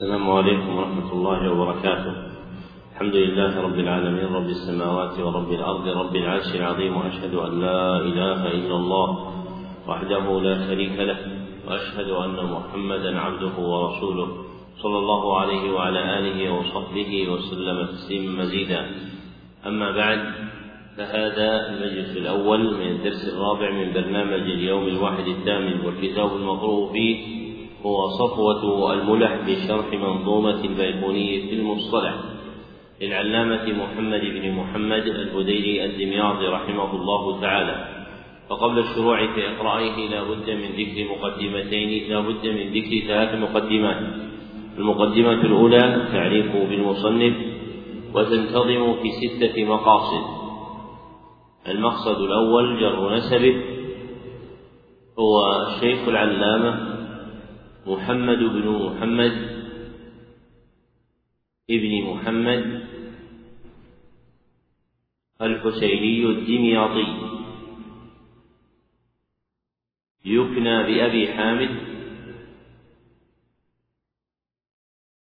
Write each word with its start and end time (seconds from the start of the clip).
السلام 0.00 0.30
عليكم 0.30 0.76
ورحمة 0.76 1.12
الله 1.12 1.52
وبركاته. 1.52 2.14
الحمد 2.92 3.14
لله 3.14 3.60
رب 3.60 3.78
العالمين 3.78 4.28
رب 4.32 4.48
السماوات 4.48 5.20
ورب 5.20 5.52
الأرض 5.52 5.88
رب 5.88 6.16
العرش 6.16 6.54
العظيم 6.54 6.96
وأشهد 6.96 7.34
أن 7.34 7.60
لا 7.60 7.96
إله 7.96 8.40
إلا 8.46 8.76
الله 8.76 9.08
وحده 9.88 10.40
لا 10.40 10.66
شريك 10.66 10.96
له 10.98 11.18
وأشهد 11.68 12.08
أن 12.08 12.38
محمدا 12.54 13.20
عبده 13.20 13.54
ورسوله 13.58 14.28
صلى 14.82 14.98
الله 14.98 15.40
عليه 15.40 15.72
وعلى 15.72 16.18
آله 16.18 16.52
وصحبه 16.52 17.28
وسلم 17.32 17.86
تسليما 17.86 18.42
مزيدا. 18.42 18.80
أما 19.66 19.90
بعد 19.90 20.20
فهذا 20.96 21.48
المجلس 21.68 22.16
الأول 22.16 22.60
من 22.74 22.88
الدرس 22.96 23.22
الرابع 23.34 23.70
من 23.70 23.92
برنامج 23.92 24.44
اليوم 24.58 24.84
الواحد 24.88 25.26
الثامن 25.26 25.84
والكتاب 25.84 26.36
المقروء 26.36 26.92
فيه 26.92 27.39
هو 27.86 28.08
صفوة 28.08 28.92
الملح 28.92 29.36
بشرح 29.46 29.92
منظومة 29.92 30.64
البيقوني 30.64 31.48
في 31.48 31.54
المصطلح 31.54 32.14
للعلامة 33.00 33.72
محمد 33.72 34.20
بن 34.20 34.52
محمد 34.52 35.06
البديري 35.06 35.84
الدمياطي 35.84 36.46
رحمه 36.46 36.94
الله 36.94 37.40
تعالى. 37.40 38.04
وقبل 38.50 38.78
الشروع 38.78 39.34
في 39.34 39.48
إقرائه 39.48 40.08
لا 40.08 40.22
بد 40.22 40.50
من 40.50 40.68
ذكر 40.76 41.08
مقدمتين 41.10 42.10
لا 42.10 42.20
بد 42.20 42.46
من 42.46 42.72
ذكر 42.72 43.06
ثلاث 43.06 43.34
مقدمات. 43.34 43.96
المقدمة 44.78 45.32
الأولى 45.32 46.08
تعريف 46.12 46.56
بالمصنف 46.56 47.34
وتنتظم 48.14 48.94
في 49.02 49.10
ستة 49.10 49.64
مقاصد. 49.64 50.24
المقصد 51.68 52.20
الأول 52.20 52.80
جر 52.80 53.14
نسبه. 53.14 53.62
هو 55.18 55.62
الشيخ 55.62 56.08
العلامة 56.08 56.89
محمد 57.86 58.38
بن 58.38 58.68
محمد 58.68 59.60
ابن 61.70 62.02
محمد 62.04 62.82
الحسيني 65.42 66.26
الدمياطي. 66.26 67.30
يكنى 70.24 70.82
بأبي 70.82 71.32
حامد 71.32 71.70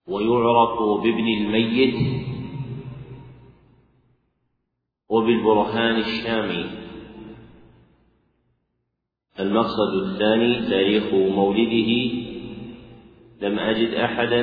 ويعرف 0.06 1.02
بابن 1.02 1.28
الميت 1.28 2.24
وبالبرهان 5.08 5.96
الشامي. 5.96 6.84
المقصد 9.40 9.92
الثاني 10.04 10.68
تاريخ 10.70 11.14
مولده 11.14 12.23
لم 13.44 13.58
أجد 13.58 13.94
أحدا 13.94 14.42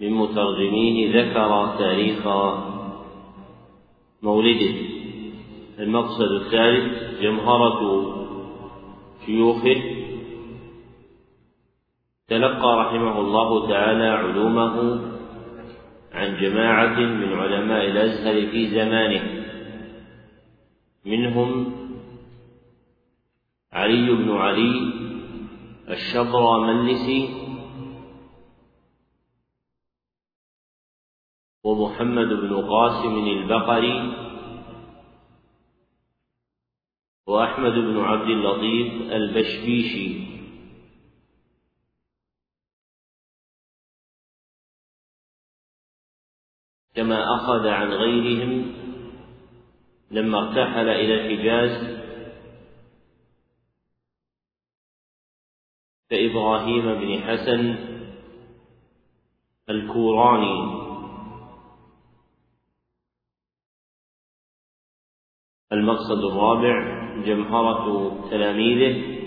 من 0.00 0.10
مترجميه 0.10 1.20
ذكر 1.20 1.76
تاريخ 1.78 2.26
مولده. 4.22 4.74
المقصد 5.78 6.30
الثالث 6.32 7.20
جمهرة 7.22 7.80
شيوخه. 9.26 9.82
تلقى 12.28 12.76
رحمه 12.76 13.20
الله 13.20 13.68
تعالى 13.68 14.04
علومه 14.04 15.00
عن 16.12 16.36
جماعة 16.40 17.00
من 17.00 17.32
علماء 17.32 17.84
الأزهر 17.84 18.46
في 18.50 18.66
زمانه. 18.66 19.44
منهم 21.06 21.72
علي 23.72 24.10
بن 24.10 24.30
علي 24.30 24.92
الشبرملسي 25.90 27.37
ومحمد 31.68 32.28
بن 32.28 32.52
قاسم 32.68 33.14
البقري 33.18 33.98
وأحمد 37.26 37.72
بن 37.72 37.98
عبد 38.00 38.30
اللطيف 38.30 39.12
البشبيشي. 39.12 40.28
كما 46.94 47.34
أخذ 47.36 47.66
عن 47.66 47.88
غيرهم 47.92 48.74
لما 50.10 50.38
ارتحل 50.38 50.88
إلى 50.88 51.14
الحجاز 51.14 51.98
كإبراهيم 56.10 56.94
بن 56.94 57.22
حسن 57.22 57.62
الكوراني. 59.70 60.77
المقصد 65.72 66.24
الرابع 66.24 66.74
جمهرة 67.24 68.10
تلاميذه. 68.30 69.18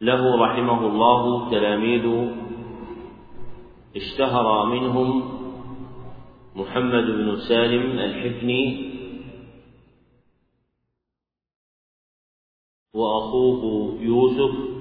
له 0.00 0.44
رحمه 0.44 0.86
الله 0.86 1.50
تلاميذ 1.50 2.36
اشتهر 3.96 4.66
منهم 4.66 5.08
محمد 6.56 7.04
بن 7.04 7.36
سالم 7.48 7.98
الحفني 7.98 8.92
وأخوه 12.94 13.94
يوسف. 14.00 14.76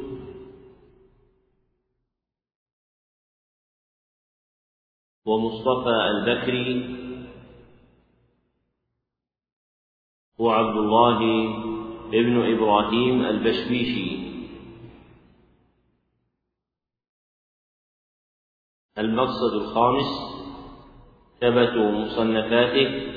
ومصطفى 5.25 5.89
البكري 5.89 7.04
وعبد 10.37 10.77
الله 10.77 11.19
ابن 12.07 12.55
إبراهيم 12.55 13.25
البشبيشي 13.25 14.25
المقصد 18.97 19.53
الخامس 19.53 20.11
ثبت 21.41 21.73
مصنفاته. 21.77 23.15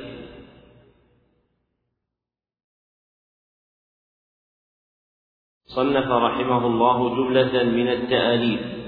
صنف 5.66 6.08
رحمه 6.10 6.66
الله 6.66 7.08
جملة 7.16 7.62
من 7.64 7.88
التآليف. 7.88 8.78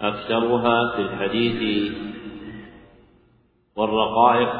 أكثرها 0.00 0.96
في 0.96 1.02
الحديث 1.02 2.11
والرقائق 3.76 4.52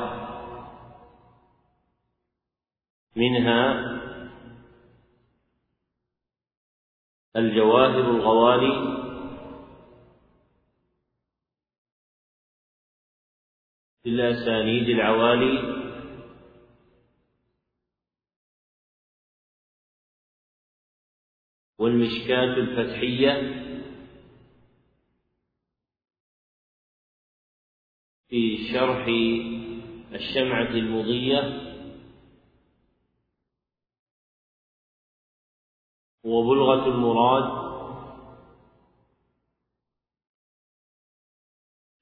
منها 3.16 3.92
الجواهر 7.36 8.10
الغوالي 8.10 9.02
في 14.02 14.08
الأسانيد 14.08 14.88
العوالي 14.88 15.82
والمشكاة 21.78 22.44
الفتحية 22.54 23.61
في 28.32 28.72
شرح 28.72 29.06
الشمعة 30.12 30.70
المضية. 30.70 31.40
وبلغة 36.24 36.86
المراد 36.86 37.72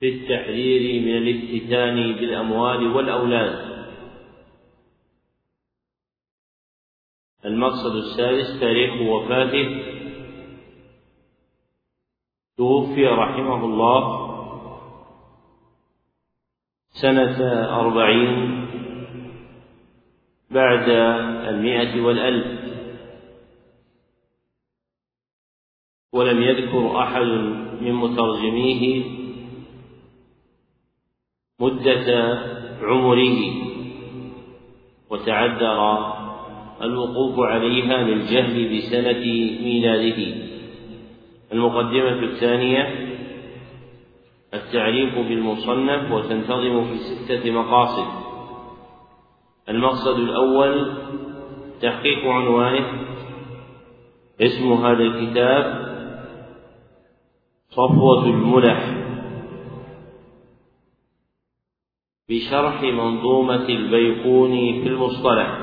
في 0.00 0.08
التحذير 0.08 1.02
من 1.02 1.16
الافتتان 1.16 2.12
بالأموال 2.12 2.86
والأولاد. 2.86 3.70
المقصد 7.44 7.96
السادس 7.96 8.60
تاريخ 8.60 9.02
وفاته. 9.02 9.66
توفي 12.56 13.06
رحمه 13.06 13.64
الله. 13.64 14.19
سنة 16.90 17.42
أربعين 17.80 18.66
بعد 20.50 20.88
المئة 21.48 22.00
والألف. 22.00 22.60
ولم 26.12 26.42
يذكر 26.42 27.02
أحد 27.02 27.26
من 27.80 27.92
مترجميه 27.92 29.04
مدة 31.60 32.38
عمره 32.82 33.38
وتعذر 35.10 36.10
الوقوف 36.82 37.38
عليها 37.38 38.02
للجهل 38.02 38.76
بسنة 38.76 39.24
ميلاده. 39.64 40.50
المقدمة 41.52 42.22
الثانية 42.22 43.10
التعريف 44.54 45.14
بالمصنف 45.14 46.12
وتنتظم 46.12 46.84
في 46.84 46.96
ستة 46.96 47.50
مقاصد. 47.50 48.06
المقصد 49.68 50.18
الأول 50.18 50.92
تحقيق 51.82 52.28
عنوانه 52.28 52.86
اسم 54.40 54.72
هذا 54.72 55.02
الكتاب 55.02 55.90
صفوة 57.70 58.24
الملح. 58.24 58.94
بشرح 62.28 62.82
منظومة 62.82 63.68
البيقوني 63.68 64.82
في 64.82 64.88
المصطلح. 64.88 65.59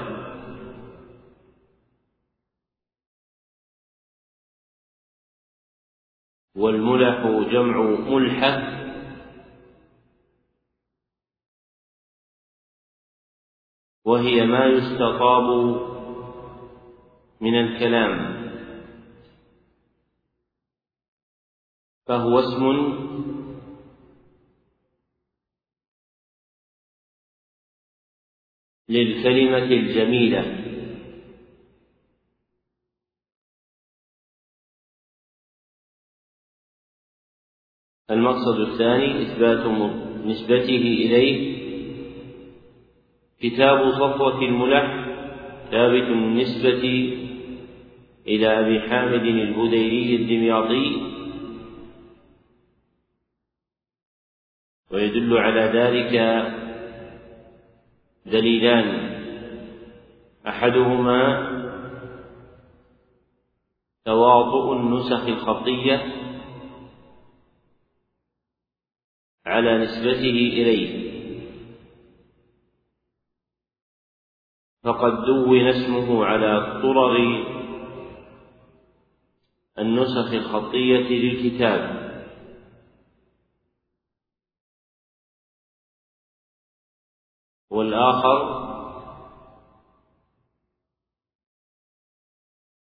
والملح 6.57 7.50
جمع 7.51 7.81
ملحة 8.09 8.77
وهي 14.06 14.45
ما 14.45 14.65
يستطاب 14.65 15.48
من 17.42 17.56
الكلام. 17.56 18.38
فهو 22.06 22.39
اسم 22.39 22.63
للكلمة 28.89 29.57
الجميلة. 29.57 30.66
المقصد 38.12 38.59
الثاني 38.59 39.21
إثبات 39.21 39.65
نسبته 40.25 40.81
إليه. 41.04 41.57
كتاب 43.42 43.92
صفوة 43.92 44.42
الملح 44.42 45.07
ثابت 45.71 46.04
النسبة 46.04 47.13
إلى 48.27 48.59
أبي 48.59 48.81
حامد 48.81 49.21
البديري 49.21 50.15
الدمياطي. 50.15 51.01
ويدل 54.92 55.38
على 55.38 55.62
ذلك 55.62 56.13
دليلان. 58.25 59.18
أحدهما 60.48 61.48
تواطؤ 64.06 64.74
النسخ 64.74 65.27
الخطية 65.27 66.26
على 69.57 69.77
نسبته 69.77 70.38
إليه. 70.59 71.07
فقد 74.83 75.25
دون 75.25 75.68
اسمه 75.68 76.25
على 76.25 76.81
طرر 76.81 77.15
النسخ 79.80 80.33
الخطية 80.33 81.09
للكتاب. 81.09 81.98
والآخر 87.69 88.68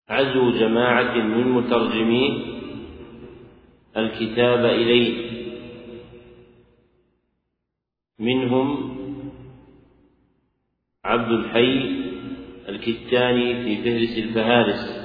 عزو 0.08 0.50
جماعة 0.50 1.14
من 1.14 1.52
مترجمي 1.52 2.58
الكتاب 3.96 4.64
إليه. 4.64 5.37
منهم 8.18 8.98
عبد 11.04 11.30
الحي 11.32 11.98
الكتاني 12.68 13.64
في 13.64 13.82
فهرس 13.82 14.18
الفهارس. 14.18 14.98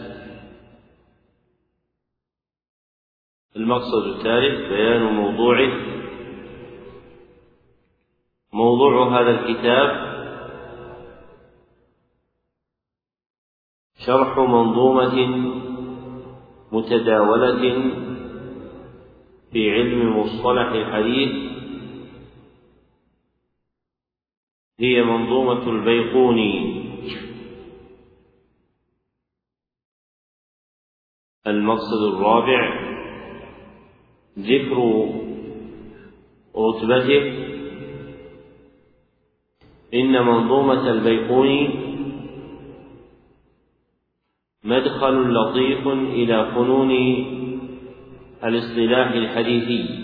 المقصد 3.55 4.07
الثالث 4.07 4.69
بيان 4.69 5.03
موضوعه. 5.03 5.93
موضوع 8.53 9.21
هذا 9.21 9.39
الكتاب 9.39 10.13
شرح 14.05 14.37
منظومة 14.37 15.15
متداولة 16.71 17.91
في 19.51 19.71
علم 19.71 20.19
مصطلح 20.19 20.71
الحديث 20.71 21.52
هي 24.79 25.03
منظومة 25.03 25.69
البيقوني 25.69 26.83
المقصد 31.47 32.01
الرابع 32.13 32.93
ذكر 34.39 35.09
رتبته. 36.55 37.43
إن 39.93 40.25
منظومة 40.25 40.91
البيقوني 40.91 41.69
مدخل 44.63 45.33
لطيف 45.33 45.87
إلى 45.87 46.51
فنون 46.55 46.91
الاصطلاح 48.43 49.11
الحديثي. 49.11 50.02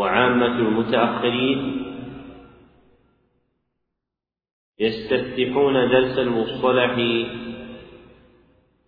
وعامة 0.00 0.58
المتأخرين 0.58 1.60
يستفتحون 4.78 5.74
درس 5.74 6.18
المصطلح 6.18 6.94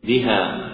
بها. 0.04 0.68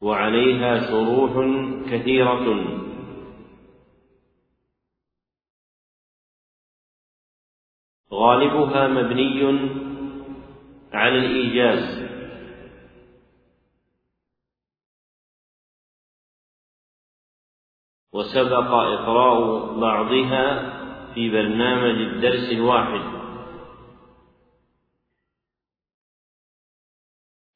وعليها 0.00 0.90
شروح 0.90 1.32
كثيرة. 1.90 2.46
غالبها 8.12 8.88
مبني 8.88 9.42
على 10.92 11.18
الإيجاز. 11.18 12.09
وسبق 18.12 18.70
إقراء 18.72 19.80
بعضها 19.80 20.70
في 21.14 21.30
برنامج 21.30 22.00
الدرس 22.00 22.52
الواحد. 22.52 23.20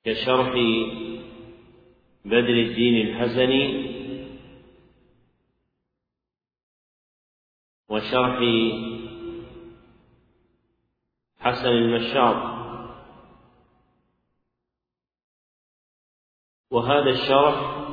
كشرح 0.04 0.52
بدر 2.24 2.56
الدين 2.66 3.06
الحسني 3.08 3.94
وشرح 7.88 8.38
حسن 11.38 11.68
المشاط. 11.68 12.54
وهذا 16.70 17.10
الشرح 17.10 17.83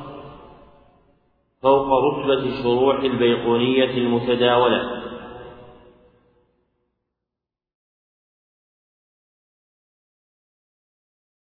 فوق 1.62 1.86
رتبة 1.86 2.62
شروح 2.62 2.98
البيقونية 2.98 3.90
المتداولة. 3.90 5.02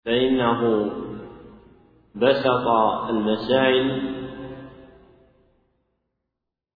فإنه 0.05 0.91
بسط 2.15 2.67
المسائل 3.09 4.15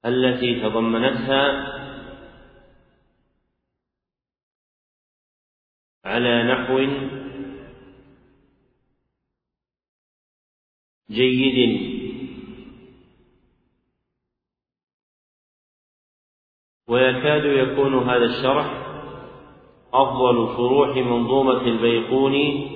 التي 0.05 0.61
تضمنتها 0.61 1.69
على 6.05 6.43
نحو 6.43 6.79
جيد 11.09 11.98
ويكاد 16.89 17.45
يكون 17.45 18.09
هذا 18.09 18.25
الشرح 18.25 18.85
أفضل 19.93 20.55
شروح 20.57 20.95
منظومة 20.97 21.61
البيقوني 21.61 22.67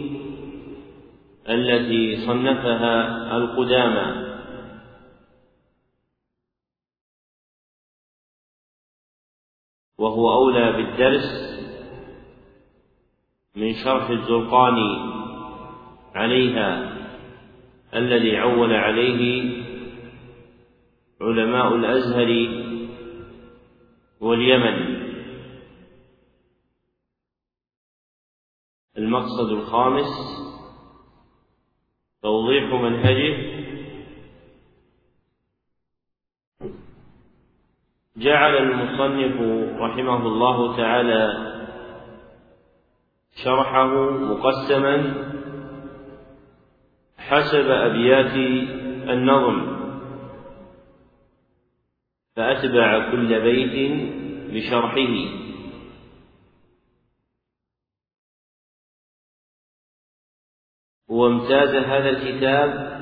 التي 1.50 2.26
صنفها 2.28 3.38
القدامى. 3.38 4.34
وهو 9.98 10.34
أولى 10.34 10.72
بالدرس 10.72 11.54
من 13.56 13.74
شرح 13.86 14.10
الزرقاني 14.10 15.14
عليها 16.16 16.94
الذي 17.96 18.38
عول 18.38 18.74
عليه 18.74 19.52
علماء 21.22 21.76
الأزهر 21.76 22.63
واليمن 24.24 25.04
المقصد 28.98 29.50
الخامس 29.52 30.10
توضيح 32.22 32.64
منهجه. 32.74 33.54
جعل 38.18 38.56
المصنف 38.56 39.42
رحمه 39.82 40.28
الله 40.28 40.78
تعالى 40.78 41.54
شرحه 43.44 44.10
مقسما 44.10 44.96
حسب 47.18 47.70
أبيات 47.70 48.36
النظم. 49.10 49.73
فأتبع 52.36 53.12
كل 53.12 53.42
بيت 53.42 53.92
بشرحه. 54.54 55.44
وامتاز 61.08 61.76
هذا 61.76 62.10
الكتاب 62.10 62.94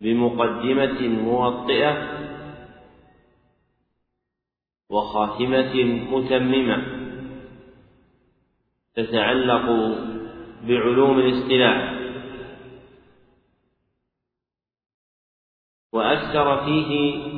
بمقدمة 0.00 1.08
موطئة 1.08 2.14
وخاتمة 4.90 5.84
متممة 5.84 7.04
تتعلق 8.94 9.66
بعلوم 10.62 11.18
الاصطلاح. 11.18 11.94
وأكثر 15.92 16.64
فيه 16.64 17.33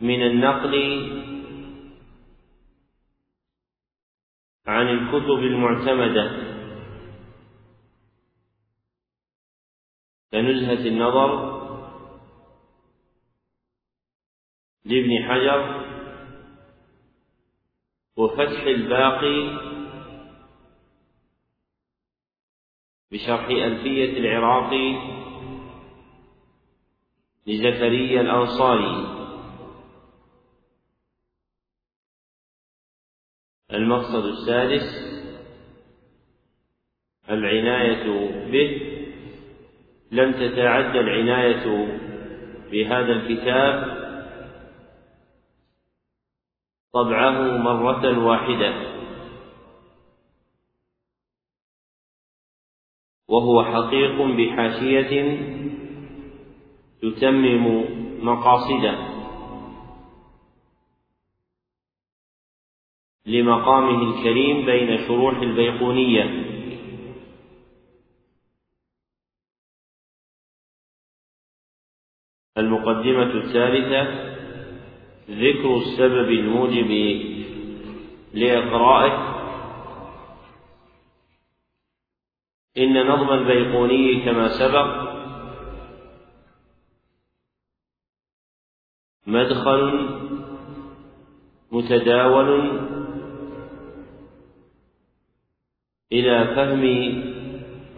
من 0.00 0.22
النقل 0.22 0.74
عن 4.66 4.88
الكتب 4.88 5.38
المعتمدة. 5.38 6.54
كنزهة 10.32 10.88
النظر 10.88 11.54
لابن 14.84 15.28
حجر 15.28 15.84
وفتح 18.16 18.62
الباقي 18.62 19.74
بشرح 23.12 23.46
ألفية 23.46 24.18
العراقي 24.18 25.14
لزكريا 27.46 28.20
الأنصاري. 28.20 29.13
المقصد 33.74 34.24
السادس 34.24 35.14
العناية 37.30 38.04
به. 38.50 38.90
لم 40.10 40.32
تتعدى 40.32 41.00
العناية 41.00 41.64
بهذا 42.70 43.12
الكتاب 43.12 44.04
طبعه 46.92 47.56
مرة 47.56 48.26
واحدة 48.26 48.94
وهو 53.28 53.64
حقيق 53.64 54.22
بحاشية 54.22 55.38
تتمم 57.02 57.84
مقاصده. 58.26 59.13
لمقامه 63.26 64.02
الكريم 64.02 64.66
بين 64.66 65.06
شروح 65.06 65.38
البيقونية. 65.38 66.44
المقدمة 72.58 73.34
الثالثة 73.34 74.02
ذكر 75.30 75.76
السبب 75.76 76.30
الموجب 76.30 76.90
لإقرائه. 78.34 79.34
إن 82.78 83.06
نظم 83.06 83.32
البيقوني 83.32 84.24
كما 84.24 84.48
سبق 84.48 85.04
مدخل 89.26 90.08
متداول 91.72 92.93
إلى 96.14 96.54
فهم 96.56 96.82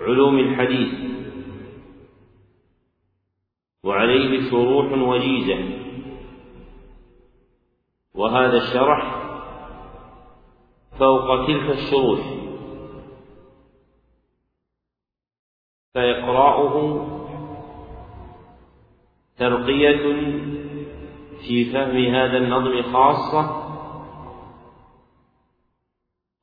علوم 0.00 0.38
الحديث. 0.38 0.92
وعليه 3.84 4.50
شروح 4.50 4.92
وجيزة 4.92 5.58
وهذا 8.14 8.56
الشرح 8.56 9.02
فوق 10.98 11.46
تلك 11.46 11.70
الشروح. 11.70 12.20
فإقراؤه 15.94 16.76
ترقية 19.38 20.04
في 21.46 21.64
فهم 21.72 21.96
هذا 22.14 22.36
النظم 22.36 22.82
خاصة 22.92 23.65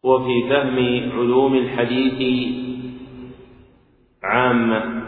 وفي 0.04 0.50
فهم 0.50 0.78
علوم 1.12 1.56
الحديث 1.56 2.20
عامة 4.24 5.04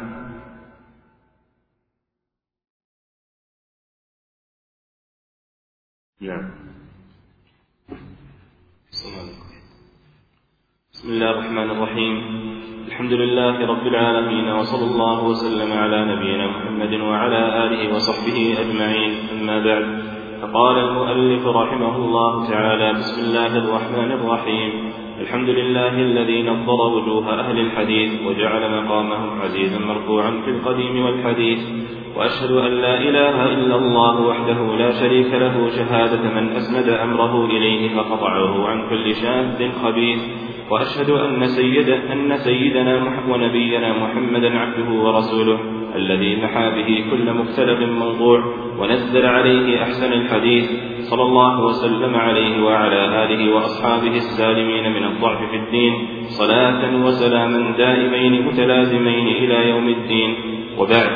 نعم. 6.21 6.51
بسم 10.93 11.09
الله 11.09 11.31
الرحمن 11.31 11.69
الرحيم. 11.69 12.15
الحمد 12.87 13.13
لله 13.13 13.65
رب 13.67 13.87
العالمين 13.87 14.49
وصلى 14.49 14.85
الله 14.91 15.23
وسلم 15.23 15.71
على 15.73 16.15
نبينا 16.15 16.47
محمد 16.47 16.93
وعلى 16.93 17.65
آله 17.65 17.95
وصحبه 17.95 18.37
أجمعين. 18.59 19.11
أما 19.29 19.59
بعد 19.65 20.14
فقال 20.41 20.77
المؤلف 20.77 21.47
رحمه 21.47 21.95
الله 21.95 22.49
تعالى 22.49 22.93
بسم 22.93 23.21
الله 23.21 23.57
الرحمن 23.57 24.11
الرحيم. 24.11 24.71
الحمد 25.21 25.49
لله 25.49 25.93
الذي 26.01 26.43
نظر 26.43 26.79
وجوه 26.95 27.39
أهل 27.39 27.59
الحديث 27.59 28.11
وجعل 28.27 28.83
مقامهم 28.83 29.41
عزيزا 29.41 29.79
مرفوعا 29.79 30.31
في 30.45 30.51
القديم 30.51 31.05
والحديث 31.05 31.59
وأشهد 32.15 32.51
أن 32.51 32.71
لا 32.71 33.01
إله 33.01 33.45
إلا 33.45 33.75
الله 33.75 34.21
وحده 34.21 34.75
لا 34.75 34.91
شريك 34.91 35.33
له 35.33 35.69
شهادة 35.69 36.23
من 36.41 36.49
أسند 36.49 36.89
أمره 36.89 37.45
إليه 37.45 37.95
فقطعه 37.95 38.67
عن 38.67 38.89
كل 38.89 39.15
شاذ 39.15 39.71
خبيث 39.83 40.19
وأشهد 40.71 41.09
أن 41.09 41.47
سيد 41.47 41.89
أن 41.89 42.37
سيدنا 42.37 42.95
ونبينا 43.29 43.89
محمدا 44.03 44.59
عبده 44.59 44.89
ورسوله 44.91 45.59
الذي 45.95 46.41
محى 46.43 46.69
به 46.69 47.05
كل 47.11 47.33
مختلف 47.33 47.79
موضوع 47.89 48.64
ونزل 48.79 49.25
عليه 49.25 49.83
أحسن 49.83 50.13
الحديث 50.13 50.65
صلى 50.99 51.23
الله 51.23 51.65
وسلم 51.65 52.15
عليه 52.15 52.63
وعلى 52.63 53.23
آله 53.23 53.55
وأصحابه 53.55 54.15
السالمين 54.15 54.91
من 54.91 55.03
الضعف 55.03 55.49
في 55.49 55.55
الدين 55.55 55.93
صلاة 56.27 57.05
وسلاما 57.05 57.77
دائمين 57.77 58.47
متلازمين 58.47 59.27
إلى 59.27 59.69
يوم 59.69 59.87
الدين. 59.89 60.35
وبعد 60.77 61.09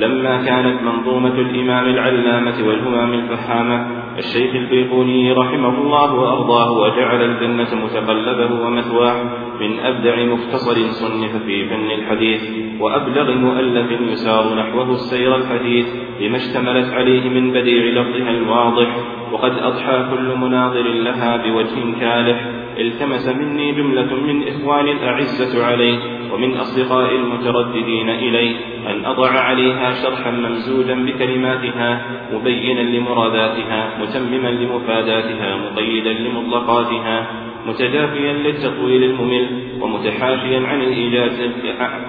لما 0.00 0.46
كانت 0.46 0.82
منظومة 0.82 1.34
الإمام 1.34 1.86
العلامة 1.86 2.66
والهمام 2.66 3.12
الفحامة 3.14 4.01
الشيخ 4.18 4.54
البيقوني 4.54 5.32
رحمه 5.32 5.78
الله 5.78 6.14
وأرضاه 6.14 6.72
وجعل 6.72 7.22
الجنة 7.22 7.84
متقلبه 7.84 8.66
ومثواه 8.66 9.22
من 9.60 9.78
أبدع 9.80 10.24
مختصر 10.24 10.74
صنف 10.74 11.36
في 11.46 11.68
فن 11.68 11.90
الحديث 11.90 12.42
وأبلغ 12.80 13.34
مؤلف 13.34 14.00
يسار 14.00 14.54
نحوه 14.54 14.90
السير 14.92 15.36
الحديث 15.36 15.86
لما 16.20 16.36
اشتملت 16.36 16.92
عليه 16.92 17.28
من 17.28 17.52
بديع 17.52 17.84
لفظها 17.84 18.30
الواضح 18.30 18.96
وقد 19.32 19.52
أضحى 19.58 20.06
كل 20.10 20.36
مناظر 20.36 20.82
لها 20.82 21.36
بوجه 21.36 22.00
كالح 22.00 22.46
التمس 22.78 23.28
مني 23.28 23.72
جملة 23.72 24.14
من 24.14 24.48
إخواني 24.48 24.92
الأعزة 24.92 25.64
عليه 25.66 25.98
ومن 26.32 26.56
أصدقاء 26.56 27.14
المترددين 27.14 28.10
إلي 28.10 28.56
أن 28.86 29.04
أضع 29.04 29.30
عليها 29.30 29.94
شرحا 30.02 30.30
ممزوجا 30.30 30.94
بكلماتها 30.94 32.02
مبينا 32.32 32.80
لمراداتها 32.80 33.90
متمما 34.00 34.48
لمفاداتها 34.48 35.56
مقيدا 35.56 36.12
لمطلقاتها. 36.12 37.26
متجافيا 37.66 38.32
للتطويل 38.32 39.04
الممل 39.04 39.46
ومتحاشيا 39.80 40.60
عن 40.60 40.82
الإيجاز 40.82 41.40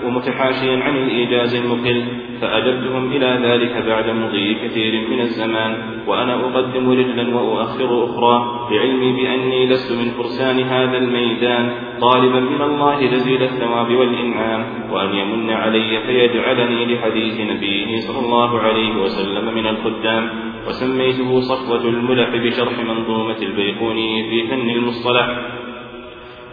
ومتحاشيا 0.05 0.83
عن 0.83 0.97
الإيجاز 0.97 1.55
المقل 1.55 2.03
فأجبتهم 2.41 3.11
إلى 3.11 3.39
ذلك 3.43 3.85
بعد 3.87 4.09
مضي 4.09 4.53
كثير 4.53 5.09
من 5.09 5.19
الزمان. 5.19 5.75
وأنا 6.07 6.33
أقدم 6.33 6.89
رجلا 6.91 7.35
وأؤخر 7.35 8.05
أخرى 8.05 8.67
بعلمي 8.69 9.11
بأني 9.11 9.65
لست 9.65 9.91
من 9.91 10.11
فرسان 10.17 10.59
هذا 10.59 10.97
الميدان. 10.97 11.73
طالبا 12.01 12.39
من 12.39 12.61
الله 12.61 13.11
جزيل 13.11 13.43
الثواب 13.43 13.91
والإنعام 13.91 14.65
وأن 14.91 15.15
يمن 15.15 15.49
علي 15.49 15.99
فيجعلني 16.05 16.95
لحديث 16.95 17.41
نبيه 17.41 17.97
صلى 17.97 18.19
الله 18.25 18.59
عليه 18.59 18.95
وسلم 18.95 19.55
من 19.55 19.67
الخدام. 19.67 20.52
وسميته 20.67 21.39
صفوة 21.39 21.89
الملح 21.89 22.29
بشرح 22.29 22.79
منظومة 22.79 23.37
البيقوني 23.41 24.29
في 24.29 24.47
فن 24.47 24.69
المصطلح. 24.69 25.27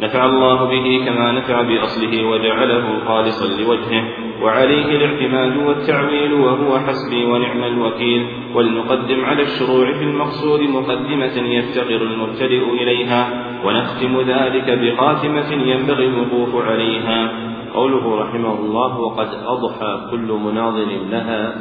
نفع 0.00 0.25
الله 0.25 0.64
به 0.64 1.05
كما 1.07 1.33
نفع 1.33 1.62
بأصله 1.62 2.25
وجعله 2.25 3.05
خالصا 3.05 3.62
لوجهه 3.62 4.05
وعليه 4.43 4.85
الاعتماد 4.85 5.57
والتعويل 5.57 6.33
وهو 6.33 6.79
حسبي 6.79 7.25
ونعم 7.25 7.64
الوكيل. 7.64 8.26
ولنقدم 8.55 9.25
على 9.25 9.43
الشروع 9.43 9.93
في 9.93 10.05
المقصود 10.05 10.61
مقدمة 10.61 11.37
يفتقر 11.37 12.02
المبتدئ 12.02 12.62
إليها 12.83 13.47
ونختم 13.64 14.21
ذلك 14.21 14.71
بخاتمة 14.71 15.52
ينبغي 15.52 16.07
الوقوف 16.07 16.64
عليها. 16.67 17.50
قوله 17.75 18.21
رحمه 18.21 18.55
الله 18.59 19.00
وقد 19.00 19.29
أضحى 19.47 20.11
كل 20.11 20.33
مناظر 20.33 20.88
لها 21.11 21.55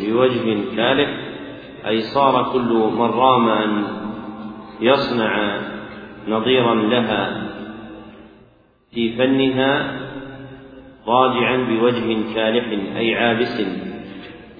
بوجه 0.00 0.76
كالح 0.76 1.31
أي 1.86 2.00
صار 2.00 2.52
كل 2.52 2.90
من 2.92 3.10
رام 3.10 3.48
أن 3.48 3.84
يصنع 4.80 5.60
نظيرا 6.28 6.74
لها. 6.74 7.48
في 8.90 9.16
فنها 9.16 10.00
راجعا 11.06 11.56
بوجه 11.56 12.34
كالح 12.34 12.96
أي 12.96 13.14
عابس 13.14 13.62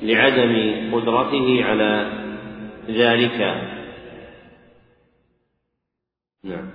لعدم 0.02 0.54
قدرته 0.94 1.64
على 1.64 2.12
ذلك. 2.88 3.68
نعم. 6.44 6.70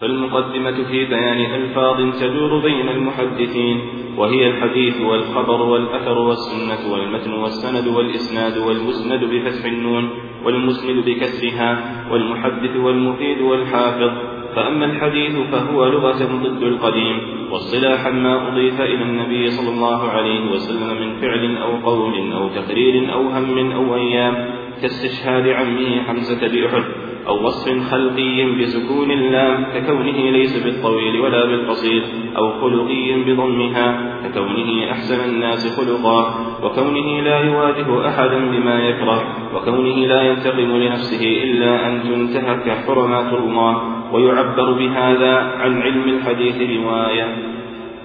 فالمقدمة 0.00 0.84
في 0.84 1.04
بيان 1.04 1.54
ألفاظ 1.54 2.20
تدور 2.20 2.62
بين 2.62 2.88
المحدثين. 2.88 4.01
وهي 4.16 4.46
الحديث 4.46 5.00
والخبر 5.00 5.62
والأثر 5.62 6.18
والسنة 6.18 6.92
والمتن 6.92 7.32
والسند 7.32 7.86
والإسناد 7.88 8.58
والمسند 8.58 9.24
بفتح 9.24 9.64
النون 9.64 10.10
والمسند 10.44 11.04
بكسرها 11.04 11.70
والمحدث 12.12 12.76
والمفيد 12.76 13.40
والحافظ. 13.40 14.10
فأما 14.56 14.84
الحديث 14.84 15.36
فهو 15.52 15.86
لغة 15.86 16.20
ضد 16.44 16.62
القديم 16.62 17.20
واصطلاحا 17.50 18.10
ما 18.10 18.48
أضيف 18.48 18.80
إلى 18.80 19.02
النبي 19.02 19.46
صلى 19.50 19.70
الله 19.74 20.08
عليه 20.08 20.50
وسلم 20.50 21.00
من 21.00 21.20
فعل 21.20 21.56
أو 21.56 21.90
قول 21.90 22.32
أو 22.32 22.48
تقرير 22.48 23.12
أو 23.12 23.22
هم 23.28 23.72
أو 23.72 23.96
أيام 23.96 24.34
كاستشهاد 24.82 25.48
عمه 25.48 26.02
حمزة 26.02 26.48
بأحد. 26.48 27.01
أو 27.28 27.46
وصف 27.46 27.90
خلقي 27.90 28.44
بسكون 28.60 29.10
اللام 29.10 29.64
ككونه 29.74 30.30
ليس 30.30 30.64
بالطويل 30.64 31.20
ولا 31.20 31.46
بالقصير 31.46 32.02
أو 32.36 32.60
خلقي 32.60 33.22
بضمها 33.26 34.18
ككونه 34.24 34.90
أحسن 34.90 35.30
الناس 35.30 35.80
خلقا 35.80 36.34
وكونه 36.64 37.20
لا 37.20 37.38
يواجه 37.40 38.08
أحدا 38.08 38.38
بما 38.38 38.88
يكره 38.88 39.22
وكونه 39.54 40.06
لا 40.06 40.22
ينتقم 40.22 40.76
لنفسه 40.76 41.42
إلا 41.44 41.86
أن 41.86 42.02
تنتهك 42.02 42.70
حرمات 42.86 43.32
الله 43.32 43.82
ويعبر 44.12 44.72
بهذا 44.72 45.34
عن 45.36 45.82
علم 45.82 46.08
الحديث 46.08 46.56
رواية. 46.78 47.28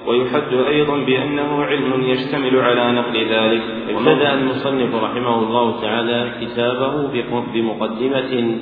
ويحد 0.08 0.54
أيضا 0.68 0.98
بأنه 0.98 1.64
علم 1.64 2.04
يشتمل 2.04 2.60
على 2.60 2.92
نقل 2.92 3.18
ذلك. 3.30 3.62
ابتدأ 3.90 4.34
المصنف 4.34 4.96
رحمه 4.96 5.40
الله 5.40 5.82
تعالى 5.82 6.32
كتابه 6.42 7.08
بمقدمة 7.54 8.58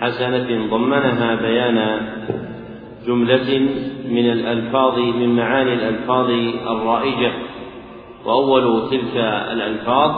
حسنة 0.00 0.68
ضمنها 0.70 1.34
بيان 1.34 1.78
جملة 3.06 3.58
من 4.10 4.30
الألفاظ 4.32 4.98
من 4.98 5.36
معاني 5.36 5.72
الألفاظ 5.72 6.30
الرائجة. 6.70 7.32
وأول 8.24 8.90
تلك 8.90 9.16
الألفاظ 9.52 10.10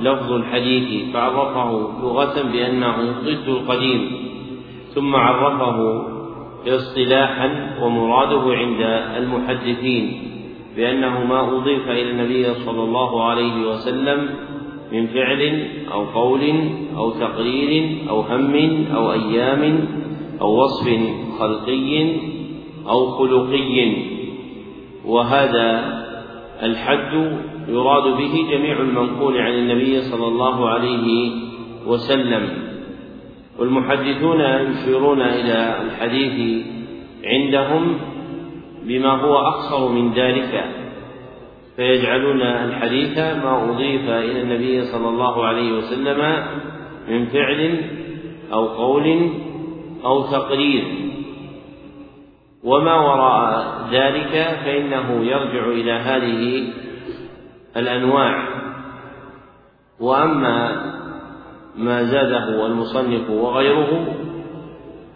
لفظ 0.00 0.32
الحديث 0.32 1.14
فعرفه 1.14 1.70
لغة 2.02 2.42
بأنه 2.52 2.96
ضد 3.24 3.48
القديم 3.48 4.12
ثم 4.94 5.16
عرفه 5.16 6.02
اصطلاحا 6.66 7.76
ومراده 7.82 8.54
عند 8.56 8.80
المحدثين 9.16 10.22
بأنه 10.76 11.24
ما 11.24 11.40
أضيف 11.56 11.88
إلى 11.88 12.10
النبي 12.10 12.54
صلى 12.54 12.82
الله 12.82 13.24
عليه 13.24 13.70
وسلم 13.70 14.30
من 14.94 15.06
فعل 15.06 15.66
أو 15.92 16.04
قول 16.04 16.54
أو 16.96 17.10
تقرير 17.10 17.98
أو 18.08 18.20
هم 18.20 18.86
أو 18.94 19.12
أيام 19.12 19.88
أو 20.40 20.62
وصف 20.62 20.98
خلقي 21.38 22.12
أو 22.88 23.06
خلقي. 23.06 23.92
وهذا 25.04 25.68
الحد 26.62 27.38
يراد 27.68 28.16
به 28.16 28.46
جميع 28.50 28.80
المنقول 28.80 29.38
عن 29.38 29.52
النبي 29.52 30.00
صلى 30.00 30.26
الله 30.26 30.68
عليه 30.68 31.30
وسلم. 31.86 32.48
والمحدثون 33.58 34.40
يشيرون 34.40 35.20
إلى 35.20 35.82
الحديث 35.82 36.66
عندهم 37.24 37.96
بما 38.82 39.08
هو 39.08 39.38
أقصر 39.38 39.88
من 39.88 40.12
ذلك. 40.12 40.83
فيجعلون 41.76 42.42
الحديث 42.42 43.18
ما 43.18 43.70
أضيف 43.70 44.08
إلى 44.08 44.42
النبي 44.42 44.84
صلى 44.84 45.08
الله 45.08 45.44
عليه 45.44 45.72
وسلم 45.72 46.46
من 47.08 47.26
فعل 47.26 47.80
أو 48.52 48.66
قول 48.66 49.30
أو 50.04 50.22
تقرير. 50.22 50.84
وما 52.64 52.94
وراء 52.94 53.64
ذلك 53.92 54.58
فإنه 54.64 55.24
يرجع 55.24 55.66
إلى 55.66 55.92
هذه 55.92 56.72
الأنواع. 57.76 58.48
وأما 60.00 60.84
ما 61.76 62.02
زاده 62.02 62.66
المصنف 62.66 63.30
وغيره 63.30 64.06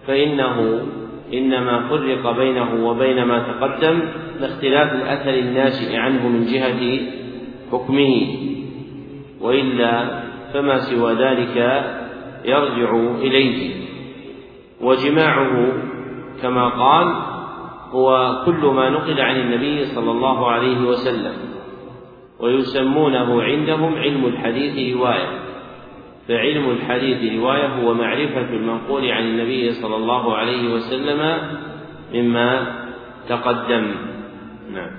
فإنه 0.06 0.86
إنما 1.34 1.88
فرق 1.88 2.36
بينه 2.36 2.88
وبين 2.88 3.22
ما 3.22 3.38
تقدم 3.38 4.00
لاختلاف 4.40 4.92
الأثر 4.92 5.34
الناشئ 5.34 5.96
عنه 5.96 6.28
من 6.28 6.46
جهة 6.46 7.00
حكمه. 7.72 8.26
وإلا 9.40 10.22
فما 10.52 10.78
سوى 10.78 11.12
ذلك 11.14 11.56
يرجع 12.44 12.96
إليه. 13.20 13.74
وجماعه 14.80 15.72
كما 16.42 16.68
قال 16.68 17.14
هو 17.90 18.42
كل 18.46 18.66
ما 18.66 18.90
نقل 18.90 19.20
عن 19.20 19.36
النبي 19.36 19.84
صلى 19.84 20.10
الله 20.10 20.50
عليه 20.50 20.80
وسلم. 20.80 21.34
ويسمونه 22.40 23.42
عندهم 23.42 23.94
علم 23.94 24.26
الحديث 24.26 24.96
رواية. 24.96 25.47
فعلم 26.28 26.70
الحديث 26.70 27.40
رواية 27.40 27.66
هو 27.66 27.94
معرفة 27.94 28.50
المنقول 28.54 29.10
عن 29.10 29.22
النبي 29.22 29.72
صلى 29.72 29.96
الله 29.96 30.36
عليه 30.36 30.74
وسلم 30.74 31.38
مما 32.14 32.78
تقدم. 33.28 33.94
نعم. 34.72 34.90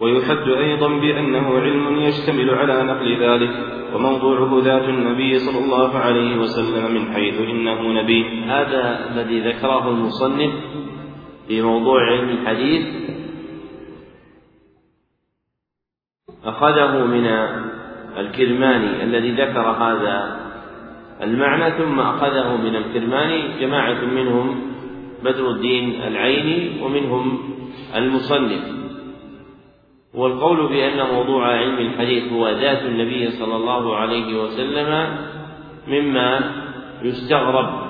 ويحد 0.00 0.48
أيضا 0.48 0.88
بأنه 0.88 1.58
علم 1.58 1.96
يشتمل 1.96 2.50
على 2.50 2.82
نقل 2.82 3.16
ذلك 3.16 3.50
وموضوعه 3.94 4.64
ذات 4.64 4.88
النبي 4.88 5.38
صلى 5.38 5.64
الله 5.64 5.98
عليه 5.98 6.36
وسلم 6.36 6.94
من 6.94 7.12
حيث 7.12 7.40
إنه 7.40 7.82
نبي. 7.82 8.44
هذا 8.44 9.10
الذي 9.10 9.40
ذكره 9.40 9.90
المصنف 9.90 10.54
في 11.48 11.62
موضوع 11.62 12.10
علم 12.10 12.28
الحديث 12.28 13.04
أخذه 16.44 17.06
من 17.06 17.26
الكرماني 18.18 19.02
الذي 19.02 19.30
ذكر 19.30 19.70
هذا 19.70 20.44
المعنى 21.22 21.70
ثم 21.70 22.00
أخذه 22.00 22.56
من 22.56 22.76
الكرماني 22.76 23.60
جماعة 23.60 24.04
منهم 24.04 24.60
بدر 25.24 25.50
الدين 25.50 26.02
العيني 26.02 26.82
ومنهم 26.82 27.38
المصنف. 27.96 28.84
والقول 30.14 30.68
بأن 30.68 31.06
موضوع 31.14 31.46
علم 31.46 31.78
الحديث 31.78 32.32
هو 32.32 32.48
ذات 32.48 32.82
النبي 32.82 33.30
صلى 33.30 33.56
الله 33.56 33.96
عليه 33.96 34.42
وسلم 34.42 35.16
مما 35.88 36.40
يستغرب 37.02 37.84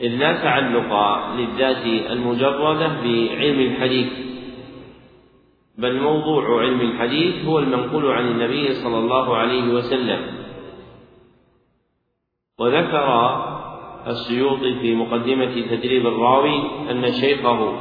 إذ 0.00 0.08
لا 0.08 0.32
تعلق 0.42 1.18
للذات 1.36 2.10
المجردة 2.10 2.88
بعلم 2.88 3.60
الحديث 3.60 4.33
بل 5.78 6.00
موضوع 6.00 6.62
علم 6.62 6.80
الحديث 6.80 7.44
هو 7.44 7.58
المنقول 7.58 8.12
عن 8.12 8.26
النبي 8.26 8.74
صلى 8.74 8.98
الله 8.98 9.36
عليه 9.36 9.74
وسلم. 9.74 10.20
وذكر 12.58 13.08
السيوطي 14.06 14.74
في 14.80 14.94
مقدمة 14.94 15.66
تدريب 15.70 16.06
الراوي 16.06 16.62
أن 16.90 17.12
شيخه 17.12 17.74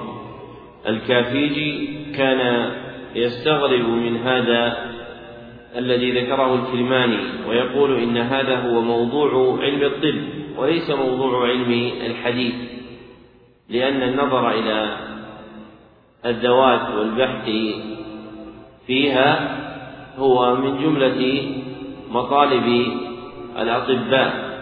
الكافيجي 0.88 1.88
كان 2.16 2.72
يستغرب 3.16 3.90
من 3.90 4.18
هذا 4.18 4.94
الذي 5.76 6.22
ذكره 6.22 6.56
الكرماني 6.56 7.20
ويقول 7.48 7.98
إن 7.98 8.18
هذا 8.18 8.56
هو 8.60 8.82
موضوع 8.82 9.60
علم 9.64 9.84
الطب 9.84 10.24
وليس 10.58 10.90
موضوع 10.90 11.48
علم 11.48 11.92
الحديث 12.06 12.56
لأن 13.70 14.04
النظر 14.04 14.52
إلى 14.52 14.98
الذوات 16.26 16.96
والبحث 16.98 17.50
فيها 18.88 19.60
هو 20.18 20.56
من 20.56 20.84
جملة 20.84 21.52
مطالب 22.12 22.88
الأطباء. 23.58 24.54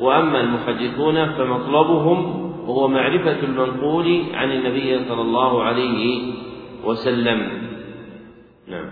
وأما 0.00 0.40
المحدثون 0.40 1.32
فمطلبهم 1.32 2.18
هو 2.66 2.88
معرفة 2.88 3.40
المنقول 3.40 4.22
عن 4.34 4.52
النبي 4.52 5.08
صلى 5.08 5.22
الله 5.22 5.62
عليه 5.62 6.32
وسلم. 6.84 7.68
نعم. 8.68 8.90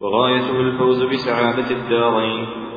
وغايته 0.00 0.60
الفوز 0.60 1.02
بسعادة 1.02 1.70
الدارين. 1.70 2.67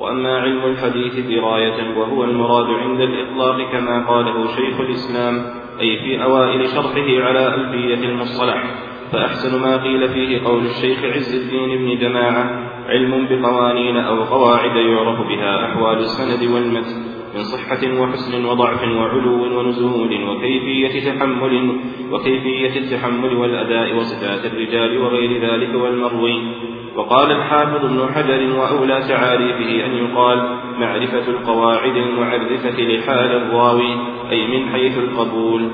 وأما 0.00 0.38
علم 0.38 0.64
الحديث 0.64 1.26
دراية 1.26 1.98
وهو 1.98 2.24
المراد 2.24 2.66
عند 2.66 3.00
الإطلاق 3.00 3.72
كما 3.72 4.06
قاله 4.08 4.46
شيخ 4.56 4.80
الإسلام 4.80 5.34
أي 5.80 5.96
في 5.96 6.22
أوائل 6.22 6.68
شرحه 6.68 7.26
على 7.26 7.54
ألفية 7.54 8.08
المصطلح. 8.08 8.64
فأحسن 9.12 9.62
ما 9.62 9.82
قيل 9.82 10.08
فيه 10.08 10.44
قول 10.44 10.66
الشيخ 10.66 11.04
عز 11.04 11.34
الدين 11.34 11.78
بن 11.78 11.98
جماعة 11.98 12.70
علم 12.88 13.26
بقوانين 13.30 13.96
أو 13.96 14.22
قواعد 14.22 14.76
يعرف 14.76 15.28
بها 15.28 15.66
أحوال 15.66 15.98
السند 15.98 16.50
والمتن 16.54 16.96
من 17.34 17.42
صحة 17.42 18.00
وحسن 18.00 18.44
وضعف 18.44 18.82
وعلو 18.82 19.58
ونزول 19.58 20.28
وكيفية 20.28 21.10
تحمل 21.10 21.80
وكيفية 22.12 22.78
التحمل 22.80 23.36
والأداء 23.36 23.96
وصفات 23.96 24.52
الرجال 24.52 24.98
وغير 24.98 25.42
ذلك 25.42 25.74
والمروي. 25.74 26.34
وقال 26.96 27.30
الحافظ 27.30 27.84
ابن 27.84 28.14
حجر 28.14 28.58
وأولى 28.58 29.04
تعاريفه 29.08 29.86
أن 29.86 29.94
يقال 29.94 30.56
معرفة 30.78 31.28
القواعد 31.28 31.96
المعرفة 31.96 32.82
لحال 32.82 33.30
الراوي 33.30 33.96
أي 34.30 34.46
من 34.46 34.72
حيث 34.72 34.98
القبول. 34.98 35.70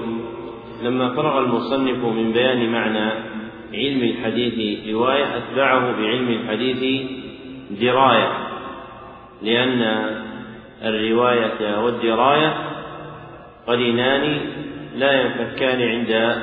لما 0.83 1.15
فرغ 1.15 1.39
المصنف 1.39 2.05
من 2.05 2.33
بيان 2.33 2.73
معنى 2.73 3.11
علم 3.75 4.03
الحديث 4.03 4.89
رواية 4.95 5.25
أتبعه 5.37 6.01
بعلم 6.01 6.29
الحديث 6.29 7.07
دراية 7.81 8.33
لأن 9.43 9.83
الرواية 10.85 11.85
والدراية 11.85 12.55
قرينان 13.67 14.41
لا 14.97 15.23
ينفكان 15.23 15.83
عند 15.83 16.37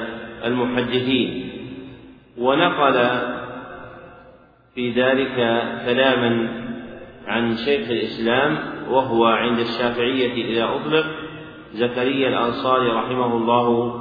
المحدثين. 0.46 1.50
ونقل 2.38 2.98
في 4.76 4.92
ذلك 4.92 5.36
كلاما 5.86 6.64
عن 7.28 7.56
شيخ 7.56 7.90
الإسلام 7.90 8.58
وهو 8.90 9.26
عند 9.26 9.60
الشافعية 9.60 10.34
إذا 10.34 10.64
أطلق 10.64 11.06
زكريا 11.74 12.30
الأنصاري 12.30 12.88
رحمه 12.88 13.38
الله 13.38 14.00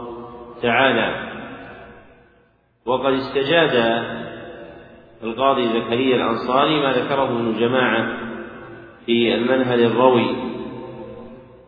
تعالى. 0.63 1.33
وقد 2.87 3.13
استجاد 3.13 4.03
القاضي 5.23 5.69
زكريا 5.69 6.17
الأنصاري 6.17 6.81
ما 6.81 6.93
ذكره 6.93 7.25
ابن 7.25 7.59
جماعة 7.59 8.19
في 9.07 9.35
المنهل 9.35 9.81
الروي 9.85 10.37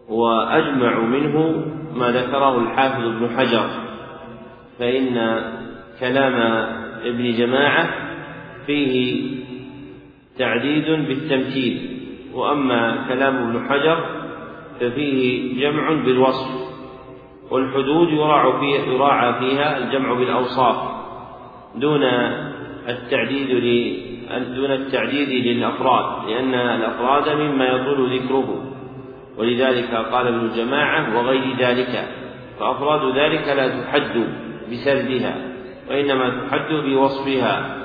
وأجمع 0.09 0.99
منه 0.99 1.64
ما 1.95 2.11
ذكره 2.11 2.59
الحافظ 2.59 3.05
ابن 3.05 3.37
حجر 3.37 3.67
فإن 4.79 5.43
كلام 6.01 6.35
ابن 7.05 7.33
جماعة 7.33 8.04
فيه 8.66 9.22
تعديد 10.38 10.85
بالتمثيل 10.85 12.00
وأما 12.35 13.05
كلام 13.09 13.37
ابن 13.37 13.68
حجر 13.68 14.05
ففيه 14.81 15.55
جمع 15.61 15.92
بالوصف 15.92 16.64
والحدود 17.50 18.09
يراعى 18.12 18.61
فيها, 18.61 18.94
يراعى 18.94 19.35
فيها 19.35 19.79
الجمع 19.79 20.14
بالأوصاف 20.14 20.77
دون 21.74 22.03
التعديد 22.88 23.48
دون 24.57 24.70
التعديد 24.70 25.29
للأفراد 25.29 26.29
لأن 26.31 26.55
الأفراد 26.55 27.29
مما 27.29 27.64
يطول 27.64 28.18
ذكره 28.18 28.64
ولذلك 29.38 29.94
قال 29.94 30.27
ابن 30.27 30.50
جماعة 30.57 31.16
وغير 31.18 31.57
ذلك 31.59 32.09
فأفراد 32.61 33.16
ذلك 33.16 33.48
لا 33.48 33.81
تحد 33.81 34.29
بسردها 34.72 35.37
وإنما 35.90 36.29
تحد 36.31 36.72
بوصفها. 36.72 37.84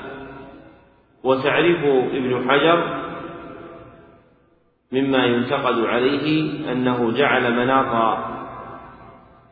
وتعريف 1.24 1.86
ابن 2.14 2.50
حجر 2.50 3.00
مما 4.92 5.26
ينتقد 5.26 5.86
عليه 5.86 6.52
أنه 6.72 7.12
جعل 7.12 7.54
مناط 7.54 8.18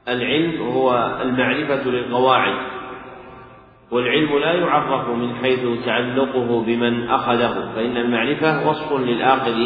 العلم 0.08 0.62
هو 0.62 1.18
المعرفة 1.22 1.90
للقواعد 1.90 2.56
والعلم 3.92 4.38
لا 4.38 4.54
يعرف 4.54 5.10
من 5.10 5.36
حيث 5.36 5.86
تعلقه 5.86 6.64
بمن 6.64 7.10
أخذه 7.10 7.72
فإن 7.76 7.98
المعرفة 7.98 8.70
وصف 8.70 8.94
للآخذ 8.94 9.58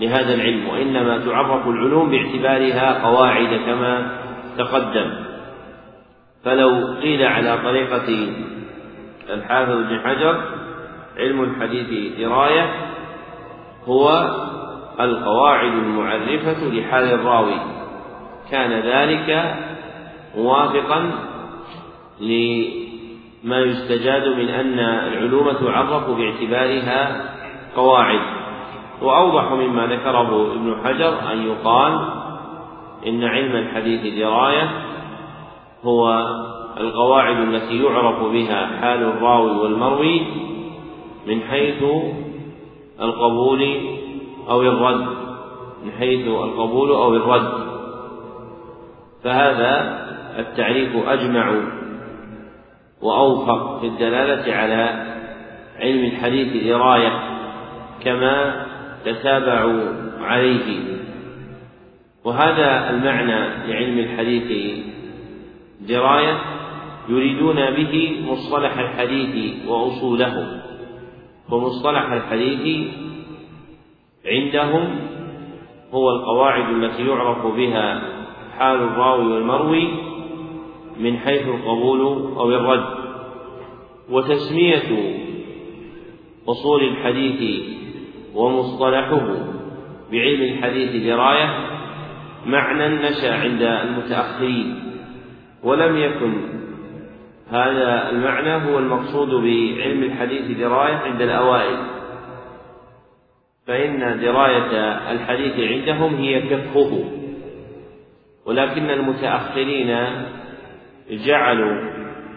لهذا 0.00 0.34
العلم 0.34 0.68
وإنما 0.68 1.18
تعرف 1.18 1.68
العلوم 1.68 2.10
باعتبارها 2.10 3.06
قواعد 3.06 3.60
كما 3.66 4.20
تقدم. 4.58 5.10
فلو 6.44 6.96
قيل 7.02 7.22
على 7.22 7.58
طريقة 7.64 8.28
الحافظ 9.30 9.72
بن 9.72 10.00
حجر 10.04 10.55
علم 11.16 11.42
الحديث 11.42 12.18
دراية 12.18 12.70
هو 13.84 14.30
القواعد 15.00 15.72
المعرفة 15.72 16.64
لحال 16.64 17.04
الراوي. 17.04 17.60
كان 18.50 18.72
ذلك 18.72 19.54
موافقا 20.36 21.10
ما 23.44 23.58
يستجاد 23.58 24.28
من 24.28 24.48
أن 24.48 24.78
العلوم 24.78 25.52
تعرف 25.52 26.10
باعتبارها 26.10 27.30
قواعد. 27.76 28.20
وأوضح 29.02 29.52
مما 29.52 29.86
ذكره 29.86 30.52
ابن 30.52 30.76
حجر 30.84 31.32
أن 31.32 31.46
يقال 31.46 32.00
إن 33.06 33.24
علم 33.24 33.56
الحديث 33.56 34.14
دراية 34.18 34.70
هو 35.84 36.26
القواعد 36.80 37.36
التي 37.36 37.82
يعرف 37.82 38.22
بها 38.22 38.66
حال 38.80 39.02
الراوي 39.02 39.50
والمروي 39.50 40.22
من 41.26 41.40
حيث 41.40 41.82
القبول 43.00 43.62
أو 44.48 44.62
الرد. 44.62 45.06
من 45.84 45.92
حيث 45.98 46.28
القبول 46.28 46.90
أو 46.90 47.14
الرد. 47.16 47.52
فهذا 49.24 50.06
التعريف 50.38 51.08
أجمع 51.08 51.54
وأوفق 53.02 53.80
في 53.80 53.86
الدلالة 53.86 54.54
على 54.54 55.06
علم 55.80 56.04
الحديث 56.04 56.64
دراية 56.64 57.12
كما 58.04 58.66
تتابعوا 59.04 59.82
عليه. 60.20 60.96
وهذا 62.24 62.90
المعنى 62.90 63.66
لعلم 63.72 63.98
الحديث 63.98 64.78
دراية 65.88 66.38
يريدون 67.08 67.70
به 67.70 68.24
مصطلح 68.28 68.78
الحديث 68.78 69.66
وأصوله. 69.68 70.62
فمصطلح 71.50 72.12
الحديث 72.12 72.88
عندهم 74.26 74.98
هو 75.94 76.10
القواعد 76.10 76.74
التي 76.74 77.06
يعرف 77.06 77.46
بها 77.46 78.02
حال 78.58 78.76
الراوي 78.76 79.32
والمروي 79.32 79.88
من 81.00 81.18
حيث 81.18 81.48
القبول 81.48 82.00
أو 82.36 82.50
الرد. 82.50 82.96
وتسمية 84.10 85.16
أصول 86.48 86.82
الحديث 86.82 87.62
ومصطلحه 88.34 89.26
بعلم 90.12 90.42
الحديث 90.42 91.04
دراية 91.04 91.76
معنى 92.46 92.88
نشأ 92.88 93.34
عند 93.34 93.62
المتأخرين 93.62 94.74
ولم 95.62 95.96
يكن 95.96 96.55
هذا 97.50 98.10
المعنى 98.10 98.54
هو 98.70 98.78
المقصود 98.78 99.28
بعلم 99.28 100.02
الحديث 100.02 100.58
دراية 100.58 100.94
عند 100.94 101.22
الأوائل. 101.22 101.76
فإن 103.66 104.20
دراية 104.20 104.72
الحديث 105.12 105.70
عندهم 105.70 106.14
هي 106.14 106.42
فقهه. 106.42 107.04
ولكن 108.46 108.90
المتأخرين 108.90 109.96
جعلوا 111.10 111.76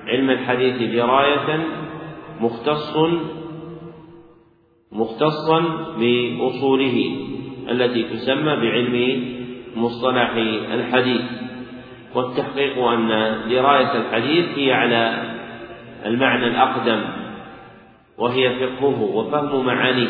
علم 0.07 0.29
الحديث 0.29 0.95
دراية 0.95 1.65
مختص 2.39 2.97
مختصا 4.91 5.59
بأصوله 5.99 7.15
التي 7.71 8.03
تسمى 8.03 8.55
بعلم 8.55 9.25
مصطلح 9.75 10.31
الحديث. 10.73 11.21
والتحقيق 12.15 12.77
أن 12.77 13.07
دراية 13.49 13.97
الحديث 13.97 14.57
هي 14.57 14.73
على 14.73 15.23
المعنى 16.05 16.47
الأقدم 16.47 17.01
وهي 18.17 18.55
فقهه 18.59 19.01
وفهم 19.01 19.65
معانيه. 19.65 20.09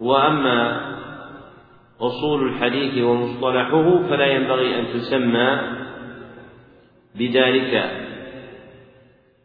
وأما 0.00 0.80
أصول 2.00 2.48
الحديث 2.48 3.04
ومصطلحه 3.04 3.98
فلا 4.08 4.26
ينبغي 4.26 4.80
أن 4.80 4.86
تسمى 4.86 5.60
بذلك 7.14 7.90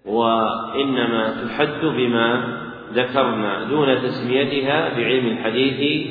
وإنما 0.05 1.45
تحد 1.45 1.85
بما 1.85 2.59
ذكرنا 2.93 3.63
دون 3.63 4.01
تسميتها 4.01 4.89
بعلم 4.89 5.27
الحديث 5.27 6.07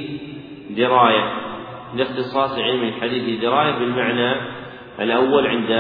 دراية. 0.71 1.48
لاختصاص 1.95 2.59
علم 2.59 2.83
الحديث 2.85 3.41
دراية 3.41 3.79
بالمعنى 3.79 4.35
الأول 5.01 5.47
عند 5.47 5.71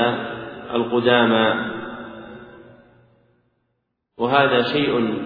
القدامى. 0.75 1.71
وهذا 4.19 4.63
شيء 4.63 5.19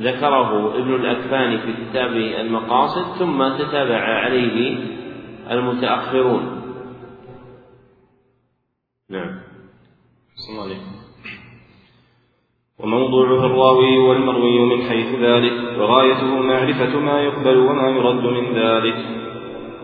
ذكره 0.00 0.74
ابن 0.76 0.94
الأكفان 0.94 1.58
في 1.58 1.72
كتاب 1.72 2.16
المقاصد 2.16 3.18
ثم 3.18 3.48
تتابع 3.58 4.00
عليه 4.00 4.78
المتأخرون. 5.50 6.62
نعم. 9.10 9.40
صلى 10.34 10.52
الله 10.52 10.64
عليه 10.64 10.93
وموضوعه 12.78 13.46
الراوي 13.46 13.98
والمروي 13.98 14.60
من 14.60 14.82
حيث 14.82 15.14
ذلك 15.14 15.78
وغايته 15.78 16.40
معرفة 16.40 17.00
ما 17.00 17.20
يقبل 17.20 17.56
وما 17.56 17.88
يرد 17.88 18.24
من 18.24 18.54
ذلك 18.54 18.96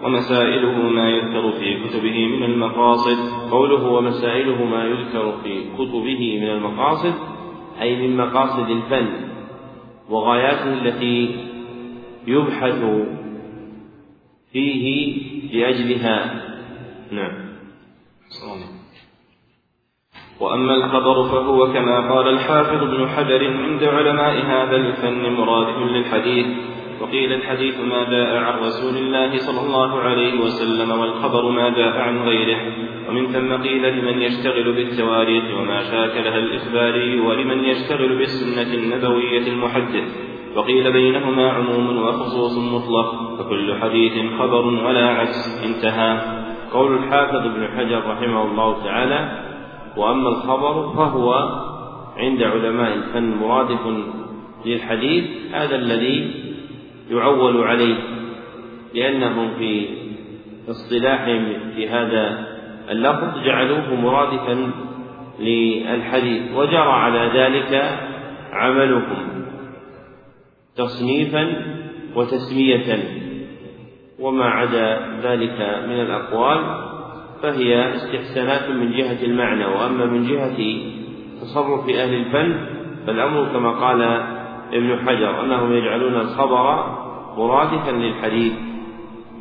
ومسائله 0.04 0.88
ما 0.88 1.10
يذكر 1.10 1.52
في 1.52 1.88
كتبه 1.88 2.26
من 2.26 2.44
المقاصد 2.44 3.18
قوله 3.50 3.86
ومسائله 3.86 4.64
ما 4.64 4.84
يذكر 4.84 5.32
في 5.42 5.64
كتبه 5.74 6.38
من 6.40 6.48
المقاصد 6.48 7.14
أي 7.80 8.08
من 8.08 8.16
مقاصد 8.16 8.70
الفن 8.70 9.08
وغاياته 10.10 10.72
التي 10.72 11.36
يبحث 12.26 12.84
فيه 14.52 15.16
لأجلها. 15.52 16.42
نعم. 17.12 17.50
وأما 20.40 20.74
الخبر 20.74 21.22
فهو 21.28 21.72
كما 21.72 22.14
قال 22.14 22.28
الحافظ 22.28 22.82
ابن 22.82 23.08
حجر 23.08 23.46
عند 23.46 23.84
علماء 23.84 24.42
هذا 24.46 24.76
الفن 24.76 25.32
مرادف 25.32 25.78
للحديث. 25.78 26.46
وقيل 27.00 27.32
الحديث 27.32 27.80
ما 27.80 28.04
جاء 28.10 28.36
عن 28.36 28.58
رسول 28.58 28.96
الله 28.96 29.38
صلى 29.38 29.60
الله 29.66 29.98
عليه 29.98 30.40
وسلم 30.40 30.90
والخبر 30.90 31.50
ما 31.50 31.68
جاء 31.68 31.98
عن 31.98 32.22
غيره. 32.22 32.58
ومن 33.08 33.26
ثم 33.26 33.62
قيل 33.62 33.98
لمن 33.98 34.22
يشتغل 34.22 34.72
بالتواريخ 34.72 35.44
وما 35.60 35.82
شاكلها 35.82 36.38
الإخباري 36.38 37.20
ولمن 37.20 37.64
يشتغل 37.64 38.18
بالسنة 38.18 38.74
النبوية 38.74 39.48
المحدث. 39.48 40.30
وقيل 40.56 40.92
بينهما 40.92 41.50
عموم 41.50 42.02
وخصوص 42.02 42.58
مطلق 42.58 43.38
فكل 43.38 43.74
حديث 43.82 44.12
خبر 44.38 44.66
ولا 44.66 45.08
عكس. 45.08 45.64
انتهى. 45.64 46.40
قول 46.72 46.94
الحافظ 46.94 47.46
ابن 47.46 47.68
حجر 47.76 48.02
رحمه 48.10 48.44
الله 48.44 48.84
تعالى 48.84 49.49
وأما 49.96 50.28
الخبر 50.28 50.92
فهو 50.92 51.34
عند 52.16 52.42
علماء 52.42 52.94
الفن 52.94 53.34
مرادف 53.34 53.80
للحديث 54.66 55.24
هذا 55.52 55.76
الذي 55.76 56.30
يعول 57.10 57.62
عليه 57.64 57.96
لأنهم 58.94 59.50
في 59.58 59.86
اصطلاحهم 60.68 61.52
في 61.74 61.88
هذا 61.88 62.46
اللفظ 62.90 63.44
جعلوه 63.44 63.94
مرادفا 63.94 64.70
للحديث 65.40 66.42
وجرى 66.54 66.92
على 66.92 67.30
ذلك 67.40 67.98
عملهم 68.52 69.44
تصنيفا 70.76 71.46
وتسمية 72.16 72.98
وما 74.18 74.44
عدا 74.44 75.18
ذلك 75.22 75.84
من 75.88 76.00
الأقوال. 76.00 76.89
فهي 77.42 77.94
استحسانات 77.94 78.70
من 78.70 78.92
جهة 78.92 79.22
المعنى 79.22 79.66
وأما 79.66 80.06
من 80.06 80.26
جهة 80.26 80.58
تصرف 81.40 81.88
أهل 81.88 82.14
الفن 82.14 82.66
فالأمر 83.06 83.52
كما 83.52 83.70
قال 83.70 84.02
ابن 84.72 85.08
حجر 85.08 85.44
أنهم 85.44 85.72
يجعلون 85.72 86.14
الخبر 86.14 86.96
مرادفا 87.36 87.90
للحديث. 87.90 88.52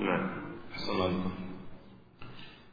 نعم. 0.01 0.29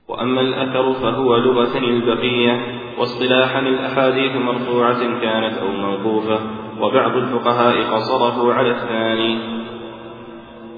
وأما 0.08 0.40
الأثر 0.40 0.92
فهو 0.92 1.36
لغة 1.36 1.78
البقية 1.78 2.60
واصطلاحا 2.98 3.60
الأحاديث 3.60 4.36
مرفوعة 4.36 5.20
كانت 5.20 5.58
أو 5.58 5.68
موقوفة 5.68 6.40
وبعض 6.80 7.16
الفقهاء 7.16 7.82
قصره 7.82 8.54
على 8.54 8.70
الثاني. 8.70 9.55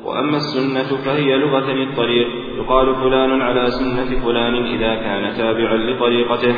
وأما 0.08 0.36
السنة 0.36 0.96
فهي 1.04 1.36
لغة 1.36 1.72
الطريق 1.72 2.28
يقال 2.56 2.94
فلان 2.94 3.42
على 3.42 3.70
سنة 3.70 4.24
فلان 4.24 4.54
إذا 4.54 4.94
كان 4.94 5.36
تابعا 5.36 5.76
لطريقته. 5.76 6.54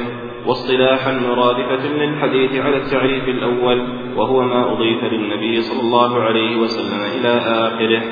واصطلاحا 0.47 1.13
مرادفة 1.13 1.87
للحديث 1.87 2.65
على 2.65 2.77
التعريف 2.77 3.29
الأول 3.29 3.83
وهو 4.17 4.43
ما 4.43 4.73
أضيف 4.73 5.05
للنبي 5.05 5.61
صلى 5.61 5.81
الله 5.81 6.21
عليه 6.23 6.57
وسلم 6.57 7.21
إلى 7.21 7.29
آخره. 7.39 8.03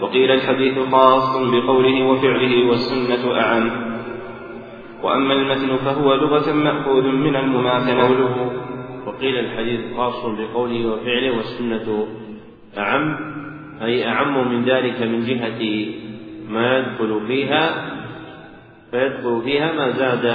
وقيل 0.00 0.30
الحديث 0.30 0.78
خاص 0.92 1.36
بقوله 1.36 2.04
وفعله 2.04 2.68
والسنة 2.68 3.40
أعم. 3.40 3.70
وأما 5.02 5.34
المتن 5.34 5.76
فهو 5.76 6.14
لغة 6.14 6.52
مأخوذ 6.52 7.02
من 7.02 7.36
المماثلة. 7.36 8.08
قوله 8.08 8.52
وقيل 9.06 9.38
الحديث 9.38 9.80
خاص 9.96 10.26
بقوله 10.26 10.92
وفعله 10.92 11.36
والسنة 11.36 12.06
أعم. 12.78 13.31
أي 13.82 14.08
أعم 14.08 14.52
من 14.52 14.64
ذلك 14.64 15.02
من 15.02 15.24
جهة 15.24 15.86
ما 16.48 16.78
يدخل 16.78 17.26
فيها 17.26 17.92
فيدخل 18.90 19.42
فيها 19.44 19.72
ما 19.72 19.90
زاد 19.90 20.26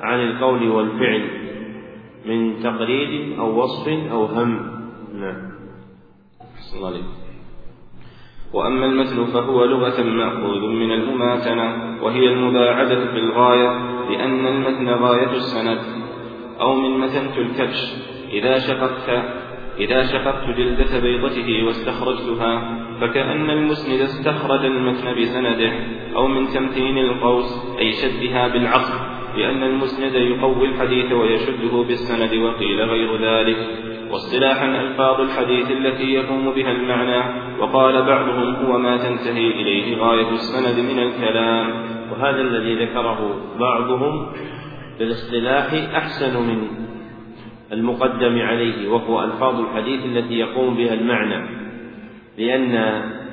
عن 0.00 0.20
القول 0.20 0.68
والفعل 0.68 1.22
من 2.26 2.60
تقليد 2.62 3.38
أو 3.38 3.62
وصف 3.62 3.88
أو 3.88 4.24
هم. 4.24 4.70
نعم. 5.20 5.48
وأما 8.52 8.86
المثل 8.86 9.26
فهو 9.26 9.64
لغة 9.64 10.02
مأخوذ 10.02 10.60
من 10.60 10.92
المماتنة 10.92 11.98
وهي 12.02 12.28
المباعدة 12.28 13.10
في 13.10 13.18
الغاية 13.18 13.78
لأن 14.10 14.46
المتن 14.46 14.88
غاية 14.88 15.30
السند 15.36 15.80
أو 16.60 16.74
من 16.74 16.98
متنت 16.98 17.38
الكبش 17.38 17.94
إذا 18.32 18.58
شققت 18.58 19.24
إذا 19.80 20.02
شققت 20.02 20.56
جلدة 20.56 21.00
بيضته 21.00 21.62
واستخرجتها 21.66 22.78
فكأن 23.00 23.50
المسند 23.50 24.00
استخرج 24.00 24.64
المتن 24.64 25.20
بسنده 25.20 25.72
أو 26.16 26.26
من 26.26 26.46
تمتين 26.46 26.98
القوس 26.98 27.76
أي 27.78 27.92
شدها 27.92 28.48
بالعقل 28.48 29.18
لأن 29.36 29.62
المسند 29.62 30.14
يقوي 30.14 30.66
الحديث 30.66 31.12
ويشده 31.12 31.82
بالسند 31.88 32.34
وقيل 32.34 32.80
غير 32.80 33.16
ذلك. 33.16 33.56
واصطلاحا 34.10 34.66
ألفاظ 34.66 35.20
الحديث 35.20 35.70
التي 35.70 36.14
يقوم 36.14 36.50
بها 36.50 36.70
المعنى 36.70 37.22
وقال 37.60 38.02
بعضهم 38.02 38.54
هو 38.54 38.78
ما 38.78 38.96
تنتهي 38.96 39.46
إليه 39.46 39.96
غاية 39.96 40.30
السند 40.30 40.80
من 40.80 40.98
الكلام. 40.98 41.66
وهذا 42.12 42.40
الذي 42.40 42.84
ذكره 42.84 43.36
بعضهم 43.60 44.26
بالاصطلاح 44.98 45.72
أحسن 45.96 46.46
من 46.46 46.87
المقدم 47.72 48.38
عليه 48.38 48.88
وهو 48.88 49.24
ألفاظ 49.24 49.60
الحديث 49.60 50.04
التي 50.04 50.38
يقوم 50.38 50.76
بها 50.76 50.94
المعنى 50.94 51.46
لأن 52.38 52.72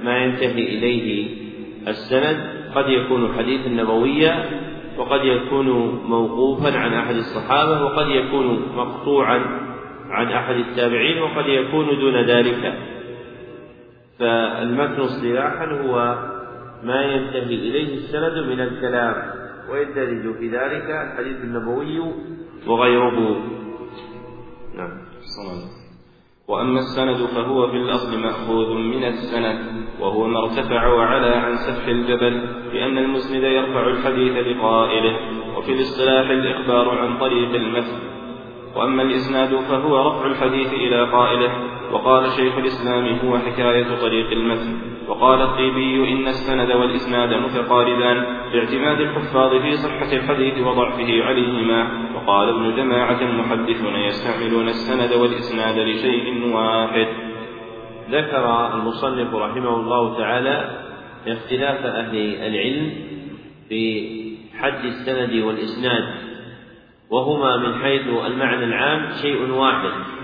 ما 0.03 0.17
ينتهي 0.17 0.77
إليه 0.77 1.27
السند 1.87 2.37
قد 2.75 2.89
يكون 2.89 3.33
حديثا 3.37 3.69
نبويا 3.69 4.45
وقد 4.97 5.25
يكون 5.25 5.67
موقوفا 6.05 6.77
عن 6.77 6.93
أحد 6.93 7.15
الصحابة 7.15 7.83
وقد 7.83 8.07
يكون 8.09 8.61
مقطوعا 8.75 9.41
عن 10.09 10.27
أحد 10.27 10.55
التابعين 10.55 11.21
وقد 11.21 11.47
يكون 11.47 11.99
دون 11.99 12.15
ذلك. 12.25 12.73
فالمتن 14.19 15.01
اصطلاحا 15.01 15.65
هو 15.65 16.17
ما 16.83 17.01
ينتهي 17.01 17.55
إليه 17.55 17.93
السند 17.93 18.47
من 18.47 18.59
الكلام 18.59 19.15
ويندرج 19.71 20.35
في 20.35 20.47
ذلك 20.49 20.89
الحديث 20.89 21.37
النبوي 21.43 21.99
وغيره. 22.67 23.41
نعم. 24.77 24.91
وأما 26.47 26.79
السند 26.79 27.25
فهو 27.25 27.67
في 27.67 27.77
الأصل 27.77 28.19
مأخوذ 28.19 28.73
من 28.73 29.03
السند 29.03 29.85
وهو 29.99 30.27
ما 30.27 30.39
ارتفع 30.39 30.87
وعلى 30.87 31.35
عن 31.35 31.57
سفح 31.57 31.87
الجبل 31.87 32.33
لأن 32.73 32.97
المسند 32.97 33.43
يرفع 33.43 33.87
الحديث 33.87 34.33
لقائله 34.33 35.17
وفي 35.57 35.71
الاصطلاح 35.71 36.29
الإخبار 36.29 36.89
عن 36.89 37.17
طريق 37.17 37.55
المثل 37.55 37.99
وأما 38.75 39.03
الإسناد 39.03 39.55
فهو 39.55 40.07
رفع 40.07 40.25
الحديث 40.25 40.73
إلى 40.73 41.11
قائله 41.11 41.51
وقال 41.91 42.31
شيخ 42.31 42.57
الإسلام 42.57 43.19
هو 43.19 43.37
حكاية 43.37 43.99
طريق 44.01 44.31
المتن 44.31 44.94
وقال 45.07 45.41
الطيبي 45.41 46.13
إن 46.13 46.27
السند 46.27 46.71
والإسناد 46.71 47.33
متقاربان 47.33 48.25
باعتماد 48.53 49.01
الحفاظ 49.01 49.61
في 49.61 49.75
صحة 49.75 50.13
الحديث 50.13 50.67
وضعفه 50.67 51.23
عليهما. 51.23 51.87
وقال 52.15 52.49
ابن 52.49 52.75
جماعة 52.75 53.21
المحدثون 53.21 53.95
يستعملون 53.95 54.67
السند 54.67 55.13
والإسناد 55.13 55.79
لشيء 55.79 56.55
واحد. 56.55 57.07
ذكر 58.11 58.73
المصنف 58.73 59.33
رحمه 59.35 59.75
الله 59.79 60.17
تعالى 60.17 60.85
اختلاف 61.27 61.85
أهل 61.85 62.17
العلم 62.35 62.93
في 63.69 64.09
حد 64.59 64.85
السند 64.85 65.43
والإسناد 65.43 66.03
وهما 67.09 67.57
من 67.57 67.81
حيث 67.81 68.07
المعنى 68.07 68.63
العام 68.65 69.09
شيء 69.21 69.51
واحد. 69.51 70.14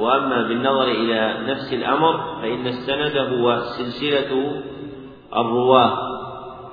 وأما 0.00 0.48
بالنظر 0.48 0.84
إلى 0.84 1.34
نفس 1.46 1.72
الأمر 1.72 2.40
فإن 2.42 2.66
السند 2.66 3.16
هو 3.16 3.58
سلسلة 3.58 4.62
الرواة 5.36 5.98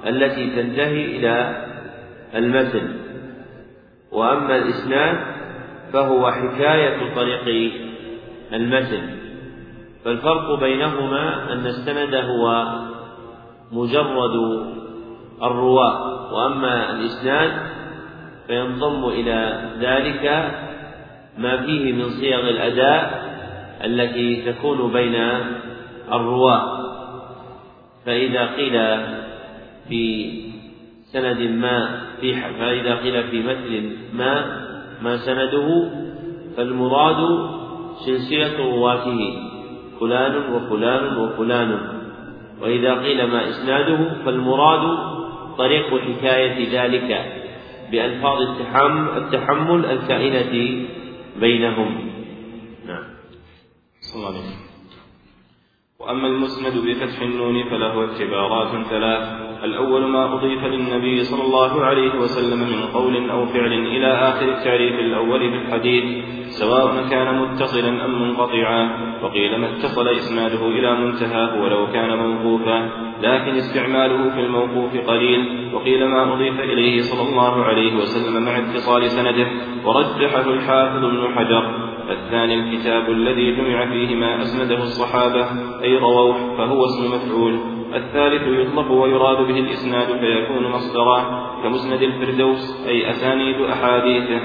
التي 0.08 0.50
تنتهي 0.50 1.18
إلى 1.18 1.66
المتن. 2.36 2.96
وأما 4.12 4.56
الإسناد 4.56 5.18
فهو 5.94 6.32
حكاية 6.32 7.16
طريق 7.16 7.72
المتن. 8.54 9.18
فالفرق 10.06 10.60
بينهما 10.60 11.54
أن 11.54 11.66
السند 11.66 12.16
هو 12.16 12.66
مجرد 13.72 14.36
الرواة 15.44 16.34
وأما 16.34 16.92
الإسناد 16.92 17.52
فينضم 18.48 19.06
إلى 19.10 19.70
ذلك 19.80 20.52
ما 21.38 21.66
فيه 21.66 21.94
من 21.94 22.10
صيغ 22.10 22.50
الأداء 22.50 23.28
التي 23.86 24.52
تكون 24.52 24.92
بين 24.94 25.16
الرواة. 26.14 26.88
فإذا 28.06 28.46
قيل 28.46 29.06
في 29.90 30.32
سند 31.14 31.42
ما 31.42 32.02
في 32.22 32.34
فإذا 32.34 32.96
قيل 32.96 33.24
في 33.24 33.44
مثل 33.44 33.98
ما 34.14 34.58
ما 35.02 35.18
سنده 35.18 35.90
فالمراد 36.58 37.50
سلسلة 38.06 38.58
رواته 38.58 39.20
فلان 40.00 40.54
وفلان 40.54 41.18
وفلان. 41.18 41.80
وإذا 42.62 42.94
قيل 42.94 43.28
ما 43.28 43.50
إسناده 43.50 43.98
فالمراد 44.26 44.98
طريق 45.58 46.00
حكاية 46.00 46.82
ذلك 46.82 47.26
بألفاظ 47.92 48.42
التحمل, 48.42 49.18
التحمل 49.18 49.86
الكائنة 49.86 50.88
بينهم. 51.40 52.10
نعم. 52.88 53.04
صلى 54.02 54.16
الله 54.16 54.28
عليه 54.28 54.40
وسلم. 54.40 54.68
وأما 56.00 56.28
المسند 56.28 56.78
بفتح 56.78 57.22
النون 57.22 57.70
فله 57.70 58.12
اعتبارات 58.12 58.88
ثلاث. 58.88 59.47
الأول 59.64 60.06
ما 60.06 60.34
أضيف 60.34 60.66
للنبي 60.66 61.24
صلى 61.24 61.44
الله 61.44 61.82
عليه 61.82 62.16
وسلم 62.20 62.60
من 62.60 62.82
قول 62.94 63.30
أو 63.30 63.46
فعل 63.46 63.74
إلى 63.74 64.08
آخر 64.08 64.46
التعريف 64.46 65.00
الأول 65.00 65.40
في 65.40 65.56
الحديث 65.56 66.04
سواء 66.48 67.10
كان 67.10 67.42
متصلا 67.42 68.06
أم 68.06 68.22
منقطعا 68.22 68.90
وقيل 69.24 69.58
ما 69.58 69.68
اتصل 69.70 70.08
إسناده 70.08 70.68
إلى 70.68 70.96
منتهاه 70.96 71.62
ولو 71.62 71.88
كان 71.88 72.18
موقوفا 72.18 72.90
لكن 73.22 73.56
استعماله 73.56 74.30
في 74.30 74.40
الموقوف 74.40 74.98
قليل 75.08 75.70
وقيل 75.74 76.08
ما 76.08 76.34
أضيف 76.34 76.60
إليه 76.60 77.02
صلى 77.02 77.30
الله 77.30 77.64
عليه 77.64 77.96
وسلم 77.96 78.46
مع 78.46 78.58
اتصال 78.58 79.10
سنده 79.10 79.48
ورجحه 79.86 80.50
الحافظ 80.50 81.06
ابن 81.06 81.36
حجر. 81.36 81.88
الثاني 82.10 82.56
الكتاب 82.56 83.10
الذي 83.10 83.52
جمع 83.52 83.86
فيه 83.86 84.16
ما 84.16 84.42
أسنده 84.42 84.78
الصحابة 84.78 85.48
أي 85.84 85.98
رووه 85.98 86.58
فهو 86.58 86.86
اسم 86.86 87.16
مفعول. 87.16 87.77
الثالث 87.96 88.48
يطلق 88.48 88.92
ويراد 88.92 89.38
به 89.38 89.60
الإسناد 89.60 90.20
فيكون 90.20 90.72
مصدرا 90.72 91.48
كمسند 91.64 92.02
الفردوس 92.02 92.88
أي 92.88 93.10
أسانيد 93.10 93.62
أحاديثه. 93.62 94.42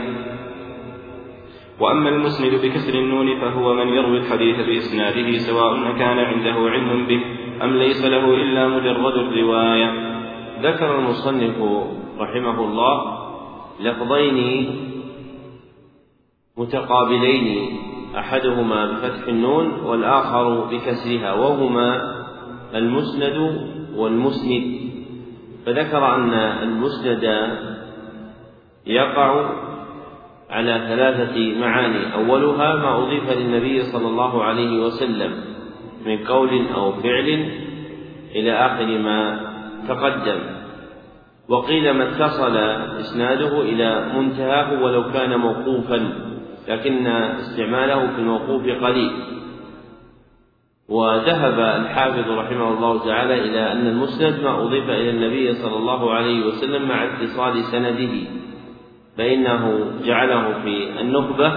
وأما 1.81 2.09
المسند 2.09 2.55
بكسر 2.55 2.95
النون 2.99 3.41
فهو 3.41 3.75
من 3.75 3.89
يروي 3.89 4.19
الحديث 4.19 4.57
بإسناده 4.67 5.39
سواء 5.39 5.93
كان 5.99 6.19
عنده 6.19 6.71
علم 6.71 7.07
به 7.07 7.21
أم 7.65 7.77
ليس 7.77 8.05
له 8.05 8.35
إلا 8.35 8.69
مجرد 8.69 9.15
الرواية. 9.15 10.13
ذكر 10.63 10.99
المصنف 10.99 11.57
رحمه 12.19 12.65
الله 12.65 13.19
لفظين 13.81 14.69
متقابلين 16.57 17.79
أحدهما 18.19 18.87
بفتح 18.87 19.29
النون 19.29 19.81
والآخر 19.85 20.61
بكسرها 20.61 21.33
وهما 21.33 22.12
المسند 22.75 23.69
والمسند. 23.97 24.65
فذكر 25.67 26.15
أن 26.15 26.35
المسند 26.35 27.25
يقع 28.87 29.51
على 30.51 30.85
ثلاثة 30.89 31.61
معاني. 31.61 32.15
أولها 32.15 32.77
ما 32.77 32.99
أضيف 32.99 33.31
للنبي 33.31 33.83
صلى 33.83 34.09
الله 34.09 34.45
عليه 34.45 34.83
وسلم 34.87 35.33
من 36.07 36.19
قول 36.25 36.67
أو 36.75 36.93
فعل 36.93 37.51
إلى 38.35 38.53
آخر 38.53 38.99
ما 38.99 39.41
تقدم. 39.89 40.39
وقيل 41.49 41.91
ما 41.91 42.09
اتصل 42.09 42.57
إسناده 43.01 43.61
إلى 43.61 44.13
منتهاه 44.17 44.83
ولو 44.83 45.13
كان 45.13 45.37
موقوفا 45.37 46.13
لكن 46.69 47.07
استعماله 47.07 48.07
في 48.07 48.19
الموقوف 48.19 48.63
قليل. 48.63 49.13
وذهب 50.93 51.59
الحافظ 51.81 52.31
رحمه 52.31 52.69
الله 52.69 53.05
تعالى 53.05 53.35
إلى 53.35 53.73
أن 53.73 53.87
المسند 53.87 54.41
ما 54.41 54.63
أضيف 54.63 54.85
إلى 54.91 55.11
النبي 55.11 55.55
صلى 55.55 55.77
الله 55.77 56.13
عليه 56.15 56.47
وسلم 56.47 56.89
مع 56.89 57.05
اتصال 57.05 57.65
سنده 57.65 58.15
فإنه 59.19 59.91
جعله 60.05 60.63
في 60.63 61.01
النخبة 61.01 61.53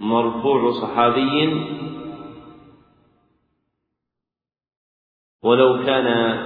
مرفوع 0.00 0.70
صحابي. 0.70 1.64
ولو 5.44 5.84
كان 5.86 6.38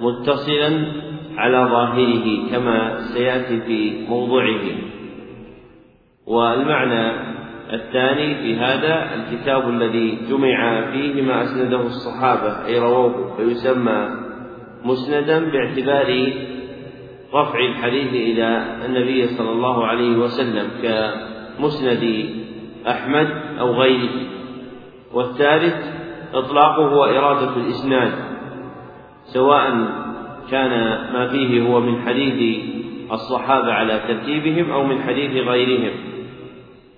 متصلا 0.00 0.92
على 1.36 1.58
ظاهره 1.70 2.50
كما 2.50 3.00
سيأتي 3.00 3.60
في 3.60 4.06
موضوعه. 4.08 4.64
والمعنى 6.26 7.36
الثاني 7.72 8.34
في 8.34 8.56
هذا 8.56 9.14
الكتاب 9.14 9.68
الذي 9.68 10.18
جمع 10.30 10.90
فيه 10.92 11.22
ما 11.22 11.42
أسنده 11.42 11.80
الصحابة 11.80 12.66
أي 12.66 12.78
رووه 12.78 13.36
فيسمى 13.36 14.08
مسندا 14.84 15.50
باعتبار 15.50 16.32
رفع 17.34 17.58
الحديث 17.58 18.12
إلى 18.12 18.76
النبي 18.86 19.26
صلى 19.26 19.50
الله 19.50 19.86
عليه 19.86 20.16
وسلم 20.16 20.70
كمسند 20.82 22.26
أحمد 22.88 23.28
أو 23.58 23.74
غيره. 23.74 24.10
والثالث 25.12 25.74
إطلاقه 26.34 26.96
وإرادة 26.96 27.56
الإسناد 27.56 28.12
سواء 29.24 29.70
كان 30.50 30.70
ما 31.12 31.28
فيه 31.28 31.62
هو 31.62 31.80
من 31.80 32.00
حديث 32.02 32.64
الصحابة 33.12 33.72
على 33.72 34.00
ترتيبهم 34.08 34.70
أو 34.70 34.84
من 34.84 35.02
حديث 35.02 35.30
غيرهم. 35.30 36.05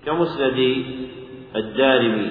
كمسند 0.05 0.85
الدارمي 1.55 2.29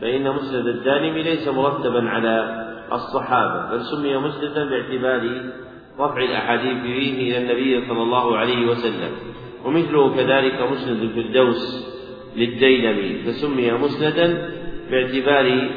فإن 0.00 0.30
مسند 0.34 0.66
الدارمي 0.66 1.22
ليس 1.22 1.48
مرتبا 1.48 2.08
على 2.08 2.62
الصحابة 2.92 3.70
بل 3.70 3.80
سمي 3.84 4.16
مسندا 4.16 4.64
باعتبار 4.64 5.52
رفع 6.00 6.24
الأحاديث 6.24 6.82
فيه 6.82 7.12
إلى 7.14 7.38
النبي 7.38 7.86
صلى 7.88 8.02
الله 8.02 8.36
عليه 8.36 8.66
وسلم. 8.66 9.12
ومثله 9.64 10.16
كذلك 10.16 10.62
مسند 10.72 11.02
الفردوس 11.02 11.92
للديلمي 12.36 13.18
فسمي 13.18 13.72
مسندا 13.72 14.48
باعتبار 14.90 15.68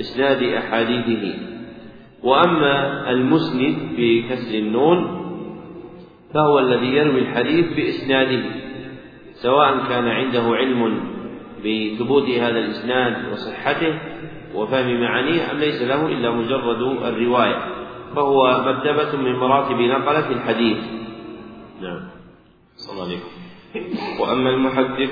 إسناد 0.00 0.42
أحاديثه. 0.42 1.34
وأما 2.22 3.10
المسند 3.10 3.76
بكسر 3.96 4.58
النون 4.58 5.20
فهو 6.34 6.58
الذي 6.58 6.86
يروي 6.86 7.20
الحديث 7.20 7.66
بإسناده. 7.76 8.42
سواء 9.42 9.88
كان 9.88 10.08
عنده 10.08 10.42
علم 10.42 11.00
بثبوت 11.64 12.28
هذا 12.28 12.58
الإسناد 12.58 13.32
وصحته 13.32 13.98
وفهم 14.54 15.00
معانيه 15.00 15.50
أم 15.52 15.58
ليس 15.58 15.82
له 15.82 16.06
إلا 16.06 16.30
مجرد 16.30 16.82
الرواية 17.04 17.58
فهو 18.16 18.62
مرتبة 18.66 19.16
من 19.16 19.36
مراتب 19.36 19.76
نقلة 19.76 20.30
الحديث. 20.30 20.78
نعم. 21.80 22.00
صلى 22.76 22.92
الله 22.92 23.04
عليه 23.04 23.20
وأما 24.20 24.50
المحدث 24.50 25.10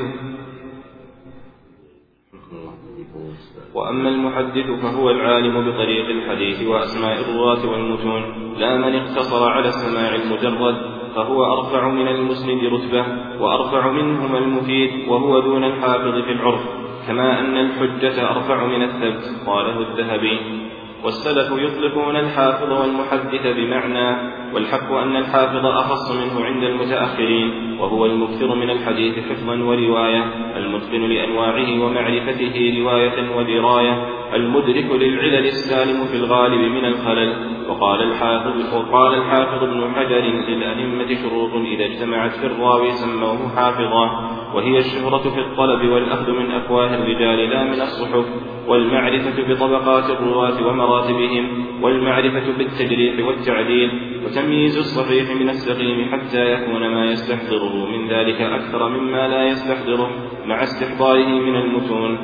وأما 3.74 4.08
المحدث 4.08 4.82
فهو 4.82 5.10
العالم 5.10 5.70
بطريق 5.70 6.06
الحديث 6.08 6.68
وأسماء 6.68 7.20
الرواة 7.20 7.70
والمتون 7.70 8.22
لا 8.58 8.76
من 8.76 8.94
اقتصر 8.94 9.48
على 9.48 9.68
السماع 9.68 10.14
المجرد. 10.14 10.97
فهو 11.14 11.44
أرفع 11.44 11.88
من 11.88 12.08
المسند 12.08 12.64
رتبة 12.64 13.04
وأرفع 13.40 13.90
منهما 13.92 14.38
المفيد 14.38 15.08
وهو 15.08 15.40
دون 15.40 15.64
الحافظ 15.64 16.14
في 16.24 16.32
العرف 16.32 16.60
كما 17.06 17.40
أن 17.40 17.56
الحجة 17.56 18.30
أرفع 18.30 18.66
من 18.66 18.82
الثبت 18.82 19.46
قاله 19.46 19.80
الذهبي. 19.80 20.57
والسلف 21.04 21.52
يطلقون 21.52 22.16
الحافظ 22.16 22.72
والمحدث 22.72 23.46
بمعنى 23.46 24.32
والحق 24.54 24.92
أن 24.92 25.16
الحافظ 25.16 25.66
أخص 25.66 26.10
منه 26.10 26.44
عند 26.44 26.62
المتأخرين 26.62 27.78
وهو 27.80 28.06
المكثر 28.06 28.54
من 28.54 28.70
الحديث 28.70 29.18
حفظا 29.18 29.52
ورواية 29.52 30.24
المتقن 30.56 31.00
لأنواعه 31.00 31.84
ومعرفته 31.84 32.74
رواية 32.80 33.36
ودراية 33.36 34.06
المدرك 34.34 34.90
للعلل 34.90 35.46
السالم 35.46 36.04
في 36.06 36.16
الغالب 36.16 36.60
من 36.72 36.84
الخلل. 36.84 37.58
وقال 37.68 38.02
الحافظ 38.02 38.74
وقال 38.74 39.14
الحافظ 39.14 39.62
ابن 39.62 39.94
حجر 39.94 40.20
للأئمة 40.48 41.14
شروط 41.22 41.54
إذا 41.54 41.84
اجتمعت 41.84 42.30
في 42.30 42.46
الراوي 42.46 42.90
سموه 42.90 43.56
حافظا. 43.56 44.37
وهي 44.54 44.78
الشهرة 44.78 45.30
في 45.30 45.40
الطلب 45.40 45.88
والأخذ 45.88 46.30
من 46.30 46.50
أفواه 46.50 46.94
الرجال 46.94 47.50
لا 47.50 47.64
من 47.64 47.80
الصحف 47.82 48.24
والمعرفة 48.68 49.42
بطبقات 49.48 50.10
الرواة 50.10 50.66
ومراتبهم 50.66 51.66
والمعرفة 51.82 52.52
بالتجريح 52.58 53.26
والتعديل 53.26 53.90
وتمييز 54.24 54.78
الصحيح 54.78 55.36
من 55.36 55.48
السقيم 55.48 56.08
حتى 56.12 56.52
يكون 56.52 56.88
ما 56.88 57.04
يستحضره 57.04 57.86
من 57.86 58.08
ذلك 58.08 58.40
أكثر 58.40 58.88
مما 58.88 59.28
لا 59.28 59.44
يستحضره 59.44 60.10
مع 60.46 60.62
استحضاره 60.62 61.28
من 61.28 61.56
المتون. 61.56 62.18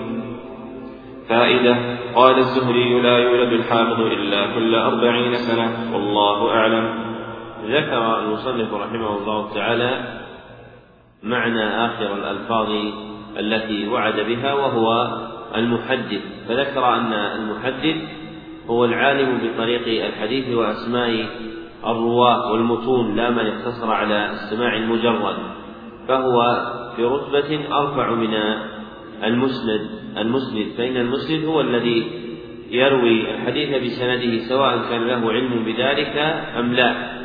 فائدة 1.29 1.77
قال 2.15 2.39
الزهري 2.39 3.01
لا 3.01 3.19
يولد 3.19 3.53
الحافظ 3.53 4.01
إلا 4.01 4.55
كل 4.55 4.75
أربعين 4.75 5.35
سنة 5.35 5.95
والله 5.95 6.51
أعلم. 6.51 7.15
ذكر 7.65 8.19
المصنف 8.19 8.75
رحمه 8.75 9.19
الله 9.19 9.55
تعالى 9.55 10.24
معنى 11.25 11.65
آخر 11.87 12.15
الألفاظ 12.15 12.69
التي 13.39 13.89
وعد 13.89 14.21
بها 14.21 14.55
وهو 14.55 15.09
المحدث. 15.57 16.23
فذكر 16.49 16.95
أن 16.95 17.13
المحدث 17.13 17.97
هو 18.67 18.85
العالم 18.85 19.39
بطريق 19.43 20.05
الحديث 20.07 20.57
وأسماء 20.57 21.27
الرواة 21.87 22.53
والمتون 22.53 23.17
لا 23.17 23.31
من 23.31 23.47
اقتصر 23.47 23.91
على 23.93 24.31
السماع 24.31 24.77
المجرد. 24.77 25.37
فهو 26.09 26.67
في 26.97 27.05
رتبة 27.05 27.79
أرفع 27.79 28.11
من 28.11 28.35
المسند 29.25 29.91
المسند. 30.19 30.67
فإن 30.79 30.97
المسند 30.97 31.45
هو 31.45 31.61
الذي 31.61 32.25
يروي 32.71 33.35
الحديث 33.35 33.85
بسنده 33.85 34.39
سواء 34.39 34.79
كان 34.91 35.07
له 35.07 35.33
علم 35.33 35.65
بذلك 35.65 36.17
أم 36.59 36.73
لا. 36.73 37.24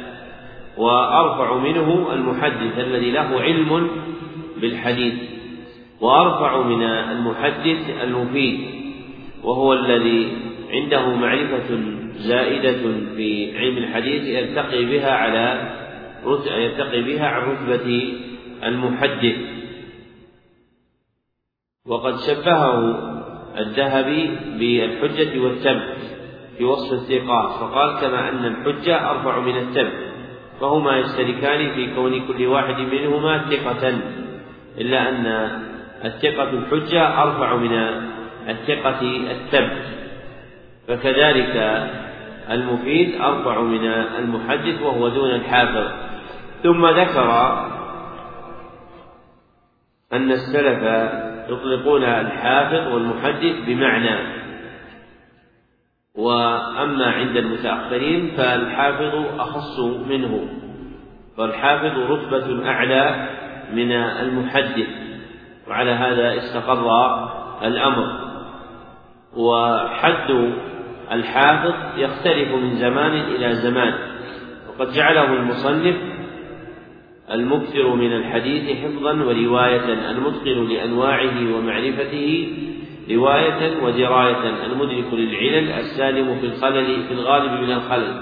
وأرفع 0.80 1.58
منه 1.58 2.14
المحدث 2.14 2.80
الذي 2.80 3.12
له 3.12 3.42
علم 3.42 3.90
بالحديث 4.62 5.14
وأرفع 6.02 6.62
من 6.62 6.84
المحدث 6.84 7.90
المفيد 8.04 8.60
وهو 9.44 9.74
الذي 9.74 10.38
عنده 10.72 11.16
معرفة 11.16 11.80
زائدة 12.16 12.82
في 13.16 13.58
علم 13.58 13.78
الحديث 13.78 14.24
يرتقي 14.24 14.86
بها 14.86 15.12
على 15.12 15.76
يرتقي 16.46 17.02
بها 17.02 17.28
عن 17.28 17.52
رتبة 17.52 18.14
المحدث. 18.64 19.36
وقد 21.86 22.16
شبهه 22.28 22.80
الذهبي 23.58 24.28
بالحجة 24.60 25.40
والثبت 25.40 25.98
في 26.58 26.64
وصف 26.64 26.94
الثقات 26.94 27.50
فقال 27.60 28.02
كما 28.02 28.30
أن 28.30 28.46
الحجة 28.46 29.12
أرفع 29.12 29.40
من 29.40 29.58
الثبت 29.58 30.09
فهما 30.62 30.98
يشتركان 30.98 31.72
في 31.74 31.96
كون 31.96 32.28
كل 32.28 32.48
واحد 32.48 32.80
منهما 32.80 33.38
ثقة 33.38 33.94
إلا 34.78 35.10
أن 35.10 35.26
الثقة 36.06 36.50
الحجة 36.50 37.24
أرفع 37.24 37.56
من 37.56 37.74
الثقة 38.50 39.02
الثبت 39.32 39.84
فكذلك 40.88 41.84
المفيد 42.52 43.22
أرفع 43.22 43.62
من 43.62 43.86
المحدث 44.20 44.82
وهو 44.82 45.08
دون 45.10 45.30
الحافظ. 45.30 45.92
ثم 46.64 46.86
ذكر 46.86 47.30
أن 50.14 50.32
السلف 50.32 50.84
يطلقون 51.50 52.04
الحافظ 52.04 52.94
والمحدث 52.94 53.56
بمعنى 53.68 54.39
وأما 56.20 57.06
عند 57.06 57.38
المتأخرين 57.38 58.32
فالحافظ 58.38 59.26
أخص 59.40 59.80
منه 60.10 60.48
فالحافظ 61.38 62.12
رتبة 62.12 62.70
أعلى 62.70 63.30
من 63.74 63.92
المحدث 63.92 64.88
وعلى 65.68 65.92
هذا 65.92 66.38
استقر 66.38 66.90
الأمر. 67.64 68.30
وحد 69.36 70.52
الحافظ 71.12 71.74
يختلف 71.98 72.54
من 72.54 72.76
زمان 72.76 73.12
إلى 73.12 73.54
زمان 73.54 73.94
وقد 74.70 74.92
جعله 74.94 75.34
المصنف 75.34 75.96
المكثر 77.32 77.96
من 77.96 78.14
الحديث 78.14 78.78
حفظا 78.78 79.12
ورواية 79.12 80.12
المتقن 80.12 80.68
لأنواعه 80.70 81.56
ومعرفته 81.56 82.48
رواية 83.12 83.84
ودراية. 83.84 84.66
المدرك 84.66 85.14
للعلل 85.14 85.72
السالم 85.72 86.40
في 86.40 86.46
الخلل 86.46 87.04
في 87.08 87.14
الغالب 87.14 87.52
من 87.52 87.72
الخلل. 87.72 88.22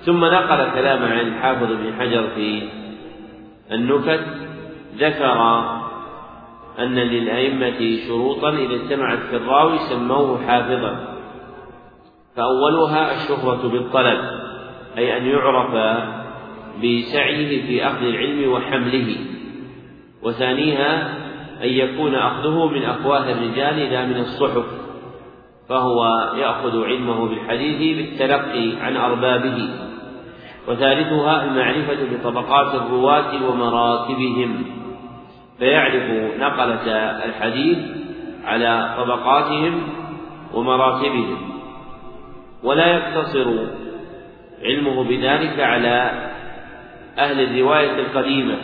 ثم 0.00 0.24
نقل 0.24 0.70
كلاما 0.70 1.06
عن 1.06 1.20
الحافظ 1.20 1.72
بن 1.72 1.94
حجر 1.98 2.28
في 2.34 2.68
النكت 3.72 4.24
ذكر 4.98 5.62
أن 6.78 6.94
للأئمة 6.94 7.96
شروطا 8.08 8.50
إذا 8.50 8.74
اجتمعت 8.74 9.18
في 9.18 9.36
الراوي 9.36 9.78
سموه 9.78 10.46
حافظا. 10.46 11.16
فأولها 12.36 13.14
الشهرة 13.14 13.68
بالطلب 13.68 14.18
أي 14.98 15.16
أن 15.16 15.26
يعرف 15.26 15.74
بسعيه 16.78 17.66
في 17.66 17.86
أخذ 17.86 18.02
العلم 18.02 18.52
وحمله. 18.52 19.16
وثانيها 20.22 21.21
أن 21.62 21.68
يكون 21.68 22.14
أخذه 22.14 22.66
من 22.66 22.82
أفواه 22.82 23.32
الرجال 23.32 23.76
لا 23.76 24.06
من 24.06 24.16
الصحف 24.16 24.64
فهو 25.68 26.30
يأخذ 26.36 26.84
علمه 26.84 27.28
بالحديث 27.28 27.96
بالتلقي 27.96 28.76
عن 28.80 28.96
أربابه 28.96 29.68
وثالثها 30.68 31.44
المعرفة 31.44 31.98
بطبقات 32.12 32.74
الرواة 32.74 33.50
ومراتبهم 33.50 34.64
فيعرف 35.58 36.10
نقلة 36.38 36.90
الحديث 37.24 37.78
على 38.44 38.94
طبقاتهم 38.98 39.82
ومراتبهم 40.54 41.36
ولا 42.62 42.86
يقتصر 42.86 43.46
علمه 44.62 45.04
بذلك 45.04 45.60
على 45.60 46.10
أهل 47.18 47.40
الرواية 47.40 48.00
القديمة. 48.00 48.56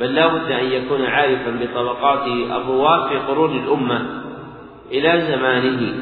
بل 0.00 0.14
لا 0.14 0.26
بد 0.26 0.50
أن 0.50 0.64
يكون 0.64 1.04
عارفا 1.04 1.50
بطبقات 1.50 2.26
الرواة 2.26 3.08
في 3.08 3.16
قرون 3.18 3.56
الأمة 3.56 4.22
إلى 4.90 5.20
زمانه 5.20 5.94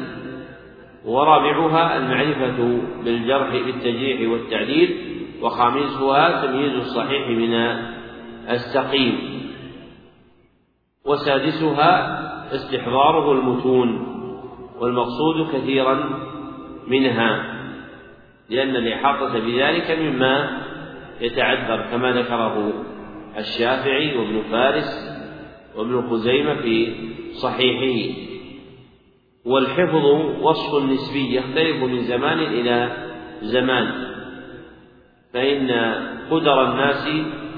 ورابعها 1.05 1.97
المعرفة 1.97 2.81
بالجرح 3.03 3.49
بالتجريح 3.51 4.31
والتعديل 4.31 4.97
وخامسها 5.41 6.45
تمييز 6.45 6.73
الصحيح 6.75 7.27
من 7.27 7.53
السقيم 8.49 9.41
وسادسها 11.05 12.21
استحضاره 12.55 13.31
المتون 13.31 14.07
والمقصود 14.79 15.53
كثيرا 15.53 16.09
منها 16.87 17.57
لأن 18.49 18.75
الإحاطة 18.75 19.39
بذلك 19.39 19.99
مما 19.99 20.61
يتعذر 21.21 21.81
كما 21.91 22.11
ذكره 22.11 22.73
الشافعي 23.37 24.17
وابن 24.17 24.41
فارس 24.51 25.17
وابن 25.75 26.09
خزيمة 26.09 26.53
في 26.53 26.93
صحيحه. 27.33 28.13
والحفظ 29.45 30.05
وصف 30.41 30.83
نسبي 30.83 31.35
يختلف 31.35 31.83
من 31.83 31.99
زمان 32.01 32.39
إلى 32.39 32.91
زمان. 33.41 33.91
فإن 35.33 35.71
قدر 36.31 36.71
الناس 36.71 37.09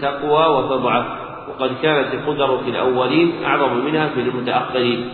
تقوى 0.02 0.46
وتضعف 0.58 1.06
وقد 1.50 1.76
كانت 1.82 2.14
القدر 2.14 2.58
في 2.58 2.70
الأولين 2.70 3.44
أعظم 3.44 3.86
منها 3.86 4.08
في 4.08 4.20
المتأخرين. 4.20 5.10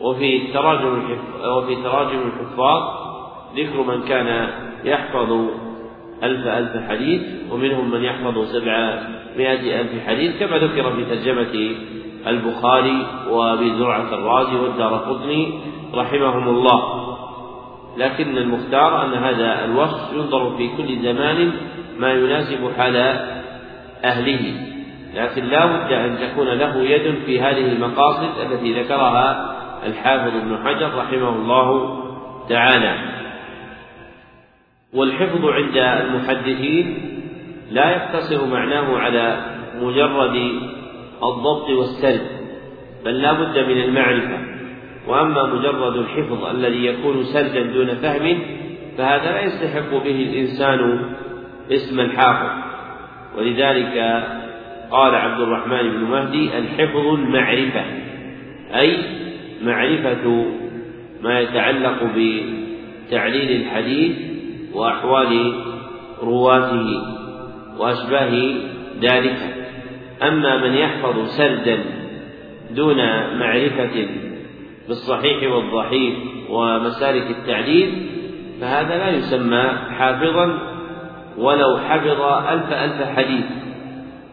وفي 0.00 0.52
تراجم 0.52 1.18
وفي 1.44 1.76
تراجم 1.76 2.18
الحفاظ 2.26 2.82
ذكر 3.56 3.82
من 3.82 4.02
كان 4.02 4.50
يحفظ 4.84 5.32
ألف 6.22 6.46
ألف 6.46 6.88
حديث 6.88 7.22
ومنهم 7.50 7.90
من 7.90 8.04
يحفظ 8.04 8.38
سبعمائة 9.34 9.80
ألف 9.80 10.06
حديث 10.06 10.38
كما 10.40 10.58
ذكر 10.58 10.92
في 10.92 11.04
ترجمة 11.04 11.76
البخاري 12.26 13.06
وأبي 13.30 13.74
زرعة 13.78 14.14
الرازي 14.14 14.56
والدار 14.56 14.94
قطني 14.94 15.60
رحمهم 15.94 16.48
الله. 16.48 17.06
لكن 17.96 18.38
المختار 18.38 19.04
أن 19.04 19.14
هذا 19.14 19.64
الوصف 19.64 20.12
ينظر 20.12 20.56
في 20.56 20.68
كل 20.76 21.02
زمان 21.02 21.52
ما 21.98 22.12
يناسب 22.12 22.70
حال 22.78 22.96
أهله. 24.04 24.54
لكن 25.14 25.44
لا 25.44 25.66
بد 25.66 25.92
أن 25.92 26.18
تكون 26.18 26.48
له 26.48 26.76
يد 26.76 27.14
في 27.26 27.40
هذه 27.40 27.72
المقاصد 27.72 28.30
التي 28.40 28.82
ذكرها 28.82 29.56
الحافظ 29.86 30.36
ابن 30.36 30.58
حجر 30.64 30.98
رحمه 30.98 31.28
الله 31.28 31.98
تعالى. 32.48 32.94
والحفظ 34.94 35.44
عند 35.44 35.76
المحدثين 35.76 37.19
لا 37.70 37.90
يقتصر 37.90 38.46
معناه 38.46 38.98
على 38.98 39.44
مجرد 39.82 40.36
الضبط 41.22 41.70
والسرد 41.70 42.26
بل 43.04 43.22
لا 43.22 43.32
بد 43.32 43.58
من 43.58 43.80
المعرفة. 43.80 44.38
وأما 45.08 45.46
مجرد 45.46 45.96
الحفظ 45.96 46.44
الذي 46.44 46.86
يكون 46.86 47.24
سردا 47.24 47.62
دون 47.62 47.94
فهم 47.94 48.38
فهذا 48.98 49.32
لا 49.32 49.40
يستحق 49.40 49.90
به 49.90 50.28
الإنسان 50.30 51.00
اسم 51.72 52.00
الحافظ. 52.00 52.50
ولذلك 53.38 54.24
قال 54.90 55.14
عبد 55.14 55.40
الرحمن 55.40 55.90
بن 55.90 56.04
مهدي 56.04 56.58
الحفظ 56.58 57.06
المعرفة 57.06 57.84
أي 58.74 58.96
معرفة 59.62 60.46
ما 61.22 61.40
يتعلق 61.40 62.02
بتعليل 62.16 63.60
الحديث 63.62 64.16
وأحوال 64.74 65.54
رواته. 66.22 67.19
وأشباه 67.80 68.54
ذلك. 69.00 69.38
أما 70.22 70.56
من 70.56 70.74
يحفظ 70.74 71.26
سردا 71.26 71.78
دون 72.70 72.96
معرفة 73.38 74.08
بالصحيح 74.88 75.52
والضعيف 75.52 76.14
ومسالك 76.50 77.30
التعليل 77.30 78.06
فهذا 78.60 78.98
لا 78.98 79.10
يسمى 79.10 79.64
حافظا 79.98 80.58
ولو 81.38 81.78
حفظ 81.78 82.20
ألف 82.48 82.72
ألف 82.72 83.02
حديث. 83.16 83.44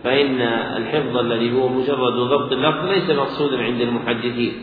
فإن 0.04 0.42
الحفظ 0.78 1.18
الذي 1.18 1.54
هو 1.54 1.68
مجرد 1.68 2.14
ضبط 2.14 2.52
اللفظ 2.52 2.86
ليس 2.86 3.10
مقصودا 3.10 3.64
عند 3.64 3.82
المحدثين 3.82 4.54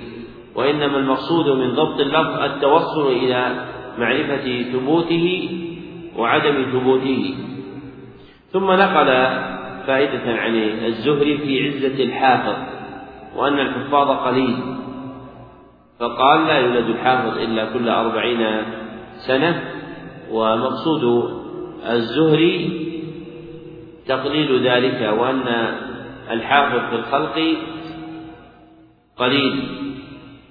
وإنما 0.54 0.98
المقصود 0.98 1.58
من 1.58 1.74
ضبط 1.74 2.00
اللفظ 2.00 2.42
التوصل 2.42 3.12
إلى 3.12 3.64
معرفة 3.98 4.62
ثبوته 4.72 5.48
وعدم 6.16 6.64
ثبوته. 6.72 7.34
ثم 8.54 8.70
نقل 8.72 9.06
فائدة 9.86 10.32
عن 10.40 10.54
الزهري 10.86 11.38
في 11.38 11.68
عزة 11.68 12.04
الحافظ 12.04 12.56
وأن 13.36 13.58
الحفاظ 13.58 14.10
قليل. 14.10 14.56
فقال 16.00 16.46
لا 16.46 16.58
يولد 16.58 16.88
الحافظ 16.88 17.38
إلا 17.38 17.64
كل 17.64 17.88
أربعين 17.88 18.46
سنة 19.16 19.64
ومقصود 20.30 21.34
الزهري 21.90 22.80
تقليل 24.06 24.68
ذلك 24.68 25.18
وأن 25.18 25.74
الحافظ 26.30 26.90
في 26.90 26.96
الخلق 26.96 27.56
قليل. 29.16 29.68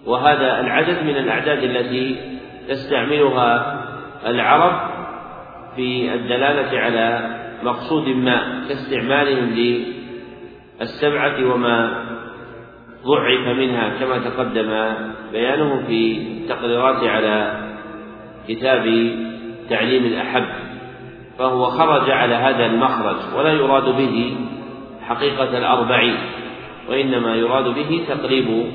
وهذا 0.05 0.59
العدد 0.59 1.03
من 1.03 1.17
الأعداد 1.17 1.63
التي 1.63 2.15
تستعملها 2.69 3.79
العرب 4.25 4.89
في 5.75 6.13
الدلالة 6.13 6.79
على 6.79 7.42
مقصود 7.63 8.07
ما 8.07 8.65
كاستعمالهم 8.69 9.49
للسبعة 10.79 11.53
وما 11.53 12.03
ضعف 13.05 13.57
منها 13.57 13.89
كما 13.99 14.17
تقدم 14.17 14.93
بيانه 15.31 15.83
في 15.87 16.17
التقريرات 16.17 17.03
على 17.03 17.63
كتاب 18.47 18.83
تعليم 19.69 20.05
الأحب 20.05 20.45
فهو 21.39 21.65
خرج 21.65 22.11
على 22.11 22.35
هذا 22.35 22.65
المخرج 22.65 23.15
ولا 23.35 23.51
يراد 23.51 23.83
به 23.97 24.35
حقيقة 25.01 25.57
الأربعين 25.57 26.15
وإنما 26.89 27.35
يراد 27.35 27.63
به 27.63 28.05
تقريب 28.07 28.65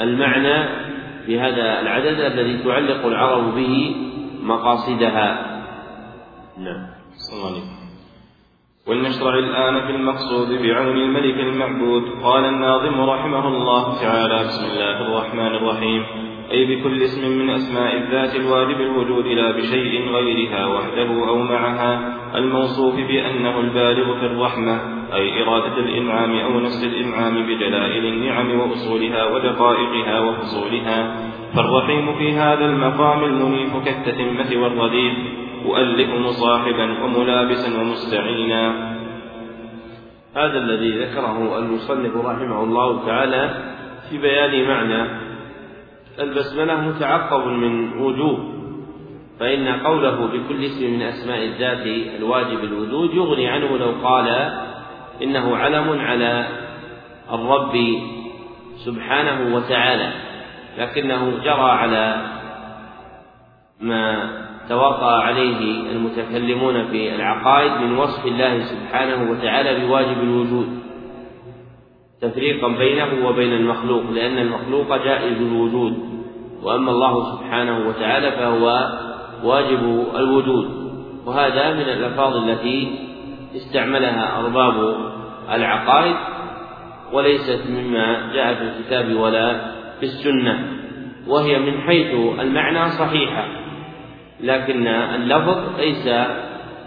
المعنى 0.00 0.68
بهذا 1.28 1.80
العدد 1.80 2.20
الذي 2.20 2.58
تعلق 2.64 3.06
العرب 3.06 3.54
به 3.54 3.96
مقاصدها. 4.42 5.58
نعم. 6.58 6.86
ولنشرع 8.88 9.38
الآن 9.38 9.86
في 9.86 9.92
المقصود 9.96 10.62
بعون 10.62 10.96
الملك 10.96 11.40
المعبود. 11.40 12.02
قال 12.22 12.44
الناظم 12.44 13.00
رحمه 13.00 13.48
الله 13.48 14.00
تعالى 14.00 14.38
بسم 14.38 14.64
الله 14.72 15.00
الرحمن 15.00 15.54
الرحيم. 15.54 16.02
أي 16.50 16.64
بكل 16.64 17.02
اسم 17.02 17.38
من 17.38 17.50
أسماء 17.50 17.96
الذات 17.96 18.36
الواجب 18.36 18.80
الوجود 18.80 19.26
لا 19.26 19.50
بشيء 19.50 20.08
غيرها 20.08 20.66
وحده 20.66 21.28
أو 21.28 21.38
معها. 21.38 22.14
الموصوف 22.34 22.94
بأنه 22.94 23.60
البالغ 23.60 24.18
في 24.20 24.26
الرحمة 24.26 24.80
أي 25.14 25.42
إرادة 25.42 25.76
الإنعام 25.78 26.38
أو 26.38 26.60
نفس 26.60 26.84
الإنعام 26.84 27.46
بجلائل 27.46 28.06
النعم 28.06 28.60
وأصولها 28.60 29.24
ودقائقها 29.24 30.20
وفصولها. 30.20 31.16
فالرحيم 31.56 32.14
في 32.18 32.32
هذا 32.32 32.64
المقام 32.64 33.24
المنيف 33.24 33.76
كالتتمة 33.84 34.62
والرديف. 34.62 35.47
مؤلف 35.64 36.08
مصاحبا 36.10 37.04
وملابسا 37.04 37.80
ومستعينا. 37.80 38.88
هذا 40.36 40.58
الذي 40.58 41.04
ذكره 41.04 41.58
المصنف 41.58 42.16
رحمه 42.16 42.62
الله 42.62 43.06
تعالى 43.06 43.50
في 44.10 44.18
بيان 44.18 44.68
معنى 44.68 45.08
البسملة 46.18 46.80
متعقب 46.80 47.46
من 47.46 48.02
وجوه 48.02 48.54
فإن 49.40 49.68
قوله 49.68 50.26
بكل 50.26 50.64
اسم 50.64 50.94
من 50.94 51.02
أسماء 51.02 51.44
الذات 51.44 51.86
الواجب 52.18 52.64
الوجود 52.64 53.14
يغني 53.14 53.48
عنه 53.48 53.78
لو 53.78 53.92
قال 54.04 54.28
إنه 55.22 55.56
علم 55.56 56.00
على 56.00 56.46
الرب 57.32 57.76
سبحانه 58.76 59.56
وتعالى 59.56 60.12
لكنه 60.78 61.38
جرى 61.44 61.70
على 61.70 62.22
ما 63.80 64.47
توقع 64.68 65.22
عليه 65.22 65.90
المتكلمون 65.92 66.88
في 66.88 67.14
العقائد 67.14 67.72
من 67.72 67.98
وصف 67.98 68.26
الله 68.26 68.60
سبحانه 68.60 69.30
وتعالى 69.30 69.86
بواجب 69.86 70.22
الوجود 70.22 70.78
تفريقا 72.20 72.68
بينه 72.68 73.28
وبين 73.28 73.52
المخلوق 73.52 74.02
لأن 74.10 74.38
المخلوق 74.38 75.04
جائز 75.04 75.36
الوجود 75.36 75.98
وأما 76.62 76.90
الله 76.90 77.36
سبحانه 77.36 77.88
وتعالى 77.88 78.32
فهو 78.32 78.88
واجب 79.44 80.06
الوجود. 80.16 80.78
وهذا 81.26 81.74
من 81.74 81.80
الألفاظ 81.80 82.36
التي 82.36 82.98
استعملها 83.56 84.40
أرباب 84.40 84.96
العقائد 85.52 86.16
وليست 87.12 87.62
مما 87.70 88.32
جاء 88.34 88.54
في 88.54 88.62
الكتاب 88.62 89.16
ولا 89.16 89.60
في 90.00 90.06
السنة 90.06 90.68
وهي 91.28 91.58
من 91.58 91.80
حيث 91.80 92.14
المعنى 92.40 92.90
صحيحة. 92.90 93.67
لكن 94.40 94.86
اللفظ 94.86 95.78
ليس 95.78 96.06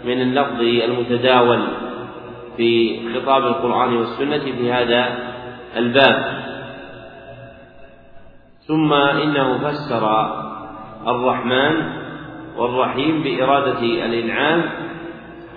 من 0.04 0.22
اللفظ 0.22 0.60
المتداول 0.60 1.62
في 2.56 3.00
خطاب 3.14 3.46
القرآن 3.46 3.96
والسنة 3.96 4.38
في 4.38 4.72
هذا 4.72 5.18
الباب. 5.76 6.42
ثم 8.68 8.92
إنه 8.92 9.58
فسر 9.58 10.26
الرحمن 11.06 12.02
والرحيم 12.56 13.22
بإرادة 13.22 13.80
الإنعام 13.80 14.62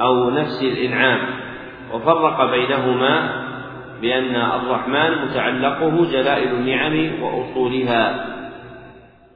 أو 0.01 0.29
نفس 0.29 0.63
الإنعام 0.63 1.19
وفرق 1.93 2.51
بينهما 2.51 3.45
بأن 4.01 4.35
الرحمن 4.35 5.25
متعلقه 5.25 6.11
جلائل 6.11 6.51
النعم 6.51 7.23
وأصولها. 7.23 8.34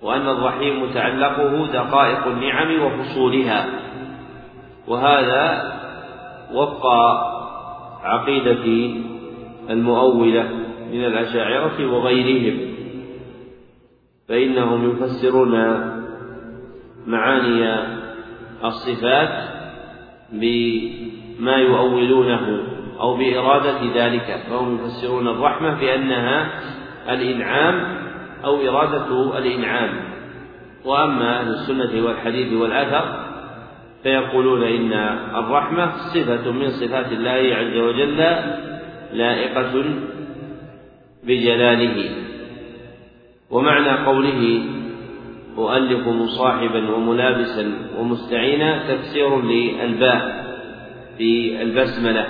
وأن 0.02 0.28
الرحيم 0.28 0.84
متعلقه 0.84 1.68
دقائق 1.68 2.28
النعم 2.28 2.82
وفصولها. 2.84 3.66
وهذا 4.88 5.74
وفق 6.54 6.86
عقيدة 8.04 8.96
المؤولة 9.70 10.50
من 10.92 11.06
الأشاعرة 11.06 11.94
وغيرهم. 11.94 12.60
فإنهم 14.30 14.92
يفسرون 14.92 15.56
معاني 17.08 17.84
الصفات 18.64 19.50
بما 20.32 21.56
يؤولونه 21.56 22.64
أو 23.00 23.18
بإرادة 23.18 23.80
ذلك. 23.96 24.44
فهم 24.50 24.76
يفسرون 24.76 25.28
الرحمة 25.28 25.80
بأنها 25.80 26.52
الإنعام 27.10 27.99
أو 28.46 28.56
إرادة 28.70 29.38
الإنعام. 29.38 29.90
وأما 30.86 31.40
أهل 31.40 31.48
السنة 31.48 32.06
والحديث 32.06 32.54
والأثر 32.54 33.26
فيقولون 34.04 34.64
إن 34.64 34.94
الرحمة 35.36 35.92
صفة 36.14 36.52
من 36.52 36.70
صفات 36.70 37.12
الله 37.12 37.56
عز 37.56 37.78
وجل 37.78 38.18
لائقة 39.14 39.84
بجلاله. 41.24 42.10
ومعنى 43.50 44.06
قوله 44.06 44.62
أؤلف 45.58 46.08
مصاحبا 46.08 46.92
وملابسا 46.96 47.74
ومستعينا 47.98 48.96
تفسير 48.96 49.42
للباء 49.42 50.46
في 51.18 51.62
البسملة 51.62 52.28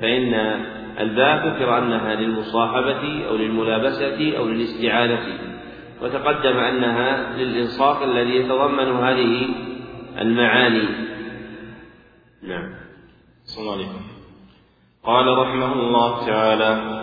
فإن 0.00 0.60
الباء 0.98 1.48
ذكر 1.48 1.78
أنها 1.78 2.14
للمصاحبة 2.14 3.28
أو 3.28 3.36
للملابسة 3.36 4.38
أو 4.38 4.48
للاستعانة. 4.48 5.38
وتقدم 6.02 6.56
أنها 6.58 7.36
للإنصاف 7.36 8.02
الذي 8.02 8.36
يتضمن 8.36 8.96
هذه 8.96 9.48
المعاني. 10.20 10.88
نعم. 12.42 12.74
صلى 13.44 13.62
الله 13.62 13.72
عليه 13.72 13.86
وسلم 13.86 14.10
قال 15.04 15.38
رحمه 15.38 15.72
الله 15.72 16.26
تعالى 16.26 17.00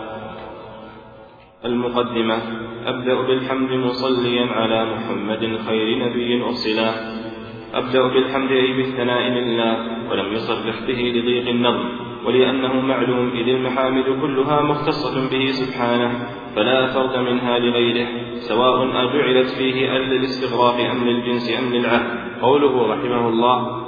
المقدمة 1.64 2.38
أبدأ 2.86 3.14
بالحمد 3.14 3.70
مصليا 3.70 4.46
على 4.46 4.84
محمد 4.84 5.58
خير 5.66 6.08
نبي 6.08 6.44
أرسلا 6.44 6.90
أبدأ 7.74 8.02
بالحمد 8.08 8.50
أي 8.50 8.72
بالثناء 8.72 9.22
لله 9.28 9.74
ولم 10.10 10.32
يصرح 10.32 10.80
به 10.86 11.00
لضيق 11.14 11.48
النظم 11.48 12.07
ولأنه 12.26 12.80
معلوم 12.80 13.30
إذ 13.30 13.48
المحامد 13.48 14.04
كلها 14.20 14.62
مختصة 14.62 15.30
به 15.30 15.46
سبحانه 15.46 16.10
فلا 16.56 16.86
فرد 16.86 17.16
منها 17.16 17.58
لغيره 17.58 18.06
سواء 18.48 18.84
أجعلت 18.84 19.48
فيه 19.48 19.96
أل 19.96 20.02
للاستغراق 20.02 20.90
أم 20.90 21.08
للجنس 21.08 21.58
أم 21.58 21.74
للعهد. 21.74 22.18
قوله 22.42 22.86
رحمه 22.86 23.28
الله 23.28 23.84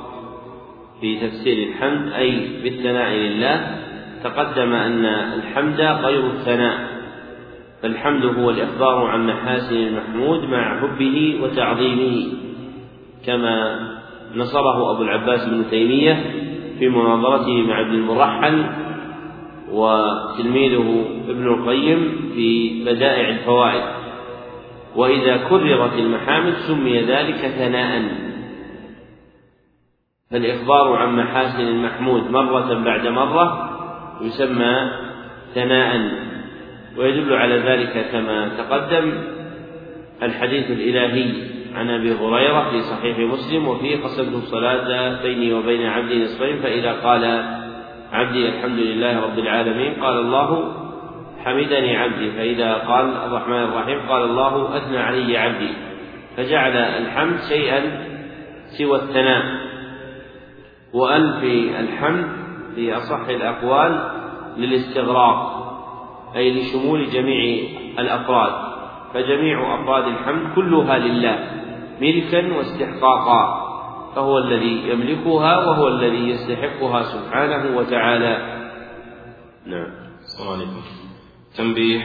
في 1.01 1.17
تفسير 1.17 1.69
الحمد 1.69 2.13
أي 2.13 2.63
بالثناء 2.63 3.11
لله 3.11 3.77
تقدم 4.25 4.73
أن 4.73 5.05
الحمد 5.35 5.81
غير 5.81 6.27
الثناء 6.27 7.01
فالحمد 7.83 8.25
هو 8.25 8.51
الإخبار 8.51 9.07
عن 9.07 9.27
محاسن 9.27 9.77
المحمود 9.77 10.45
مع 10.45 10.81
حبه 10.81 11.39
وتعظيمه 11.43 12.27
كما 13.27 13.81
نصره 14.35 14.95
أبو 14.95 15.03
العباس 15.03 15.49
بن 15.49 15.65
تيمية 15.71 16.25
في 16.81 16.89
مناظرته 16.89 17.63
مع 17.63 17.81
ابن 17.81 17.95
المرحل 17.95 18.67
وتلميذه 19.71 21.05
ابن 21.29 21.47
القيم 21.47 22.31
في 22.35 22.83
بدائع 22.85 23.29
الفوائد. 23.29 23.83
وإذا 24.97 25.37
كررت 25.37 25.93
المحامد 25.93 26.55
سمي 26.69 27.01
ذلك 27.01 27.37
ثناء. 27.37 28.03
فالإخبار 30.31 30.93
عن 30.97 31.17
محاسن 31.17 31.61
المحمود 31.61 32.31
مرة 32.31 32.75
بعد 32.85 33.07
مرة 33.07 33.71
يسمى 34.21 34.91
ثناء 35.55 36.11
ويدل 36.97 37.33
على 37.33 37.55
ذلك 37.55 38.07
كما 38.13 38.49
تقدم 38.49 39.13
الحديث 40.23 40.71
الإلهي. 40.71 41.60
عن 41.75 41.91
أبي 41.91 42.15
هريرة 42.15 42.71
في 42.71 42.81
صحيح 42.81 43.19
مسلم 43.19 43.69
وفيه 43.69 43.97
قسمت 43.97 44.35
الصلاة 44.35 45.23
بيني 45.23 45.53
وبين 45.53 45.87
عبدي 45.87 46.25
نصفين 46.25 46.57
فإذا 46.57 46.93
قال 46.93 47.25
عبدي 48.13 48.49
الحمد 48.49 48.79
لله 48.79 49.21
رب 49.21 49.39
العالمين 49.39 49.95
قال 49.95 50.19
الله 50.19 50.73
حمدني 51.45 51.97
عبدي. 51.97 52.31
فإذا 52.31 52.75
قال 52.75 53.17
الرحمن 53.17 53.63
الرحيم 53.63 54.01
قال 54.09 54.23
الله 54.23 54.77
أثنى 54.77 54.99
علي 54.99 55.37
عبدي. 55.39 55.69
فجعل 56.37 56.77
الحمد 56.77 57.39
شيئا 57.49 57.81
سوى 58.79 58.97
الثناء. 58.97 59.45
وأل 60.93 61.41
في 61.41 61.81
الحمد 61.81 62.29
في 62.75 62.97
أصح 62.97 63.29
الأقوال 63.29 64.11
للاستغراق 64.57 65.61
أي 66.37 66.61
لشمول 66.61 67.11
جميع 67.11 67.69
الأفراد. 67.99 68.53
فجميع 69.15 69.83
أفراد 69.83 70.05
الحمد 70.07 70.55
كلها 70.55 70.99
لله. 70.99 71.60
ملكا 72.01 72.57
واستحقاقا 72.57 73.71
فهو 74.15 74.39
الذي 74.39 74.91
يملكها 74.91 75.59
وهو 75.59 75.89
الذي 75.89 76.29
يستحقها 76.31 77.03
سبحانه 77.03 77.77
وتعالى. 77.77 78.61
نعم. 79.67 79.91
عليكم. 80.49 80.83
تنبيه 81.57 82.01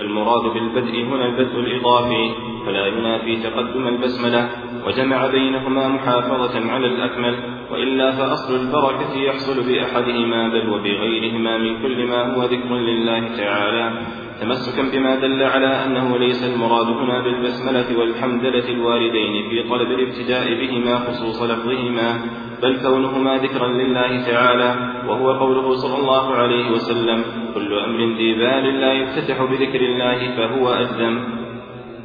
المراد 0.00 0.42
بالبدء 0.42 1.02
هنا 1.02 1.26
البدء 1.26 1.60
الإضافي 1.60 2.30
فلا 2.66 2.86
ينافي 2.86 3.36
تقدم 3.36 3.88
البسملة 3.88 4.48
وجمع 4.86 5.26
بينهما 5.26 5.88
محافظة 5.88 6.70
على 6.72 6.86
الأكمل 6.86 7.38
وإلا 7.70 8.10
فأصل 8.10 8.54
البركة 8.54 9.16
يحصل 9.16 9.68
بأحدهما 9.68 10.48
بل 10.48 10.68
وبغيرهما 10.68 11.58
من 11.58 11.82
كل 11.82 12.06
ما 12.06 12.34
هو 12.34 12.44
ذكر 12.44 12.74
لله 12.74 13.36
تعالى. 13.36 13.92
تمسكا 14.40 14.82
بما 14.82 15.16
دل 15.16 15.42
على 15.42 15.84
أنه 15.84 16.18
ليس 16.18 16.44
المراد 16.44 16.86
هنا 16.86 17.22
بالبسملة 17.22 17.98
والحمدلة 17.98 18.68
الواردين 18.68 19.50
في 19.50 19.68
طلب 19.68 19.90
الابتداء 19.90 20.54
بهما 20.54 20.96
خصوص 20.96 21.42
لفظهما 21.42 22.20
بل 22.62 22.80
كونهما 22.82 23.36
ذكرا 23.36 23.68
لله 23.68 24.26
تعالى 24.26 24.74
وهو 25.08 25.32
قوله 25.32 25.74
صلى 25.74 25.98
الله 25.98 26.34
عليه 26.34 26.70
وسلم 26.70 27.24
كل 27.54 27.78
أمر 27.78 28.16
ذي 28.16 28.34
بال 28.34 28.80
لا 28.80 28.92
يفتتح 28.92 29.42
بذكر 29.42 29.80
الله 29.80 30.36
فهو 30.36 30.68
أجدم 30.68 31.24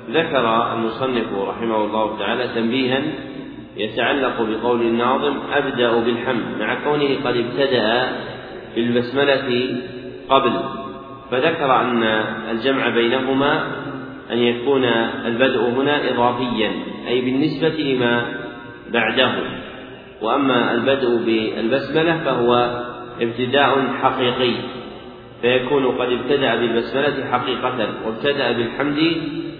ذكر 0.09 0.73
المصنف 0.73 1.33
رحمه 1.33 1.86
الله 1.86 2.19
تعالى 2.19 2.47
تنبيها 2.47 3.01
يتعلق 3.77 4.41
بقول 4.41 4.81
الناظم 4.81 5.38
أبدأ 5.53 5.99
بالحمد 5.99 6.43
مع 6.59 6.75
كونه 6.83 7.15
قد 7.25 7.38
ابتدأ 7.38 8.11
بالبسملة 8.75 9.77
قبل. 10.29 10.84
فذكر 11.32 11.82
أن 11.82 12.03
الجمع 12.51 12.89
بينهما 12.89 13.67
أن 14.32 14.38
يكون 14.38 14.84
البدء 15.26 15.69
هنا 15.69 16.11
إضافيا 16.11 16.71
أي 17.07 17.21
بالنسبة 17.21 17.84
لما 17.84 18.26
بعده. 18.93 19.32
وأما 20.21 20.73
البدء 20.73 21.26
بالبسملة 21.26 22.17
فهو 22.26 22.82
ابتداء 23.21 23.88
حقيقي 24.01 24.53
فيكون 25.41 25.86
قد 25.86 26.11
ابتدأ 26.11 26.55
بالبسملة 26.55 27.32
حقيقة 27.32 27.88
وابتدأ 28.05 28.51
بالحمد 28.51 28.99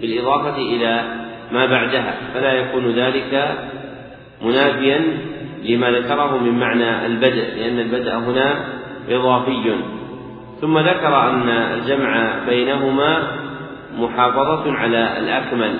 بالإضافة 0.00 0.56
إلى 0.56 1.04
ما 1.52 1.66
بعدها. 1.66 2.14
فلا 2.34 2.52
يكون 2.52 2.90
ذلك 2.90 3.58
منافيا 4.42 5.18
لما 5.64 5.90
ذكره 5.90 6.38
من 6.38 6.58
معنى 6.58 7.06
البدء 7.06 7.44
لأن 7.56 7.78
البدء 7.78 8.12
هنا 8.12 8.64
إضافي. 9.08 9.74
ثم 10.60 10.78
ذكر 10.78 11.30
أن 11.30 11.48
الجمع 11.48 12.44
بينهما 12.46 13.36
محافظة 13.98 14.72
على 14.72 15.18
الأكمل 15.18 15.74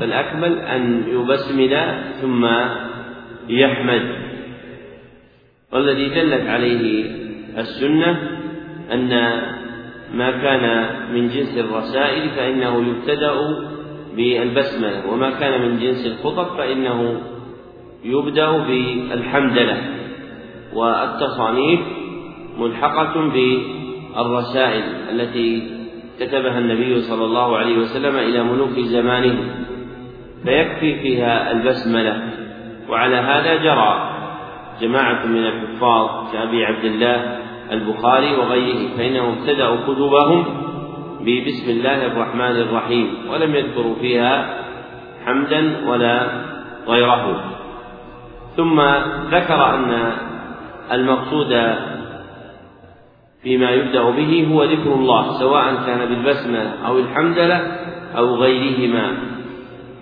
فالأكمل 0.00 0.58
أن 0.58 1.02
يبسمل 1.08 2.02
ثم 2.20 2.46
يحمد 3.48 4.02
والذي 5.72 6.08
دلت 6.08 6.48
عليه 6.48 7.10
السنة 7.58 8.38
أن 8.92 9.08
ما 10.14 10.30
كان 10.30 10.86
من 11.14 11.28
جنس 11.28 11.58
الرسائل 11.58 12.30
فإنه 12.30 12.88
يبتدأ 12.88 13.34
بالبسملة 14.16 15.12
وما 15.12 15.30
كان 15.30 15.62
من 15.62 15.78
جنس 15.78 16.06
الخطب 16.06 16.56
فإنه 16.56 17.20
يبدأ 18.04 18.58
بالحمدلة. 18.58 19.98
والتصانيف 20.74 21.80
ملحقة 22.58 23.28
بالرسائل 24.22 24.82
التي 25.10 25.70
كتبها 26.20 26.58
النبي 26.58 27.00
صلى 27.00 27.24
الله 27.24 27.56
عليه 27.56 27.78
وسلم 27.78 28.16
إلى 28.16 28.42
ملوك 28.42 28.78
زمانه 28.78 29.36
فيكفي 30.44 31.00
فيها 31.00 31.52
البسملة. 31.52 32.22
وعلى 32.88 33.16
هذا 33.16 33.56
جرى 33.56 34.10
جماعة 34.80 35.26
من 35.26 35.46
الحفاظ 35.46 36.32
كأبي 36.32 36.64
عبد 36.64 36.84
الله 36.84 37.38
البخاري 37.72 38.36
وغيره 38.36 38.96
فإنهم 38.96 39.38
ابتدأوا 39.38 39.76
كتبهم 39.76 40.44
ببسم 41.20 41.70
الله 41.70 42.06
الرحمن 42.06 42.56
الرحيم 42.56 43.14
ولم 43.30 43.54
يذكروا 43.54 43.94
فيها 44.00 44.58
حمدا 45.26 45.88
ولا 45.88 46.26
غيره. 46.88 47.44
ثم 48.56 48.80
ذكر 49.30 49.74
أن 49.74 50.12
المقصود 50.92 51.52
فيما 53.42 53.70
يبدأ 53.70 54.10
به 54.10 54.46
هو 54.52 54.64
ذكر 54.64 54.94
الله 54.94 55.38
سواء 55.38 55.74
كان 55.86 56.08
بالبسمة 56.08 56.86
أو 56.86 56.98
الحمدلة 56.98 57.78
أو 58.16 58.34
غيرهما. 58.34 59.16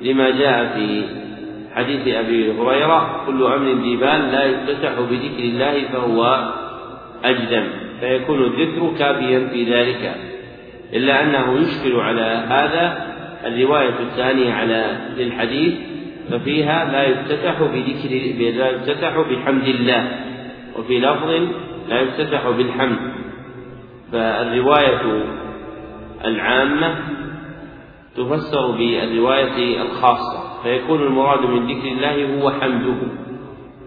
لما 0.02 0.30
جاء 0.30 0.76
في 0.76 1.02
حديث 1.74 2.08
أبي 2.08 2.52
هريرة 2.52 3.24
كل 3.26 3.42
أمر 3.42 3.82
ذي 3.82 3.96
بال 3.96 4.32
لا 4.32 4.44
يفتتح 4.44 4.92
بذكر 5.00 5.38
الله 5.38 5.84
فهو 5.92 6.50
أجدم 7.24 7.64
فيكون 8.00 8.44
الذكر 8.44 8.92
كافيا 8.98 9.48
في 9.52 9.64
ذلك. 9.64 10.14
إلا 10.92 11.22
أنه 11.22 11.58
يشكل 11.60 12.00
على 12.00 12.44
هذا 12.48 13.06
الرواية 13.46 13.94
الثانية 14.10 14.52
على 14.52 14.98
للحديث 15.16 15.74
ففيها 16.30 16.92
لا 16.92 17.04
يفتتح 17.04 17.62
بذكر 17.62 18.10
لا 18.58 18.70
يفتتح 18.70 19.18
بحمد 19.18 19.68
الله 19.68 20.08
وفي 20.78 21.00
لفظ 21.00 21.30
لا 21.88 22.00
يفتتح 22.00 22.48
بالحمد. 22.48 22.98
فالرواية 24.16 25.24
العامة 26.24 26.96
تفسر 28.16 28.70
بالرواية 28.70 29.82
الخاصة 29.82 30.62
فيكون 30.62 31.02
المراد 31.02 31.40
من 31.40 31.66
ذكر 31.66 31.88
الله 31.88 32.42
هو 32.42 32.50
حمده 32.50 32.96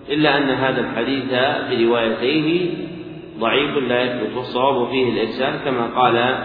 إلا 0.09 0.37
أن 0.37 0.49
هذا 0.49 0.81
الحديث 0.81 1.25
بروايتيه 1.71 2.73
ضعيف 3.39 3.77
لا 3.77 4.03
يثبت 4.03 4.37
والصواب 4.37 4.87
فيه 4.87 5.13
الإرسال 5.13 5.59
كما 5.65 5.87
قال 6.01 6.35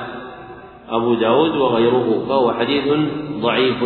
أبو 0.89 1.15
داود 1.15 1.57
وغيره 1.57 2.25
فهو 2.29 2.53
حديث 2.53 2.85
ضعيف 3.41 3.85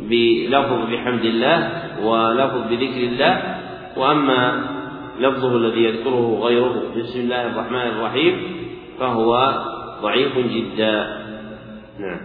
بلفظ 0.00 0.90
بحمد 0.92 1.24
الله 1.24 1.82
ولفظ 2.04 2.62
بذكر 2.70 3.02
الله 3.02 3.58
وأما 3.96 4.64
لفظه 5.20 5.56
الذي 5.56 5.84
يذكره 5.84 6.40
غيره 6.42 6.82
بسم 6.96 7.20
الله 7.20 7.46
الرحمن 7.46 7.86
الرحيم 7.98 8.60
فهو 9.00 9.54
ضعيف 10.02 10.38
جدا. 10.38 11.04
نعم. 11.98 12.20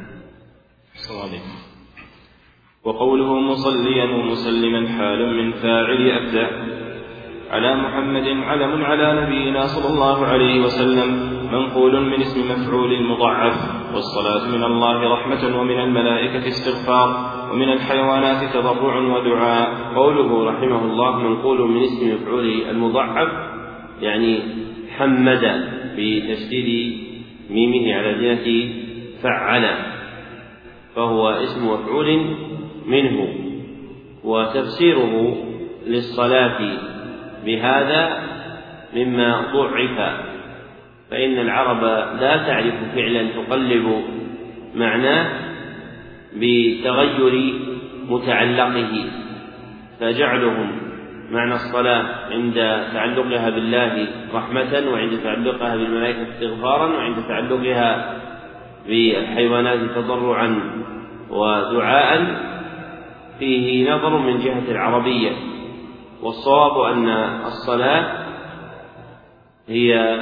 وقوله 2.84 3.39
مصليا 3.39 4.03
ومسلما 4.03 4.88
حال 4.88 5.36
من 5.38 5.51
فاعل 5.51 6.11
أبدع 6.11 6.49
على 7.51 7.76
محمد 7.76 8.28
علم 8.28 8.86
على 8.86 9.21
نبينا 9.21 9.65
صلى 9.65 9.93
الله 9.93 10.26
عليه 10.26 10.61
وسلم. 10.61 11.36
منقول 11.51 12.01
من 12.01 12.21
اسم 12.21 12.51
مفعول 12.51 12.93
المضعف 12.93 13.55
والصلاة 13.93 14.57
من 14.57 14.63
الله 14.63 15.13
رحمة 15.13 15.59
ومن 15.59 15.80
الملائكة 15.80 16.47
استغفار. 16.47 17.09
ومن 17.51 17.69
الحيوانات 17.69 18.53
تضرع 18.53 18.97
ودعاء. 18.97 19.93
قوله 19.95 20.51
رحمه 20.51 20.86
الله 20.86 21.19
منقول 21.19 21.69
من 21.71 21.84
اسم 21.84 22.15
مفعول 22.15 22.61
المضعف 22.69 23.30
يعني 24.01 24.39
حمد. 24.97 25.84
بتشديد 25.97 26.97
ميمه 27.49 27.93
على 27.95 28.13
جهة 28.13 28.69
فعل 29.23 29.65
فهو 30.95 31.29
اسم 31.29 31.67
مفعول 31.67 32.25
منه 32.85 33.27
وتفسيره 34.23 35.37
للصلاة 35.87 36.59
بهذا 37.45 38.23
مما 38.95 39.41
ضعف 39.53 39.99
فإن 41.11 41.39
العرب 41.39 41.83
لا 42.21 42.37
تعرف 42.37 42.95
فعلا 42.95 43.27
تقلب 43.31 44.03
معناه 44.75 45.27
بتغير 46.35 47.53
متعلقه 48.09 49.05
فجعلهم 49.99 50.84
معنى 51.32 51.53
الصلاة 51.53 52.05
عند 52.32 52.55
تعلقها 52.93 53.49
بالله 53.49 54.07
رحمة 54.34 54.91
وعند 54.91 55.19
تعلقها 55.23 55.76
بالملائكة 55.76 56.23
استغفارا 56.30 56.86
وعند 56.86 57.15
تعلقها 57.28 58.19
بالحيوانات 58.88 59.80
تضرعا 59.95 60.59
ودعاء 61.30 62.36
فيه 63.39 63.93
نظر 63.93 64.17
من 64.17 64.39
جهة 64.39 64.71
العربية. 64.71 65.32
والصواب 66.21 66.91
أن 66.91 67.09
الصلاة 67.45 68.26
هي 69.67 70.19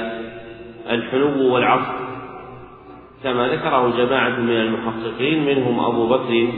الحلو 0.90 1.54
والعصر 1.54 2.04
كما 3.24 3.48
ذكره 3.48 3.96
جماعة 3.96 4.40
من 4.40 4.50
المحققين 4.50 5.44
منهم 5.44 5.80
أبو 5.80 6.08
بكر 6.08 6.48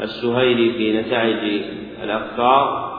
السهيلي 0.00 0.72
في 0.72 1.00
نتائج 1.00 1.62
الأفكار 2.02 2.89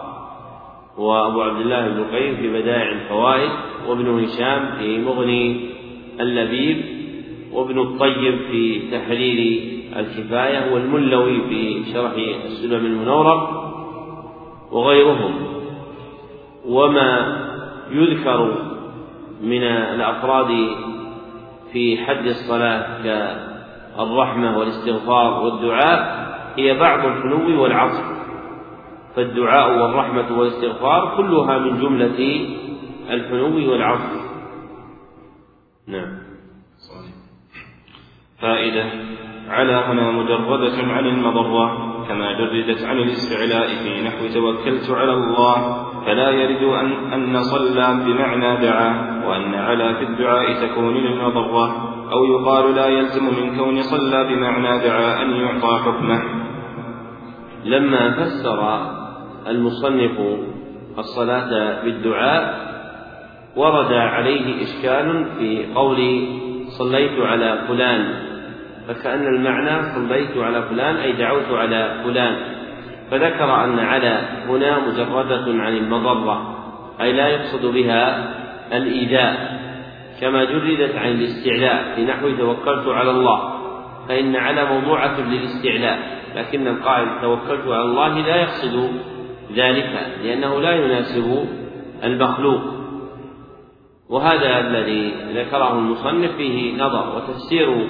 وأبو 0.97 1.41
عبد 1.41 1.61
الله 1.61 1.87
بن 1.87 1.97
القيم 1.97 2.35
في 2.35 2.49
بدائع 2.61 2.91
الفوائد 2.91 3.51
وابن 3.87 4.23
هشام 4.23 4.71
في 4.79 4.97
مغني 4.97 5.69
اللبيب 6.19 6.85
وابن 7.53 7.79
الطيب 7.79 8.37
في 8.51 8.91
تحرير 8.91 9.63
الكفاية 9.95 10.73
والملوي 10.73 11.41
في 11.49 11.83
شرح 11.93 12.11
السلم 12.45 12.85
المنورة 12.85 13.61
وغيرهم. 14.71 15.33
وما 16.65 17.37
يذكر 17.91 18.55
من 19.43 19.63
الأفراد 19.63 20.47
في 21.73 21.97
حد 21.97 22.25
الصلاة 22.25 23.03
كالرحمة 23.03 24.57
والاستغفار 24.57 25.43
والدعاء 25.43 26.31
هي 26.57 26.79
بعض 26.79 27.05
الحلو 27.05 27.63
والعصر 27.63 28.20
فالدعاء 29.16 29.82
والرحمة 29.82 30.39
والاستغفار 30.39 31.18
كلها 31.18 31.59
من 31.59 31.82
جملة 31.82 32.47
الحلو 33.09 33.72
والعصر 33.72 34.22
نعم. 35.88 36.18
فائدة 38.41 38.86
على 39.49 39.74
هنا 39.74 40.12
مجردة 40.12 40.93
عن 40.93 41.05
المضرة 41.05 41.91
كما 42.07 42.32
جردت 42.32 42.84
عن 42.84 42.97
الاستعلاء 42.97 43.68
في 43.68 44.01
نحو 44.03 44.28
توكلت 44.34 44.89
على 44.89 45.14
الله 45.14 45.86
فلا 46.05 46.30
يرد 46.30 46.64
أن, 46.64 47.14
أن 47.14 47.43
صلى 47.43 48.03
بمعنى 48.05 48.62
دعا 48.62 49.22
وأن 49.28 49.53
على 49.53 49.95
في 49.95 50.03
الدعاء 50.03 50.68
تكون 50.68 50.97
للمضرة 50.97 51.91
أو 52.12 52.26
يقال 52.26 52.76
لا 52.76 52.88
يلزم 52.88 53.26
من 53.26 53.57
كون 53.57 53.82
صلى 53.82 54.24
بمعنى 54.24 54.80
دعا 54.80 55.22
أن 55.22 55.32
يعطى 55.32 55.80
حكمه. 55.86 56.24
لما 57.66 58.12
فسر 58.12 59.01
المصنف 59.47 60.19
الصلاة 60.97 61.83
بالدعاء 61.83 62.71
ورد 63.55 63.93
عليه 63.93 64.63
إشكال 64.63 65.25
في 65.39 65.65
قول 65.75 66.27
صليت 66.67 67.19
على 67.19 67.63
فلان 67.67 68.13
فكأن 68.87 69.27
المعنى 69.35 69.93
صليت 69.95 70.37
على 70.37 70.61
فلان 70.61 70.95
أي 70.95 71.11
دعوت 71.11 71.51
على 71.51 72.01
فلان 72.03 72.35
فذكر 73.11 73.63
أن 73.63 73.79
على 73.79 74.21
هنا 74.47 74.79
مجردة 74.79 75.63
عن 75.63 75.77
المضرة 75.77 76.57
أي 77.01 77.13
لا 77.13 77.27
يقصد 77.27 77.65
بها 77.65 78.33
الإيذاء 78.73 79.61
كما 80.21 80.43
جردت 80.43 80.95
عن 80.95 81.09
الاستعلاء 81.09 81.95
في 81.95 82.05
نحو 82.05 82.29
توكلت 82.29 82.87
على 82.87 83.11
الله 83.11 83.53
فإن 84.07 84.35
على 84.35 84.65
موضوعة 84.65 85.21
للاستعلاء 85.21 86.21
لكن 86.35 86.67
القائل 86.67 87.07
توكلت 87.21 87.67
على 87.67 87.81
الله 87.81 88.19
لا 88.19 88.35
يقصد 88.35 88.91
ذلك 89.56 90.18
لأنه 90.24 90.62
لا 90.62 90.72
يناسب 90.72 91.47
المخلوق. 92.04 92.62
وهذا 94.10 94.60
الذي 94.60 95.14
ذكره 95.34 95.74
المصنف 95.78 96.32
فيه 96.32 96.84
نظر 96.84 97.16
وتفسير 97.16 97.88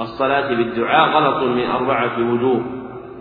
الصلاة 0.00 0.48
بالدعاء 0.54 1.10
غلط 1.10 1.42
من 1.42 1.64
أربعة 1.64 2.32
وجوه 2.32 2.64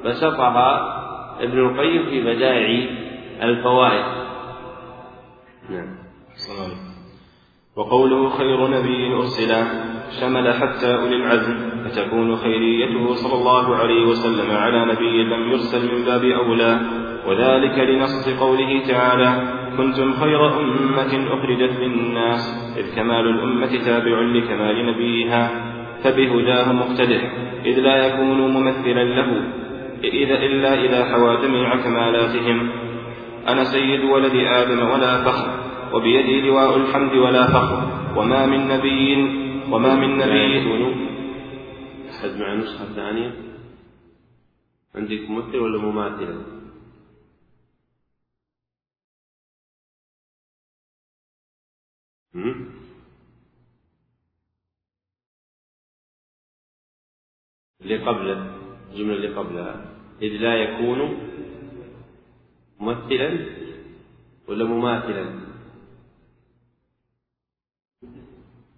بسطها 0.05 0.97
ابن 1.43 1.59
القيم 1.59 2.03
في 2.03 2.23
بدائع 2.23 2.89
الفوائد. 3.41 4.05
نعم. 5.69 5.97
وقوله 7.75 8.29
خير 8.29 8.67
نبي 8.67 9.13
أرسل 9.13 9.65
شمل 10.21 10.53
حتى 10.53 10.95
أولي 10.95 11.15
العزم 11.15 11.57
فتكون 11.85 12.35
خيريته 12.35 13.13
صلى 13.13 13.33
الله 13.33 13.75
عليه 13.75 14.05
وسلم 14.05 14.51
على 14.51 14.85
نبي 14.85 15.23
لم 15.23 15.51
يرسل 15.51 15.95
من 15.95 16.05
باب 16.05 16.23
أولى. 16.23 16.79
وذلك 17.27 17.79
لنص 17.79 18.29
قوله 18.29 18.87
تعالى 18.87 19.57
كنتم 19.77 20.13
خير 20.13 20.59
أمة 20.59 21.27
أخرجت 21.33 21.79
للناس 21.79 22.73
إذ 22.77 22.95
كمال 22.95 23.27
الأمة 23.27 23.85
تابع 23.85 24.19
لكمال 24.19 24.85
نبيها 24.85 25.49
فبهداه 26.03 26.71
مقتدح 26.73 27.21
إذ 27.65 27.79
لا 27.79 28.07
يكون 28.07 28.37
ممثلا 28.37 29.03
له 29.03 29.43
إذا 30.03 30.35
إلا 30.35 30.83
إذا 30.83 31.05
حوى 31.05 31.37
جميع 31.41 31.75
كمالاتهم. 31.75 32.69
أنا 33.47 33.63
سيد 33.63 34.03
ولد 34.03 34.35
آدم 34.35 34.79
ولا 34.79 35.23
فخر 35.23 35.49
وبيدي 35.93 36.41
لواء 36.41 36.77
الحمد 36.77 37.13
ولا 37.13 37.47
فخر 37.47 37.87
وما 38.17 38.45
من 38.45 38.67
نبي 38.67 39.13
وما 39.71 39.95
من 39.95 40.17
نبي 40.17 40.67
أحد 42.09 42.39
مع 42.39 42.53
نسخة 42.53 42.85
ثانية؟ 42.95 43.31
عندك 44.95 45.29
ممثل 45.29 45.57
ولا 45.57 45.81
مماثلا؟ 45.81 46.56
اللي 57.87 58.05
قبله 58.05 58.37
الجملة 58.91 59.15
اللي 59.15 59.35
قبلها. 59.35 59.95
إذ 60.21 60.27
لا 60.27 60.55
يكون 60.55 60.99
ممثلا 62.79 63.29
ولا 64.47 64.65
مماثلا. 64.65 65.39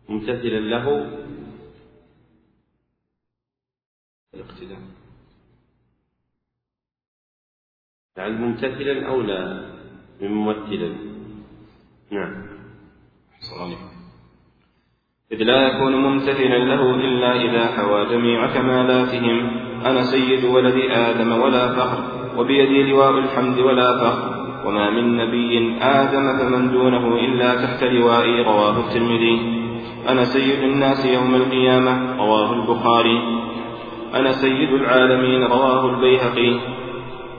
ممتثلا 0.10 0.60
له 0.60 0.86
الاقتداء. 4.34 4.82
يعني 8.18 8.34
ممتثلا 8.34 9.08
أولى 9.08 9.42
من 10.22 10.32
ممثلا. 10.32 10.96
نعم. 12.12 12.48
إذ 15.32 15.44
لا 15.44 15.68
يكون 15.68 15.96
ممتثلا 15.96 16.58
له 16.58 16.96
إلا 16.96 17.36
إذا 17.36 17.66
حوى 17.66 18.06
جميع 18.06 18.48
كمالاتهم. 18.48 19.52
أنا 19.86 20.02
سيد 20.02 20.46
ولد 20.46 20.76
آدم 20.92 21.42
ولا 21.42 21.68
فخر 21.68 22.04
وبيدي 22.38 22.92
لواء 22.92 23.18
الحمد 23.18 23.60
ولا 23.60 23.98
فخر. 23.98 24.30
وما 24.66 24.90
من 24.90 25.18
نبي 25.18 25.78
آدم 25.82 26.38
فمن 26.38 26.72
دونه 26.72 27.16
إلا 27.16 27.56
تحت 27.56 27.84
لوائي 27.84 28.44
رواه 28.44 28.80
الترمذي. 28.80 29.40
أنا 30.10 30.24
سيد 30.24 30.64
الناس 30.64 31.06
يوم 31.06 31.36
القيامة 31.36 32.18
رواه 32.18 32.54
البخاري. 32.54 33.20
أنا 34.16 34.32
سيد 34.32 34.74
العالمين 34.74 35.44
رواه 35.44 35.86
البيهقي. 35.90 36.60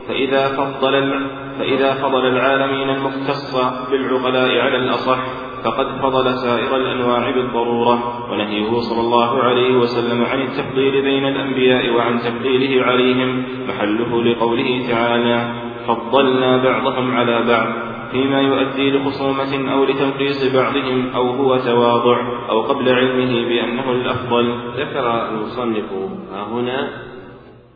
فإذا 0.09 0.49
فضل 0.49 1.26
فإذا 1.59 1.95
فضل 1.95 2.26
العالمين 2.26 2.91
المختص 2.91 3.57
بالعقلاء 3.91 4.61
على 4.61 4.76
الأصح 4.76 5.49
فقد 5.64 5.86
فضل 6.02 6.34
سائر 6.34 6.76
الأنواع 6.76 7.30
بالضرورة 7.30 8.26
ونهيه 8.32 8.78
صلى 8.78 9.00
الله 9.00 9.42
عليه 9.42 9.76
وسلم 9.76 10.24
عن 10.24 10.42
التفضيل 10.42 11.02
بين 11.02 11.26
الأنبياء 11.26 11.90
وعن 11.90 12.18
تفضيله 12.18 12.84
عليهم 12.84 13.44
محله 13.68 14.22
لقوله 14.22 14.86
تعالى 14.90 15.54
فضلنا 15.86 16.56
بعضهم 16.64 17.16
على 17.16 17.44
بعض 17.48 17.90
فيما 18.12 18.40
يؤدي 18.40 18.90
لخصومة 18.90 19.72
أو 19.72 19.84
لتنقيص 19.84 20.54
بعضهم 20.54 21.11
أو 21.14 21.30
هو 21.30 21.56
تواضع 21.56 22.48
أو 22.48 22.61
قبل 22.61 22.88
علمه 22.88 23.48
بأنه 23.48 23.92
الأفضل. 23.92 24.54
ذكر 24.76 25.28
المصنف 25.28 25.92
هنا 26.52 26.88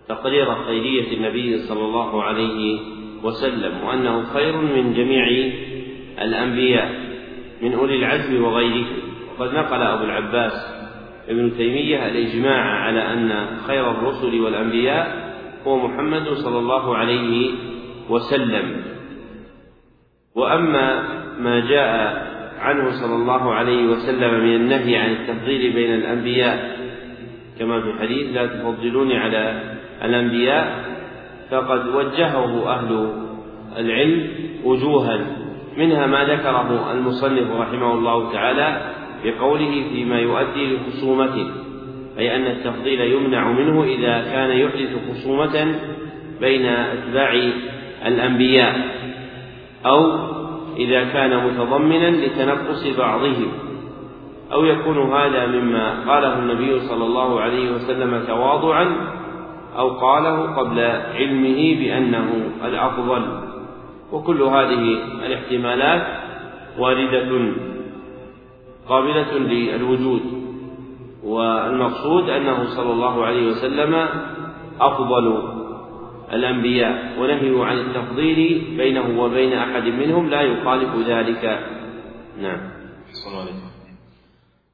تقرير 0.09 0.55
خيرية 0.66 1.16
النبي 1.16 1.59
صلى 1.59 1.85
الله 1.85 2.22
عليه 2.22 2.78
وسلم 3.22 3.72
وأنه 3.87 4.24
خير 4.35 4.57
من 4.57 4.95
جميع 4.95 5.53
الأنبياء. 6.22 7.14
من 7.65 7.73
أولي 7.73 7.97
العزم 7.97 8.45
وغيرهم 8.45 8.87
وقد 9.39 9.55
نقل 9.55 9.83
أبو 9.83 10.05
العباس 10.05 10.53
ابن 11.29 11.57
تيمية 11.57 12.09
الإجماع 12.09 12.61
على 12.61 13.12
أن 13.12 13.47
خير 13.67 13.91
الرسل 13.91 14.41
والأنبياء 14.41 15.35
هو 15.67 15.89
محمد 15.89 16.29
صلى 16.29 16.59
الله 16.59 16.97
عليه 16.97 17.51
وسلم. 18.11 18.83
وأما 20.35 21.03
ما 21.41 21.61
جاء 21.61 22.25
عنه 22.61 22.91
صلى 22.91 23.15
الله 23.15 23.55
عليه 23.55 23.87
وسلم 23.87 24.45
من 24.45 24.55
النهي 24.55 24.97
عن 24.97 25.11
التفضيل 25.11 25.73
بين 25.73 25.95
الأنبياء 25.95 26.77
كما 27.59 27.81
في 27.81 27.91
الحديث 27.91 28.37
لا 28.37 28.47
تفضلوني 28.47 29.19
على 29.19 29.61
الأنبياء 30.05 30.85
فقد 31.51 31.89
وجهه 31.89 32.71
أهل 32.71 33.12
العلم 33.77 34.29
وجوها. 34.65 35.43
منها 35.79 36.07
ما 36.07 36.25
ذكره 36.25 36.93
المصنف 36.93 37.51
رحمه 37.61 37.95
الله 37.95 38.33
تعالى 38.33 38.95
بقوله 39.25 39.85
فيما 39.93 40.18
يؤدي 40.18 40.77
لخصومته 40.77 41.47
أي 42.18 42.37
أن 42.37 42.47
التفضيل 42.47 43.01
يمنع 43.01 43.49
منه 43.49 43.83
إذا 43.85 44.22
كان 44.33 44.51
يحدث 44.51 45.11
خصومة 45.11 45.75
بين 46.41 46.66
أتباع 46.66 47.53
الأنبياء 48.07 48.75
أو 49.87 50.12
إذا 50.77 51.05
كان 51.05 51.47
متضمنا 51.47 52.11
لتنقص 52.11 52.87
بعضهم 52.99 53.53
أو 54.53 54.64
يكون 54.64 55.12
هذا 55.12 55.47
مما 55.47 56.05
قاله 56.09 56.39
النبي 56.39 56.81
صلى 56.81 57.05
الله 57.05 57.41
عليه 57.41 57.70
وسلم 57.70 58.25
تواضعا 58.27 58.97
أو 59.79 59.91
قاله 59.91 60.57
قبل 60.57 60.81
علمه 61.14 61.77
بأنه 61.79 62.51
الأفضل. 62.64 63.43
وكل 64.12 64.42
هذه 64.42 64.98
الاحتمالات 65.26 66.07
واردة 66.78 67.52
قابلة 68.88 69.38
للوجود. 69.38 70.22
والمقصود 71.24 72.30
أنه 72.30 72.64
صلى 72.64 72.92
الله 72.92 73.24
عليه 73.24 73.46
وسلم 73.50 74.09
أفضل 74.80 75.42
الأنبياء 76.32 77.16
ونهيه 77.20 77.64
عن 77.64 77.78
التفضيل 77.78 78.64
بينه 78.76 79.22
وبين 79.22 79.52
أحد 79.52 79.82
منهم 79.82 80.30
لا 80.30 80.40
يخالف 80.40 81.09
ذلك. 81.09 81.61
نعم. 82.42 82.61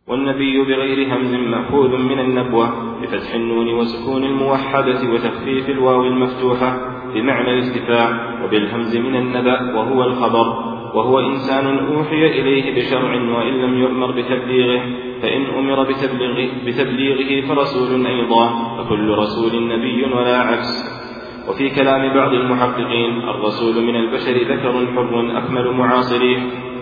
والنبي 0.08 0.64
بغير 0.64 1.14
همز 1.14 1.34
مأخوذ 1.34 1.96
من 1.96 2.18
النبوة 2.18 3.00
بفتح 3.02 3.34
النون 3.34 3.74
وسكون 3.74 4.24
الموحدة 4.24 5.10
وتخفيف 5.12 5.70
الواو 5.70 6.04
المفتوحة 6.04 6.76
بمعنى 7.14 7.50
الارتفاع 7.58 8.40
وبالهمز 8.44 8.96
من 8.96 9.16
النبأ 9.16 9.74
وهو 9.76 10.04
الخبر 10.04 10.70
وهو 10.94 11.20
إنسان 11.20 11.78
أوحي 11.78 12.26
إليه 12.26 12.76
بشرع 12.76 13.14
وإن 13.14 13.60
لم 13.60 13.78
يؤمر 13.78 14.10
بتبليغه 14.10 14.82
فإن 15.22 15.46
أمر 15.58 15.82
بتبليغه, 15.82 16.50
بتبليغه 16.66 17.46
فرسول 17.48 18.06
أيضا 18.06 18.76
فكل 18.78 19.10
رسول 19.10 19.68
نبي 19.68 20.04
ولا 20.04 20.38
عكس 20.38 21.00
وفي 21.48 21.70
كلام 21.70 22.14
بعض 22.14 22.32
المحققين 22.32 23.20
الرسول 23.28 23.84
من 23.84 23.96
البشر 23.96 24.32
ذكر 24.32 24.86
حر 24.96 25.38
أكمل 25.38 25.70
معاصريه 25.70 26.38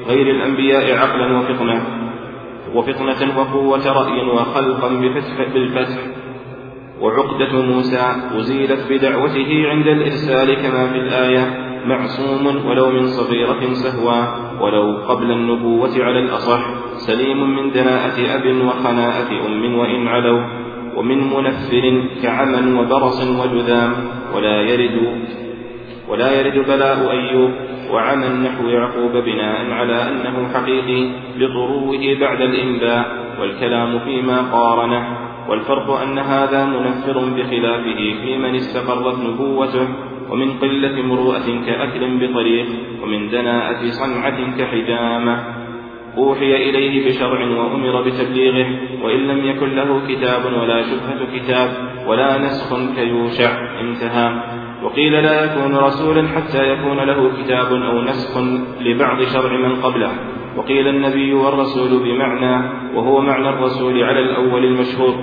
غير 0.08 0.30
الأنبياء 0.30 0.98
عقلا 0.98 1.38
وفطنة 1.38 2.07
وفطنة 2.74 3.38
وقوة 3.38 3.92
رأي 3.92 4.26
وخلقا 4.30 4.88
بفتح 4.88 5.52
بالفتح. 5.54 5.98
وعقدة 7.00 7.62
موسى 7.62 8.00
أزيلت 8.38 8.86
بدعوته 8.90 9.68
عند 9.68 9.86
الإرسال 9.86 10.54
كما 10.54 10.86
في 10.86 10.98
الآية 10.98 11.68
معصوم 11.86 12.66
ولو 12.66 12.90
من 12.90 13.06
صغيرة 13.06 13.72
سهوا 13.72 14.24
ولو 14.60 14.96
قبل 15.08 15.30
النبوة 15.30 16.04
على 16.04 16.18
الأصح 16.18 16.60
سليم 16.96 17.56
من 17.56 17.70
دناءة 17.70 18.34
أب 18.36 18.66
وخناءة 18.66 19.46
أم 19.46 19.74
وإن 19.78 20.08
علوا. 20.08 20.68
ومن 20.96 21.18
منفر 21.18 22.04
كعمى 22.22 22.80
وبرص 22.80 23.20
وجذام 23.40 23.92
ولا 24.34 24.62
يرد 24.62 24.96
ولا 26.08 26.40
يرد 26.40 26.66
بلاء 26.66 27.10
أيوب 27.10 27.50
وعمى 27.90 28.28
نحو 28.28 28.68
يعقوب 28.68 29.12
بناء 29.12 29.70
على 29.70 30.08
أنه 30.08 30.48
حقيقي 30.54 31.10
لضروه 31.36 32.18
بعد 32.20 32.40
الإنباء 32.40 33.04
والكلام 33.40 33.98
فيما 33.98 34.42
قارنه 34.52 35.28
والفرق 35.48 35.90
أن 35.90 36.18
هذا 36.18 36.64
منفر 36.64 37.18
بخلافه 37.18 38.14
في 38.22 38.38
من 38.38 38.54
استقرت 38.54 39.18
نبوته 39.18 39.88
ومن 40.30 40.58
قلة 40.58 41.02
مروءة 41.02 41.64
كأكل 41.66 42.18
بطريق 42.20 42.66
ومن 43.02 43.30
دناءة 43.30 43.90
صنعة 43.90 44.58
كحجامة. 44.58 45.44
أوحي 46.18 46.70
إليه 46.70 47.08
بشرع 47.08 47.40
وأمر 47.44 48.02
بتبليغه 48.02 48.66
وإن 49.02 49.18
لم 49.18 49.46
يكن 49.46 49.76
له 49.76 50.00
كتاب 50.08 50.44
ولا 50.44 50.82
شبهة 50.82 51.38
كتاب 51.38 51.70
ولا 52.06 52.38
نسخ 52.38 52.76
كيوشع. 52.96 53.80
انتهى. 53.80 54.57
وقيل 54.82 55.12
لا 55.12 55.44
يكون 55.44 55.76
رسولا 55.76 56.28
حتى 56.28 56.72
يكون 56.72 56.96
له 56.96 57.42
كتاب 57.42 57.72
أو 57.72 58.02
نسخ 58.02 58.38
لبعض 58.80 59.22
شرع 59.22 59.52
من 59.68 59.74
قبله. 59.82 60.12
وقيل 60.56 60.88
النبي 60.88 61.34
والرسول 61.34 62.02
بمعنى 62.02 62.70
وهو 62.94 63.20
معنى 63.20 63.48
الرسول 63.48 64.02
على 64.02 64.20
الأول 64.20 64.64
المشهور 64.64 65.14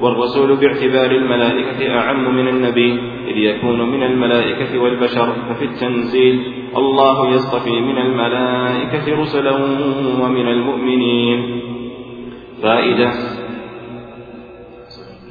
والرسول 0.00 0.56
باعتبار 0.56 1.10
الملائكة 1.10 1.98
أعم 1.98 2.36
من 2.36 2.48
النبي 2.48 2.92
إذ 3.28 3.36
يكون 3.36 3.90
من 3.90 4.02
الملائكة 4.02 4.78
والبشر 4.78 5.32
ففي 5.48 5.64
التنزيل 5.64 6.52
الله 6.76 7.28
يصطفي 7.34 7.80
من 7.80 7.98
الملائكة 7.98 9.22
رسلا 9.22 9.54
ومن 10.22 10.48
المؤمنين. 10.48 11.60
فائدة 12.62 13.12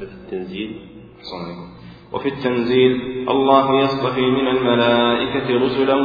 التنزيل. 0.01 0.71
وفي 2.13 2.29
التنزيل 2.29 3.12
الله 3.29 3.83
يصطفي 3.83 4.21
من 4.21 4.47
الملائكة 4.47 5.65
رسلا 5.65 5.95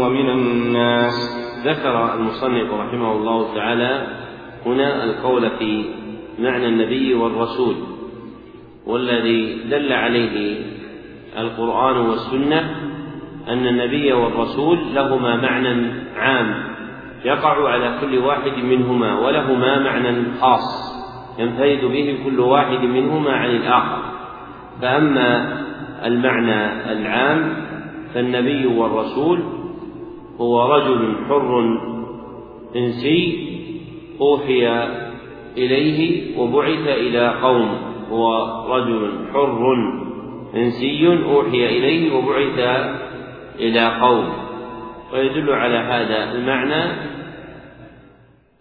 ومن 0.00 0.30
الناس. 0.30 1.14
ذكر 1.64 2.14
المصنف 2.14 2.72
رحمه 2.72 3.12
الله 3.12 3.54
تعالى 3.54 4.06
هنا 4.66 5.04
القول 5.04 5.50
في 5.50 5.84
معنى 6.38 6.66
النبي 6.66 7.14
والرسول 7.14 7.74
والذي 8.86 9.62
دل 9.70 9.92
عليه 9.92 10.64
القرآن 11.38 11.96
والسنة 11.96 12.60
أن 13.48 13.66
النبي 13.66 14.12
والرسول 14.12 14.78
لهما 14.94 15.36
معنى 15.36 15.92
عام 16.16 16.64
يقع 17.24 17.68
على 17.68 17.98
كل 18.00 18.18
واحد 18.18 18.58
منهما 18.64 19.18
ولهما 19.18 19.78
معنى 19.78 20.24
خاص 20.40 20.94
ينفرد 21.38 21.84
به 21.84 22.18
كل 22.24 22.40
واحد 22.40 22.84
منهما 22.84 23.32
عن 23.32 23.50
الآخر. 23.50 23.98
فأما 24.82 25.63
المعنى 26.04 26.92
العام 26.92 27.56
فالنبي 28.14 28.66
والرسول 28.66 29.40
هو 30.40 30.74
رجل 30.74 31.14
حر 31.28 31.78
إنسي 32.76 33.48
أوحي 34.20 34.88
إليه 35.56 36.38
وبعث 36.38 36.88
إلى 36.88 37.34
قوم. 37.42 37.68
هو 38.10 38.34
رجل 38.74 39.10
حر 39.32 39.74
إنسي 40.56 41.24
أوحي 41.24 41.66
إليه 41.66 42.14
وبعث 42.16 42.58
إلى 43.60 44.00
قوم. 44.00 44.28
ويدل 45.12 45.52
على 45.52 45.76
هذا 45.76 46.32
المعنى 46.32 46.92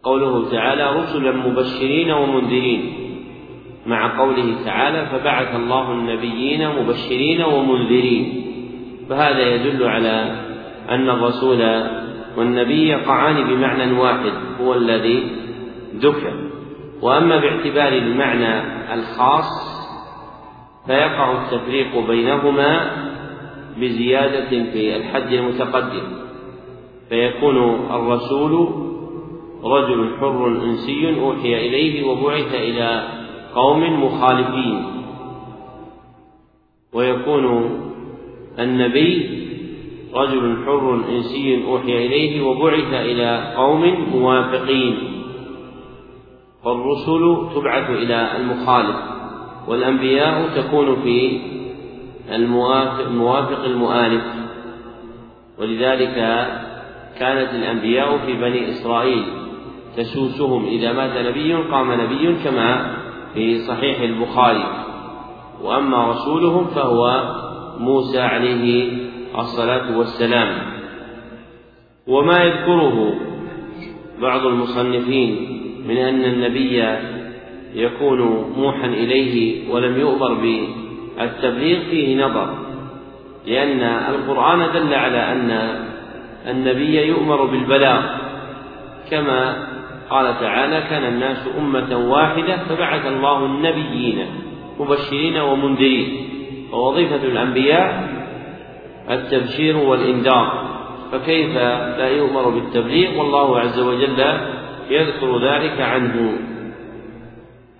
قوله 0.04 0.52
تعالى 0.52 1.00
رسلا 1.00 1.32
مبشرين 1.32 2.12
ومنذرين. 2.12 3.03
مع 3.86 4.18
قوله 4.18 4.56
تعالى 4.66 5.06
فبعث 5.06 5.56
الله 5.56 5.92
النبيين 5.92 6.70
مبشرين 6.70 7.42
ومنذرين. 7.42 8.46
فهذا 9.10 9.56
يدل 9.56 9.84
على 9.84 10.46
أن 10.90 11.10
الرسول 11.10 11.84
والنبي 12.38 12.88
يقعان 12.88 13.44
بمعنى 13.44 14.00
واحد 14.00 14.32
هو 14.62 14.74
الذي 14.74 15.32
ذكر. 15.96 16.34
وأما 17.02 17.40
باعتبار 17.40 17.94
المعنى 17.94 18.62
الخاص 18.94 19.74
فيقع 20.88 21.32
التفريق 21.32 22.08
بينهما 22.08 22.92
بزيادة 23.78 24.50
في 24.50 24.96
الحد 24.96 25.34
المتقدم. 25.34 26.04
فيكون 27.10 27.88
الرسول 27.92 28.70
رجل 29.64 30.16
حر 30.20 30.48
إنسي 30.48 31.20
أوحي 31.20 31.68
إليه 31.68 32.04
وبعث 32.04 32.56
إلى 32.56 33.23
قوم 33.56 34.04
مخالفين. 34.04 34.86
ويكون 36.94 37.70
النبي 38.60 39.40
رجل 40.14 40.58
حر 40.66 41.02
إنسي 41.10 41.66
أوحي 41.66 42.06
إليه 42.06 42.42
وبعث 42.42 42.94
إلى 42.94 43.54
قوم 43.58 44.08
موافقين. 44.14 44.98
فالرسل 46.66 47.50
تبعث 47.56 47.90
إلى 47.90 48.38
المخالف 48.38 48.96
والأنبياء 49.68 50.50
تكون 50.56 50.96
في 50.96 51.40
الموافق 52.32 53.64
المؤالف. 53.66 54.24
ولذلك 55.60 56.16
كانت 57.20 57.50
الأنبياء 57.54 58.18
في 58.18 58.34
بني 58.34 58.70
إسرائيل 58.70 59.24
تسوسهم 59.98 60.66
إذا 60.66 60.94
مات 60.94 61.26
نبي 61.26 61.54
قام 61.54 61.92
نبي 62.02 62.36
كما 62.44 63.03
في 63.34 63.60
صحيح 63.60 64.00
البخاري. 64.02 64.66
وأما 65.62 66.08
رسولهم 66.12 66.66
فهو 66.66 67.24
موسى 67.80 68.20
عليه 68.20 68.92
الصلاة 69.40 69.98
والسلام. 69.98 70.74
وما 72.08 72.44
يذكره 72.44 73.14
بعض 74.22 74.46
المصنفين 74.46 75.54
من 75.88 75.98
أن 75.98 76.24
النبي 76.24 76.84
يكون 77.76 78.22
موحى 78.58 78.86
إليه 78.86 79.70
ولم 79.72 80.00
يؤمر 80.00 80.34
بالتبليغ 80.34 81.80
فيه 81.90 82.26
نظر 82.26 82.58
لأن 83.48 83.82
القرآن 84.16 84.74
دل 84.74 84.94
على 84.94 85.32
أن 85.32 85.52
النبي 86.48 87.08
يؤمر 87.08 87.46
بالبلاغ 87.46 88.02
كما 89.12 89.68
قال 90.10 90.40
تعالى 90.40 90.82
كان 90.90 91.04
الناس 91.04 91.48
أمة 91.60 91.98
واحدة 91.98 92.58
فبعث 92.58 93.06
الله 93.06 93.46
النبيين 93.46 94.26
مبشرين 94.80 95.38
ومنذرين. 95.38 96.30
ووظيفة 96.72 97.24
الأنبياء 97.24 98.10
التبشير 99.10 99.78
والإنذار. 99.78 100.64
فكيف 101.12 101.56
لا 101.98 102.10
يؤمر 102.10 102.50
بالتبليغ؟ 102.50 103.20
والله 103.20 103.60
عز 103.60 103.80
وجل 103.80 104.38
يذكر 104.90 105.38
ذلك 105.38 105.82
عنه. 105.82 106.38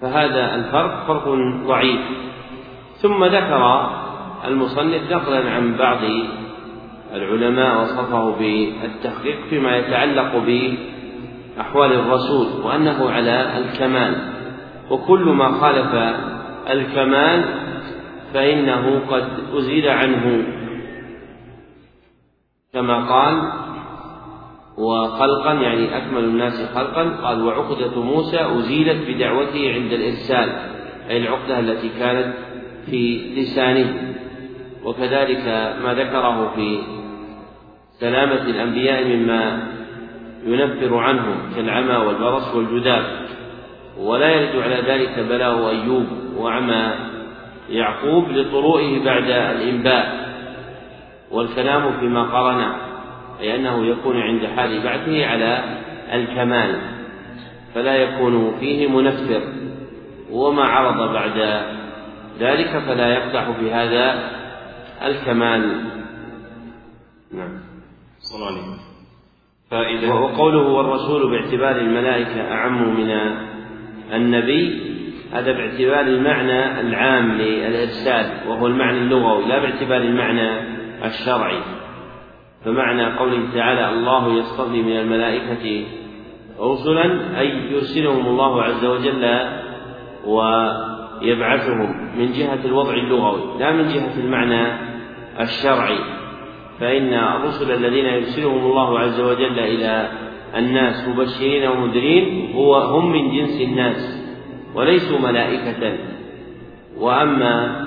فهذا 0.02 0.56
الفرق 0.56 1.08
فرق 1.08 1.28
ضعيف. 1.68 2.00
ثم 2.96 3.26
ذكر 3.26 3.90
المصنف 4.48 5.12
نقلا 5.12 5.52
عن 5.52 5.76
بعض 5.78 6.00
العلماء 7.14 7.82
وصفه 7.82 8.36
بالتحقيق 8.40 9.38
فيما 9.50 9.78
يتعلق 9.78 10.38
أحوال 11.60 11.94
الرسول 11.94 12.48
وأنه 12.66 13.10
على 13.10 13.58
الكمال. 13.58 14.16
وكل 14.90 15.24
ما 15.24 15.52
خالف 15.52 16.18
الكمال 16.70 17.44
فإنه 18.34 19.02
قد 19.10 19.28
أزيل 19.54 19.90
عنه. 19.90 20.44
كما 22.74 23.06
قال 23.06 23.52
وخلقا 24.78 25.54
يعني 25.54 25.98
أكمل 25.98 26.24
الناس 26.24 26.72
خلقا. 26.76 27.04
قال 27.04 27.44
وعقدة 27.44 28.02
موسى 28.02 28.40
أزيلت 28.40 29.10
بدعوته 29.10 29.74
عند 29.74 29.94
الإرسال 29.94 30.50
أي 31.10 31.18
العقدة 31.18 31.60
التي 31.60 31.90
كانت 32.00 32.34
في 32.86 33.34
لسانه. 33.36 34.16
وكذلك 34.86 35.46
ما 35.84 35.94
ذكره 35.94 36.52
في 36.56 36.80
سلامة 38.00 38.42
الأنبياء 38.42 39.08
مما 39.08 39.68
ينفر 40.46 40.98
عنه 40.98 41.38
كالعمى 41.56 41.96
والبرص 41.96 42.56
والجذاب 42.56 43.04
ولا 43.98 44.30
يرد 44.32 44.64
على 44.64 44.76
ذلك 44.76 45.20
بلاء 45.20 45.70
أيوب 45.70 46.08
وعمى 46.38 46.94
يعقوب 47.70 48.30
لطروئه 48.30 49.04
بعد 49.04 49.30
الإنباء. 49.30 50.24
والكلام 51.32 52.00
فيما 52.00 52.24
قرن 52.24 52.76
أي 53.40 53.56
أنه 53.56 53.86
يكون 53.86 54.22
عند 54.22 54.46
حال 54.46 54.84
بعثه 54.84 55.26
على 55.26 55.64
الكمال 56.14 56.82
فلا 57.76 57.96
يكون 57.96 58.60
فيه 58.60 58.88
منفر 58.88 59.42
وما 60.32 60.64
عرض 60.64 61.14
بعد 61.14 61.64
ذلك 62.40 62.84
فلا 62.88 63.14
يقدح 63.14 63.52
في 63.52 63.72
هذا 63.72 64.30
الكمال. 65.06 65.84
نعم. 67.32 67.60
صلى 68.20 68.50
فائدة 69.74 70.16
وقوله 70.16 70.68
والرسول 70.68 71.32
باعتبار 71.32 71.76
الملائكة 71.76 72.52
أعم 72.52 72.96
من 73.00 73.12
النبي 74.14 74.82
هذا 75.34 75.52
باعتبار 75.52 76.00
المعنى 76.00 76.82
العام 76.82 77.32
للإرسال 77.32 78.50
وهو 78.50 78.68
المعنى 78.68 78.98
اللغوي 78.98 79.46
لا 79.46 79.60
باعتبار 79.60 79.98
المعنى 79.98 80.62
الشرعي. 81.06 81.60
فمعنى 82.66 83.18
قوله 83.18 83.54
تعالى 83.54 83.90
الله 83.90 84.34
يصطفي 84.34 84.82
من 84.82 84.98
الملائكة 85.00 85.86
رسلا 86.60 87.40
أي 87.40 87.50
يرسلهم 87.72 88.28
الله 88.28 88.64
عز 88.64 88.86
وجل 88.86 89.40
ويبعثهم 90.26 92.18
من 92.18 92.32
جهة 92.32 92.60
الوضع 92.66 92.94
اللغوي 92.94 93.60
لا 93.60 93.72
من 93.72 93.88
جهة 93.88 94.20
المعنى 94.20 94.68
الشرعي. 95.40 96.23
فإن 96.80 97.14
الرسل 97.14 97.72
الذين 97.72 98.06
يرسلهم 98.06 98.66
الله 98.66 99.00
عز 99.00 99.22
وجل 99.22 99.60
إلى 99.60 100.10
الناس 100.56 101.08
مبشرين 101.08 101.68
ومنذرين 101.68 102.54
هو 102.56 102.76
هم 102.76 103.12
من 103.12 103.38
جنس 103.38 103.62
الناس 103.62 104.24
وليسوا 104.76 105.20
ملائكة. 105.20 105.98
وأما 106.98 107.84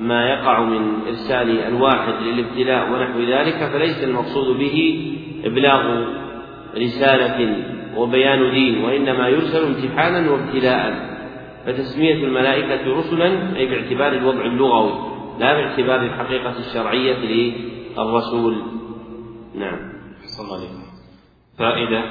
ما 0.00 0.28
يقع 0.30 0.62
من 0.62 0.92
إرسال 1.08 1.60
الواحد 1.60 2.14
للابتلاء 2.22 2.92
ونحو 2.92 3.20
ذلك 3.20 3.70
فليس 3.72 4.04
المقصود 4.04 4.58
به 4.58 5.08
إبلاغ 5.44 6.04
رسالة 6.76 7.56
وبيان 7.96 8.50
دين 8.50 8.84
وإنما 8.84 9.28
يرسل 9.28 9.64
امتحانا 9.64 10.30
وابتلاء. 10.30 11.16
فتسمية 11.66 12.24
الملائكة 12.24 12.98
رسلا 12.98 13.56
أي 13.56 13.66
باعتبار 13.66 14.12
الوضع 14.12 14.44
اللغوي 14.44 14.92
لا 15.40 15.52
باعتبار 15.52 16.02
الحقيقة 16.02 16.54
الشرعية 16.58 17.16
الرسول. 17.98 18.62
نعم. 19.54 19.78
صلى 20.26 20.44
الله 20.44 20.56
عليه 20.56 20.86
فائدة 21.58 22.04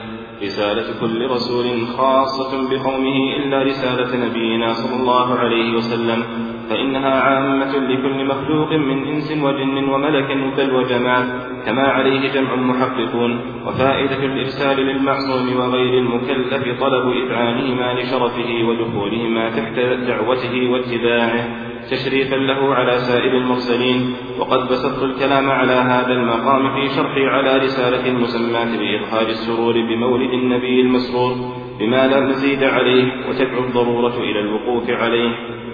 رسالة 0.43 0.99
كل 1.01 1.27
رسول 1.27 1.87
خاصة 1.97 2.69
بقومه 2.69 3.35
إلا 3.37 3.63
رسالة 3.63 4.25
نبينا 4.25 4.73
صلى 4.73 5.01
الله 5.01 5.33
عليه 5.33 5.75
وسلم 5.77 6.23
فإنها 6.69 7.21
عامة 7.21 7.77
لكل 7.77 8.25
مخلوق 8.25 8.71
من 8.73 9.07
إنس 9.07 9.31
وجن 9.31 9.89
وملك 9.89 10.37
بل 10.57 10.75
وجماد 10.75 11.25
كما 11.65 11.81
عليه 11.81 12.33
جمع 12.33 12.53
المحققون. 12.53 13.39
وفائدة 13.65 14.25
الإرسال 14.25 14.77
للمعصوم 14.77 15.57
وغير 15.57 15.99
المكلف 15.99 16.81
طلب 16.81 17.11
إذعانهما 17.11 17.93
لشرفه 17.93 18.63
ودخولهما 18.67 19.49
تحت 19.49 19.79
دعوته 20.07 20.69
واتباعه. 20.71 21.74
تشريفا 21.91 22.35
له 22.35 22.75
على 22.75 22.97
سائر 22.99 23.37
المرسلين 23.37 24.15
وقد 24.39 24.67
بسطت 24.67 25.03
الكلام 25.03 25.49
على 25.49 25.73
هذا 25.73 26.11
المقام 26.13 26.73
في 26.75 26.95
شرحي 26.95 27.25
على 27.25 27.57
رسالة 27.57 28.11
مسماة 28.11 28.77
بإظهار 28.77 29.27
السرور 29.27 29.73
بمولد 29.73 30.33
النبي 30.33 30.81
المسرور 30.81 31.35
بما 31.79 32.07
لا 32.07 32.19
مزيد 32.19 32.63
عليه 32.63 33.29
وتدعو 33.29 33.63
الضرورة 33.63 34.17
إلى 34.17 34.39
الوقوف 34.39 34.89
عليه 34.89 35.31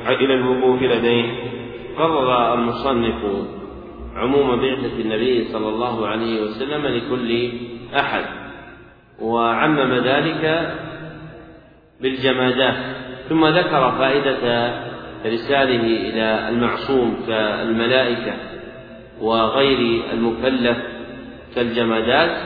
إلى 0.07 0.33
الوقوف 0.33 0.81
لديه. 0.81 1.25
قرر 1.97 2.53
المصنف 2.53 3.47
عموم 4.15 4.61
بعثة 4.61 4.99
النبي 4.99 5.43
صلى 5.43 5.69
الله 5.69 6.07
عليه 6.07 6.41
وسلم 6.41 6.87
لكل 6.87 7.51
أحد 7.95 8.25
وعمم 9.21 9.93
ذلك 9.93 10.73
بالجمادات 12.01 12.75
ثم 13.29 13.45
ذكر 13.45 13.91
فائدة 13.91 14.90
إرساله 15.25 15.83
إلى 16.09 16.49
المعصوم 16.49 17.17
كالملائكة 17.27 18.33
وغير 19.21 20.01
المكلف 20.13 20.77
كالجمادات 21.55 22.37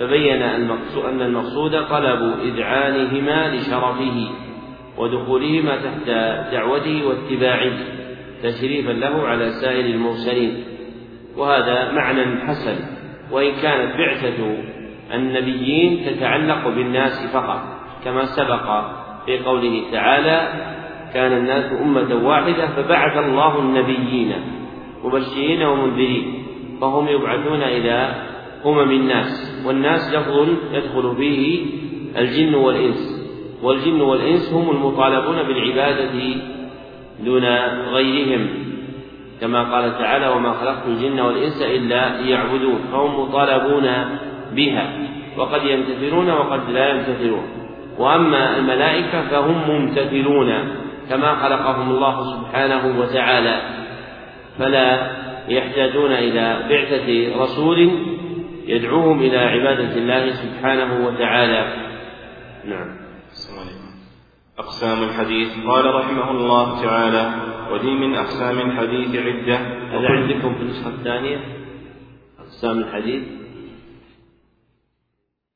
فبين 0.00 0.42
أن 0.42 1.22
المقصود 1.22 1.84
طلب 1.84 2.34
إذعانهما 2.44 3.54
لشرفه 3.54 4.28
ودخولهما 4.98 5.76
تحت 5.76 6.10
دعوته 6.52 7.06
واتباعه 7.06 7.72
تشريفا 8.42 8.92
له 8.92 9.22
على 9.28 9.50
سائر 9.50 9.84
المرسلين. 9.84 10.64
وهذا 11.36 11.92
معنى 11.92 12.40
حسن 12.40 12.76
وإن 13.30 13.52
كانت 13.62 13.96
بعثة 13.96 14.56
النبيين 15.14 16.06
تتعلق 16.06 16.68
بالناس 16.68 17.26
فقط 17.32 17.62
كما 18.04 18.24
سبق 18.24 18.84
في 19.26 19.38
قوله 19.38 19.82
تعالى 19.92 20.48
كان 21.14 21.32
الناس 21.32 21.72
أمة 21.82 22.28
واحدة 22.28 22.66
فبعث 22.66 23.16
الله 23.16 23.58
النبيين 23.58 24.32
مبشرين 25.04 25.62
ومنذرين 25.62 26.44
فهم 26.80 27.08
يبعثون 27.08 27.62
إلى 27.62 28.14
أمم 28.66 28.90
الناس 28.90 29.62
والناس 29.66 30.14
لفظ 30.14 30.48
يدخل 30.72 31.16
فيه 31.16 31.66
الجن 32.16 32.54
والإنس 32.54 33.22
والجن 33.62 34.00
والإنس 34.00 34.52
هم 34.52 34.70
المطالبون 34.70 35.42
بالعبادة 35.42 36.10
دون 37.24 37.44
غيرهم 37.94 38.48
كما 39.40 39.62
قال 39.62 39.98
تعالى 39.98 40.28
وما 40.28 40.52
خلقت 40.52 40.86
الجن 40.86 41.20
والإنس 41.20 41.62
إلا 41.62 42.22
ليعبدون 42.22 42.78
فهم 42.92 43.20
مطالبون 43.20 43.88
بها 44.52 44.92
وقد 45.36 45.64
يمتثلون 45.64 46.30
وقد 46.30 46.70
لا 46.70 46.88
يمتثلون 46.88 47.42
وأما 47.98 48.56
الملائكة 48.58 49.22
فهم 49.22 49.70
ممتثلون. 49.70 50.52
كما 51.12 51.34
خلقهم 51.42 51.90
الله 51.90 52.36
سبحانه 52.36 53.00
وتعالى. 53.00 53.56
فلا 54.58 54.88
يحتاجون 55.48 56.12
إلى 56.12 56.68
بعثة 56.68 57.08
رسول 57.42 57.78
يدعوهم 58.66 59.20
إلى 59.20 59.38
عبادة 59.38 59.96
الله 59.96 60.32
سبحانه 60.32 61.06
وتعالى. 61.06 61.62
نعم. 62.64 62.96
أقسام 64.58 65.02
الحديث. 65.02 65.48
قال 65.66 65.94
رحمه 65.94 66.30
الله 66.30 66.82
تعالى 66.82 67.24
ودي 67.72 67.90
من 67.90 68.14
أقسام 68.14 68.58
الحديث 68.58 69.16
عدة. 69.16 69.56
هذا 69.92 70.08
عندكم 70.08 70.54
في 70.54 70.60
النسخة 70.60 70.88
الثانية؟ 70.88 71.38
أقسام 72.38 72.78
الحديث. 72.78 73.22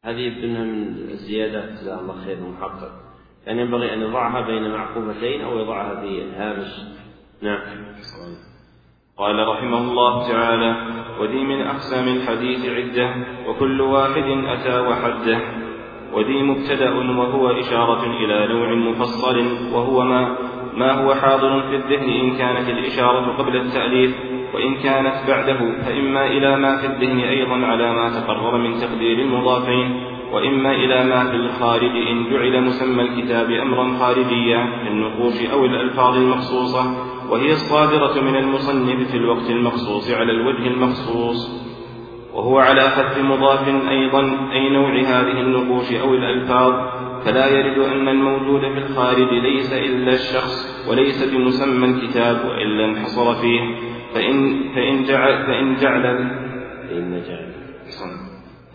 هذه 0.04 0.20
يبدو 0.20 0.46
من 0.48 0.84
الزيادات 1.10 1.68
جزاه 1.72 2.00
الله 2.00 2.24
خير 2.24 2.36
محقق. 2.40 3.05
يعني 3.46 3.60
ينبغي 3.60 3.94
أن 3.94 4.02
يضعها 4.02 4.40
بين 4.40 4.70
معقوفتين 4.70 5.40
أو 5.40 5.58
يضعها 5.58 6.00
في 6.00 6.22
الهامش. 6.22 6.68
نعم. 7.42 7.60
قال 9.18 9.48
رحمه 9.48 9.78
الله 9.78 10.28
تعالى 10.28 10.76
ودي 11.20 11.44
من 11.44 11.60
أقسام 11.60 12.08
الحديث 12.08 12.66
عدة 12.66 13.14
وكل 13.48 13.80
واحد 13.80 14.44
أتى 14.46 14.78
وحده. 14.78 15.40
ودي 16.12 16.42
مبتدأ 16.42 16.90
وهو 16.90 17.50
إشارة 17.50 18.04
إلى 18.04 18.54
نوع 18.54 18.74
مفصل 18.74 19.38
وهو 19.72 20.04
ما 20.04 20.36
ما 20.76 20.92
هو 20.92 21.14
حاضر 21.14 21.62
في 21.62 21.76
الذهن 21.76 22.08
إن 22.08 22.36
كانت 22.36 22.68
الإشارة 22.68 23.36
قبل 23.36 23.56
التأليف 23.56 24.16
وإن 24.54 24.74
كانت 24.74 25.14
بعده 25.28 25.82
فإما 25.82 26.26
إلى 26.26 26.56
ما 26.56 26.76
في 26.76 26.86
الذهن 26.86 27.20
أيضا 27.20 27.66
على 27.66 27.92
ما 27.92 28.20
تقرر 28.20 28.56
من 28.56 28.80
تقدير 28.80 29.18
المضافين 29.18 30.15
وإما 30.32 30.72
إلى 30.72 31.04
ما 31.04 31.30
في 31.30 31.36
الخارج 31.36 31.90
إن 32.10 32.30
جعل 32.30 32.64
مسمى 32.64 33.02
الكتاب 33.02 33.50
أمرا 33.50 33.98
خارجيا 33.98 34.84
كالنقوش 34.84 35.50
أو 35.52 35.64
الألفاظ 35.64 36.16
المخصوصة 36.16 37.06
وهي 37.30 37.52
الصادرة 37.52 38.20
من 38.20 38.36
المصنف 38.36 39.10
في 39.10 39.16
الوقت 39.16 39.50
المخصوص 39.50 40.10
على 40.10 40.32
الوجه 40.32 40.66
المخصوص. 40.66 41.66
وهو 42.34 42.58
على 42.58 42.80
حذف 42.80 43.18
مضاف 43.18 43.68
أيضا 43.88 44.50
أي 44.52 44.68
نوع 44.68 45.00
هذه 45.00 45.40
النقوش 45.40 45.92
أو 45.92 46.14
الألفاظ 46.14 46.72
فلا 47.24 47.46
يرد 47.46 47.78
أن 47.78 48.08
الموجود 48.08 48.60
في 48.60 48.78
الخارج 48.78 49.32
ليس 49.32 49.72
إلا 49.72 50.12
الشخص 50.12 50.86
وليس 50.90 51.34
بمسمى 51.34 51.86
الكتاب 51.86 52.36
وإلا 52.48 52.84
انحصر 52.84 53.34
فيه. 53.34 53.60
فإن 54.14 54.62
فإن 54.74 55.04
جعل 55.04 55.46
فإن 55.46 55.76
جعل 55.76 56.02
فإن 56.88 57.22
جعل. 57.28 57.55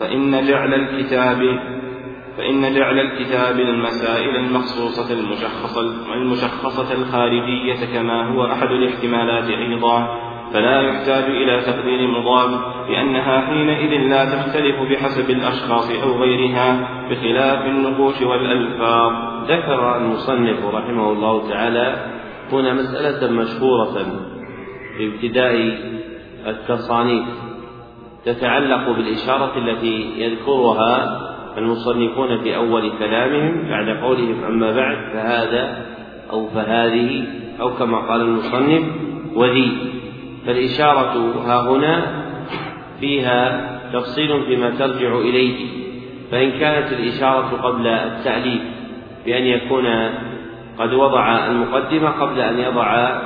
فإن 0.02 0.46
جعل 0.46 0.74
الكتاب 0.74 1.58
فإن 2.38 2.74
جعل 2.74 2.98
الكتاب 2.98 3.60
المسائل 3.60 4.36
المخصوصة 4.36 5.14
المشخصة 5.14 6.14
المشخصة 6.14 6.94
الخارجية 6.94 7.86
كما 7.94 8.34
هو 8.34 8.46
أحد 8.46 8.68
الاحتمالات 8.68 9.44
أيضا 9.44 10.18
فلا 10.52 10.80
يحتاج 10.80 11.24
إلى 11.24 11.60
تقدير 11.60 12.08
مضاف 12.08 12.50
لأنها 12.88 13.40
حينئذ 13.40 14.08
لا 14.08 14.24
تختلف 14.24 14.76
بحسب 14.90 15.30
الأشخاص 15.30 15.90
أو 16.02 16.22
غيرها 16.22 16.88
بخلاف 17.10 17.66
النقوش 17.66 18.22
والألفاظ. 18.22 19.12
ذكر 19.44 19.96
المصنف 19.96 20.64
رحمه 20.64 21.12
الله 21.12 21.48
تعالى 21.48 22.06
هنا 22.52 22.72
مسألة 22.74 23.32
مشهورة 23.32 23.94
في 24.96 25.06
ابتداء 25.08 25.54
التصانيف. 26.46 27.51
تتعلق 28.24 28.90
بالإشارة 28.90 29.52
التي 29.58 30.12
يذكرها 30.16 31.20
المصنفون 31.58 32.40
في 32.40 32.56
أول 32.56 32.92
كلامهم 32.98 33.68
بعد 33.68 33.88
قولهم. 33.88 34.44
أما 34.44 34.72
بعد 34.72 34.96
فهذا 35.12 35.86
أو 36.30 36.46
فهذه 36.46 37.24
أو 37.60 37.70
كما 37.70 37.98
قال 37.98 38.20
المصنف 38.20 38.82
وذي. 39.34 39.72
فالإشارة 40.46 41.34
ها 41.46 41.70
هنا 41.70 42.06
فيها 43.00 43.70
تفصيل 43.92 44.42
فيما 44.42 44.70
ترجع 44.70 45.18
إليه. 45.18 45.66
فإن 46.30 46.50
كانت 46.50 46.92
الإشارة 46.92 47.56
قبل 47.62 47.86
التأليف 47.86 48.62
بأن 49.26 49.42
يكون 49.42 49.86
قد 50.78 50.92
وضع 50.92 51.46
المقدمة 51.46 52.08
قبل 52.08 52.40
أن 52.40 52.58
يضع 52.58 53.20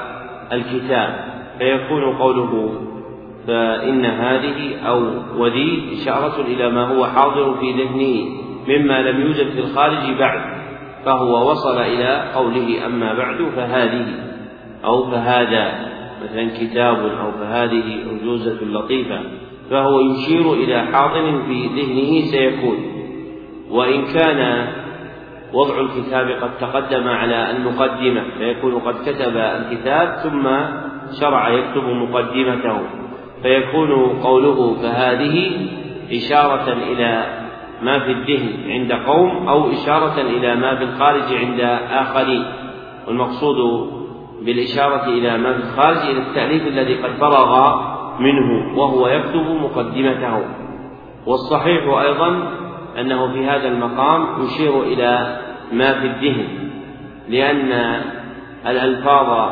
الكتاب 0.52 1.24
فيكون 1.58 2.16
قوله 2.16 2.82
فإن 3.46 4.04
هذه 4.04 4.76
أو 4.86 5.02
وذي 5.36 5.88
إشارة 5.92 6.40
إلى 6.40 6.70
ما 6.70 6.88
هو 6.88 7.06
حاضر 7.06 7.54
في 7.60 7.72
ذهنه 7.72 8.46
مما 8.68 9.02
لم 9.02 9.20
يوجد 9.20 9.50
في 9.50 9.60
الخارج 9.60 10.18
بعد 10.18 10.40
فهو 11.04 11.50
وصل 11.50 11.78
إلى 11.78 12.32
قوله 12.34 12.86
أما 12.86 13.14
بعد 13.14 13.36
فهذه 13.56 14.06
أو 14.84 15.10
فهذا 15.10 15.96
مثلا 16.24 16.50
كتاب 16.58 16.96
أو 16.96 17.32
فهذه 17.32 17.98
عجوزة 18.10 18.64
لطيفة 18.64 19.20
فهو 19.70 20.00
يشير 20.00 20.52
إلى 20.52 20.86
حاضر 20.92 21.42
في 21.42 21.66
ذهنه 21.66 22.20
سيكون. 22.20 22.76
وإن 23.70 24.04
كان 24.04 24.68
وضع 25.52 25.80
الكتاب 25.80 26.30
قد 26.30 26.58
تقدم 26.60 27.08
على 27.08 27.50
المقدمة 27.50 28.22
فيكون 28.38 28.74
قد 28.74 28.94
كتب 28.94 29.36
الكتاب 29.36 30.16
ثم 30.22 30.48
شرع 31.20 31.48
يكتب 31.48 31.84
مقدمته. 31.84 33.05
فيكون 33.42 34.20
قوله 34.22 34.74
فهذه 34.82 35.66
إشارة 36.12 36.72
إلى 36.72 37.26
ما 37.82 37.98
في 37.98 38.12
الذهن 38.12 38.70
عند 38.70 38.92
قوم 38.92 39.48
أو 39.48 39.70
إشارة 39.70 40.20
إلى 40.20 40.54
ما 40.56 40.76
في 40.76 40.84
الخارج 40.84 41.34
عند 41.34 41.60
آخرين. 41.90 42.44
والمقصود 43.08 43.90
بالإشارة 44.42 45.04
إلى 45.04 45.38
ما 45.38 45.52
في 45.52 45.58
الخارج 45.58 45.96
إلى 45.96 46.18
التأليف 46.18 46.66
الذي 46.66 46.94
قد 46.94 47.10
فرغ 47.20 47.80
منه 48.20 48.78
وهو 48.78 49.08
يكتب 49.08 49.46
مقدمته. 49.62 50.44
والصحيح 51.26 51.98
أيضا 51.98 52.52
أنه 53.00 53.32
في 53.32 53.46
هذا 53.46 53.68
المقام 53.68 54.44
يشير 54.44 54.82
إلى 54.82 55.40
ما 55.72 55.92
في 55.92 56.06
الذهن 56.06 56.48
لأن 57.28 58.00
الألفاظ 58.66 59.50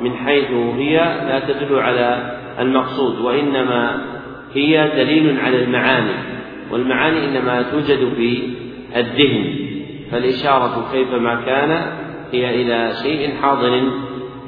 من 0.00 0.16
حيث 0.16 0.50
هي 0.50 0.96
لا 1.28 1.38
تدل 1.38 1.78
على 1.78 2.35
المقصود 2.58 3.18
وإنما 3.18 4.04
هي 4.54 4.90
دليل 4.96 5.40
على 5.40 5.64
المعاني 5.64 6.36
والمعاني 6.70 7.24
إنما 7.24 7.62
توجد 7.62 8.14
في 8.14 8.42
الذهن 8.96 9.66
فالإشارة 10.10 10.88
كيفما 10.92 11.34
كان 11.34 11.70
هي 12.32 12.62
إلى 12.62 12.94
شيء 13.02 13.34
حاضر 13.42 13.82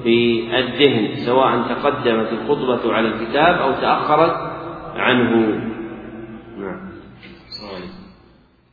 في 0.02 0.44
الذهن 0.58 1.14
سواء 1.14 1.62
تقدمت 1.68 2.28
الخطبة 2.32 2.92
على 2.92 3.08
الكتاب 3.08 3.54
أو 3.60 3.72
تأخرت 3.72 4.36
عنه. 4.96 5.60
نعم. 6.58 6.88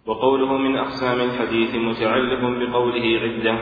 وقوله 0.06 0.58
من 0.58 0.76
أقسام 0.78 1.20
الحديث 1.20 1.76
متعلق 1.76 2.40
بقوله 2.42 3.20
عدة 3.24 3.60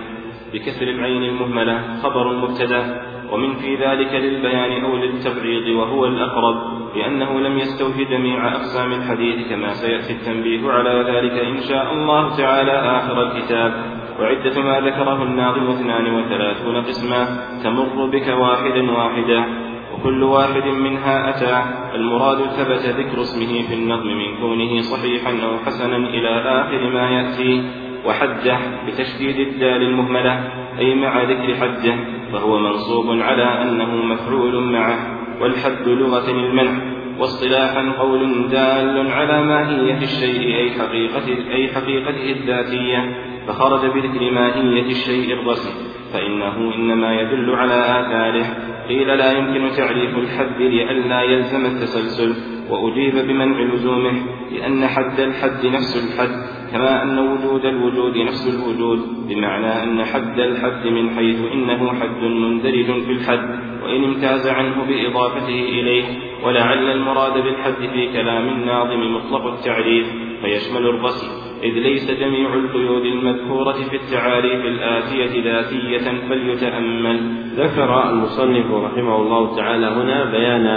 بكسر 0.53 0.87
العين 0.87 1.23
المهملة 1.23 2.01
خبر 2.03 2.33
مبتدأ 2.33 3.12
ومن 3.33 3.55
في 3.55 3.75
ذلك 3.75 4.13
للبيان 4.13 4.83
أو 4.83 4.97
للتبعيض 4.97 5.67
وهو 5.67 6.05
الأقرب 6.05 6.55
لأنه 6.95 7.39
لم 7.39 7.57
يستوفي 7.57 8.03
جميع 8.05 8.47
أقسام 8.47 8.93
الحديث 8.93 9.49
كما 9.49 9.73
سيأتي 9.73 10.13
التنبيه 10.13 10.71
على 10.71 11.03
ذلك 11.11 11.31
إن 11.31 11.57
شاء 11.69 11.93
الله 11.93 12.37
تعالى 12.37 12.71
آخر 12.71 13.21
الكتاب. 13.21 13.73
وعدة 14.19 14.61
ما 14.61 14.79
ذكره 14.79 15.23
الناظم 15.23 15.69
اثنان 15.69 16.15
وثلاثون 16.15 16.75
قسما 16.77 17.21
تمر 17.63 18.05
بك 18.05 18.27
واحدا 18.27 18.91
واحدا 18.91 19.45
وكل 19.93 20.23
واحد 20.23 20.67
منها 20.67 21.29
أتى. 21.29 21.63
المراد 21.95 22.37
ثبت 22.37 22.85
ذكر 22.99 23.21
اسمه 23.21 23.61
في 23.67 23.73
النظم 23.73 24.07
من 24.07 24.37
كونه 24.41 24.81
صحيحا 24.81 25.31
أو 25.45 25.57
حسنا 25.65 25.97
إلى 25.97 26.29
آخر 26.29 26.89
ما 26.89 27.09
يأتي. 27.09 27.63
وحجه 28.05 28.57
بتشديد 28.87 29.47
الدال 29.47 29.81
المهملة 29.81 30.33
أي 30.79 30.95
مع 30.95 31.23
ذكر 31.23 31.53
حجه. 31.53 31.95
فهو 32.33 32.59
منصوب 32.59 33.21
على 33.21 33.61
أنه 33.61 33.95
مفعول 33.95 34.63
معه 34.63 34.97
والحد 35.41 35.87
لغة 35.87 36.31
المنع 36.31 36.93
واصطلاحا 37.19 37.91
قول 37.99 38.49
دال 38.49 39.11
على 39.11 39.43
ماهية 39.43 40.03
الشيء 40.03 40.55
أي 40.55 40.71
حقيقة 40.71 41.51
أي 41.51 41.67
حقيقته 41.67 42.31
الذاتية 42.31 43.15
فخرج 43.47 43.85
بذكر 43.85 44.31
ماهية 44.31 44.91
الشيء 44.91 45.33
الرسم 45.33 45.69
فإنه 46.13 46.75
إنما 46.75 47.21
يدل 47.21 47.55
على 47.55 47.73
آثاره 47.73 48.45
قيل 48.87 49.07
لا 49.07 49.31
يمكن 49.31 49.75
تعريف 49.77 50.17
الحد 50.17 50.61
لئلا 50.61 51.21
يلزم 51.21 51.65
التسلسل. 51.65 52.52
وأجيب 52.69 53.15
بمنع 53.15 53.59
لزومه 53.59 54.13
لأن 54.51 54.87
حد 54.87 55.19
الحد 55.19 55.65
نفس 55.65 55.95
الحد 56.05 56.53
كما 56.71 57.03
أن 57.03 57.19
وجود 57.19 57.65
الوجود 57.65 58.17
نفس 58.17 58.47
الوجود 58.47 58.99
بمعنى 59.27 59.83
أن 59.83 60.05
حد 60.05 60.39
الحد 60.39 60.87
من 60.87 61.09
حيث 61.15 61.39
إنه 61.53 61.93
حد 61.93 62.23
مندرج 62.23 62.85
في 62.85 63.11
الحد 63.11 63.59
وإن 63.83 64.03
امتاز 64.03 64.47
عنه 64.47 64.83
بإضافته 64.87 65.59
إليه 65.69 66.03
ولعل 66.43 66.91
المراد 66.91 67.43
بالحد 67.43 67.89
في 67.93 68.13
كلام 68.13 68.49
الناظم 68.49 69.15
مطلق 69.15 69.45
التعريف 69.45 70.07
فيشمل 70.41 70.87
الرسم 70.87 71.27
إذ 71.63 71.73
ليس 71.73 72.11
جميع 72.11 72.53
القيود 72.53 73.05
المذكورة 73.05 73.73
في 73.89 73.95
التعاريف 73.95 74.65
الآتية 74.65 75.43
ذاتية 75.43 76.27
فليتأمل. 76.29 77.19
ذكر 77.55 78.09
المصنف 78.09 78.71
رحمه 78.71 79.15
الله 79.15 79.55
تعالى 79.55 79.85
هنا 79.85 80.31
بيان 80.31 80.67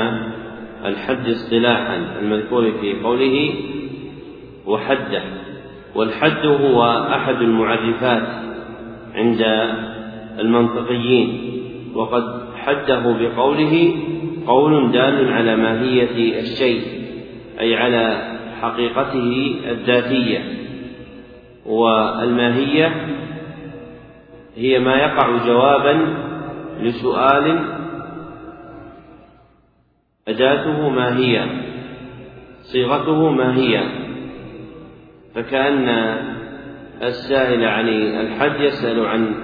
الحد 0.87 1.29
اصطلاحا 1.29 1.97
المذكور 2.23 2.73
في 2.81 3.01
قوله 3.03 3.55
وحده 4.67 5.23
والحد 5.95 6.47
هو 6.47 6.83
أحد 7.15 7.35
المعرفات 7.35 8.29
عند 9.15 9.43
المنطقيين 10.39 11.41
وقد 11.95 12.25
حده 12.57 13.17
بقوله 13.21 13.95
قول 14.47 14.93
دال 14.93 15.33
على 15.33 15.57
ماهية 15.57 16.41
الشيء 16.41 16.83
أي 17.61 17.77
على 17.77 18.37
حقيقته 18.61 19.57
الذاتية. 19.71 20.45
والماهية 21.67 22.95
هي 24.57 24.79
ما 24.79 24.97
يقع 24.97 25.47
جوابا 25.47 26.17
لسؤال 26.81 27.76
أداته 30.29 30.89
ما 30.89 31.17
هي؟ 31.19 31.47
صيغته 32.63 33.31
ما 33.31 33.57
هي؟ 33.57 33.83
فكأن 35.35 35.89
السائل 37.03 37.65
عن 37.65 37.89
الحد 37.89 38.61
يسأل 38.61 39.07
عن 39.07 39.35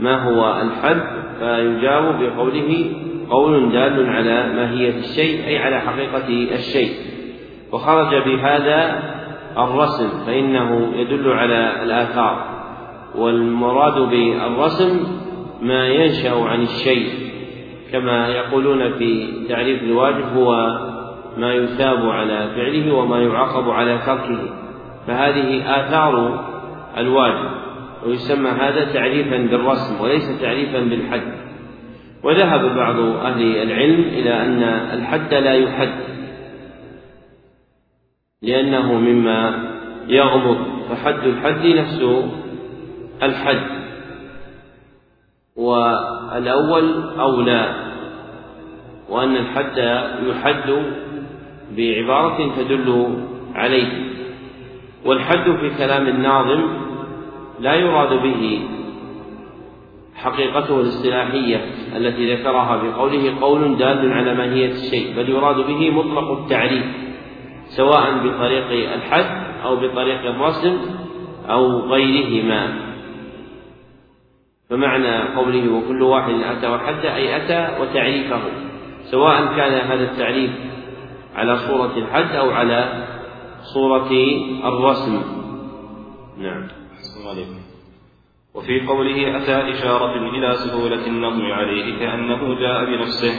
ما 0.00 0.22
هو 0.22 0.62
الحد 0.62 1.02
فيجاوب 1.38 2.14
بقوله 2.14 2.90
قول 3.30 3.72
دال 3.72 4.08
على 4.08 4.52
ماهية 4.52 4.98
الشيء 4.98 5.46
أي 5.46 5.58
على 5.58 5.80
حقيقة 5.80 6.54
الشيء. 6.54 6.90
وخرج 7.72 8.14
بهذا 8.24 9.02
الرسم 9.58 10.08
فإنه 10.26 10.92
يدل 10.96 11.32
على 11.32 11.82
الآثار. 11.82 12.54
والمراد 13.14 14.10
بالرسم 14.10 15.06
ما 15.62 15.86
ينشأ 15.86 16.34
عن 16.34 16.62
الشيء. 16.62 17.23
كما 17.94 18.28
يقولون 18.28 18.92
في 18.98 19.30
تعريف 19.48 19.82
الواجب 19.82 20.36
هو 20.36 20.78
ما 21.36 21.54
يثاب 21.54 22.10
على 22.10 22.48
فعله 22.56 22.94
وما 22.94 23.22
يعاقب 23.22 23.70
على 23.70 23.98
تركه. 24.06 24.38
فهذه 25.06 25.62
آثار 25.80 26.44
الواجب 26.98 27.50
ويسمى 28.06 28.50
هذا 28.50 28.92
تعريفا 28.92 29.36
بالرسم 29.36 30.00
وليس 30.00 30.40
تعريفا 30.40 30.80
بالحد. 30.80 31.32
وذهب 32.24 32.76
بعض 32.76 32.98
أهل 33.00 33.56
العلم 33.56 34.00
إلى 34.00 34.42
أن 34.42 34.62
الحد 34.98 35.34
لا 35.34 35.54
يحد 35.54 35.94
لأنه 38.42 38.92
مما 38.92 39.68
يغمض 40.08 40.58
فحد 40.88 41.24
الحد 41.24 41.66
نفس 41.66 42.04
الحد. 43.22 43.83
والأول 45.56 47.02
أولى 47.20 47.74
وأن 49.08 49.36
الحد 49.36 49.78
يحد 50.26 50.84
بعبارة 51.76 52.54
تدل 52.56 53.18
عليه. 53.54 53.88
والحد 55.04 55.56
في 55.60 55.70
كلام 55.78 56.08
الناظم 56.08 56.62
لا 57.60 57.74
يراد 57.74 58.22
به 58.22 58.60
حقيقته 60.14 60.80
الاصطلاحية 60.80 61.60
التي 61.96 62.34
ذكرها 62.34 62.76
بقوله 62.76 63.40
قول 63.40 63.76
دال 63.76 64.12
على 64.12 64.34
ماهية 64.34 64.72
الشيء 64.72 65.16
بل 65.16 65.28
يراد 65.28 65.56
به 65.56 65.90
مطلق 65.90 66.30
التعريف 66.30 66.84
سواء 67.66 68.26
بطريق 68.26 68.92
الحد 68.92 69.26
أو 69.64 69.76
بطريق 69.76 70.20
الرسم 70.20 70.78
أو 71.50 71.80
غيرهما. 71.80 72.83
فمعنى 74.70 75.34
قوله 75.36 75.72
وكل 75.72 76.02
واحد 76.02 76.34
أتى 76.34 76.68
وحد 76.68 77.04
أي 77.04 77.36
أتى 77.36 77.82
وتعريفه 77.82 78.40
سواء 79.10 79.56
كان 79.56 79.72
هذا 79.72 80.10
التعريف 80.10 80.50
على 81.34 81.58
صورة 81.58 81.96
الحد 81.96 82.36
أو 82.36 82.50
على 82.50 83.06
صورة 83.74 84.10
الرسم. 84.64 85.22
نعم. 86.38 86.68
وفي 88.54 88.86
قوله 88.86 89.36
أتى 89.36 89.72
إشارة 89.72 90.30
إلى 90.36 90.54
سهولة 90.54 91.06
النظم 91.06 91.52
عليه 91.52 91.98
كأنه 91.98 92.54
جاء 92.60 92.84
بنفسه 92.84 93.34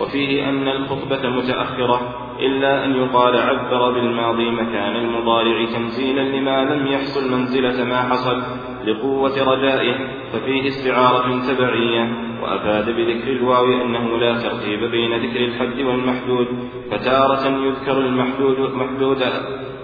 وفيه 0.00 0.48
أن 0.48 0.68
الخطبة 0.68 1.28
متأخرة 1.28 2.16
إلا 2.38 2.84
أن 2.84 2.96
يقال 2.96 3.36
عبر 3.36 3.92
بالماضي 3.92 4.50
مكان 4.50 4.96
المضارع 4.96 5.64
تنزيلا 5.64 6.20
لما 6.20 6.64
لم 6.64 6.86
يحصل 6.86 7.32
منزلة 7.32 7.84
ما 7.84 8.02
حصل. 8.02 8.42
لقوة 8.84 9.42
رجائه 9.54 9.94
ففيه 10.32 10.68
استعارة 10.68 11.54
تبعية 11.54 12.30
وأفاد 12.42 12.90
بذكر 12.90 13.32
الواو 13.32 13.64
أنه 13.64 14.18
لا 14.18 14.42
ترتيب 14.42 14.90
بين 14.90 15.16
ذكر 15.16 15.44
الحد 15.44 15.80
والمحدود 15.80 16.46
فتارة 16.90 17.48
يذكر 17.48 17.98
المحدود 17.98 18.74
محدودا 18.74 19.30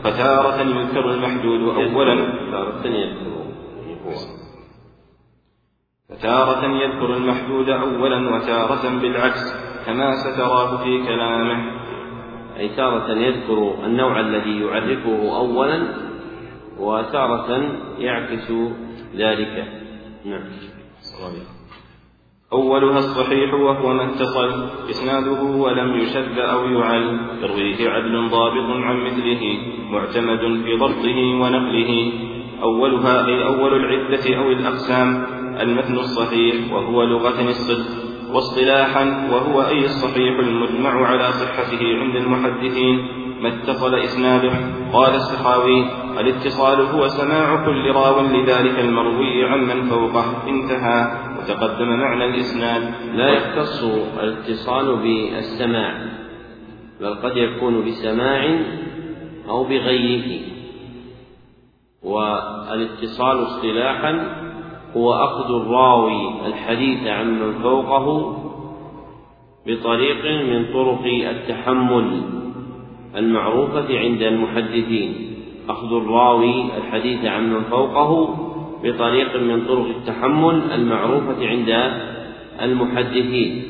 فتارة 0.05 0.61
يذكر 0.63 1.11
المحدود 1.11 1.61
أولا. 1.61 2.27
فتارة 6.09 6.65
يذكر 6.65 7.17
المحدود 7.17 7.69
أولا 7.69 8.37
وتارة 8.37 9.01
بالعكس 9.01 9.55
كما 9.87 10.11
ستراه 10.17 10.85
في 10.85 11.07
كلامه. 11.07 11.73
أي 12.59 12.69
تارة 12.69 13.13
يذكر 13.13 13.75
النوع 13.85 14.21
الذي 14.21 14.61
يعرفه 14.61 15.37
أولا 15.37 16.07
وتارة 16.79 17.79
يعكس 17.99 18.53
ذلك. 19.15 19.65
نعم. 20.25 20.43
أولها 22.53 22.99
الصحيح 22.99 23.55
وهو 23.55 23.93
ما 23.93 24.11
اتصل. 24.11 24.69
إسناده 24.91 25.43
ولم 25.43 25.99
يشد 25.99 26.39
أو 26.39 26.65
يعل. 26.65 27.19
يرويه 27.43 27.91
عدل 27.91 28.29
ضابط 28.29 28.71
عن 28.71 28.97
مثله 28.97 29.59
معتمد 29.91 30.63
في 30.65 30.77
ضبطه 30.77 31.19
ونقله. 31.19 32.13
أولها 32.63 33.27
أي 33.27 33.47
أول 33.47 33.75
العدة 33.75 34.37
أو 34.37 34.51
الأقسام. 34.53 35.27
المتن 35.61 35.99
الصحيح 35.99 36.73
وهو 36.73 37.03
لغة 37.03 37.49
الصدق. 37.49 38.07
واصطلاحا 38.35 39.29
وهو 39.33 39.63
أي 39.63 39.85
الصحيح 39.85 40.39
المجمع 40.39 41.07
على 41.07 41.33
صحته 41.33 41.99
عند 41.99 42.17
المحدثين. 42.17 43.26
ما 43.41 43.49
اتصل 43.49 43.95
إسناده. 43.95 44.53
قال 44.93 45.15
السخاوي 45.15 45.85
الاتصال 46.21 46.81
هو 46.81 47.09
سماع 47.09 47.67
كل 47.67 47.91
راو 47.91 48.21
لذلك 48.21 48.79
المروي 48.79 49.45
عمن 49.45 49.83
فوقه. 49.83 50.49
انتهى. 50.49 51.27
وتقدم 51.39 51.89
معنى 51.89 52.25
الإسناد. 52.25 52.95
لا 53.15 53.29
يختص 53.29 53.85
الاتصال 54.23 54.97
بالسماع 54.97 56.17
بل 57.01 57.15
قد 57.15 57.37
يكون 57.37 57.85
بسماع 57.85 58.59
أو 59.49 59.65
بغيره 59.65 60.41
والاتصال 62.03 63.43
اصطلاحا 63.43 64.43
هو 64.97 65.15
أخذ 65.15 65.55
الراوي 65.55 66.47
الحديث 66.47 67.07
عمن 67.07 67.53
فوقه 67.63 68.37
بطريق 69.67 70.25
من 70.25 70.73
طرق 70.73 71.05
التحمل. 71.05 72.23
المعروفة 73.17 73.99
عند 73.99 74.23
المحدثين. 74.23 75.15
أخذ 75.69 75.97
الراوي 75.97 76.77
الحديث 76.77 77.25
عمن 77.25 77.63
فوقه 77.63 78.39
بطريق 78.85 79.37
من 79.37 79.67
طرق 79.67 79.87
التحمل 79.87 80.73
المعروفة 80.73 81.47
عند 81.47 81.93
المحدثين. 82.63 83.63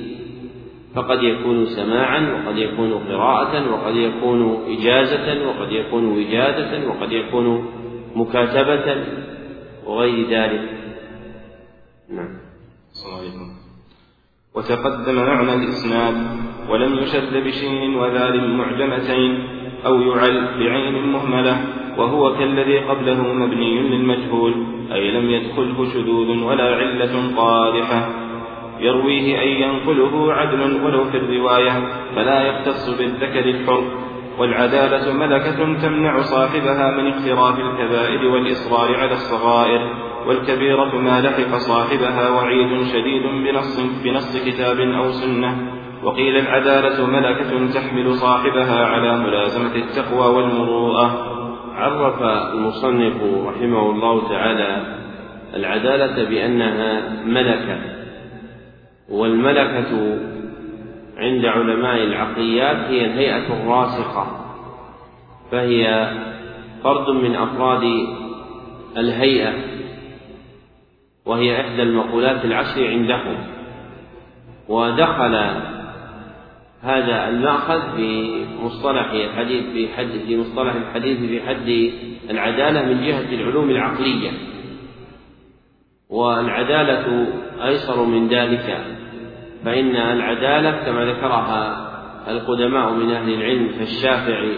فقد 0.94 1.22
يكون 1.22 1.66
سماعا 1.66 2.20
وقد 2.32 2.58
يكون 2.58 2.92
قراءة 2.92 3.72
وقد 3.72 3.96
يكون 3.96 4.58
إجازة 4.68 5.48
وقد 5.48 5.72
يكون 5.72 6.04
وجادة 6.04 6.88
وقد 6.88 7.12
يكون 7.12 7.66
مكاتبة 8.16 9.04
وغير 9.86 10.28
ذلك. 10.28 10.70
نعم. 12.10 12.38
السلام 12.92 13.18
عليكم. 13.18 13.65
وتقدم 14.56 15.14
معنى 15.14 15.52
الإسناد 15.54 16.14
ولم 16.70 16.98
يشد 16.98 17.36
بشين 17.44 17.94
وذال 17.94 18.56
معجمتين 18.56 19.48
أو 19.86 20.00
يعل 20.00 20.58
بعين 20.58 21.12
مهملة 21.12 21.56
وهو 21.98 22.38
كالذي 22.38 22.78
قبله 22.78 23.22
مبني 23.32 23.80
للمجهول 23.80 24.54
أي 24.92 25.10
لم 25.10 25.30
يدخله 25.30 25.84
شذوذ 25.92 26.44
ولا 26.44 26.76
علة 26.76 27.36
قادحة. 27.36 28.08
يرويه 28.80 29.42
أن 29.42 29.48
ينقله 29.48 30.32
عدل 30.32 30.84
ولو 30.84 31.04
في 31.04 31.16
الرواية 31.16 31.72
فلا 32.16 32.42
يختص 32.42 32.98
بالذكر 32.98 33.44
الحر. 33.48 33.84
والعدالة 34.38 35.12
ملكة 35.12 35.74
تمنع 35.82 36.20
صاحبها 36.20 36.90
من 36.90 37.06
اقتراف 37.06 37.58
الكبائر 37.58 38.28
والإصرار 38.28 38.96
على 38.96 39.12
الصغائر. 39.12 39.80
والكبيرة 40.26 40.94
ما 40.98 41.20
لحق 41.20 41.56
صاحبها 41.56 42.28
وعيد 42.28 42.84
شديد 42.92 43.22
بنص, 43.22 43.80
بنص 44.04 44.44
كتاب 44.46 44.80
أو 44.80 45.10
سنة. 45.10 45.72
وقيل 46.02 46.36
العدالة 46.36 47.06
ملكة 47.06 47.72
تحمل 47.74 48.14
صاحبها 48.14 48.86
على 48.86 49.18
ملازمة 49.18 49.74
التقوى 49.76 50.34
والمروءة. 50.34 51.32
عرف 51.74 52.22
المصنف 52.22 53.14
رحمه 53.46 53.90
الله 53.90 54.28
تعالى 54.28 54.96
العدالة 55.54 56.28
بأنها 56.28 57.22
ملكة 57.24 57.78
والملكة 59.10 60.18
عند 61.16 61.44
علماء 61.44 61.96
العقليات 61.96 62.76
هي 62.76 63.06
الهيئة 63.06 63.62
الراسخة 63.62 64.26
فهي 65.52 66.10
فرد 66.84 67.10
من 67.10 67.36
أفراد 67.36 67.82
الهيئة. 68.96 69.75
وهي 71.26 71.60
إحدى 71.60 71.82
المقولات 71.82 72.44
العشر 72.44 72.88
عندهم. 72.88 73.36
ودخل 74.68 75.34
هذا 76.82 77.28
المأخذ 77.28 77.96
في 77.96 78.40
مصطلح 78.62 79.10
الحديث 79.10 79.64
في 79.72 79.88
حد 79.88 80.10
في 80.26 80.36
مصطلح 80.36 80.74
الحديث 80.74 81.18
في 81.18 81.40
حد 81.48 81.92
العدالة 82.30 82.82
من 82.82 83.06
جهة 83.06 83.34
العلوم 83.34 83.70
العقلية. 83.70 84.30
والعدالة 86.08 87.26
أيسر 87.64 88.04
من 88.04 88.28
ذلك 88.28 88.78
فإن 89.64 89.96
العدالة 89.96 90.70
كما 90.70 91.04
ذكرها 91.04 91.86
القدماء 92.28 92.92
من 92.92 93.10
أهل 93.10 93.34
العلم 93.34 93.70
كالشافعي 93.78 94.52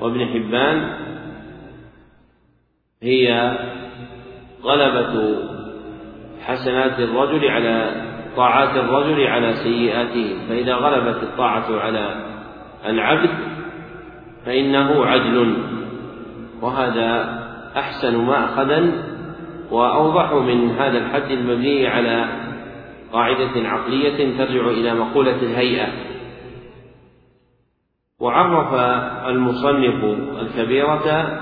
وابن 0.00 0.26
حبان 0.26 0.90
هي 3.02 3.58
غلبة 4.62 5.38
حسنات 6.46 7.00
الرجل 7.00 7.48
على 7.48 7.90
طاعات 8.36 8.76
الرجل 8.76 9.26
على 9.26 9.52
سيئاته 9.52 10.36
فإذا 10.48 10.74
غلبت 10.74 11.22
الطاعة 11.22 11.80
على 11.80 12.14
العبد 12.86 13.30
فإنه 14.46 15.06
عدل 15.06 15.56
وهذا 16.62 17.38
أحسن 17.76 18.16
مأخذا 18.16 18.92
وأوضح 19.70 20.32
من 20.32 20.70
هذا 20.70 20.98
الحد 20.98 21.30
المبني 21.30 21.86
على 21.86 22.24
قاعدة 23.12 23.68
عقلية 23.68 24.38
ترجع 24.38 24.66
إلى 24.66 24.94
مقولة 24.94 25.36
الهيئة. 25.42 25.86
وعرف 28.20 28.74
المصنف 29.28 30.04
الكبيرة 30.42 31.40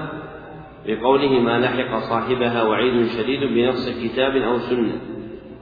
بقوله 0.86 1.40
ما 1.40 1.58
لحق 1.58 1.98
صاحبها 1.98 2.62
وعيد 2.62 3.06
شديد 3.06 3.44
بنص 3.44 3.88
كتاب 4.04 4.36
أو 4.36 4.58
سنة 4.58 5.00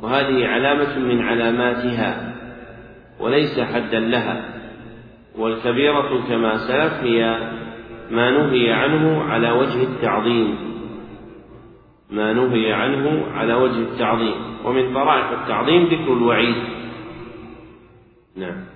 وهذه 0.03 0.47
علامة 0.47 0.99
من 0.99 1.23
علاماتها 1.23 2.35
وليس 3.21 3.61
حدا 3.61 4.01
لها 4.01 4.45
والكبيرة 5.39 6.25
كما 6.29 6.57
سلف 6.57 6.93
هي 7.05 7.39
ما 8.11 8.31
نهي 8.31 8.73
عنه 8.73 9.23
على 9.23 9.51
وجه 9.51 9.83
التعظيم 9.83 10.73
ما 12.11 12.33
نهي 12.33 12.73
عنه 12.73 13.27
على 13.35 13.55
وجه 13.55 13.79
التعظيم 13.79 14.35
ومن 14.65 14.95
طرائق 14.95 15.41
التعظيم 15.41 15.85
ذكر 15.85 16.13
الوعيد. 16.13 16.57
نعم. 18.37 18.72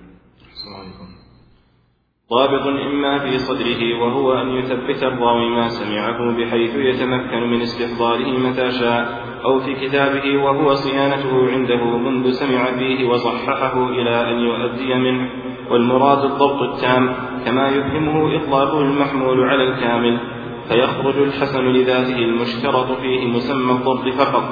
ضابط 2.33 2.67
إما 2.67 3.19
في 3.19 3.37
صدره 3.37 4.01
وهو 4.01 4.33
أن 4.33 4.49
يثبت 4.49 5.03
الراوي 5.03 5.49
ما 5.49 5.67
سمعه 5.67 6.37
بحيث 6.37 6.75
يتمكن 6.75 7.49
من 7.49 7.61
استحضاره 7.61 8.37
متى 8.39 8.71
شاء 8.71 9.23
أو 9.45 9.59
في 9.59 9.73
كتابه 9.73 10.43
وهو 10.43 10.73
صيانته 10.73 11.51
عنده 11.51 11.97
منذ 11.97 12.31
سمع 12.31 12.65
فيه 12.79 13.09
وصححه 13.09 13.89
إلى 13.89 14.31
أن 14.31 14.39
يؤدي 14.39 14.95
منه. 14.95 15.29
والمراد 15.71 16.25
الضبط 16.25 16.61
التام 16.61 17.15
كما 17.45 17.69
يفهمه 17.69 18.35
إطلاقه 18.35 18.81
المحمول 18.81 19.43
على 19.43 19.63
الكامل 19.63 20.19
فيخرج 20.69 21.17
الحسن 21.17 21.63
لذاته 21.63 22.17
المشترط 22.17 22.91
فيه 22.91 23.27
مسمى 23.27 23.71
الضبط 23.71 24.07
فقط 24.07 24.43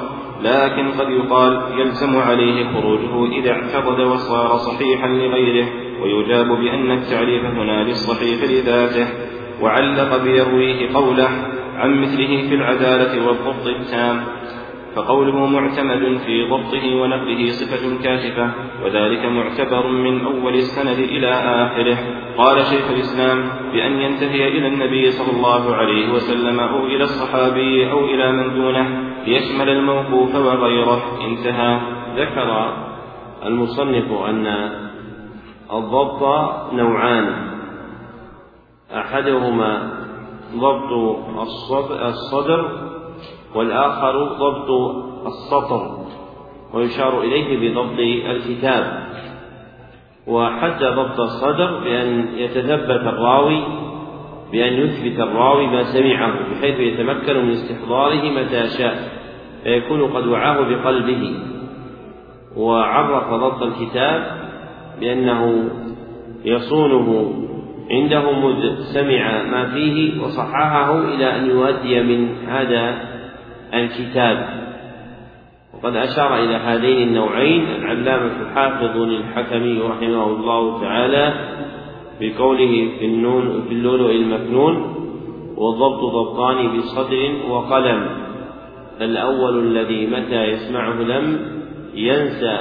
لكن 0.42 0.90
قد 0.90 1.08
يقال 1.10 1.78
يلزم 1.78 2.16
عليه 2.16 2.72
خروجه 2.72 3.32
إذا 3.32 3.52
اعتقد 3.52 4.00
وصار 4.00 4.56
صحيحا 4.56 5.06
لغيره. 5.06 5.85
ويجاب 6.02 6.46
بأن 6.46 6.90
التعريف 6.90 7.44
هنا 7.44 7.84
للصحيح 7.84 8.42
لذاته 8.50 9.06
وعلق 9.62 10.22
بيرويه 10.22 10.94
قوله 10.94 11.28
عن 11.76 12.00
مثله 12.00 12.48
في 12.48 12.54
العدالة 12.54 13.26
والضبط 13.26 13.66
التام 13.66 14.24
فقوله 14.96 15.46
معتمد 15.46 16.18
في 16.26 16.48
ضبطه 16.50 16.94
ونقله 16.94 17.50
صفة 17.50 18.02
كاشفة 18.02 18.50
وذلك 18.84 19.24
معتبر 19.24 19.86
من 19.86 20.24
أول 20.24 20.54
السند 20.54 20.98
إلى 20.98 21.28
آخره. 21.28 21.98
قال 22.38 22.64
شيخ 22.64 22.90
الإسلام 22.90 23.48
بأن 23.72 24.00
ينتهي 24.00 24.48
إلى 24.48 24.68
النبي 24.68 25.10
صلى 25.10 25.36
الله 25.36 25.74
عليه 25.74 26.12
وسلم 26.12 26.60
أو 26.60 26.86
إلى 26.86 27.02
الصحابي 27.02 27.90
أو 27.90 28.04
إلى 28.04 28.32
من 28.32 28.54
دونه 28.54 29.12
ليشمل 29.26 29.68
الموقوف 29.68 30.34
وغيره. 30.34 31.18
انتهى. 31.26 31.80
ذكر 32.16 32.76
المصنف 33.46 34.12
أن 34.28 34.46
الضبط 35.72 36.22
نوعان. 36.72 37.56
أحدهما 38.94 39.90
ضبط 40.56 40.92
الصدر 42.02 42.70
والآخر 43.54 44.24
ضبط 44.24 44.70
السطر 45.26 45.98
ويشار 46.74 47.20
إليه 47.20 47.72
بضبط 47.72 47.98
الكتاب. 48.30 49.06
وحتى 50.26 50.86
ضبط 50.86 51.20
الصدر 51.20 51.78
بأن 51.84 52.28
يتثبت 52.36 52.90
الراوي 52.90 53.62
بأن 54.52 54.72
يثبت 54.72 55.20
الراوي 55.20 55.66
ما 55.66 55.82
سمعه 55.82 56.32
بحيث 56.50 56.80
يتمكن 56.80 57.44
من 57.44 57.50
استحضاره 57.50 58.30
متى 58.30 58.68
شاء 58.78 59.08
فيكون 59.62 60.12
قد 60.12 60.26
وعاه 60.26 60.60
بقلبه. 60.60 61.34
وعرف 62.56 63.34
ضبط 63.34 63.62
الكتاب 63.62 64.45
بأنه 65.00 65.70
يصونه 66.44 67.34
عنده 67.90 68.32
مذ 68.32 68.82
سمع 68.94 69.42
ما 69.42 69.66
فيه 69.74 70.22
وصححه 70.22 70.98
إلى 70.98 71.36
أن 71.36 71.50
يؤدي 71.50 72.02
من 72.02 72.28
هذا 72.48 73.00
الكتاب. 73.74 74.66
وقد 75.74 75.96
أشار 75.96 76.38
إلى 76.38 76.54
هذين 76.54 77.08
النوعين 77.08 77.66
العلامة 77.78 78.32
الحافظ 78.42 78.96
الحكمي 78.96 79.80
رحمه 79.80 80.26
الله 80.26 80.80
تعالى 80.80 81.34
بقوله 82.20 82.88
في 82.98 83.04
النون 83.04 83.64
في 83.68 83.74
اللؤلؤ 83.74 84.10
المكنون 84.10 84.96
والضبط 85.56 86.00
ضبطان 86.00 86.78
بصدر 86.78 87.32
وقلم 87.50 88.08
الأول 89.00 89.58
الذي 89.58 90.06
متى 90.06 90.44
يسمعه 90.44 90.94
لم 91.02 91.38
ينسى 91.94 92.58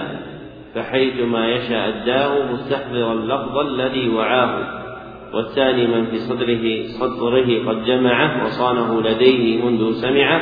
فحيثما 0.76 1.48
يشاء 1.48 1.90
أداه 1.90 2.52
مستحضرا 2.52 3.14
اللفظ 3.14 3.58
الذي 3.58 4.10
وعاه. 4.10 4.86
والثاني 5.34 5.88
من 5.88 6.06
في 6.06 6.20
صدره 6.20 6.88
صدره 7.00 7.70
قد 7.70 7.86
جمعه 7.86 8.46
وصانه 8.46 9.02
لديه 9.02 9.66
منذ 9.66 9.92
سمعه 9.92 10.42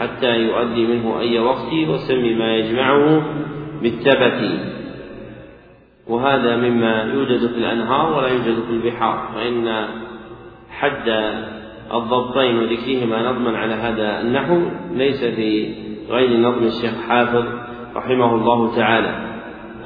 حتى 0.00 0.36
يؤدي 0.36 0.86
منه 0.86 1.20
أي 1.20 1.38
وقت 1.38 1.72
وسمي 1.88 2.34
ما 2.34 2.56
يجمعه 2.56 3.22
بالتبت 3.82 4.60
وهذا 6.08 6.56
مما 6.56 7.02
يوجد 7.02 7.46
في 7.46 7.58
الأنهار 7.58 8.18
ولا 8.18 8.28
يوجد 8.28 8.62
في 8.66 8.70
البحار. 8.70 9.28
فإن 9.34 9.86
حد 10.70 11.08
الضبطين 11.94 12.58
وذكرهما 12.58 13.30
نظما 13.30 13.58
على 13.58 13.74
هذا 13.74 14.20
النحو 14.20 14.60
ليس 14.94 15.24
في 15.24 15.74
غير 16.10 16.40
نظم 16.40 16.66
الشيخ 16.66 16.94
حافظ 17.08 17.44
رحمه 17.96 18.34
الله 18.34 18.76
تعالى. 18.76 19.29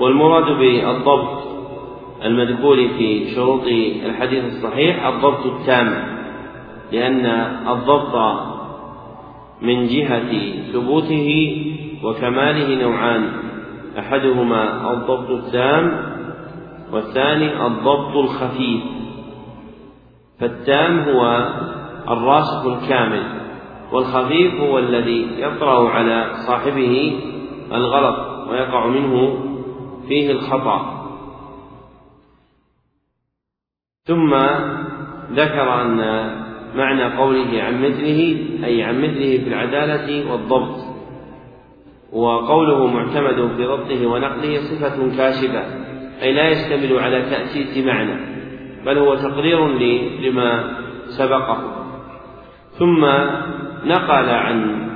والمراد 0.00 0.58
بالضبط 0.58 1.44
المذكور 2.24 2.76
في 2.76 3.34
شروط 3.34 3.66
الحديث 4.06 4.44
الصحيح 4.44 5.06
الضبط 5.06 5.46
التام 5.46 6.14
لأن 6.92 7.26
الضبط 7.68 8.14
من 9.62 9.86
جهة 9.86 10.32
ثبوته 10.72 11.56
وكماله 12.04 12.82
نوعان 12.82 13.32
أحدهما 13.98 14.92
الضبط 14.92 15.30
التام 15.30 16.14
والثاني 16.92 17.66
الضبط 17.66 18.16
الخفيف. 18.16 18.80
فالتام 20.40 20.98
هو 20.98 21.48
الراسخ 22.10 22.66
الكامل 22.66 23.22
والخفيف 23.92 24.54
هو 24.54 24.78
الذي 24.78 25.26
يطرأ 25.38 25.88
على 25.88 26.30
صاحبه 26.46 27.20
الغلط 27.72 28.48
ويقع 28.50 28.86
منه 28.86 29.43
فيه 30.08 30.30
الخطأ. 30.30 31.04
ثم 34.06 34.34
ذكر 35.32 35.82
أن 35.82 35.96
معنى 36.76 37.16
قوله 37.16 37.62
عن 37.62 37.82
مثله 37.82 38.36
أي 38.64 38.82
عن 38.82 38.98
مثله 38.98 39.38
في 39.38 39.48
العدالة 39.48 40.32
والضبط. 40.32 40.94
وقوله 42.12 42.86
معتمد 42.86 43.56
في 43.56 43.64
ضبطه 43.64 44.06
ونقله 44.06 44.60
صفة 44.60 45.16
كاشفة 45.16 45.64
أي 46.22 46.32
لا 46.32 46.48
يشتمل 46.48 46.98
على 46.98 47.22
تأسيس 47.22 47.84
معنى 47.86 48.34
بل 48.86 48.98
هو 48.98 49.14
تقرير 49.14 49.68
لما 50.20 50.76
سبقه. 51.06 51.86
ثم 52.78 53.04
نقل 53.84 54.28
عن 54.28 54.88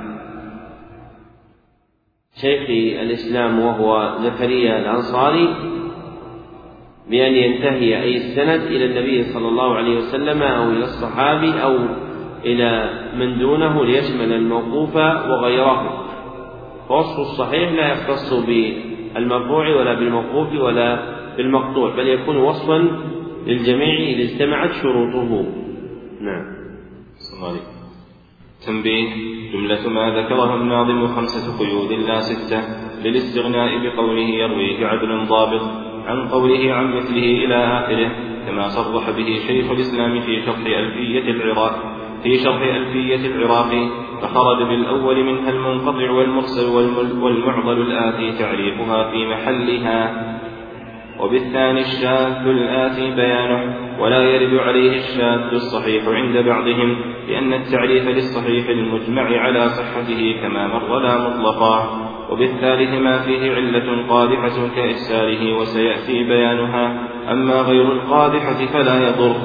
شيخ 2.41 2.69
الإسلام 3.01 3.59
وهو 3.59 4.13
زكريا 4.19 4.79
الأنصاري 4.79 5.55
بأن 7.09 7.33
ينتهي 7.33 8.01
أي 8.01 8.17
السند 8.17 8.61
إلى 8.61 8.85
النبي 8.85 9.23
صلى 9.23 9.47
الله 9.47 9.75
عليه 9.75 9.97
وسلم 9.97 10.41
أو 10.41 10.69
إلى 10.69 10.83
الصحابي 10.83 11.63
أو 11.63 11.77
إلى 12.45 12.89
من 13.17 13.39
دونه 13.39 13.85
ليشمل 13.85 14.33
الموقوف 14.33 14.95
وغيره. 14.95 16.05
فوصف 16.87 17.19
الصحيح 17.19 17.71
لا 17.71 17.91
يختص 17.91 18.33
بالمرفوع 18.33 19.75
ولا 19.75 19.93
بالموقوف 19.93 20.61
ولا 20.61 20.99
بالمقطوع 21.37 21.95
بل 21.95 22.07
يكون 22.07 22.37
وصفا 22.37 22.87
للجميع 23.47 23.99
إذا 23.99 24.33
اجتمعت 24.33 24.71
شروطه. 24.71 25.45
نعم. 26.21 26.59
تنبيه. 28.65 29.29
جملة 29.53 29.89
ما 29.89 30.09
ذكره 30.09 30.55
الناظم 30.55 31.07
خمسة 31.07 31.59
قيود 31.59 31.91
لا 31.91 32.19
ستة 32.19 32.61
للاستغناء 33.03 33.69
بقوله 33.83 34.29
يرويه 34.29 34.87
عدل 34.87 35.25
ضابط 35.27 35.61
عن 36.05 36.27
قوله 36.27 36.73
عن 36.73 36.95
مثله 36.97 37.45
إلى 37.45 37.55
آخره 37.55 38.11
كما 38.47 38.67
صرح 38.67 39.09
به 39.09 39.39
شيخ 39.47 39.71
الإسلام 39.71 40.19
في 40.19 40.41
شرح 40.45 40.57
ألفية 40.57 41.31
العراق. 41.31 41.75
في 42.23 42.37
شرح 42.37 42.61
ألفية 42.61 43.27
العراقي 43.27 43.89
فخرج 44.21 44.67
بالأول 44.67 45.23
منها 45.23 45.49
المنقطع 45.49 46.11
والمرسل 46.11 46.69
والمعضل 47.21 47.81
الآتي 47.81 48.39
تعريفها 48.39 49.11
في 49.11 49.25
محلها. 49.25 50.25
وبالثاني 51.19 51.79
الشاذ 51.79 52.47
الآتي 52.47 53.15
بيانه. 53.15 53.88
ولا 53.99 54.23
يرد 54.23 54.59
عليه 54.59 54.91
الشاذ 54.91 55.53
الصحيح 55.53 56.07
عند 56.07 56.37
بعضهم 56.37 56.95
لأن 57.27 57.53
التعريف 57.53 58.07
للصحيح 58.07 58.69
المجمع 58.69 59.39
على 59.39 59.69
صحته 59.69 60.35
كما 60.41 60.67
مر 60.67 60.99
لا 60.99 61.29
مطلقا. 61.29 62.05
وبالثالث 62.29 62.93
ما 62.93 63.19
فيه 63.19 63.55
علة 63.55 64.07
قادحة 64.09 64.75
كإرساله 64.75 65.53
وسيأتي 65.57 66.23
بيانها. 66.23 67.09
أما 67.31 67.61
غير 67.61 67.91
القادحة 67.91 68.65
فلا 68.73 69.09
يضر. 69.09 69.35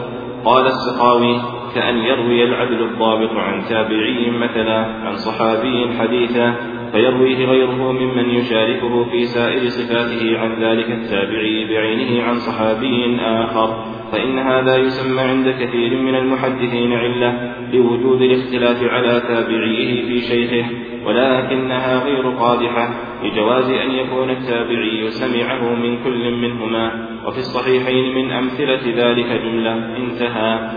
قال 0.45 0.67
السخاوي 0.67 1.37
كأن 1.75 1.99
يروي 1.99 2.45
العدل 2.45 2.83
الضابط 2.83 3.31
عن 3.31 3.65
تابعي 3.69 4.31
مثلا 4.31 4.79
عن 4.79 5.15
صحابي 5.15 5.89
حديثا 5.99 6.55
فيرويه 6.93 7.47
غيره 7.47 7.93
ممن 7.93 8.31
يشاركه 8.31 9.05
في 9.05 9.25
سائر 9.25 9.69
صفاته 9.69 10.39
عن 10.39 10.63
ذلك 10.63 10.91
التابعي 10.91 11.65
بعينه 11.65 12.23
عن 12.23 12.35
صحابي 12.35 13.17
آخر. 13.21 13.94
فإن 14.15 14.39
هذا 14.39 14.77
يسمى 14.77 15.21
عند 15.21 15.49
كثير 15.49 15.97
من 15.97 16.15
المحدثين 16.15 16.93
علة 16.93 17.55
لوجود 17.73 18.23
الاختلاف 18.23 18.83
على 18.83 19.21
تابعيه 19.21 20.07
في 20.07 20.21
شيخه 20.21 20.67
ولكنها 21.07 22.05
غير 22.05 22.29
قادحة 22.29 22.89
لجواز 23.25 23.71
أن 23.71 23.91
يكون 23.91 24.31
التابعي 24.31 25.11
سمعه 25.11 25.75
من 25.75 25.99
كل 26.05 26.31
منهما 26.31 27.09
وفي 27.27 27.39
الصحيحين 27.39 28.15
من 28.15 28.31
أمثلة 28.31 28.81
ذلك 28.97 29.41
جملة 29.45 29.97
انتهى. 29.97 30.71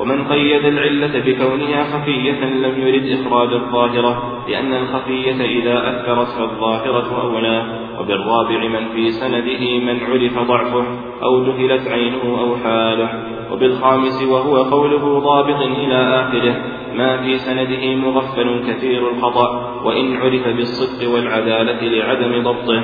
ومن 0.00 0.24
قيد 0.24 0.64
العلة 0.64 1.18
بكونها 1.26 1.84
خفية 1.84 2.44
لم 2.44 2.86
يرد 2.86 3.20
إخراج 3.20 3.52
الظاهرة 3.52 4.44
لأن 4.48 4.74
الخفية 4.74 5.44
إذا 5.44 5.90
أثرت 5.90 6.28
فالظاهرة 6.28 7.22
أولى 7.22 7.78
وبالرابع 8.00 8.68
من 8.68 8.88
في 8.94 9.10
سنده 9.10 9.78
من 9.78 10.00
عرف 10.00 10.38
ضعفه. 10.48 11.11
أو 11.22 11.44
جهلت 11.44 11.88
عينه 11.88 12.40
أو 12.40 12.56
حاله 12.56 13.08
وبالخامس 13.52 14.22
وهو 14.22 14.56
قوله 14.56 15.20
ضابط 15.20 15.60
إلى 15.60 16.20
آخره 16.20 16.56
ما 16.94 17.16
في 17.22 17.38
سنده 17.38 17.94
مغفل 17.94 18.64
كثير 18.68 19.10
الخطأ 19.10 19.80
وإن 19.84 20.16
عرف 20.16 20.48
بالصدق 20.48 21.14
والعدالة 21.14 21.82
لعدم 21.82 22.42
ضبطه. 22.42 22.82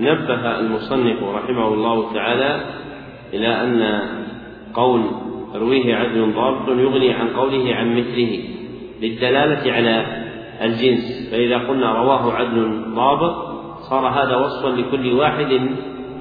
نبه 0.00 0.60
المصنف 0.60 1.22
رحمه 1.22 1.68
الله 1.68 2.14
تعالى 2.14 2.60
إلى 3.34 3.48
أن 3.48 4.00
قول 4.74 5.02
رويه 5.54 5.94
عدل 5.94 6.32
ضابط 6.32 6.68
يغني 6.68 7.12
عن 7.12 7.28
قوله 7.28 7.74
عن 7.74 7.96
مثله 7.96 8.44
للدلالة 9.02 9.72
على 9.72 10.06
الجنس 10.62 11.30
فإذا 11.30 11.58
قلنا 11.58 11.92
رواه 11.92 12.32
عدل 12.32 12.84
ضابط 12.94 13.34
صار 13.90 14.08
هذا 14.08 14.36
وصفا 14.36 14.68
لكل 14.68 15.12
واحد 15.12 15.70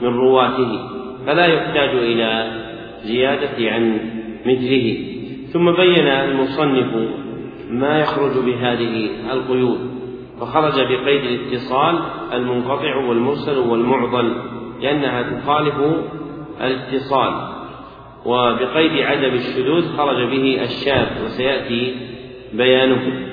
من 0.04 0.18
رواته 0.18 0.80
فلا 1.26 1.46
يحتاج 1.46 1.90
إلى 1.90 2.62
زيادة 3.04 3.72
عن 3.72 4.00
مثله. 4.46 4.98
ثم 5.54 5.72
بين 5.72 6.08
المصنف 6.08 7.10
ما 7.70 8.00
يخرج 8.00 8.46
بهذه 8.46 9.10
القيود 9.32 9.80
فخرج 10.40 10.74
بقيد 10.74 11.24
الاتصال 11.24 12.00
المنقطع 12.34 12.96
والمرسل 12.96 13.58
والمعضل 13.58 14.36
لأنها 14.82 15.22
تخالف 15.22 15.76
الاتصال. 16.62 17.34
وبقيد 18.26 19.02
عدم 19.02 19.34
الشذوذ 19.34 19.98
خرج 19.98 20.28
به 20.30 20.64
الشاذ 20.64 21.26
وسيأتي 21.26 21.96
بيانه. 22.54 23.30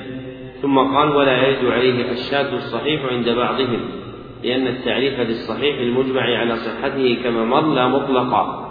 ثم 0.63 0.79
قال 0.79 1.17
ولا 1.17 1.47
يرد 1.47 1.73
عليه 1.73 2.11
الشاذ 2.11 2.53
الصحيح 2.53 3.05
عند 3.13 3.29
بعضهم. 3.29 4.00
لأن 4.45 4.67
التعريف 4.67 5.21
للصحيح 5.21 5.79
المجمع 5.79 6.23
على 6.23 6.57
صحته 6.57 7.19
كما 7.25 7.45
مر 7.45 7.75
لا 7.75 7.89
مطلقا. 7.89 8.67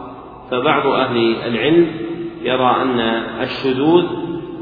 فبعض 0.52 0.88
أهل 0.88 1.36
العلم 1.46 1.88
يرى 2.42 2.76
أن 2.82 3.00
الشذوذ 3.42 4.06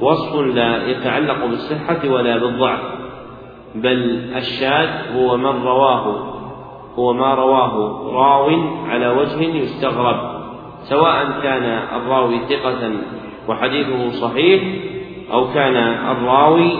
وصف 0.01 0.35
لا 0.35 0.87
يتعلق 0.87 1.45
بالصحة 1.45 2.09
ولا 2.09 2.37
بالضعف 2.37 2.79
بل 3.75 4.19
الشاذ 4.35 4.89
هو 5.15 5.37
من 5.37 5.63
رواه 5.63 6.33
هو 6.95 7.13
ما 7.13 7.33
رواه 7.33 8.03
راو 8.13 8.49
على 8.89 9.09
وجه 9.09 9.41
يستغرب 9.41 10.37
سواء 10.83 11.39
كان 11.43 11.63
الراوي 11.95 12.39
ثقة 12.49 12.91
وحديثه 13.47 14.09
صحيح 14.09 14.63
أو 15.33 15.53
كان 15.53 15.75
الراوي 16.11 16.71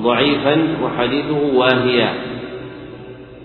ضعيفا 0.00 0.76
وحديثه 0.82 1.56
واهيا. 1.56 2.31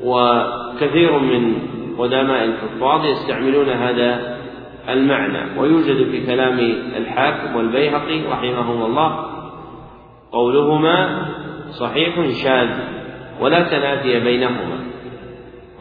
وكثير 0.04 1.20
من 1.20 1.54
قدماء 1.98 2.44
الحفاظ 2.44 3.06
يستعملون 3.06 3.70
هذا 3.70 4.38
المعنى 4.90 5.60
ويوجد 5.60 6.12
في 6.12 6.26
كلام 6.26 6.60
الحاكم 6.98 7.56
والبيهقي 7.56 8.22
رحمهما 8.32 8.86
الله 8.86 9.26
قولهما 10.32 11.26
صحيح 11.70 12.16
شاذ 12.44 12.70
ولا 13.42 13.64
تنافي 13.64 14.20
بينهما 14.20 14.80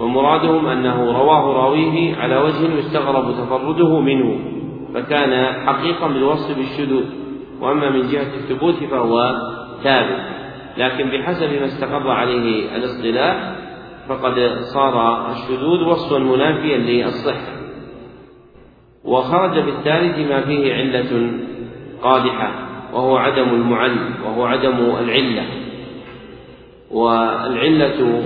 ومرادهم 0.00 0.66
أنه 0.66 1.18
رواه 1.18 1.52
راويه 1.52 2.16
على 2.16 2.36
وجه 2.36 2.78
يستغرب 2.78 3.32
تفرده 3.32 4.00
منه 4.00 4.38
فكان 4.94 5.54
حقيقا 5.66 6.08
بالوصف 6.08 6.56
بالشذوذ 6.56 7.04
وأما 7.60 7.90
من 7.90 8.08
جهة 8.08 8.34
الثبوت 8.34 8.74
فهو 8.74 9.34
ثابت 9.82 10.20
لكن 10.76 11.10
بحسب 11.10 11.52
ما 11.60 11.66
استقر 11.66 12.10
عليه 12.10 12.76
الاصطلاح 12.76 13.56
فقد 14.08 14.58
صار 14.74 15.26
الشذوذ 15.30 15.84
وصفا 15.84 16.18
منافيا 16.18 16.76
للصحة 16.76 17.56
وخرج 19.04 19.58
بالثالث 19.58 20.30
ما 20.30 20.40
فيه 20.40 20.74
علة 20.74 21.30
قادحة 22.02 22.50
وهو 22.92 23.16
عدم 23.16 23.48
المعل 23.48 23.98
وهو 24.24 24.44
عدم 24.44 24.96
العلة. 24.98 25.44
والعلة 26.90 28.22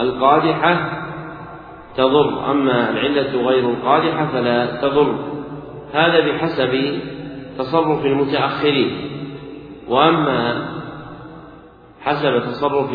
القادحة 0.00 1.02
تضر 1.96 2.50
أما 2.50 2.90
العلة 2.90 3.48
غير 3.48 3.70
القادحة 3.70 4.26
فلا 4.26 4.80
تضر. 4.80 5.14
هذا 5.92 6.20
بحسب 6.20 6.98
تصرف 7.58 8.06
المتأخرين. 8.06 8.90
وأما 9.88 10.68
حسب 12.00 12.38
تصرف 12.38 12.90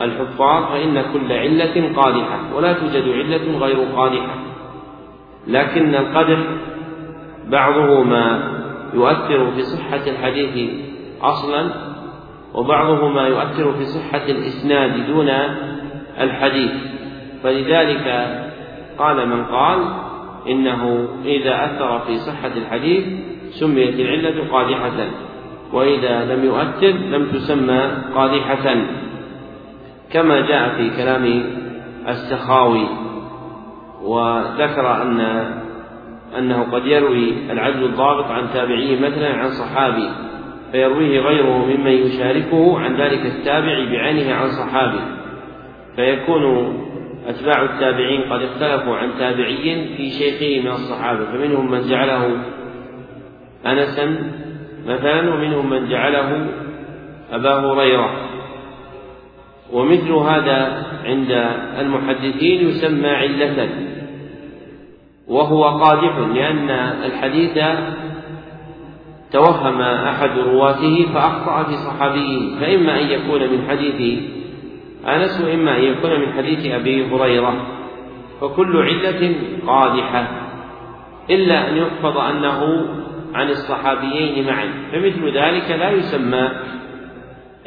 الحفاظ 0.00 0.64
فإن 0.72 1.02
كل 1.12 1.32
علة 1.32 1.92
قادحة 1.96 2.56
ولا 2.56 2.72
توجد 2.72 3.08
علة 3.08 3.58
غير 3.58 3.78
قادحة. 3.96 4.34
لكن 5.46 5.94
القدح 5.94 6.38
بعضه 7.48 8.02
ما 8.02 8.54
يؤثر 8.94 9.50
في 9.50 9.62
صحة 9.62 10.06
الحديث 10.06 10.70
أصلا 11.22 11.70
وبعضه 12.54 13.08
ما 13.08 13.26
يؤثر 13.26 13.72
في 13.72 13.84
صحة 13.84 14.24
الإسناد 14.28 15.06
دون 15.06 15.28
الحديث. 16.20 16.72
فلذلك 17.42 18.38
قال 18.98 19.28
من 19.28 19.44
قال 19.44 19.78
إنه 20.48 21.08
إذا 21.24 21.64
أثر 21.64 21.98
في 21.98 22.18
صحة 22.18 22.52
الحديث 22.56 23.04
سميت 23.50 24.00
العلة 24.00 24.48
قادحة 24.52 25.06
وإذا 25.72 26.34
لم 26.34 26.44
يؤثر 26.44 26.90
لم 26.90 27.26
تسمى 27.32 27.90
قادحة. 28.14 28.76
كما 30.14 30.40
جاء 30.40 30.76
في 30.76 30.96
كلام 30.96 31.44
السخاوي 32.08 32.88
وذكر 34.02 35.02
أن 35.02 35.20
أنه 36.38 36.62
قد 36.72 36.86
يروي 36.86 37.52
العدل 37.52 37.84
الضابط 37.84 38.24
عن 38.24 38.42
تابعي 38.54 38.96
مثلا 38.96 39.34
عن 39.34 39.48
صحابي 39.48 40.08
فيرويه 40.72 41.20
غيره 41.20 41.66
ممن 41.66 41.92
يشاركه 41.92 42.80
عن 42.80 42.96
ذلك 42.96 43.26
التابع 43.26 43.84
بعينه 43.90 44.34
عن 44.34 44.48
صحابي. 44.48 45.00
فيكون 45.96 46.74
أتباع 47.26 47.62
التابعين 47.62 48.20
قد 48.20 48.42
اختلفوا 48.42 48.96
عن 48.96 49.10
تابعي 49.18 49.88
في 49.96 50.10
شيخه 50.10 50.64
من 50.64 50.70
الصحابة. 50.70 51.24
فمنهم 51.24 51.70
من 51.70 51.88
جعله 51.88 52.30
أنسا 53.66 54.18
مثلا 54.86 55.34
ومنهم 55.34 55.70
من 55.70 55.88
جعله 55.88 56.46
أبا 57.32 57.54
هريرة. 57.54 58.10
ومثل 59.74 60.12
هذا 60.12 60.86
عند 61.04 61.30
المحدثين 61.78 62.68
يسمى 62.68 63.08
علة 63.08 63.68
وهو 65.28 65.64
قادح 65.64 66.18
لأن 66.18 66.70
الحديث 67.04 67.58
توهم 69.32 69.80
أحد 69.82 70.38
رواته 70.38 71.06
فأخطأ 71.14 71.62
في 71.62 71.76
صحابيه 71.76 72.60
فإما 72.60 73.00
أن 73.00 73.06
يكون 73.06 73.40
من 73.40 73.68
حديث 73.68 74.18
أنس 75.06 75.40
وإما 75.40 75.76
أن 75.76 75.82
يكون 75.82 76.20
من 76.20 76.32
حديث 76.32 76.72
أبي 76.72 77.06
هريرة 77.06 77.66
فكل 78.40 78.76
علة 78.76 79.34
قادحة 79.66 80.28
إلا 81.30 81.68
أن 81.68 81.76
يحفظ 81.76 82.18
أنه 82.18 82.88
عن 83.34 83.50
الصحابيين 83.50 84.46
معا 84.46 84.68
فمثل 84.92 85.38
ذلك 85.38 85.70
لا 85.70 85.90
يسمى 85.90 86.48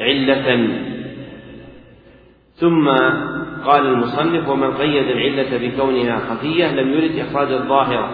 علة. 0.00 0.68
ثم 2.60 2.88
قال 3.64 3.86
المصنف 3.86 4.48
ومن 4.48 4.72
قيد 4.74 5.06
العلة 5.08 5.68
بكونها 5.68 6.18
خفية 6.18 6.74
لم 6.74 6.92
يرد 6.92 7.18
إخراج 7.18 7.52
الظاهرة 7.52 8.10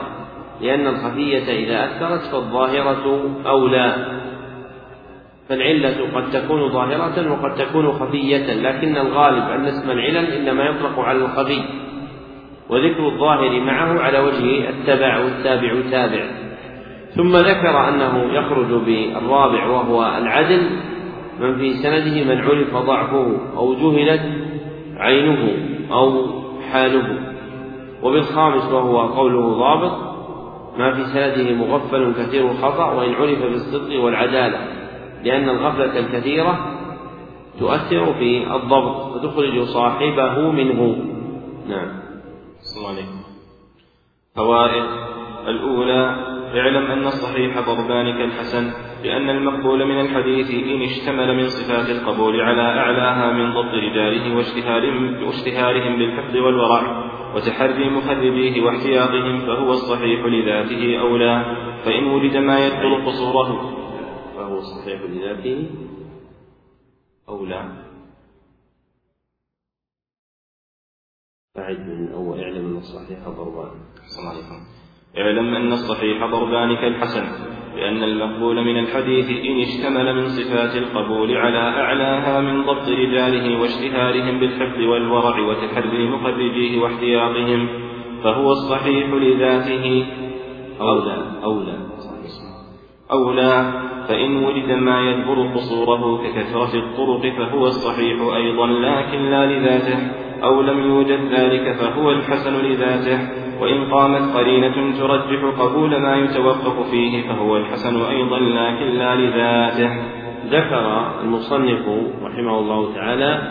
لأن 0.61 0.87
الخفية 0.87 1.65
إذا 1.65 1.85
أثرت 1.85 2.21
فالظاهرة 2.33 3.31
أولى. 3.47 3.95
فالعلة 5.49 5.97
قد 6.15 6.31
تكون 6.31 6.69
ظاهرة 6.69 7.33
وقد 7.33 7.55
تكون 7.55 7.93
خفية 7.93 8.55
لكن 8.55 8.97
الغالب 8.97 9.51
أن 9.51 9.67
اسم 9.67 9.91
العلل 9.91 10.33
إنما 10.33 10.65
يطلق 10.65 10.99
على 10.99 11.19
الخفي 11.19 11.63
وذكر 12.69 13.09
الظاهر 13.09 13.61
معه 13.61 14.01
على 14.01 14.19
وجه 14.19 14.69
التبع 14.71 15.19
والتابع 15.19 15.75
تابع. 15.91 16.25
ثم 17.17 17.37
ذكر 17.37 17.89
أنه 17.89 18.33
يخرج 18.33 18.67
بالرابع 18.67 19.67
وهو 19.67 20.19
العدل 20.19 20.71
من 21.41 21.59
في 21.59 21.75
سنده 21.75 22.25
من 22.25 22.41
عرف 22.41 22.77
ضعفه 22.77 23.37
أو 23.57 23.75
جهلت 23.75 24.23
عينه 24.97 25.57
أو 25.93 26.27
حاله. 26.73 27.19
وبالخامس 28.03 28.73
وهو 28.73 29.01
قوله 29.01 29.59
ضابط 29.59 30.15
ما 30.79 30.95
في 30.95 31.05
سنده 31.05 31.55
مغفل 31.55 32.15
كثير 32.15 32.51
الخطأ 32.51 32.93
وإن 32.93 33.15
عرف 33.15 33.43
بالصدق 33.43 34.05
والعدالة 34.05 34.59
لأن 35.25 35.49
الغفلة 35.49 35.99
الكثيرة 35.99 36.59
تؤثر 37.59 38.15
في 38.15 38.55
الضبط 38.55 39.15
فتخرج 39.15 39.63
صاحبه 39.63 40.51
منه. 40.51 40.97
نعم. 41.69 41.89
السلام 42.61 42.87
عليكم. 42.87 43.25
فوائد 44.37 44.85
الأولى 45.49 46.17
اعلم 46.55 46.87
أن 46.87 47.07
الصحيح 47.07 47.61
ضربان 47.61 48.19
كالحسن 48.19 48.73
لأن 49.05 49.31
المقبول 49.31 49.85
من 49.85 50.01
الحديث 50.01 50.51
إن 50.51 50.83
اشتمل 50.83 51.37
من 51.37 51.49
صفات 51.49 51.89
القبول 51.89 52.41
على 52.41 52.63
أعلاها 52.63 53.33
من 53.33 53.55
ضبط 53.55 53.75
رجاله 53.75 54.37
واشتهارهم, 54.37 55.23
واشتهارهم 55.27 55.99
بالحفظ 55.99 56.37
والورع 56.37 57.11
وتحري 57.35 57.91
مخربيه 57.91 58.63
واحتياطهم 58.63 59.47
فهو 59.47 59.71
الصحيح 59.71 60.25
لذاته 60.25 61.01
أولى 61.01 61.45
فإن 61.85 62.07
وجد 62.07 62.37
ما 62.37 62.67
يدخل 62.67 63.07
قصوره 63.07 63.77
فهو 64.37 64.59
الصحيح 64.59 65.01
لذاته 65.03 65.71
أولى 67.29 67.85
أعد 71.59 71.89
من 71.89 72.13
أول 72.13 72.41
اعلم 72.41 72.67
أن 72.67 72.77
الصحيح 72.77 73.29
ضربان. 73.29 73.71
السلام 74.05 74.29
عليكم. 74.29 74.67
اعلم 75.19 75.55
أن 75.55 75.73
الصحيح 75.73 76.27
ضربان 76.27 76.77
كالحسن. 76.77 77.55
لأن 77.77 78.03
المقبول 78.03 78.65
من 78.65 78.79
الحديث 78.79 79.31
إن 79.31 79.61
اشتمل 79.61 80.17
من 80.17 80.29
صفات 80.29 80.77
القبول 80.77 81.37
على 81.37 81.59
أعلاها 81.59 82.41
من 82.41 82.63
ضبط 82.63 82.89
رجاله 82.89 83.61
واشتهارهم 83.61 84.41
بالحفظ 84.41 84.81
والورع 84.81 85.41
وتحري 85.41 86.09
مخرجيه 86.09 86.81
واحتياطهم 86.81 87.69
فهو 88.25 88.53
الصحيح 88.53 89.07
لذاته. 89.13 90.07
أولى 90.81 91.17
أولى 91.45 91.79
أولى 93.13 93.73
فإن 94.09 94.45
وجد 94.45 94.73
ما 94.73 95.01
يجبر 95.01 95.47
قصوره 95.55 96.23
ككثرة 96.23 96.79
الطرق 96.79 97.33
فهو 97.39 97.67
الصحيح 97.67 98.21
أيضا 98.35 98.67
لكن 98.67 99.31
لا 99.31 99.47
لذاته 99.47 99.99
أو 100.45 100.63
لم 100.63 100.79
يوجد 100.79 101.33
ذلك 101.33 101.77
فهو 101.77 102.11
الحسن 102.11 102.65
لذاته. 102.65 103.44
وإن 103.61 103.85
قامت 103.91 104.37
قرينة 104.37 104.99
ترجح 104.99 105.45
قبول 105.59 105.97
ما 105.97 106.17
يتوقف 106.17 106.91
فيه 106.91 107.29
فهو 107.29 107.57
الحسن 107.57 108.03
أيضا 108.03 108.39
لكن 108.39 108.99
لا 108.99 109.15
لذاته. 109.15 109.91
ذكر 110.51 111.11
المصنف 111.23 111.89
رحمه 112.23 112.59
الله 112.59 112.95
تعالى 112.95 113.43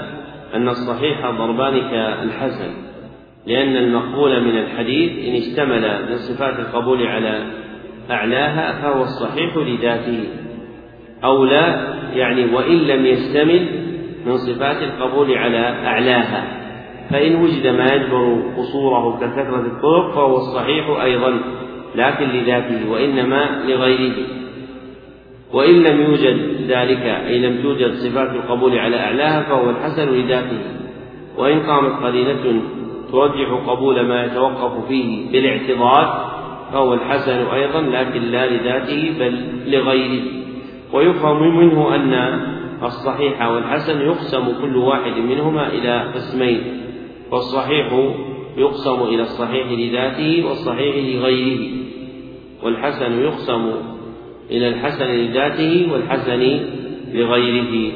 أن 0.56 0.70
الصحيح 0.70 1.30
ضربان 1.30 1.82
كالحسن 1.92 2.74
لأن 3.48 3.78
المقبول 3.78 4.44
من 4.44 4.58
الحديث 4.58 5.28
إن 5.28 5.36
اشتمل 5.36 6.10
من 6.10 6.18
صفات 6.18 6.60
القبول 6.60 7.08
على 7.08 7.44
أعلاها 8.12 8.82
فهو 8.82 9.02
الصحيح 9.02 9.58
لذاته. 9.58 10.24
أو 11.24 11.46
لا 11.46 11.94
يعني 12.14 12.54
وإن 12.56 12.78
لم 12.78 13.06
يشتمل 13.06 13.68
من 14.26 14.38
صفات 14.38 14.84
القبول 14.84 15.38
على 15.38 15.88
أعلاها. 15.88 16.63
فإن 17.14 17.36
وجد 17.36 17.68
ما 17.68 17.94
يجبر 17.94 18.42
قصوره 18.58 19.20
ككثرة 19.22 19.66
الطرق 19.66 20.16
فهو 20.16 20.38
الصحيح 20.38 21.02
أيضا 21.04 21.40
لكن 21.96 22.26
لذاته 22.26 22.92
وإنما 22.92 23.64
لغيره. 23.68 24.14
وإن 25.54 25.84
لم 25.84 26.02
يوجد 26.02 26.38
ذلك 26.68 27.02
أي 27.02 27.40
لم 27.40 27.62
توجد 27.62 27.94
صفات 27.94 28.30
القبول 28.36 28.80
على 28.80 29.00
أعلاها 29.00 29.42
فهو 29.42 29.70
الحسن 29.70 30.10
لذاته. 30.10 30.60
وإن 31.38 31.60
قامت 31.60 32.04
قرينة 32.04 32.62
ترجح 33.12 33.50
قبول 33.68 34.02
ما 34.02 34.26
يتوقف 34.26 34.88
فيه 34.88 35.32
بالاعتضاد 35.32 36.08
فهو 36.74 36.94
الحسن 36.94 37.46
أيضا 37.46 37.82
لكن 37.82 38.22
لا 38.22 38.50
لذاته 38.50 39.14
بل 39.20 39.40
لغيره. 39.66 40.24
ويفهم 40.94 41.58
منه 41.58 41.96
أن 41.96 42.40
الصحيح 42.84 43.48
والحسن 43.48 44.02
يقسم 44.02 44.62
كل 44.62 44.78
واحد 44.78 45.18
منهما 45.18 45.68
إلى 45.68 46.12
قسمين. 46.16 46.84
والصحيح 47.32 47.94
يقسم 48.58 49.02
إلى 49.02 49.22
الصحيح 49.22 49.68
لذاته 49.72 50.46
والصحيح 50.46 50.96
لغيره 50.96 51.84
والحسن 52.64 53.20
يقسم 53.20 53.72
إلى 54.52 54.68
الحسن 54.68 55.06
لذاته 55.06 55.92
والحسن 55.92 56.42
لغيره. 57.14 57.94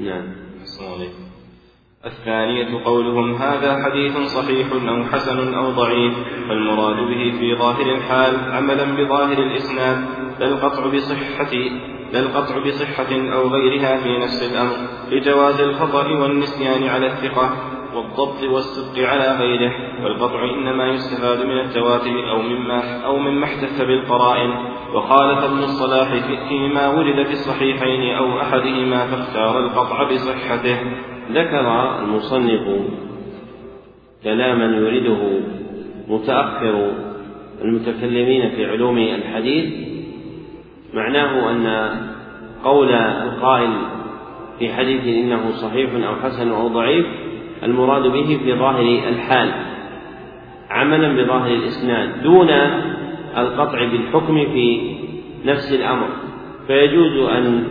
نعم. 0.00 0.38
الثانية 2.06 2.84
قولهم 2.84 3.34
هذا 3.34 3.84
حديث 3.84 4.18
صحيح 4.18 4.66
أو 4.72 5.04
حسن 5.04 5.54
أو 5.54 5.70
ضعيف 5.70 6.14
فالمراد 6.48 6.96
به 6.96 7.38
في 7.38 7.56
ظاهر 7.58 7.94
الحال 7.94 8.36
عملا 8.52 8.84
بظاهر 8.84 9.38
الإسناد 9.38 10.04
لا 10.40 10.46
القطع 10.46 10.86
بصحة 10.86 11.52
لا 12.12 12.20
القطع 12.20 12.58
بصحة 12.58 13.32
أو 13.34 13.48
غيرها 13.48 13.96
في 13.96 14.18
نفس 14.18 14.52
الأمر 14.52 14.76
لجواز 15.10 15.60
الخطأ 15.60 16.08
والنسيان 16.08 16.88
على 16.88 17.06
الثقة. 17.06 17.77
والضبط 17.98 18.42
والصدق 18.42 19.08
على 19.08 19.38
غيره 19.38 19.72
والقطع 20.04 20.44
إنما 20.44 20.86
يستفاد 20.86 21.46
من 21.46 21.58
التواتر 21.60 22.30
أو 22.30 22.42
مما 22.42 23.04
أو 23.04 23.18
مما 23.18 23.44
احتف 23.44 23.82
بالقرائن. 23.82 24.50
وخالف 24.94 25.44
ابن 25.44 25.58
الصلاح 25.58 26.08
فيما 26.48 26.88
ورد 26.88 27.26
في 27.26 27.32
الصحيحين 27.32 28.16
أو 28.16 28.40
أحدهما 28.40 29.06
فاختار 29.06 29.58
القطع 29.58 30.02
بصحته. 30.02 30.78
ذكر 31.32 31.98
المصنف 31.98 32.80
كلاما 34.24 34.76
يريده 34.76 35.40
متأخر 36.08 36.90
المتكلمين 37.64 38.50
في 38.50 38.66
علوم 38.66 38.98
الحديث 38.98 39.88
معناه 40.94 41.50
أن 41.50 41.90
قول 42.64 42.92
القائل 42.92 43.70
في 44.58 44.72
حديث 44.72 45.06
إنه 45.06 45.50
صحيح 45.50 45.90
أو 46.06 46.16
حسن 46.16 46.50
أو 46.50 46.68
ضعيف 46.68 47.06
المراد 47.62 48.02
به 48.02 48.38
في 48.44 48.54
ظاهر 48.54 49.08
الحال 49.08 49.50
عملا 50.70 51.22
بظاهر 51.22 51.50
الإسناد 51.50 52.22
دون 52.22 52.50
القطع 53.36 53.84
بالحكم 53.84 54.34
في 54.34 54.80
نفس 55.44 55.72
الأمر. 55.72 56.08
فيجوز 56.66 57.28
أن 57.28 57.64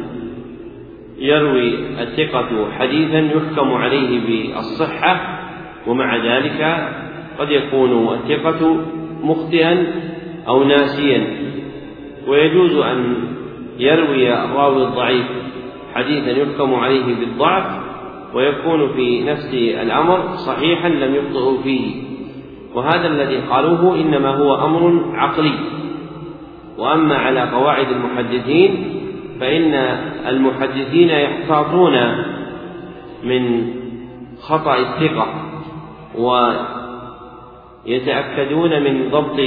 يروي 1.19 1.73
الثقة 2.01 2.71
حديثا 2.79 3.19
يحكم 3.19 3.73
عليه 3.73 4.19
بالصحة 4.19 5.39
ومع 5.87 6.15
ذلك 6.15 6.89
قد 7.39 7.51
يكون 7.51 8.13
الثقة 8.13 8.77
مخطئا 9.23 9.87
أو 10.47 10.63
ناسيا. 10.63 11.27
ويجوز 12.27 12.75
أن 12.75 13.15
يروي 13.79 14.33
الراوي 14.33 14.83
الضعيف 14.83 15.25
حديثا 15.95 16.31
يحكم 16.31 16.75
عليه 16.75 17.15
بالضعف 17.15 17.86
ويكون 18.33 18.93
في 18.93 19.23
نفس 19.23 19.53
الأمر 19.53 20.35
صحيحا 20.35 20.89
لم 20.89 21.15
يخطئ 21.15 21.63
فيه. 21.63 22.03
وهذا 22.75 23.07
الذي 23.07 23.37
قالوه 23.37 23.95
إنما 23.95 24.29
هو 24.29 24.55
أمر 24.55 25.05
عقلي. 25.13 25.53
وأما 26.77 27.15
على 27.15 27.41
قواعد 27.41 27.87
المحدثين 27.87 28.93
فإن 29.39 29.73
المحدثين 30.27 31.09
يحتاطون 31.09 31.93
من 33.23 33.73
خطأ 34.41 34.75
الثقة 34.77 35.27
ويتأكدون 37.85 38.83
من 38.83 39.09
ضبط 39.11 39.39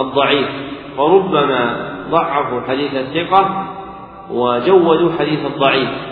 الضعيف. 0.00 0.48
فربما 0.96 1.92
ضعفوا 2.10 2.60
حديث 2.60 2.94
الثقة 2.94 3.68
وجودوا 4.30 5.12
حديث 5.18 5.46
الضعيف. 5.46 6.11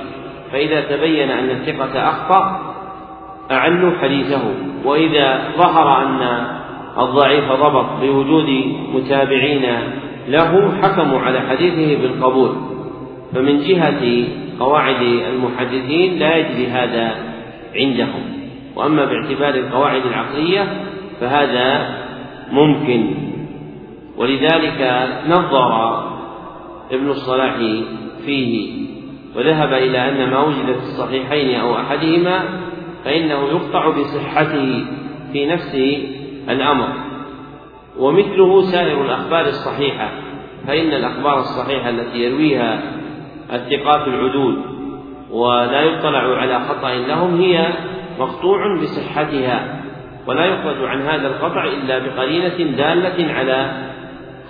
فإذا 0.53 0.81
تبين 0.81 1.31
أن 1.31 1.51
الثقة 1.51 2.09
أخطأ 2.09 2.61
أعلوا 3.51 3.93
حديثه. 4.03 4.43
وإذا 4.85 5.43
ظهر 5.59 6.03
أن 6.03 6.47
الضعيف 6.99 7.53
ضبط 7.53 7.87
بوجود 8.01 8.49
متابعين 8.95 9.67
له 10.29 10.73
حكموا 10.83 11.21
على 11.21 11.41
حديثه 11.41 12.03
بالقبول. 12.03 12.53
فمن 13.35 13.59
جهة 13.59 14.25
قواعد 14.61 15.03
المحدثين 15.03 16.19
لا 16.19 16.37
يجري 16.37 16.67
هذا 16.67 17.15
عندهم. 17.77 18.23
وأما 18.77 19.05
باعتبار 19.05 19.55
القواعد 19.55 20.03
العقلية 20.07 20.67
فهذا 21.21 21.97
ممكن. 22.53 23.11
ولذلك 24.17 25.09
نظر 25.29 26.01
ابن 26.93 27.09
الصلاح 27.11 27.57
فيه 28.27 28.81
وذهب 29.37 29.73
إلى 29.73 30.09
أن 30.09 30.31
ما 30.31 30.41
وجد 30.41 30.65
في 30.65 30.79
الصحيحين 30.79 31.61
أو 31.61 31.77
أحدهما 31.77 32.43
فإنه 33.05 33.49
يقطع 33.49 33.89
بصحته 33.89 34.85
في 35.33 35.47
نفس 35.47 35.75
الأمر. 36.49 36.89
ومثله 37.99 38.63
سائر 38.63 39.05
الأخبار 39.05 39.47
الصحيحة 39.47 40.11
فإن 40.67 40.93
الأخبار 40.93 41.39
الصحيحة 41.39 41.91
التي 41.91 42.19
يرويها 42.19 42.83
الثقات 43.53 44.09
العدول 44.09 44.59
ولا 45.31 45.81
يطلع 45.81 46.37
على 46.37 46.61
خطأ 46.61 46.95
لهم 46.95 47.41
هي 47.41 47.69
مقطوع 48.19 48.77
بصحتها 48.83 49.81
ولا 50.27 50.45
يخرج 50.45 50.85
عن 50.85 51.03
هذا 51.03 51.29
القطع 51.29 51.65
إلا 51.65 51.99
بقرينة 51.99 52.77
دالة 52.77 53.33
على 53.33 53.71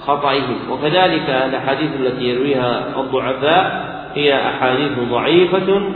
خطئهم. 0.01 0.71
وكذلك 0.71 1.31
الأحاديث 1.31 1.91
التي 2.01 2.25
يرويها 2.25 3.01
الضعفاء 3.01 4.00
هي 4.15 4.49
أحاديث 4.49 4.99
ضعيفة 4.99 5.93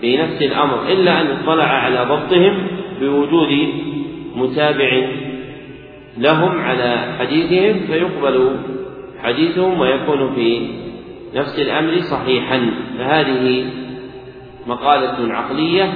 في 0.00 0.16
نفس 0.16 0.42
الأمر 0.42 0.88
إلا 0.88 1.20
أن 1.20 1.26
اطلع 1.26 1.64
على 1.64 2.06
ضبطهم 2.08 2.66
بوجود 3.00 3.68
متابع 4.34 5.08
لهم 6.18 6.60
على 6.60 7.16
حديثهم 7.18 7.86
فيقبل 7.86 8.56
حديثهم 9.22 9.80
ويكون 9.80 10.34
في 10.34 10.68
نفس 11.34 11.58
الأمر 11.58 12.00
صحيحا. 12.00 12.70
فهذه 12.98 13.64
مقالة 14.66 15.34
عقلية 15.34 15.92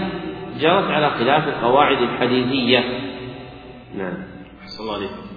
جرت 0.61 0.91
على 0.91 1.11
خلاف 1.11 1.49
القواعد 1.49 1.99
الحديثية. 2.03 2.85
نعم. 3.99 4.15
أحسن 4.62 4.82
الله 4.82 4.95
عليكم. 4.95 5.34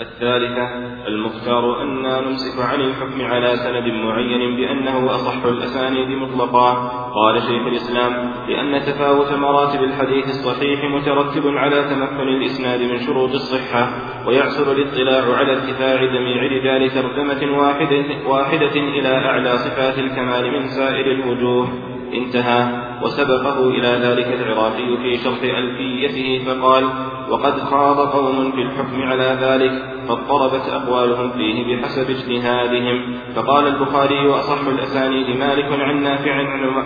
الثالثة 0.00 0.68
المختار 1.08 1.82
أن 1.82 2.02
نمسك 2.02 2.60
عن 2.60 2.80
الحكم 2.80 3.24
على 3.24 3.56
سند 3.56 3.92
معين 3.92 4.56
بأنه 4.56 5.06
أصح 5.06 5.44
الأسانيد 5.44 6.08
مطلقا. 6.08 6.74
قال 7.14 7.42
شيخ 7.42 7.66
الإسلام 7.66 8.32
لأن 8.48 8.80
تفاوت 8.80 9.32
مراتب 9.32 9.82
الحديث 9.82 10.24
الصحيح 10.24 10.84
مترتب 10.84 11.46
على 11.46 11.82
تمكن 11.82 12.28
الإسناد 12.28 12.80
من 12.80 12.98
شروط 12.98 13.30
الصحة 13.30 13.90
ويعسر 14.26 14.72
الاطلاع 14.72 15.36
على 15.36 15.52
ارتفاع 15.52 16.04
جميع 16.04 16.42
رجال 16.42 16.90
ترجمة 16.90 17.58
واحدة, 17.58 18.28
واحدة 18.28 18.74
إلى 18.74 19.08
أعلى 19.08 19.58
صفات 19.58 19.98
الكمال 19.98 20.52
من 20.52 20.68
سائر 20.68 21.12
الوجوه. 21.12 21.68
انتهى. 22.14 22.84
وسبقه 23.02 23.68
إلى 23.68 23.88
ذلك 23.88 24.26
العراقي 24.26 24.96
في 25.02 25.16
شرح 25.24 25.42
ألفيته 25.42 26.44
فقال 26.44 26.84
وقد 27.30 27.58
خاض 27.58 27.98
قوم 28.08 28.52
في 28.52 28.62
الحكم 28.62 29.02
على 29.02 29.38
ذلك 29.40 29.72
فاضطربت 30.08 30.68
أقوالهم 30.68 31.30
فيه 31.30 31.76
بحسب 31.76 32.10
اجتهادهم. 32.10 33.14
فقال 33.36 33.66
البخاري 33.66 34.26
وأصح 34.28 34.66
الأسانيد 34.66 35.36
مالك 35.36 35.80
عن 35.80 36.02
نافع 36.02 36.34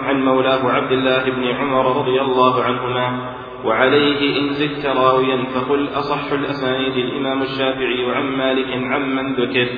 عن 0.05 0.25
مولاه 0.25 0.71
عبد 0.71 0.93
الله 0.93 1.25
بن 1.31 1.45
عمر 1.45 1.97
رضي 1.97 2.21
الله 2.21 2.63
عنهما 2.63 3.35
وعليه 3.65 4.41
إن 4.41 4.55
زدت 4.55 4.87
راويا 4.87 5.45
فقل 5.55 5.89
أصح 5.95 6.33
الأسانيد 6.33 6.97
الإمام 6.97 7.43
الشافعي 7.43 8.11
عن 8.15 8.23
مالك 8.23 8.69
عمن 8.93 9.35
ذكر. 9.35 9.69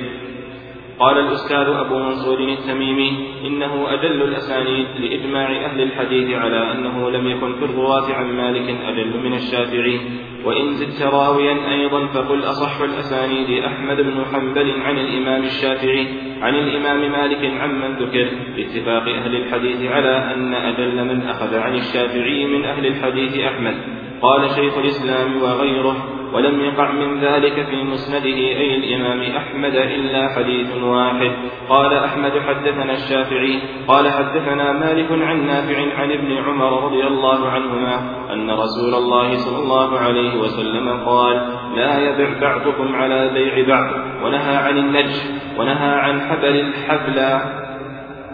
قال 0.99 1.17
الأستاذ 1.17 1.67
أبو 1.67 1.99
منصور 1.99 2.39
التميمي 2.39 3.27
إنه 3.45 3.93
أدل 3.93 4.21
الأسانيد 4.21 4.87
لإجماع 4.99 5.65
أهل 5.65 5.81
الحديث 5.81 6.35
على 6.35 6.71
أنه 6.71 7.09
لم 7.09 7.27
يكن 7.27 7.55
في 7.55 7.65
الرواة 7.65 8.13
عن 8.13 8.37
مالك 8.37 8.75
أدل 8.87 9.19
من 9.23 9.33
الشافعي 9.33 9.99
وإن 10.45 10.73
زدت 10.73 11.01
راويا 11.01 11.71
أيضا 11.71 12.07
فقل 12.07 12.39
أصح 12.39 12.81
الأسانيد 12.81 13.63
أحمد 13.63 14.01
بن 14.01 14.25
حنبل 14.33 14.81
عن 14.81 14.97
الإمام 14.97 15.43
الشافعي 15.43 16.07
عن 16.41 16.55
الإمام 16.55 17.11
مالك 17.11 17.61
عمن 17.61 17.95
ذكر 17.95 18.29
باتفاق 18.55 19.03
أهل 19.03 19.35
الحديث 19.35 19.91
على 19.91 20.33
أن 20.33 20.53
أدل 20.53 21.05
من 21.05 21.21
أخذ 21.21 21.55
عن 21.55 21.75
الشافعي 21.75 22.45
من 22.45 22.65
أهل 22.65 22.85
الحديث 22.85 23.39
أحمد. 23.39 23.75
قال 24.21 24.49
شيخ 24.49 24.77
الإسلام 24.77 25.41
وغيره 25.41 26.20
ولم 26.33 26.61
يقع 26.61 26.91
من 26.91 27.19
ذلك 27.19 27.65
في 27.65 27.83
مسنده 27.83 28.37
أي 28.37 28.75
الإمام 28.75 29.21
أحمد 29.21 29.75
إلا 29.75 30.27
حديث 30.35 30.75
واحد. 30.83 31.31
قال 31.69 31.93
أحمد 31.93 32.31
حدثنا 32.47 32.93
الشافعي 32.93 33.59
قال 33.87 34.11
حدثنا 34.11 34.71
مالك 34.71 35.11
عن 35.11 35.47
نافع 35.47 36.01
عن 36.01 36.11
ابن 36.11 36.37
عمر 36.37 36.83
رضي 36.83 37.07
الله 37.07 37.49
عنهما 37.49 37.95
أن 38.33 38.51
رسول 38.51 38.95
الله 38.95 39.35
صلى 39.35 39.57
الله 39.57 39.99
عليه 39.99 40.35
وسلم 40.39 40.89
قال 41.05 41.35
لا 41.75 41.99
يبع 41.99 42.39
بعضكم 42.41 42.95
على 42.95 43.29
بيع 43.33 43.67
بعض 43.67 43.91
ونهى 44.23 44.55
عن 44.55 44.77
النجش 44.77 45.15
ونهى 45.57 45.93
عن 45.95 46.21
حبل 46.21 46.59
الحبل 46.59 47.39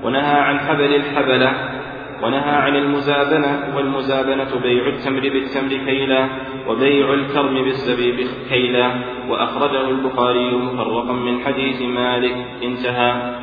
ونهى 0.03 0.40
عن 0.40 0.60
حبل 0.60 0.95
الحبلة 0.95 1.77
ونهى 2.23 2.56
عن 2.56 2.76
المزابنة 2.76 3.73
والمزابنة 3.76 4.60
بيع 4.64 4.88
التمر 4.88 5.19
بالتمر 5.19 5.69
كيلا 5.69 6.27
وبيع 6.68 7.14
الكرم 7.14 7.64
بالزبيب 7.64 8.27
كيلا 8.49 8.91
وأخرجه 9.30 9.89
البخاري 9.89 10.52
مفرقا 10.52 11.14
من 11.14 11.39
حديث 11.45 11.81
مالك 11.81 12.35
انتهى. 12.64 13.35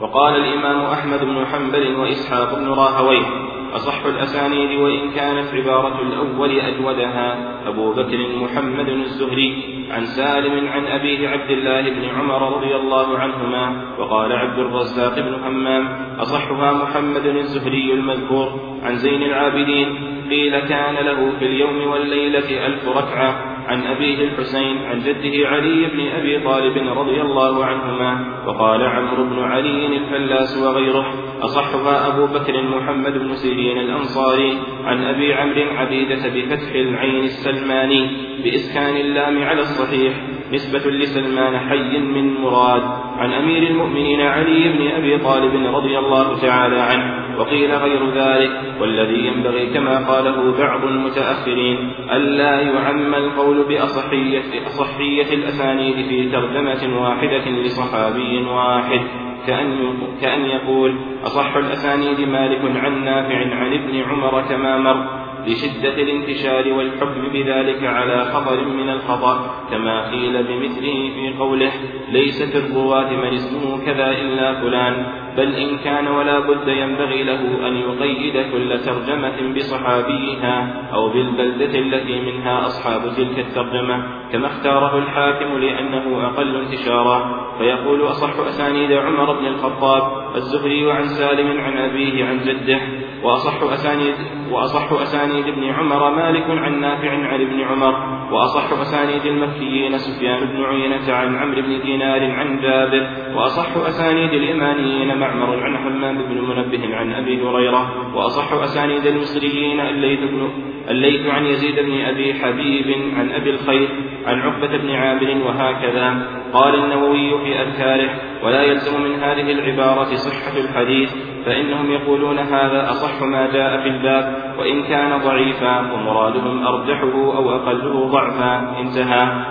وقال 0.00 0.34
الإمام 0.36 0.80
أحمد 0.80 1.24
بن 1.24 1.46
حنبل 1.46 1.96
وإسحاق 1.96 2.58
بن 2.58 2.68
راهويه 2.68 3.26
أصح 3.74 4.04
الأسانيد 4.04 4.80
وإن 4.80 5.10
كانت 5.10 5.54
عبارة 5.54 6.02
الأول 6.02 6.60
أجودها 6.60 7.58
أبو 7.68 7.92
بكر 7.92 8.18
محمد 8.42 8.88
الزهري 8.88 9.80
عن 9.90 10.04
سالم 10.04 10.68
عن 10.68 10.86
أبيه 10.86 11.28
عبد 11.28 11.50
الله 11.50 11.90
بن 11.90 12.04
عمر 12.04 12.56
رضي 12.56 12.76
الله 12.76 13.18
عنهما 13.18 13.94
وقال 13.98 14.32
عبد 14.32 14.58
الرزاق 14.58 15.20
بن 15.20 15.34
همام 15.34 15.88
أصحها 16.18 16.72
محمد 16.72 17.26
الزهري 17.26 17.92
المذكور 17.92 18.60
عن 18.82 18.96
زين 18.96 19.22
العابدين 19.22 19.88
قيل 20.30 20.58
كان 20.58 20.94
له 20.94 21.32
في 21.38 21.46
اليوم 21.46 21.86
والليلة 21.90 22.66
ألف 22.66 22.88
ركعة 22.88 23.59
عن 23.70 23.86
أبيه 23.86 24.24
الحسين 24.24 24.78
عن 24.78 24.98
جده 24.98 25.48
علي 25.48 25.86
بن 25.86 26.00
أبي 26.00 26.44
طالب 26.44 26.98
رضي 26.98 27.22
الله 27.22 27.64
عنهما 27.64 28.42
وقال 28.46 28.82
عمرو 28.82 29.24
بن 29.24 29.38
علي 29.38 29.96
الفلاس 29.96 30.62
وغيره 30.62 31.14
أصحها 31.42 32.08
أبو 32.08 32.26
بكر 32.26 32.62
محمد 32.62 33.12
بن 33.12 33.34
سيرين 33.34 33.78
الأنصاري 33.78 34.58
عن 34.84 35.04
أبي 35.04 35.34
عمرو 35.34 35.68
عبيدة 35.78 36.28
بفتح 36.28 36.72
العين 36.74 37.24
السلماني 37.24 38.10
بإسكان 38.44 38.96
اللام 38.96 39.42
على 39.42 39.60
الصحيح 39.60 40.12
نسبة 40.52 40.90
لسلمان 40.90 41.58
حي 41.58 41.98
من 41.98 42.40
مراد 42.40 42.82
عن 43.18 43.32
أمير 43.32 43.70
المؤمنين 43.70 44.20
علي 44.20 44.68
بن 44.68 44.88
أبي 44.88 45.18
طالب 45.18 45.74
رضي 45.76 45.98
الله 45.98 46.38
تعالى 46.40 46.80
عنه 46.80 47.38
وقيل 47.38 47.72
غير 47.72 48.10
ذلك 48.10 48.50
والذي 48.80 49.26
ينبغي 49.26 49.66
كما 49.66 50.06
قاله 50.08 50.58
بعض 50.58 50.84
المتأخرين 50.84 51.92
ألا 52.12 52.60
يعم 52.60 53.14
القول 53.14 53.64
بأصحية 53.68 54.66
أصحية 54.66 55.34
الأسانيد 55.34 56.08
في 56.08 56.30
ترجمة 56.30 57.02
واحدة 57.02 57.50
لصحابي 57.50 58.42
واحد 58.44 59.00
كأن 59.46 59.94
كأن 60.20 60.44
يقول 60.44 60.96
أصح 61.24 61.56
الأسانيد 61.56 62.28
مالك 62.28 62.60
عن 62.76 63.04
نافع 63.04 63.54
عن 63.54 63.72
ابن 63.72 64.02
عمر 64.10 64.42
كما 64.48 64.78
مر 64.78 65.29
لشدة 65.46 65.94
الانتشار 65.94 66.72
والحكم 66.72 67.28
بذلك 67.32 67.84
على 67.84 68.24
خطر 68.24 68.64
من 68.64 68.88
الخطأ 68.88 69.54
كما 69.70 70.10
قيل 70.10 70.42
بمثله 70.42 71.10
في 71.14 71.34
قوله 71.38 71.72
ليس 72.12 72.42
في 72.42 72.58
الرواة 72.58 73.10
من 73.10 73.32
اسمه 73.34 73.84
كذا 73.86 74.10
إلا 74.10 74.60
فلان. 74.60 75.06
بل 75.36 75.54
إن 75.54 75.78
كان 75.78 76.08
ولا 76.08 76.38
بد 76.38 76.68
ينبغي 76.68 77.22
له 77.22 77.68
أن 77.68 77.76
يقيد 77.76 78.52
كل 78.52 78.78
ترجمة 78.78 79.54
بصحابيها 79.56 80.88
أو 80.94 81.08
بالبلدة 81.08 81.78
التي 81.78 82.20
منها 82.20 82.66
أصحاب 82.66 83.00
تلك 83.16 83.38
الترجمة 83.38 84.02
كما 84.32 84.46
اختاره 84.46 84.98
الحاكم 84.98 85.58
لأنه 85.58 86.26
أقل 86.26 86.56
انتشارا. 86.56 87.50
فيقول 87.58 88.02
أصح 88.02 88.38
أسانيد 88.38 88.92
عمر 88.92 89.38
بن 89.38 89.46
الخطاب 89.46 90.34
الزهري 90.36 90.92
عن 90.92 91.04
سالم 91.04 91.60
عن 91.60 91.76
أبيه 91.76 92.24
عن 92.24 92.38
جده 92.38 92.80
وأصح 93.22 93.62
أسانيد 93.62 94.14
وأصح 94.50 94.92
أسانيد 94.92 95.48
ابن 95.48 95.64
عمر 95.64 96.10
مالك 96.10 96.50
عن 96.50 96.80
نافع 96.80 97.10
عن 97.10 97.40
ابن 97.40 97.60
عمر 97.60 98.20
وأصح 98.32 98.80
أسانيد 98.80 99.26
المكيين 99.26 99.98
سفيان 99.98 100.46
بن 100.46 100.64
عيينة 100.64 101.12
عن 101.12 101.36
عمرو 101.36 101.62
بن 101.62 101.80
دينار 101.80 102.30
عن 102.30 102.60
جابر 102.60 103.06
وأصح 103.34 103.76
أسانيد 103.76 104.32
الإيمانيين 104.32 105.18
معمر 105.20 105.64
عن 105.64 105.76
حمام 105.76 106.18
بن 106.18 106.40
منبه 106.40 106.96
عن 106.96 107.12
أبي 107.12 107.42
هريرة 107.42 108.14
وأصح 108.14 108.52
أسانيد 108.52 109.06
المصريين 109.06 109.80
الليث 109.80 110.20
بن 110.20 110.50
الليث 110.90 111.26
عن 111.26 111.46
يزيد 111.46 111.74
بن 111.80 112.00
أبي 112.00 112.34
حبيب 112.34 113.14
عن 113.16 113.30
أبي 113.30 113.50
الخير 113.50 113.88
عن 114.26 114.40
عقبة 114.40 114.76
بن 114.76 114.90
عامر 114.90 115.36
وهكذا. 115.46 116.26
قال 116.52 116.74
النووي 116.74 117.38
في 117.44 117.62
أذكاره 117.62 118.10
ولا 118.44 118.62
يلزم 118.62 119.02
من 119.02 119.14
هذه 119.14 119.52
العبارة 119.52 120.14
صحة 120.14 120.58
الحديث 120.58 121.14
فإنهم 121.46 121.90
يقولون 121.90 122.38
هذا 122.38 122.90
أصح 122.90 123.22
ما 123.22 123.52
جاء 123.52 123.82
في 123.82 123.88
الباب 123.88 124.54
وإن 124.58 124.82
كان 124.82 125.18
ضعيفا 125.18 125.92
ومرادهم 125.92 126.66
أرجحه 126.66 127.36
أو 127.36 127.50
أقله 127.50 128.06
ضعفا. 128.06 128.80
انتهى. 128.80 129.44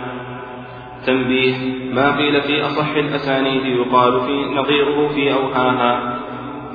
تنبيه 1.05 1.55
ما 1.93 2.17
قيل 2.17 2.41
في 2.41 2.61
أصح 2.61 2.95
الأسانيد 2.95 3.65
يقال 3.65 4.19
في 4.19 4.55
نظيره 4.55 5.07
في 5.07 5.34
أوهاها. 5.34 6.19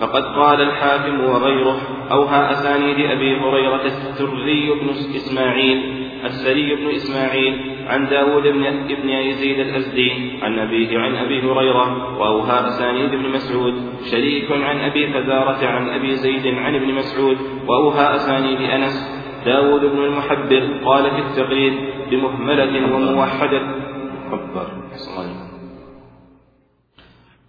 فقد 0.01 0.25
قال 0.25 0.61
الحاكم 0.61 1.25
وغيره 1.25 1.77
أوهى 2.11 2.51
أسانيد 2.51 3.11
أبي 3.11 3.37
هريرة 3.37 3.85
السري 3.85 4.71
بن 4.81 4.89
إسماعيل 4.89 6.05
السري 6.25 6.75
بن 6.75 6.91
إسماعيل 6.91 7.75
عن 7.87 8.09
داود 8.09 8.43
بن 8.43 8.67
ابن 8.67 9.09
يزيد 9.09 9.59
الأزدي 9.59 10.13
عن 10.43 10.59
أبيه 10.59 10.99
عن 10.99 11.15
أبي 11.17 11.41
هريرة 11.41 12.19
وأوهى 12.19 12.67
أسانيد 12.67 13.11
بن 13.11 13.29
مسعود 13.29 13.75
شريك 14.11 14.53
عن 14.53 14.81
أبي 14.81 15.07
فزارة 15.07 15.67
عن 15.67 15.89
أبي 15.89 16.17
زيد 16.17 16.47
عن 16.47 16.75
ابن 16.75 16.95
مسعود 16.95 17.39
وأوهى 17.69 18.15
أسانيد 18.15 18.61
أنس 18.61 19.25
داود 19.47 19.81
بن 19.81 20.05
المحبر 20.05 20.81
قال 20.85 21.11
في 21.11 21.19
التقريب 21.19 21.73
بمهملة 22.11 22.95
وموحدة. 22.95 23.63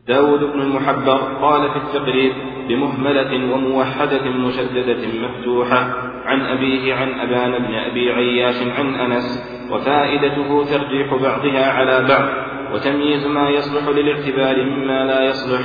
داود 0.08 0.40
بن 0.40 0.62
المحبر 0.62 1.18
قال 1.18 1.70
في 1.70 1.78
التقريب 1.78 2.34
بمهملة 2.70 3.54
وموحدة 3.54 4.30
مشددة 4.30 5.08
مفتوحة 5.28 5.94
عن 6.26 6.42
أبيه 6.42 6.94
عن 6.94 7.20
أبان 7.20 7.52
بن 7.52 7.74
أبي 7.76 8.12
عياش 8.12 8.56
عن 8.78 8.96
أنس 8.96 9.56
وفائدته 9.72 10.64
ترجيح 10.64 11.14
بعضها 11.14 11.72
على 11.72 12.08
بعض 12.08 12.30
وتمييز 12.74 13.28
ما 13.28 13.50
يصلح 13.50 13.88
للاعتبار 13.88 14.64
مما 14.64 15.06
لا 15.06 15.24
يصلح. 15.24 15.62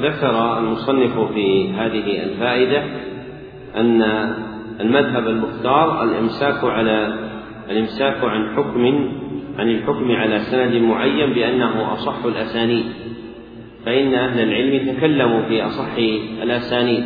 ذكر 0.00 0.58
المصنف 0.58 1.18
في 1.34 1.72
هذه 1.72 2.22
الفائدة 2.22 2.82
أن 3.76 4.02
المذهب 4.80 5.26
المختار 5.28 6.02
الإمساك 6.02 6.64
على 6.64 7.14
الإمساك 7.70 8.24
عن 8.24 8.56
حكم 8.56 9.10
عن 9.58 9.70
الحكم 9.70 10.12
على 10.12 10.38
سند 10.38 10.74
معين 10.82 11.32
بأنه 11.32 11.92
أصح 11.92 12.24
الأسانيد 12.24 12.84
فإن 13.86 14.14
أهل 14.14 14.40
العلم 14.40 14.96
تكلموا 14.96 15.42
في 15.42 15.62
أصح 15.62 15.96
الأسانيد 16.42 17.04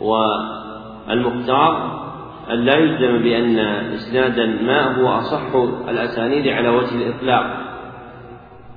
والمختار 0.00 1.96
أن 2.50 2.58
لا 2.58 2.76
يلزم 2.76 3.22
بأن 3.22 3.58
إسنادا 3.94 4.46
ما 4.46 4.96
هو 4.96 5.08
أصح 5.08 5.54
الأسانيد 5.88 6.48
على 6.48 6.68
وجه 6.68 6.94
الإطلاق. 6.94 7.66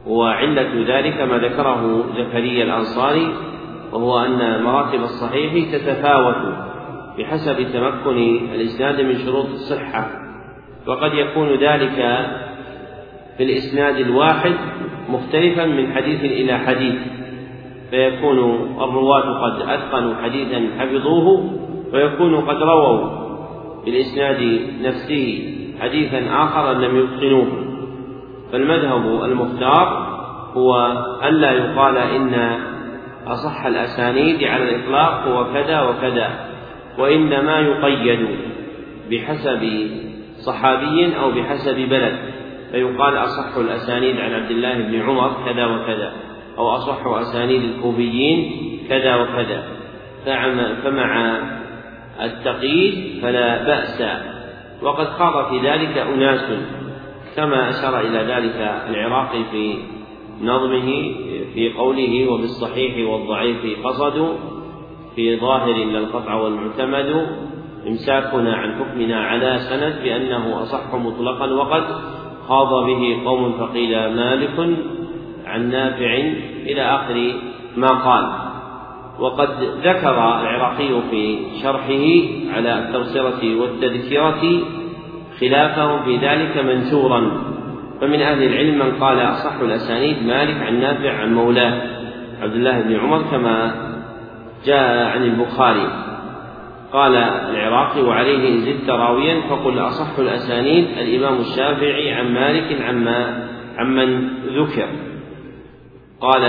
وعلة 0.08 0.98
ذلك 0.98 1.22
ما 1.22 1.38
ذكره 1.38 2.06
زكريا 2.18 2.64
الأنصاري 2.64 3.34
وهو 3.92 4.20
أن 4.20 4.64
مراتب 4.64 5.02
الصحيح 5.02 5.76
تتفاوت 5.76 6.54
بحسب 7.18 7.56
تمكن 7.74 8.18
الإسناد 8.56 9.02
من 9.02 9.18
شروط 9.26 9.46
الصحة 9.46 10.08
وقد 10.88 11.14
يكون 11.14 11.50
ذلك 11.50 12.28
في 13.40 13.46
الإسناد 13.46 13.96
الواحد 13.96 14.54
مختلفا 15.10 15.66
من 15.66 15.94
حديث 15.94 16.24
إلى 16.24 16.58
حديث 16.58 16.96
فيكون 17.90 18.38
الرواة 18.82 19.40
قد 19.44 19.62
أتقنوا 19.62 20.16
حديثا 20.24 20.70
حفظوه 20.80 21.50
ويكون 21.94 22.36
قد 22.36 22.64
رووا 22.64 23.10
بالإسناد 23.86 24.62
نفسه 24.82 25.54
حديثا 25.82 26.44
آخر 26.44 26.74
لم 26.74 26.98
يتقنوه. 27.00 27.48
فالمذهب 28.52 29.24
المختار 29.24 30.08
هو 30.54 30.98
ألا 31.24 31.52
يقال 31.52 31.98
إن 31.98 32.60
أصح 33.28 33.66
الأسانيد 33.66 34.44
على 34.44 34.64
الإطلاق 34.64 35.28
هو 35.28 35.54
كذا 35.54 35.82
وكذا 35.82 36.30
وإنما 36.98 37.60
يقيد 37.60 38.28
بحسب 39.12 39.90
صحابي 40.38 41.18
أو 41.20 41.32
بحسب 41.32 41.76
بلد. 41.76 42.39
فيقال 42.72 43.18
أصح 43.18 43.58
الأسانيد 43.58 44.18
عن 44.18 44.34
عبد 44.34 44.52
الله 44.52 44.74
بن 44.74 45.02
عمر 45.02 45.32
كذا 45.46 45.66
وكذا 45.66 46.14
أو 46.58 46.70
أصح 46.70 47.08
أسانيد 47.08 47.64
الكوفيين 47.64 48.70
كذا 48.90 49.16
وكذا. 49.16 49.64
فمع 50.84 51.40
التقييد 52.22 53.22
فلا 53.22 53.64
بأس. 53.64 54.04
وقد 54.82 55.06
خاض 55.06 55.50
في 55.50 55.70
ذلك 55.70 55.98
أناس 55.98 56.46
كما 57.36 57.70
أشار 57.70 58.00
إلى 58.00 58.34
ذلك 58.34 58.56
العراقي 58.90 59.44
في 59.52 59.76
نظمه 60.42 61.16
في 61.54 61.74
قوله 61.78 62.32
وبالصحيح 62.32 63.10
والضعيف 63.10 63.86
قصد 63.88 64.38
في 65.16 65.40
ظاهر 65.40 65.74
للقطع 65.74 66.34
والمعتمد 66.34 67.28
إمساكنا 67.88 68.56
عن 68.56 68.76
حكمنا 68.76 69.20
على 69.20 69.60
سند 69.60 70.04
بأنه 70.04 70.62
أصح 70.62 70.96
مطلقا 70.96 71.54
وقد 71.54 71.84
خاض 72.50 72.86
به 72.86 73.22
قوم 73.26 73.52
فقيل 73.52 74.16
مالك 74.16 74.78
عن 75.46 75.70
نافع 75.72 76.14
إلى 76.66 76.82
آخر 76.82 77.34
ما 77.78 77.88
قال. 77.88 78.24
وقد 79.20 79.50
ذكر 79.84 80.14
العراقي 80.14 81.02
في 81.12 81.38
شرحه 81.64 82.06
على 82.56 82.80
التبصرة 82.80 83.62
والتذكرة 83.62 84.42
خلافه 85.40 86.04
في 86.04 86.18
ذلك 86.18 86.58
منشورا. 86.58 87.32
فمن 88.02 88.22
أهل 88.22 88.44
العلم 88.44 88.80
من 88.80 88.92
قال 88.92 89.20
أصح 89.20 89.60
الأسانيد 89.62 90.28
مالك 90.28 90.58
عن 90.64 90.80
نافع 90.80 91.14
عن 91.14 91.34
مولاه 91.34 91.82
عبد 92.42 92.54
الله 92.54 92.82
بن 92.82 92.96
عمر 92.96 93.22
كما 93.32 93.72
جاء 94.66 95.06
عن 95.06 95.24
البخاري. 95.24 96.09
قال 96.94 97.16
العراقي 97.16 98.02
وعليه 98.02 98.50
إن 98.50 98.58
زدت 98.58 98.90
راويا 98.90 99.42
فقل 99.50 99.80
أصح 99.80 100.20
الأسانيد 100.20 100.86
الإمام 100.98 101.40
الشافعي 101.40 102.14
عن 102.14 102.34
مالك 102.34 102.82
عما 102.82 103.48
عمن 103.78 104.30
ذكر. 104.48 104.88
قال 106.22 106.44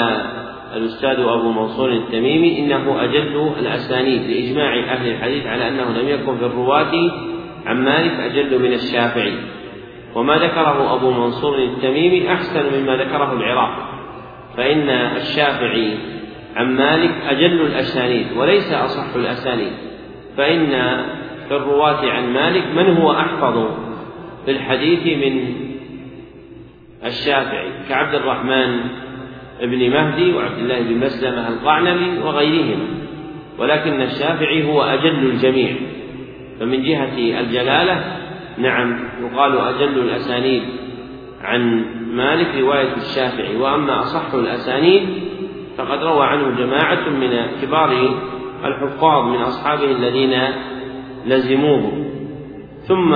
الأستاذ 0.77 1.21
أبو 1.21 1.53
منصور 1.53 1.93
التميمي 1.93 2.59
إنه 2.59 3.05
أجل 3.05 3.53
الأسانيد 3.59 4.23
لإجماع 4.23 4.79
أهل 4.79 5.11
الحديث 5.11 5.47
على 5.47 5.69
أنه 5.69 5.91
لم 6.01 6.09
يكن 6.09 6.37
في 6.37 6.47
الرواة 6.47 6.93
عن 7.67 7.85
مالك 7.85 8.13
أجل 8.13 8.59
من 8.63 8.73
الشافعي. 8.73 9.35
وما 10.15 10.35
ذكره 10.35 10.95
أبو 10.95 11.11
منصور 11.11 11.59
التميمي 11.59 12.33
أحسن 12.33 12.81
مما 12.81 12.97
ذكره 12.97 13.33
العراق. 13.33 13.91
فإن 14.57 14.89
الشافعي 14.91 15.99
عن 16.57 16.77
مالك 16.77 17.15
أجل 17.29 17.61
الأسانيد 17.61 18.27
وليس 18.37 18.73
أصح 18.73 19.15
الأسانيد. 19.17 19.90
فإن 20.41 20.71
في 21.49 21.57
الرواة 21.57 22.11
عن 22.11 22.33
مالك 22.33 22.65
من 22.77 22.97
هو 22.97 23.13
أحفظ 23.13 23.67
في 24.45 24.51
الحديث 24.51 25.27
من 25.27 25.55
الشافعي 27.05 27.69
كعبد 27.89 28.15
الرحمن 28.15 28.81
بن 29.63 29.91
مهدي 29.91 30.33
وعبد 30.33 30.59
الله 30.59 30.81
بن 30.81 31.07
مسلمة 31.07 31.49
القعنبي 31.49 32.19
وغيرهما 32.19 32.87
ولكن 33.59 34.01
الشافعي 34.03 34.73
هو 34.73 34.83
أجل 34.83 35.31
الجميع. 35.31 35.77
فمن 36.61 36.83
جهة 36.83 37.41
الجلالة 37.41 38.17
نعم 38.59 38.99
يقال 39.23 39.59
أجل 39.59 39.99
الأسانيد 39.99 40.63
عن 41.43 41.85
مالك 42.13 42.55
رواية 42.61 42.97
الشافعي. 42.97 43.57
وأما 43.57 44.01
أصح 44.01 44.35
الأسانيد 44.35 45.09
فقد 45.79 46.03
روى 46.03 46.27
عنه 46.27 46.51
جماعة 46.59 47.09
من 47.09 47.47
كبار 47.63 48.15
الحفاظ 48.65 49.25
من 49.25 49.43
أصحابه 49.43 49.85
الذين 49.85 50.39
لزموه. 51.27 51.93
ثم 52.83 53.15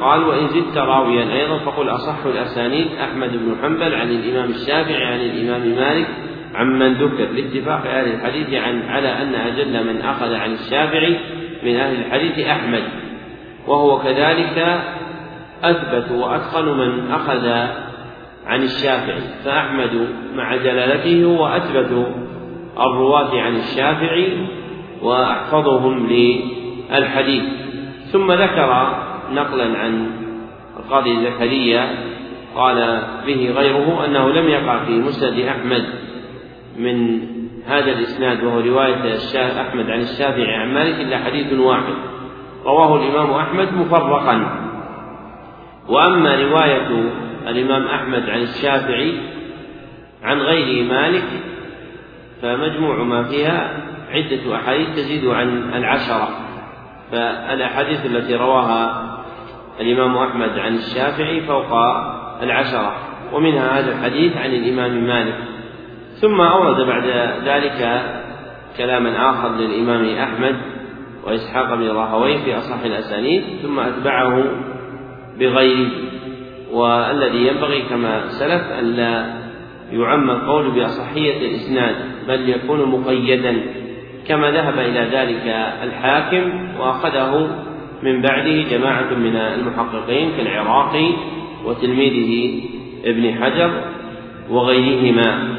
قال 0.00 0.24
وإن 0.24 0.48
زدت 0.48 0.76
راويا 0.76 1.32
أيضا 1.32 1.58
فقل 1.58 1.88
أصح 1.88 2.26
الأسانيد 2.26 2.86
أحمد 3.00 3.30
بن 3.30 3.56
حنبل 3.62 3.94
عن 3.94 4.10
الإمام 4.10 4.50
الشافعي 4.50 5.04
عن 5.04 5.20
الإمام 5.20 5.60
مالك 5.60 6.08
عمن 6.54 6.92
ذكر 6.92 7.24
لاتفاق 7.24 7.86
أهل 7.86 8.14
الحديث 8.14 8.54
عن 8.54 8.82
على 8.88 9.08
أن 9.08 9.34
أجل 9.34 9.86
من 9.86 10.00
أخذ 10.00 10.34
عن 10.34 10.52
الشافعي 10.52 11.18
من 11.62 11.76
أهل 11.76 11.94
الحديث 11.94 12.46
أحمد. 12.46 12.82
وهو 13.66 13.98
كذلك 13.98 14.82
أثبت 15.64 16.10
وأتقن 16.10 16.78
من 16.78 17.10
أخذ 17.10 17.46
عن 18.46 18.62
الشافعي. 18.62 19.22
فأحمد 19.44 20.08
مع 20.34 20.56
جلالته 20.56 21.24
هو 21.24 21.46
أثبت 21.46 22.06
الرواة 22.80 23.40
عن 23.40 23.56
الشافعي 23.56 24.46
وأحفظهم 25.02 26.06
للحديث. 26.06 27.42
ثم 28.12 28.32
ذكر 28.32 28.98
نقلا 29.32 29.78
عن 29.78 30.10
القاضي 30.76 31.16
زكريا 31.16 31.88
قال 32.56 33.02
به 33.26 33.50
غيره 33.56 34.04
أنه 34.04 34.30
لم 34.30 34.48
يقع 34.48 34.84
في 34.84 34.92
مسند 34.92 35.38
أحمد 35.38 35.84
من 36.78 37.20
هذا 37.66 37.90
الإسناد 37.90 38.44
وهو 38.44 38.60
رواية 38.60 39.16
أحمد 39.60 39.90
عن 39.90 40.00
الشافعي 40.00 40.54
عن 40.54 40.74
مالك 40.74 41.00
إلا 41.00 41.18
حديث 41.18 41.52
واحد. 41.52 41.94
رواه 42.64 42.96
الإمام 42.96 43.30
أحمد 43.30 43.72
مفرقا. 43.72 44.62
وأما 45.88 46.36
رواية 46.36 47.12
الإمام 47.48 47.86
أحمد 47.86 48.28
عن 48.28 48.40
الشافعي 48.40 49.14
عن 50.22 50.38
غير 50.38 50.84
مالك 50.84 51.24
فمجموع 52.42 53.02
ما 53.02 53.22
فيها 53.22 53.91
عدة 54.12 54.56
أحاديث 54.56 54.88
تزيد 54.96 55.26
عن 55.26 55.74
العشرة. 55.74 56.28
فالأحاديث 57.10 58.06
التي 58.06 58.34
رواها 58.34 59.02
الإمام 59.80 60.16
أحمد 60.16 60.58
عن 60.58 60.74
الشافعي 60.74 61.40
فوق 61.40 61.72
العشرة. 62.42 62.96
ومنها 63.32 63.78
هذا 63.78 63.92
الحديث 63.92 64.36
عن 64.36 64.50
الإمام 64.50 65.04
مالك. 65.06 65.38
ثم 66.20 66.40
أورد 66.40 66.86
بعد 66.86 67.04
ذلك 67.44 68.02
كلاما 68.78 69.30
آخر 69.30 69.56
للإمام 69.56 70.16
أحمد 70.18 70.56
وإسحاق 71.24 71.74
بن 71.74 71.88
راهويه 71.88 72.38
في 72.38 72.58
أصح 72.58 72.84
الأسانيد 72.84 73.44
ثم 73.62 73.80
أتبعه 73.80 74.44
بغيره. 75.38 75.90
والذي 76.72 77.46
ينبغي 77.46 77.82
كما 77.82 78.28
سلف 78.28 78.62
ألا 78.80 79.42
يعم 79.92 80.30
القول 80.30 80.70
بأصحية 80.70 81.48
الإسناد 81.48 81.94
بل 82.28 82.48
يكون 82.48 82.84
مقيدا. 82.88 83.62
كما 84.28 84.50
ذهب 84.50 84.78
إلى 84.78 85.00
ذلك 85.00 85.46
الحاكم 85.82 86.68
وأخذه 86.78 87.48
من 88.02 88.22
بعده 88.22 88.62
جماعة 88.70 89.14
من 89.14 89.36
المحققين 89.36 90.30
كالعراقي 90.36 91.12
وتلميذه 91.64 92.62
ابن 93.04 93.34
حجر 93.42 93.70
وغيرهما. 94.50 95.56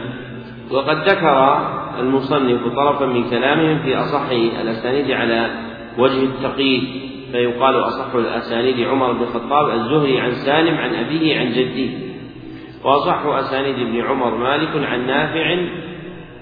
وقد 0.71 0.97
ذكر 1.09 1.57
المصنف 1.99 2.67
طرفا 2.75 3.05
من 3.05 3.29
كلامهم 3.29 3.79
في 3.79 3.95
أصح 3.95 4.29
الأسانيد 4.61 5.11
على 5.11 5.49
وجه 5.97 6.23
التقييد 6.23 6.83
فيقال 7.31 7.75
أصح 7.75 8.15
الأسانيد 8.15 8.87
عمر 8.87 9.11
بن 9.11 9.23
الخطاب 9.23 9.69
الزهري 9.69 10.19
عن 10.19 10.31
سالم 10.31 10.77
عن 10.77 10.95
أبيه 10.95 11.39
عن 11.39 11.51
جده 11.51 11.89
وأصح 12.83 13.25
أسانيد 13.25 13.79
ابن 13.79 14.01
عمر 14.01 14.37
مالك 14.37 14.87
عن 14.91 15.07
نافع 15.07 15.57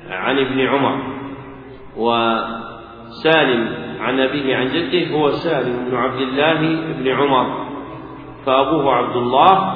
عن 0.09 0.39
ابن 0.39 0.59
عمر. 0.59 1.20
وسالم 1.97 3.69
عن 3.99 4.19
أبيه 4.19 4.55
عن 4.55 4.67
جده 4.67 5.11
هو 5.15 5.31
سالم 5.31 5.89
بن 5.89 5.95
عبد 5.95 6.21
الله 6.21 6.59
بن 6.93 7.07
عمر 7.07 7.67
فأبوه 8.45 8.95
عبد 8.95 9.15
الله 9.15 9.75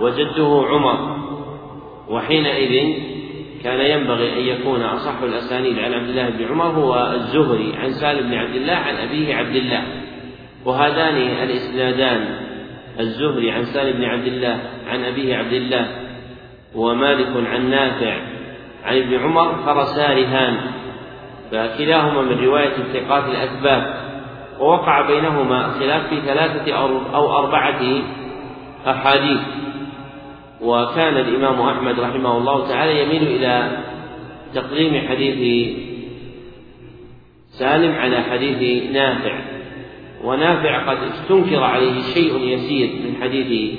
وجده 0.00 0.66
عمر. 0.68 1.20
وحينئذ 2.08 2.94
كان 3.64 3.80
ينبغي 3.80 4.32
أن 4.32 4.60
يكون 4.60 4.82
أصح 4.82 5.22
الأسانيد 5.22 5.78
عن 5.78 5.92
عبد 5.92 6.08
الله 6.08 6.30
بن 6.30 6.44
عمر 6.44 6.64
هو 6.64 7.12
الزهري 7.14 7.76
عن 7.76 7.90
سالم 7.90 8.28
بن 8.28 8.34
عبد 8.34 8.54
الله 8.54 8.74
عن 8.74 8.96
أبيه 8.96 9.34
عبد 9.34 9.56
الله. 9.56 9.82
وهذان 10.64 11.16
الإسنادان 11.16 12.50
الزهري 13.00 13.50
عن 13.50 13.64
سالم 13.64 13.98
بن 13.98 14.04
عبد 14.04 14.26
الله 14.26 14.60
عن 14.88 15.04
أبيه 15.04 15.36
عبد 15.36 15.52
الله 15.52 15.86
ومالك 16.74 17.46
عن 17.46 17.70
نافع 17.70 18.16
عن 18.84 18.96
ابن 18.96 19.14
عمر 19.14 19.54
فرسارهان 19.54 20.56
فكلاهما 21.52 22.22
من 22.22 22.44
رواية 22.44 22.76
الثقات 22.76 23.24
الأسباب 23.24 23.94
ووقع 24.60 25.06
بينهما 25.06 25.68
خلاف 25.68 26.06
في 26.08 26.20
ثلاثة 26.20 26.72
أو 27.14 27.38
أربعة 27.38 27.82
أحاديث. 28.86 29.40
وكان 30.60 31.16
الإمام 31.16 31.60
أحمد 31.60 32.00
رحمه 32.00 32.38
الله 32.38 32.68
تعالى 32.68 33.02
يميل 33.02 33.22
إلى 33.22 33.78
تقديم 34.54 35.08
حديث 35.08 35.68
سالم 37.50 37.92
على 37.94 38.22
حديث 38.22 38.90
نافع. 38.92 39.40
ونافع 40.24 40.90
قد 40.90 40.98
استنكر 41.02 41.62
عليه 41.62 42.00
شيء 42.14 42.36
يسير 42.42 42.88
من 42.88 43.22
حديث 43.22 43.78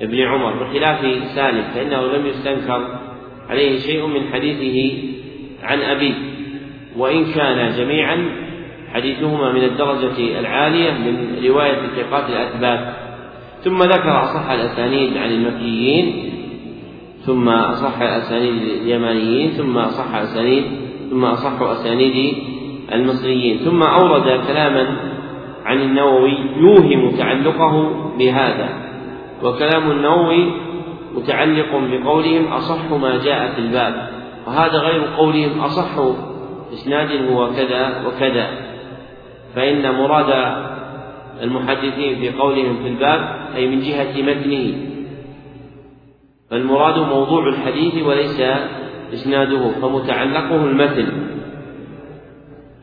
ابن 0.00 0.20
عمر 0.20 0.64
بخلاف 0.64 1.00
سالم 1.34 1.62
فإنه 1.74 2.06
لم 2.06 2.26
يستنكر 2.26 2.98
عليه 3.48 3.78
شيء 3.78 4.06
من 4.06 4.32
حديثه 4.32 5.02
عن 5.62 5.80
أبيه. 5.80 6.31
وإن 6.96 7.24
كان 7.24 7.76
جميعا 7.76 8.28
حديثهما 8.92 9.52
من 9.52 9.64
الدرجة 9.64 10.40
العالية 10.40 10.90
من 10.90 11.36
رواية 11.46 11.80
الثقات 11.84 12.30
الأثبات. 12.30 12.94
ثم 13.64 13.82
ذكر 13.82 14.22
أصح 14.22 14.50
الأسانيد 14.50 15.16
عن 15.16 15.30
المكيين 15.30 16.32
ثم 17.26 17.48
أصح 17.48 18.02
أسانيد 18.02 18.62
اليمانيين 18.62 19.50
ثم 19.50 19.78
أصح 19.78 20.14
أسانيد 20.14 20.64
ثم 21.10 21.24
أصح 21.24 21.60
أسانيد 21.60 22.34
المصريين. 22.92 23.58
ثم 23.58 23.82
أورد 23.82 24.40
كلاما 24.46 24.96
عن 25.64 25.80
النووي 25.80 26.36
يوهم 26.56 27.16
تعلقه 27.16 27.90
بهذا. 28.18 28.68
وكلام 29.42 29.90
النووي 29.90 30.46
متعلق 31.14 31.68
بقولهم 31.72 32.44
أصح 32.46 32.90
ما 32.90 33.24
جاء 33.24 33.52
في 33.54 33.58
الباب. 33.58 34.08
وهذا 34.46 34.78
غير 34.78 35.02
قولهم 35.16 35.60
أصح 35.60 35.98
إسناد 36.72 37.30
هو 37.30 37.50
كذا 37.52 38.06
وكذا. 38.06 38.50
فإن 39.54 39.94
مراد 39.94 40.56
المحدثين 41.42 42.20
في 42.20 42.30
قولهم 42.30 42.82
في 42.82 42.88
الباب 42.88 43.48
أي 43.54 43.68
من 43.68 43.80
جهة 43.80 44.22
متنه. 44.22 44.74
فالمراد 46.50 46.98
موضوع 46.98 47.48
الحديث 47.48 48.02
وليس 48.06 48.40
إسناده 49.12 49.70
فمتعلقه 49.82 50.56
المتن. 50.56 51.08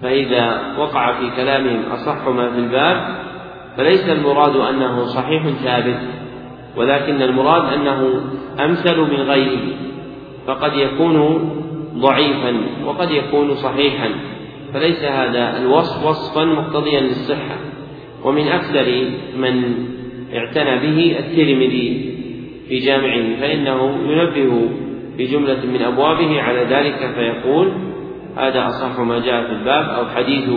فإذا 0.02 0.76
وقع 0.78 1.20
في 1.20 1.36
كلامهم 1.36 1.92
أصح 1.92 2.28
ما 2.28 2.50
في 2.50 2.60
الباب 2.60 3.20
فليس 3.78 4.10
المراد 4.10 4.56
أنه 4.56 5.06
صحيح 5.06 5.44
ثابت 5.48 6.00
ولكن 6.78 7.22
المراد 7.22 7.74
أنه 7.74 8.22
أمثل 8.60 8.98
من 8.98 9.22
غيره. 9.22 9.76
فقد 10.48 10.74
يكون 10.74 11.40
ضعيفا 11.96 12.62
وقد 12.86 13.12
يكون 13.12 13.56
صحيحا 13.56 14.10
فليس 14.74 15.04
هذا 15.04 15.58
الوصف 15.58 16.06
وصفا 16.06 16.46
مقتضيا 16.46 17.02
للصحة. 17.02 17.58
ومن 18.24 18.48
أكثر 18.48 19.10
من 19.38 19.86
اعتنى 20.34 20.80
به 20.80 21.20
الترمذي 21.20 22.16
في 22.68 22.80
جامعه 22.80 23.40
فإنه 23.42 23.98
ينبه 24.12 24.70
في 25.18 25.26
جملة 25.26 25.66
من 25.66 25.82
أبوابه 25.82 26.42
على 26.42 26.60
ذلك 26.60 27.12
فيقول 27.16 27.74
هذا 28.38 28.68
أصح 28.68 29.00
ما 29.00 29.20
جاء 29.20 29.44
في 29.46 29.52
الباب 29.52 29.90
أو 29.90 30.06
حديث 30.06 30.50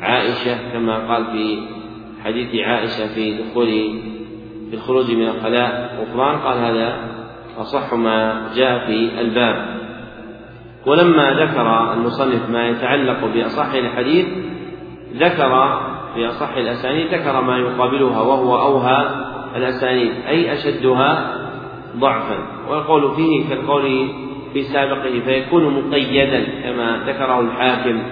عائشة 0.00 0.72
كما 0.72 0.96
قال 0.98 1.24
في 1.24 1.58
حديث 2.24 2.54
عائشة 2.54 3.14
في 3.14 3.38
دخول 3.38 3.66
في 4.70 4.76
الخروج 4.76 5.10
من 5.10 5.28
الخلاء 5.28 5.96
غفران 6.00 6.38
قال 6.38 6.58
هذا 6.58 6.96
أصح 7.58 7.94
ما 7.94 8.50
جاء 8.56 8.86
في 8.86 9.20
الباب. 9.20 9.71
ولما 10.86 11.30
ذكر 11.30 11.92
المصنف 11.92 12.50
ما 12.50 12.68
يتعلق 12.68 13.24
بأصح 13.24 13.72
الحديث 13.72 14.26
ذكر 15.16 15.80
في 16.14 16.28
أصح 16.28 16.56
الأسانيد 16.56 17.14
ذكر 17.14 17.40
ما 17.40 17.58
يقابلها 17.58 18.20
وهو 18.20 18.56
أوهى 18.56 19.06
الأسانيد 19.56 20.12
أي 20.28 20.52
أشدها 20.52 21.36
ضعفا. 21.96 22.38
والقول 22.68 23.14
فيه 23.16 23.48
كالقول 23.48 24.08
في 24.52 24.62
سابقه 24.62 25.20
فيكون 25.24 25.64
مقيدا 25.74 26.44
كما 26.62 27.02
ذكره 27.06 27.40
الحاكم 27.40 28.02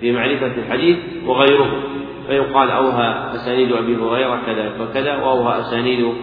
في 0.00 0.12
معرفة 0.12 0.46
الحديث 0.46 0.98
وغيره. 1.26 1.82
فيقال 2.26 2.70
أوهى 2.70 3.34
أسانيد 3.34 3.72
أبي 3.72 3.96
هريرة 3.96 4.40
كذا 4.46 4.72
وكذا 4.80 5.16
وأوهى 5.16 5.60
أسانيد 5.60 6.14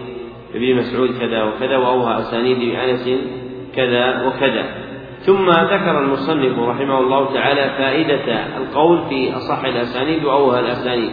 ابن 0.54 0.76
مسعود 0.76 1.10
كذا 1.20 1.42
وكذا 1.42 1.76
وأوهى 1.76 2.18
أسانيد 2.18 2.74
أنس 2.74 3.10
كذا 3.76 4.26
وكذا. 4.26 4.64
ثم 5.20 5.50
ذكر 5.50 5.98
المصنف 5.98 6.58
رحمه 6.58 6.98
الله 6.98 7.34
تعالى 7.34 7.70
فائدة 7.78 8.56
القول 8.56 9.02
في 9.08 9.36
أصح 9.36 9.64
الأسانيد 9.64 10.24
وأوهى 10.24 10.60
الأسانيد 10.60 11.10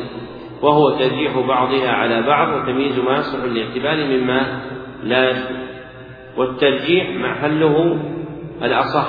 وهو 0.61 0.89
ترجيح 0.89 1.37
بعضها 1.47 1.91
على 1.91 2.21
بعض 2.21 2.47
وتمييز 2.61 2.99
ما 2.99 3.17
يصلح 3.17 3.43
للاعتبار 3.43 4.17
مما 4.17 4.61
لا 5.03 5.29
يصلح 5.29 5.65
والترجيح 6.37 7.09
محله 7.09 7.99
الأصح 8.63 9.07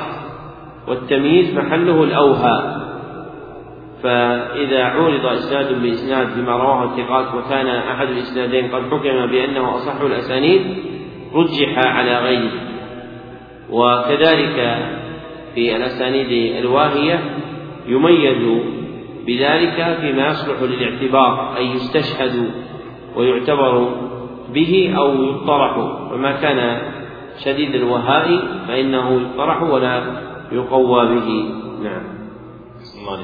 والتمييز 0.89 1.55
محله 1.55 2.03
الأوهى 2.03 2.87
فإذا 4.03 4.85
عورض 4.85 5.27
إسناد 5.27 5.83
بإسناد 5.83 6.39
بما 6.41 6.53
رواه 6.57 6.85
الثقات 6.85 7.35
وكان 7.35 7.67
أحد 7.67 8.09
الإسنادين 8.09 8.75
قد 8.75 8.83
حكم 8.83 9.27
بأنه 9.27 9.75
أصح 9.75 10.01
الأسانيد 10.01 10.77
رجح 11.35 11.79
على 11.79 12.19
غيره. 12.19 12.66
وكذلك 13.71 14.79
في 15.55 15.77
الأسانيد 15.77 16.57
الواهية 16.65 17.21
يميز 17.87 18.63
بذلك 19.27 19.99
فيما 20.01 20.27
يصلح 20.27 20.63
للاعتبار 20.63 21.57
أي 21.57 21.67
يستشهد 21.67 22.51
ويعتبر 23.17 23.89
به 24.55 24.95
أو 24.97 25.23
يطرح. 25.25 25.77
وما 26.13 26.33
كان 26.33 26.81
شديد 27.45 27.75
الوهاء 27.75 28.29
فإنه 28.69 29.21
يطرح 29.21 29.63
ولا 29.63 30.03
يقوى 30.53 31.07
به. 31.07 31.55
نعم. 31.83 32.03
الله 33.01 33.21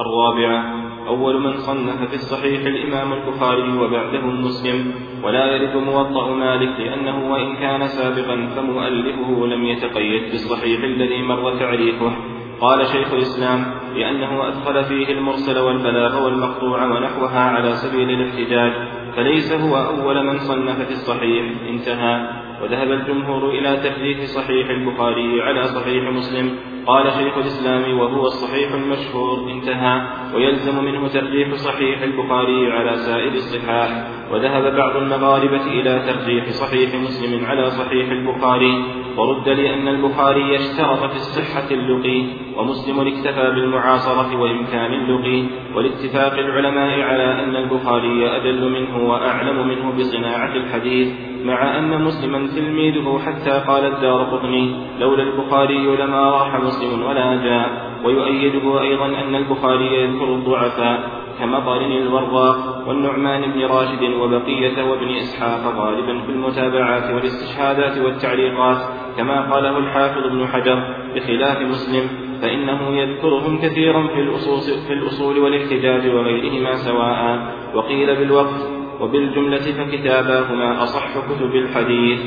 الرابعة 0.00 0.89
أول 1.06 1.40
من 1.40 1.56
صنف 1.56 2.08
في 2.08 2.14
الصحيح 2.14 2.66
الإمام 2.66 3.12
البخاري 3.12 3.78
وبعده 3.78 4.26
مسلم 4.26 4.92
ولا 5.22 5.46
يرد 5.46 5.76
موطأ 5.76 6.30
مالك 6.30 6.80
لأنه 6.80 7.32
وإن 7.32 7.56
كان 7.56 7.86
سابقا 7.86 8.46
فمؤلفه 8.56 9.46
لم 9.46 9.64
يتقيد 9.64 10.22
بالصحيح 10.22 10.82
الذي 10.82 11.22
مر 11.22 11.58
تعريفه. 11.58 12.12
قال 12.60 12.86
شيخ 12.86 13.12
الإسلام 13.12 13.64
لأنه 13.96 14.48
أدخل 14.48 14.84
فيه 14.84 15.12
المرسل 15.12 15.58
والبلاغ 15.58 16.24
والمقطوع 16.24 16.84
ونحوها 16.84 17.40
على 17.40 17.72
سبيل 17.74 18.10
الاحتجاج 18.10 18.72
فليس 19.16 19.52
هو 19.52 19.76
أول 19.76 20.26
من 20.26 20.38
صنف 20.38 20.82
في 20.82 20.92
الصحيح. 20.92 21.44
انتهى. 21.68 22.40
وذهب 22.62 22.92
الجمهور 22.92 23.50
إلى 23.50 23.76
تحديث 23.76 24.30
صحيح 24.30 24.70
البخاري 24.70 25.42
على 25.42 25.64
صحيح 25.64 26.10
مسلم. 26.10 26.56
قال 26.86 27.12
شيخ 27.12 27.38
الإسلام 27.38 27.98
وهو 27.98 28.26
الصحيح 28.26 28.72
المشهور 28.72 29.50
انتهى. 29.50 30.02
ويلزم 30.34 30.84
منه 30.84 31.08
ترجيح 31.08 31.54
صحيح 31.54 32.02
البخاري 32.02 32.72
على 32.72 32.96
سائر 32.96 33.32
الصحاح. 33.32 34.08
وذهب 34.32 34.76
بعض 34.76 34.96
المغاربة 34.96 35.66
إلى 35.66 36.02
ترجيح 36.06 36.50
صحيح 36.50 36.94
مسلم 36.94 37.44
على 37.44 37.70
صحيح 37.70 38.10
البخاري. 38.10 38.99
ورد 39.16 39.48
لأن 39.48 39.88
البخاري 39.88 40.56
اشترط 40.56 41.10
في 41.10 41.16
الصحة 41.16 41.70
اللقي 41.70 42.24
ومسلم 42.56 43.00
اكتفى 43.00 43.50
بالمعاصرة 43.54 44.40
وإمكان 44.40 44.92
اللقي 44.92 45.44
ولاتفاق 45.74 46.32
العلماء 46.32 47.00
على 47.00 47.44
أن 47.44 47.56
البخاري 47.56 48.36
أدل 48.36 48.70
منه 48.70 49.10
وأعلم 49.10 49.68
منه 49.68 49.92
بصناعة 49.98 50.54
الحديث 50.56 51.08
مع 51.44 51.78
أن 51.78 52.04
مسلما 52.04 52.48
تلميذه 52.56 53.18
حتى 53.26 53.50
قال 53.50 53.84
الدار 53.84 54.22
قطني 54.22 54.76
لولا 55.00 55.22
البخاري 55.22 55.96
لما 55.96 56.30
راح 56.30 56.54
مسلم 56.60 57.02
ولا 57.02 57.36
جاء 57.44 57.90
ويؤيده 58.04 58.80
أيضا 58.80 59.06
أن 59.06 59.34
البخاري 59.34 60.02
يذكر 60.02 60.34
الضعفاء 60.34 61.19
كمطر 61.40 61.80
الوراق 61.80 62.88
والنعمان 62.88 63.52
بن 63.52 63.64
راشد 63.64 64.02
وبقية 64.02 64.82
وابن 64.82 65.08
إسحاق 65.08 65.74
غالبا 65.76 66.20
في 66.20 66.32
المتابعات 66.32 67.14
والاستشهادات 67.14 67.98
والتعليقات. 67.98 68.78
كما 69.16 69.54
قاله 69.54 69.78
الحافظ 69.78 70.26
ابن 70.26 70.46
حجر 70.46 70.94
بخلاف 71.14 71.62
مسلم 71.62 72.08
فإنه 72.42 72.96
يذكرهم 72.96 73.58
كثيرا 73.58 74.06
في 74.06 74.20
الأصول, 74.20 74.60
في 74.86 74.92
الأصول 74.92 75.38
والاحتجاج 75.38 76.14
وغيرهما 76.14 76.74
سواء. 76.74 77.54
وقيل 77.74 78.16
بالوقت 78.16 78.70
وبالجملة 79.00 79.58
فكتاباهما 79.58 80.82
أصح 80.82 81.18
كتب 81.18 81.54
الحديث. 81.54 82.20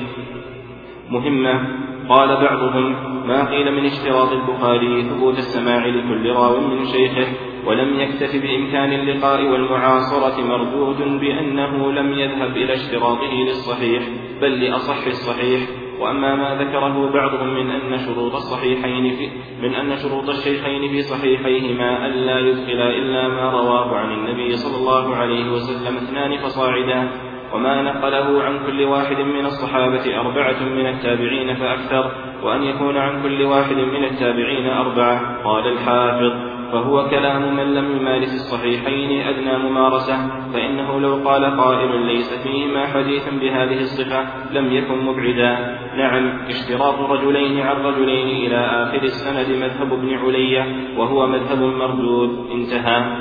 مهمة 1.09 1.67
قال 2.09 2.27
بعضهم 2.27 2.95
ما 3.27 3.49
قيل 3.49 3.71
من 3.71 3.85
اشتراط 3.85 4.31
البخاري 4.31 5.01
ثبوت 5.01 5.37
السماع 5.37 5.85
لكل 5.85 6.29
راو 6.29 6.59
من 6.59 6.85
شيخه. 6.85 7.52
ولم 7.65 7.99
يكتف 7.99 8.41
بإمكان 8.41 8.93
اللقاء 8.93 9.45
والمعاصرة 9.45 10.41
مردود 10.41 11.19
بأنه 11.19 11.91
لم 11.91 12.13
يذهب 12.13 12.57
إلى 12.57 12.73
اشتراطه 12.73 13.33
للصحيح 13.33 14.03
بل 14.41 14.63
لأصح 14.63 15.07
الصحيح. 15.07 15.61
وأما 15.99 16.35
ما 16.35 16.55
ذكره 16.63 17.11
بعضهم 17.13 17.53
من 17.53 17.71
أن 17.71 17.97
شروط 17.97 18.35
الصحيحين 18.35 19.15
في 19.15 19.29
من 19.61 19.75
أن 19.75 19.95
شروط 19.97 20.29
الشيخين 20.29 20.91
في 20.91 21.01
صحيحيهما 21.01 22.07
ألا 22.07 22.39
يدخل 22.39 22.81
إلا 22.81 23.27
ما 23.27 23.51
رواه 23.51 23.95
عن 23.95 24.11
النبي 24.11 24.55
صلى 24.55 24.77
الله 24.77 25.15
عليه 25.15 25.51
وسلم 25.51 25.97
اثنان 25.97 26.37
فصاعدا. 26.37 27.09
وما 27.53 27.81
نقله 27.81 28.43
عن 28.43 28.65
كل 28.65 28.83
واحد 28.83 29.19
من 29.19 29.45
الصحابة 29.45 30.19
أربعة 30.19 30.63
من 30.63 30.87
التابعين 30.87 31.55
فأكثر 31.55 32.11
وأن 32.43 32.63
يكون 32.63 32.97
عن 32.97 33.23
كل 33.23 33.43
واحد 33.43 33.75
من 33.75 34.03
التابعين 34.03 34.67
أربعة. 34.67 35.43
قال 35.43 35.67
الحافظ. 35.67 36.52
فهو 36.73 37.09
كلام 37.09 37.55
من 37.55 37.73
لم 37.73 37.97
يمارس 37.97 38.33
الصحيحين 38.33 39.21
أدنى 39.27 39.57
ممارسة 39.57 40.17
فإنه 40.53 40.99
لو 40.99 41.15
قال 41.29 41.45
قائل 41.57 42.05
ليس 42.05 42.33
فيهما 42.33 42.87
حديث 42.87 43.29
بهذه 43.29 43.81
الصفة 43.81 44.25
لم 44.51 44.73
يكن 44.73 45.05
مبعدا. 45.05 45.77
نعم 45.97 46.45
اشتراط 46.47 46.99
رجلين 46.99 47.59
عن 47.59 47.75
رجلين 47.75 48.27
إلى 48.27 48.57
آخر 48.57 49.03
السند 49.03 49.49
مذهب 49.63 49.93
ابن 49.93 50.17
علية 50.17 50.65
وهو 50.97 51.27
مذهب 51.27 51.59
مردود. 51.59 52.51
انتهى. 52.51 53.17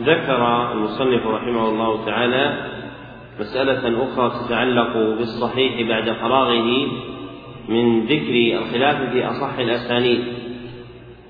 ذكر 0.00 0.72
المصنف 0.72 1.26
رحمه 1.26 1.68
الله 1.68 2.04
تعالى 2.06 2.56
مسألة 3.40 4.04
أخرى 4.04 4.30
تتعلق 4.30 4.96
بالصحيح 4.96 5.88
بعد 5.88 6.12
فراغه 6.12 6.86
من 7.68 8.06
ذكر 8.06 8.58
الخلاف 8.58 9.10
في 9.12 9.26
أصح 9.26 9.58
الأسانيد 9.58 10.24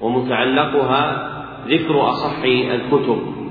ومتعلقها 0.01 1.32
ذكر 1.69 2.09
أصح 2.09 2.43
الكتب. 2.45 3.43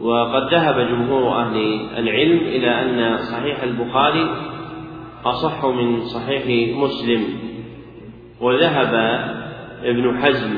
وقد 0.00 0.54
ذهب 0.54 0.88
جمهور 0.88 1.32
أهل 1.32 1.56
العلم 1.98 2.38
إلى 2.38 2.82
أن 2.82 3.18
صحيح 3.18 3.62
البخاري 3.62 4.30
أصح 5.24 5.64
من 5.64 6.00
صحيح 6.00 6.76
مسلم 6.76 7.24
وذهب 8.40 8.94
ابن 9.84 10.18
حزم 10.22 10.54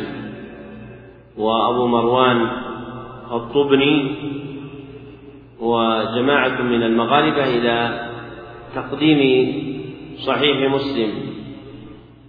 وأبو 1.38 1.86
مروان 1.86 2.50
الطبني 3.32 4.14
وجماعة 5.60 6.62
من 6.62 6.82
المغاربة 6.82 7.44
إلى 7.44 8.08
تقديم 8.74 9.52
صحيح 10.26 10.72
مسلم. 10.72 11.10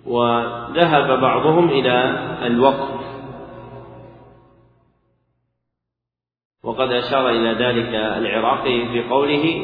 وذهب 0.05 1.21
بعضهم 1.21 1.69
إلى 1.69 2.19
الوقف. 2.47 3.04
وقد 6.65 6.91
أشار 6.91 7.29
إلى 7.29 7.49
ذلك 7.49 7.95
العراقي 7.95 8.85
في 8.93 9.03
قوله 9.09 9.55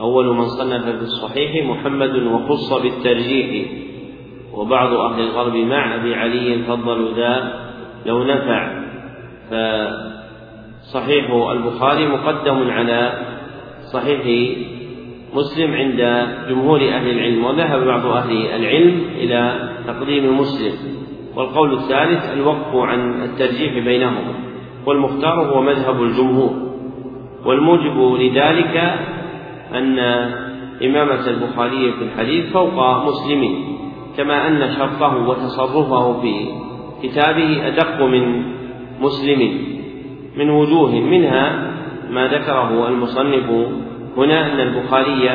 أول 0.00 0.36
من 0.36 0.44
صنف 0.44 0.84
في 0.84 1.02
الصحيح 1.02 1.66
محمد 1.66 2.16
وخص 2.16 2.72
بالترجيح. 2.82 3.70
وبعض 4.54 4.92
أهل 4.92 5.20
الغرب 5.20 5.56
مع 5.56 5.94
أبي 5.94 6.14
علي 6.14 6.62
فضلوا 6.62 7.10
ذا 7.16 7.60
لو 8.06 8.24
نفع. 8.24 8.82
فصحيح 9.50 11.30
البخاري 11.30 12.06
مقدم 12.06 12.70
على 12.70 13.12
صحيح 13.92 14.20
مسلم 15.34 15.74
عند 15.74 16.28
جمهور 16.48 16.80
أهل 16.80 17.10
العلم 17.10 17.44
وذهب 17.44 17.86
بعض 17.86 18.06
أهل 18.06 18.46
العلم 18.46 19.04
إلى 19.14 19.70
تقديم 19.86 20.38
مسلم. 20.38 20.72
والقول 21.36 21.74
الثالث 21.74 22.32
الوقف 22.32 22.74
عن 22.74 23.22
الترجيح 23.22 23.84
بينهما 23.84 24.49
والمختار 24.86 25.40
هو 25.40 25.62
مذهب 25.62 26.02
الجمهور. 26.02 26.70
والموجب 27.44 28.16
لذلك 28.20 28.76
أن 29.74 29.98
إمامة 30.84 31.28
البخاري 31.28 31.92
في 31.92 32.04
الحديث 32.04 32.52
فوق 32.52 33.04
مسلم 33.06 33.54
كما 34.16 34.48
أن 34.48 34.74
شرطه 34.78 35.28
وتصرفه 35.28 36.20
في 36.20 36.48
كتابه 37.02 37.66
أدق 37.68 38.02
من 38.02 38.42
مسلم. 39.00 39.58
من 40.36 40.50
وجوه 40.50 40.90
منها 40.90 41.70
ما 42.10 42.26
ذكره 42.26 42.88
المصنف 42.88 43.50
هنا 44.16 44.52
أن 44.52 44.60
البخاري 44.60 45.30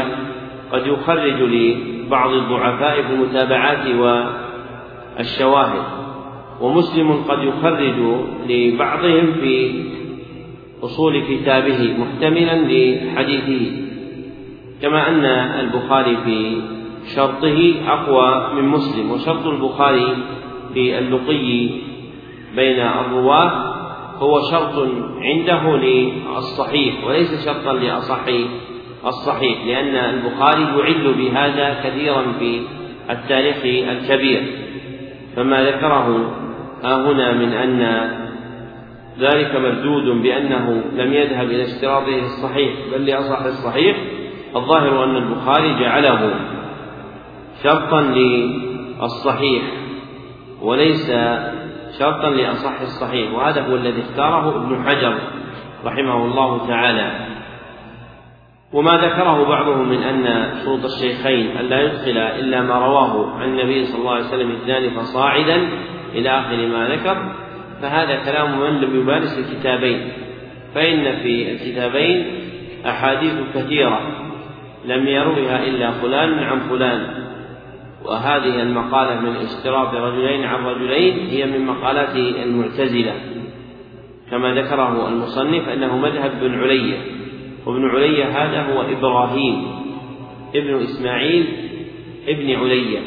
قد 0.72 0.88
يخرج 0.88 1.42
لبعض 1.42 2.30
الضعفاء 2.32 3.02
في 3.02 3.14
المتابعات 3.14 3.88
والشواهد. 5.18 5.95
ومسلم 6.62 7.24
قد 7.28 7.44
يخرج 7.44 7.96
لبعضهم 8.50 9.34
في 9.34 9.84
أصول 10.84 11.24
كتابه 11.24 11.96
محتملا 12.00 12.56
لحديثه 12.56 13.72
كما 14.82 15.10
أن 15.10 15.26
البخاري 15.60 16.18
في 16.18 16.62
شرطه 17.16 17.74
أقوى 17.88 18.54
من 18.56 18.68
مسلم 18.68 19.12
وشرط 19.12 19.46
البخاري 19.48 20.18
في 20.74 21.00
اللقي 21.00 21.70
بين 22.56 22.80
الرواة 22.80 23.76
هو 24.20 24.42
شرط 24.52 24.88
عنده 25.22 25.78
للصحيح 25.78 27.08
وليس 27.08 27.46
شرطا 27.46 27.74
لأصح 27.74 28.26
الصحيح 29.06 29.66
لأن 29.66 29.96
البخاري 29.96 30.62
يعل 30.62 31.14
بهذا 31.14 31.82
كثيرا 31.84 32.24
في 32.40 32.62
التاريخ 33.10 33.58
الكبير 33.90 34.44
فما 35.36 35.64
ذكره 35.64 36.32
ها 36.86 37.12
هنا 37.12 37.34
من 37.34 37.54
أن 37.54 38.10
ذلك 39.20 39.56
مردود 39.56 40.22
بأنه 40.22 40.84
لم 40.94 41.14
يذهب 41.14 41.46
إلى 41.46 41.64
اشتراطه 41.64 42.20
الصحيح 42.20 42.72
بل 42.92 43.06
لأصح 43.06 43.42
الصحيح 43.42 43.98
الظاهر 44.56 45.04
أن 45.04 45.16
البخاري 45.16 45.80
جعله 45.80 46.34
شرطا 47.64 48.02
للصحيح 48.02 49.64
وليس 50.62 51.12
شرطا 52.00 52.30
لأصح 52.30 52.82
الصحيح 52.82 53.34
وهذا 53.34 53.62
هو 53.62 53.76
الذي 53.76 54.02
اختاره 54.02 54.56
ابن 54.56 54.84
حجر 54.84 55.18
رحمه 55.86 56.26
الله 56.26 56.68
تعالى. 56.68 57.12
وما 58.74 58.92
ذكره 58.92 59.50
بعضهم 59.50 59.90
من 59.90 60.04
أن 60.04 60.54
شروط 60.64 60.86
الشيخين 60.86 61.58
ألا 61.58 61.82
يدخل 61.82 62.18
إلا 62.18 62.62
ما 62.62 62.76
رواه 62.76 63.32
عن 63.32 63.50
النبي 63.50 63.86
صلى 63.86 64.00
الله 64.00 64.12
عليه 64.12 64.26
وسلم 64.26 64.52
اثنان 64.52 64.90
فصاعدا 64.90 65.70
إلى 66.16 66.30
آخر 66.30 66.68
ما 66.68 66.88
ذكر 66.88 67.36
فهذا 67.82 68.16
كلام 68.26 68.60
من 68.60 68.82
لم 68.82 69.00
يمارس 69.00 69.38
الكتابين 69.38 70.12
فإن 70.76 71.16
في 71.16 71.52
الكتابين 71.52 72.26
أحاديث 72.86 73.34
كثيرة 73.56 74.02
لم 74.86 75.08
يروها 75.08 75.68
إلا 75.68 75.92
فلان 75.92 76.40
عن 76.40 76.60
فلان. 76.60 77.26
وهذه 78.06 78.62
المقالة 78.62 79.20
من 79.22 79.36
اشتراط 79.36 79.94
رجلين 79.94 80.44
عن 80.44 80.66
رجلين 80.66 81.28
هي 81.30 81.46
من 81.46 81.66
مقالات 81.66 82.16
المعتزلة. 82.16 83.14
كما 84.32 84.54
ذكره 84.54 85.08
المصنف 85.08 85.70
أنه 85.70 85.98
مذهب 85.98 86.32
بن 86.42 86.60
علية 86.60 86.98
وابن 87.66 87.90
علية 87.90 88.26
هذا 88.26 88.74
هو 88.74 88.82
إبراهيم 88.82 89.68
ابن 90.56 90.76
إسماعيل 90.76 91.46
ابن 92.28 92.56
علية 92.56 93.00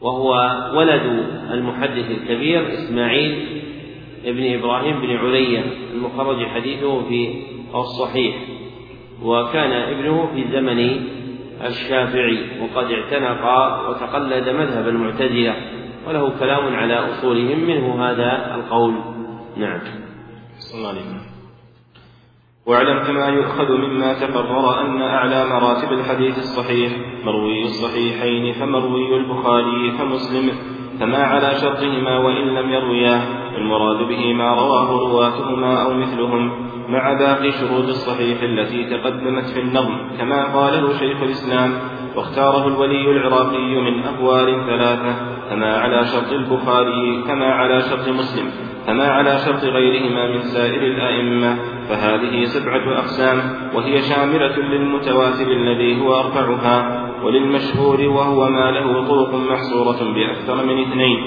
وهو 0.00 0.32
ولد 0.74 1.02
المحدث 1.50 2.10
الكبير 2.10 2.72
إسماعيل 2.72 3.62
ابن 4.24 4.54
إبراهيم 4.54 5.00
بن 5.00 5.16
علية 5.16 5.64
المخرج 5.92 6.46
حديثه 6.46 7.08
في 7.08 7.42
الصحيح 7.74 8.36
وكان 9.22 9.72
ابنه 9.72 10.26
في 10.34 10.44
زمن 10.52 11.06
الشافعي 11.66 12.60
وقد 12.60 12.90
اعتنق 12.90 13.44
وتقلد 13.88 14.48
مذهب 14.48 14.88
المعتزلة 14.88 15.56
وله 16.08 16.38
كلام 16.38 16.74
على 16.74 16.94
أصولهم 16.94 17.60
منه 17.60 18.04
هذا 18.04 18.54
القول. 18.54 18.94
نعم. 19.56 19.80
الله 20.74 20.94
واعلم 22.66 23.02
كما 23.06 23.28
يؤخذ 23.28 23.72
مما 23.72 24.14
تقرر 24.14 24.80
أن 24.80 25.02
أعلى 25.02 25.46
مراتب 25.46 25.92
الحديث 25.92 26.38
الصحيح 26.38 26.92
مروي 27.24 27.62
الصحيحين 27.64 28.52
فمروي 28.52 29.16
البخاري 29.16 29.90
فمسلم 29.98 30.52
فما 31.00 31.18
على 31.18 31.54
شرطهما 31.54 32.18
وإن 32.18 32.46
لم 32.46 32.70
يروياه 32.70 33.22
المراد 33.56 34.08
به 34.08 34.32
ما 34.34 34.54
رواه 34.54 34.90
رواتهما 34.90 35.82
أو 35.82 35.94
مثلهم 35.94 36.50
مع 36.88 37.12
باقي 37.12 37.52
شروط 37.52 37.84
الصحيح 37.84 38.42
التي 38.42 38.84
تقدمت 38.84 39.44
في 39.44 39.60
النظم 39.60 39.96
كما 40.18 40.44
قاله 40.44 40.98
شيخ 40.98 41.22
الإسلام 41.22 41.72
واختاره 42.16 42.66
الولي 42.68 43.10
العراقي 43.10 43.80
من 43.80 44.02
أقوال 44.04 44.66
ثلاثة 44.66 45.14
فما 45.50 45.76
على 45.76 46.04
شرط 46.04 46.32
البخاري 46.32 47.22
كما 47.22 47.46
على 47.46 47.80
شرط 47.80 48.08
مسلم 48.08 48.50
كما 48.86 49.04
على 49.04 49.38
شرط 49.38 49.64
غيرهما 49.64 50.26
من 50.26 50.42
سائر 50.42 50.82
الأئمة. 50.82 51.56
فهذه 51.90 52.44
سبعة 52.44 52.98
أقسام 52.98 53.38
وهي 53.74 54.02
شاملة 54.02 54.56
للمتواتر 54.56 55.46
الذي 55.46 56.00
هو 56.00 56.20
أرفعها 56.20 57.09
وللمشهور 57.24 58.00
وهو 58.00 58.50
ما 58.50 58.70
له 58.70 59.08
طرق 59.08 59.34
محصورة 59.34 60.14
بأكثر 60.14 60.64
من 60.66 60.82
اثنين 60.82 61.18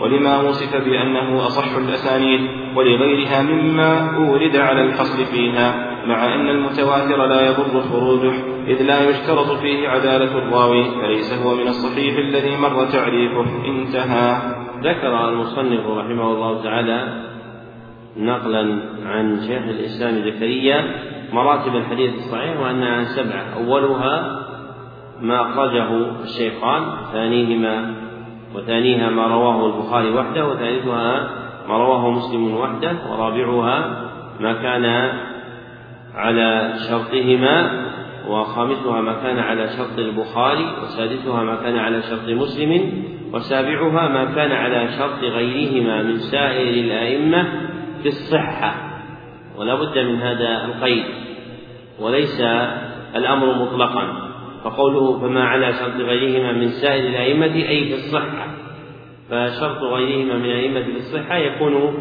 ولما 0.00 0.40
وصف 0.40 0.76
بأنه 0.76 1.46
أصح 1.46 1.76
الأسانيد 1.76 2.40
ولغيرها 2.76 3.42
مما 3.42 4.16
أورد 4.16 4.56
على 4.56 4.82
الحصر 4.82 5.24
فيها 5.24 5.92
مع 6.06 6.34
أن 6.34 6.48
المتواتر 6.48 7.26
لا 7.26 7.46
يضر 7.46 7.80
خروجه 7.80 8.32
إذ 8.66 8.82
لا 8.82 9.10
يشترط 9.10 9.50
فيه 9.52 9.88
عدالة 9.88 10.38
الراوي 10.38 10.84
فليس 10.84 11.32
هو 11.32 11.54
من 11.54 11.68
الصحيح 11.68 12.18
الذي 12.18 12.56
مر 12.56 12.84
تعريفه. 12.84 13.46
انتهى. 13.66 14.36
ذكر 14.82 15.28
المصنف 15.28 15.86
رحمه 15.86 16.32
الله 16.32 16.62
تعالى 16.62 17.22
نقلا 18.16 18.82
عن 19.06 19.40
شيخ 19.40 19.62
الإسلام 19.62 20.14
زكريا 20.14 20.94
مراتب 21.32 21.76
الحديث 21.76 22.14
الصحيح 22.14 22.60
وأنها 22.60 23.04
سبعة 23.04 23.64
أولها 23.64 24.42
ما 25.22 25.42
أخرجه 25.42 26.20
الشيخان 26.22 26.82
ثانيهما 27.12 27.94
وثانيها 28.54 29.10
ما 29.10 29.26
رواه 29.26 29.66
البخاري 29.66 30.10
وحده 30.10 30.48
وثالثها 30.48 31.30
ما 31.68 31.76
رواه 31.76 32.10
مسلم 32.10 32.54
وحده 32.54 32.96
ورابعها 33.10 34.08
ما 34.40 34.52
كان 34.52 35.12
على 36.14 36.72
شرطهما 36.88 37.82
وخامسها 38.28 39.00
ما 39.00 39.12
كان 39.12 39.38
على 39.38 39.68
شرط 39.68 39.98
البخاري 39.98 40.66
وسادسها 40.82 41.44
ما 41.44 41.56
كان 41.56 41.78
على 41.78 42.02
شرط 42.02 42.28
مسلم 42.28 43.04
وسابعها 43.32 44.08
ما 44.08 44.24
كان 44.24 44.52
على 44.52 44.88
شرط 44.98 45.18
غيرهما 45.18 46.02
من 46.02 46.18
سائر 46.18 46.84
الأئمة 46.84 47.46
في 48.02 48.08
الصحة. 48.08 48.74
ولا 49.56 49.74
بد 49.74 49.98
من 49.98 50.20
هذا 50.20 50.64
القيد 50.64 51.04
وليس 52.00 52.40
الأمر 53.16 53.54
مطلقا. 53.64 54.21
فقوله 54.64 55.18
فما 55.18 55.44
على 55.44 55.72
شرط 55.72 55.96
غيرهما 55.96 56.52
من 56.52 56.68
سائر 56.68 57.08
الأئمة 57.08 57.54
أي 57.54 57.84
في 57.84 57.94
الصحة. 57.94 58.46
فشرط 59.30 59.82
غيرهما 59.82 60.36
من 60.36 60.44
الأئمة 60.44 60.82
في 60.82 60.96
الصحة 60.96 61.36
يكون 61.36 61.94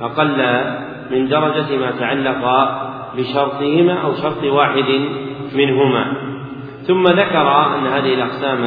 أقل 0.00 0.64
من 1.10 1.28
درجة 1.28 1.76
ما 1.76 1.90
تعلق 1.90 2.70
بشرطهما 3.16 3.94
أو 3.94 4.12
شرط 4.12 4.44
واحد 4.44 5.08
منهما. 5.54 6.12
ثم 6.82 7.04
ذكر 7.04 7.76
أن 7.76 7.86
هذه 7.86 8.14
الأقسام 8.14 8.64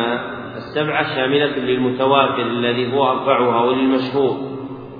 السبعة 0.55 1.15
شاملة 1.15 1.57
للمتواتر 1.57 2.41
الذي 2.41 2.93
هو 2.93 3.11
أرفعها 3.11 3.63
وللمشهور. 3.63 4.37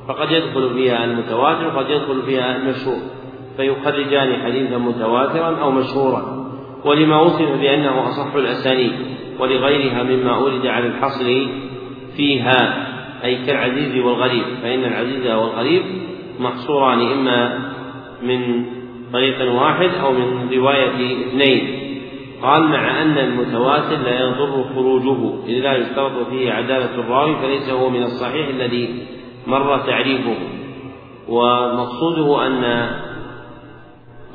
فقد 0.07 0.31
يدخل 0.31 0.73
فيها 0.73 1.05
المتواتر 1.05 1.67
وقد 1.67 1.89
يدخل 1.89 2.21
فيها 2.21 2.55
المشهور. 2.55 2.99
فيخرجان 3.57 4.43
حديثا 4.43 4.77
متواترا 4.77 5.57
أو 5.61 5.71
مشهورا. 5.71 6.42
ولما 6.85 7.21
وصف 7.21 7.59
بأنه 7.61 8.07
أصح 8.09 8.35
الأسانيد 8.35 8.91
ولغيرها 9.39 10.03
مما 10.03 10.35
أورد 10.35 10.67
على 10.67 10.87
الحصر 10.87 11.47
فيها 12.17 12.87
أي 13.23 13.45
كالعزيز 13.45 14.03
والغريب 14.05 14.43
فإن 14.61 14.83
العزيز 14.83 15.27
والغريب 15.27 15.83
محصوران 16.39 17.11
إما 17.11 17.59
من 18.23 18.65
طريق 19.13 19.51
واحد 19.51 19.89
أو 20.03 20.11
من 20.11 20.49
رواية 20.53 21.27
اثنين. 21.27 21.79
قال 22.41 22.63
مع 22.63 23.01
أن 23.01 23.17
المتواتر 23.17 23.97
لا 23.97 24.19
يضر 24.19 24.65
خروجه 24.75 25.45
إذ 25.47 25.59
لا 25.59 25.77
يشترط 25.77 26.27
فيه 26.29 26.51
عدالة 26.51 26.95
الراوي 26.95 27.35
فليس 27.35 27.69
هو 27.69 27.89
من 27.89 28.03
الصحيح 28.03 28.47
الذي 28.47 29.05
مر 29.47 29.77
تعريفه. 29.77 30.35
ومقصوده 31.27 32.47
أن 32.47 32.89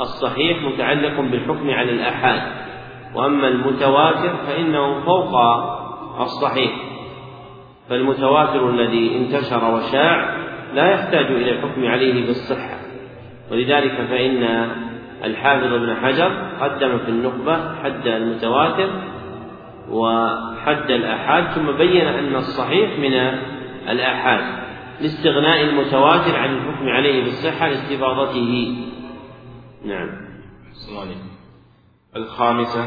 الصحيح 0.01 0.63
متعلق 0.63 1.21
بالحكم 1.21 1.71
على 1.71 1.93
الآحاد 1.93 2.43
وأما 3.15 3.49
المتواتر 3.49 4.37
فإنه 4.47 5.01
فوق 5.05 5.35
الصحيح. 6.21 6.73
فالمتواتر 7.89 8.71
الذي 8.71 9.17
انتشر 9.17 9.75
وشاع 9.75 10.37
لا 10.75 10.91
يحتاج 10.91 11.27
إلى 11.27 11.51
الحكم 11.51 11.87
عليه 11.87 12.27
بالصحة 12.27 12.79
ولذلك 13.51 13.93
فإن 13.93 14.69
الحافظ 15.25 15.73
ابن 15.73 15.97
حجر 15.97 16.33
قدم 16.61 16.99
في 16.99 17.09
النخبة 17.09 17.75
حد 17.83 18.07
المتواتر 18.07 18.91
وحد 19.91 20.91
الآحاد 20.91 21.45
ثم 21.45 21.73
بين 21.73 22.07
أن 22.07 22.37
الصحيح 22.37 22.99
من 22.99 23.15
الآحاد 23.89 24.45
لاستغناء 25.01 25.63
المتواتر 25.63 26.37
عن 26.37 26.55
الحكم 26.55 26.89
عليه 26.89 27.25
بالصحة 27.25 27.69
لاستفاضته. 27.69 28.77
نعم. 29.89 30.09
الخامسة 32.17 32.85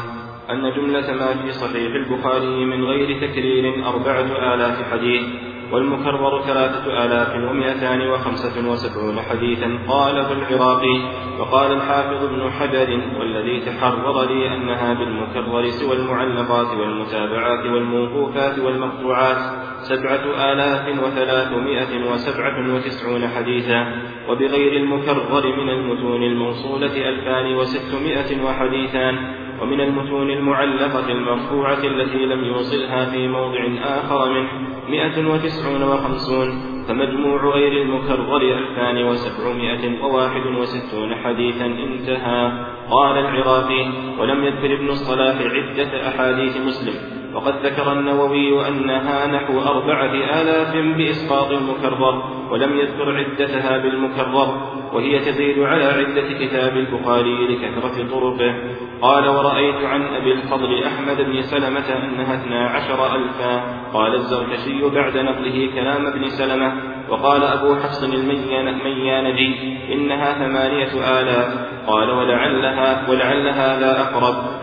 أن 0.50 0.74
جملة 0.76 1.14
ما 1.14 1.42
في 1.42 1.52
صحيح 1.52 1.96
البخاري 1.96 2.66
من 2.66 2.84
غير 2.84 3.28
تكرير 3.28 3.88
أربعة 3.88 4.54
آلاف 4.54 4.92
حديث 4.92 5.51
والمكرر 5.72 6.42
ثلاثة 6.42 7.06
آلاف 7.06 7.36
ومئتان 7.36 8.08
وخمسة 8.08 8.70
وسبعون 8.70 9.20
حديثا 9.20 9.80
قاله 9.88 10.32
العراقي 10.32 11.02
وقال 11.40 11.72
الحافظ 11.72 12.24
ابن 12.24 12.52
حجر 12.52 13.02
والذي 13.20 13.60
تحرر 13.60 14.24
لي 14.24 14.56
أنها 14.56 14.94
بالمكرر 14.94 15.70
سوى 15.70 15.96
المعلقات 15.96 16.78
والمتابعات 16.78 17.66
والموقوفات 17.66 18.60
والمقطوعات 18.60 19.38
سبعة 19.82 20.52
آلاف 20.52 21.04
وثلاثمائة 21.04 22.12
وسبعة 22.12 22.76
وتسعون 22.76 23.28
حديثا 23.28 23.86
وبغير 24.30 24.82
المكرر 24.82 25.58
من 25.58 25.70
المتون 25.70 26.24
الموصولة 26.24 27.10
ألفان 27.10 27.56
وستمائة 27.56 28.44
وحديثان 28.44 29.42
ومن 29.62 29.82
المتون 29.82 30.30
المعلقة 30.30 31.12
المرفوعة 31.12 31.84
التي 31.84 32.26
لم 32.26 32.44
يوصلها 32.44 33.06
في 33.06 33.28
موضع 33.28 33.68
آخر 33.84 34.30
منه 34.30 34.71
مئة 34.90 35.28
وتسعون 35.28 35.84
وخمسون 35.84 36.72
فمجموع 36.88 37.54
غير 37.54 37.82
المكرر 37.82 38.38
ألفان 38.38 39.04
وسبعمائة 39.04 40.04
وواحد 40.04 40.46
وستون 40.46 41.16
حديثا 41.16 41.66
انتهى. 41.66 42.66
قال 42.92 43.18
العراقي 43.18 43.86
ولم 44.20 44.44
يذكر 44.44 44.74
ابن 44.74 44.90
الصلاح 44.90 45.36
عدة 45.36 46.08
أحاديث 46.08 46.58
مسلم. 46.58 47.21
وقد 47.34 47.66
ذكر 47.66 47.92
النووي 47.92 48.68
أنها 48.68 49.28
نحو 49.28 49.60
أربعة 49.60 50.14
آلاف 50.42 50.76
بإسقاط 50.98 51.52
المكرر 51.52 52.24
ولم 52.52 52.78
يذكر 52.78 53.18
عدتها 53.18 53.78
بالمكرر 53.78 54.72
وهي 54.94 55.20
تزيد 55.20 55.60
على 55.60 55.84
عدة 55.84 56.46
كتاب 56.46 56.78
البخاري 56.78 57.48
لكثرة 57.48 58.08
طرقه. 58.12 58.56
قال 59.02 59.28
ورأيت 59.28 59.86
عن 59.86 60.04
أبي 60.04 60.32
الفضل 60.32 60.84
أحمد 60.84 61.22
بن 61.22 61.42
سلمة 61.42 62.06
أنها 62.06 62.36
اثنا 62.36 62.68
عشر 62.68 63.16
ألفا. 63.16 63.64
قال 63.94 64.16
الزركشي 64.16 64.90
بعد 64.90 65.18
نقله 65.18 65.70
كلام 65.76 66.06
ابن 66.06 66.28
سلمة 66.28 66.74
وقال 67.10 67.44
أبو 67.44 67.76
حفص 67.76 68.04
الميانجي 68.04 69.56
إنها 69.94 70.34
ثمانية 70.34 71.22
آلاف. 71.22 71.48
قال 71.88 72.12
ولعلها 72.12 73.10
ولعل 73.10 73.48
هذا 73.48 74.02
أقرب. 74.02 74.61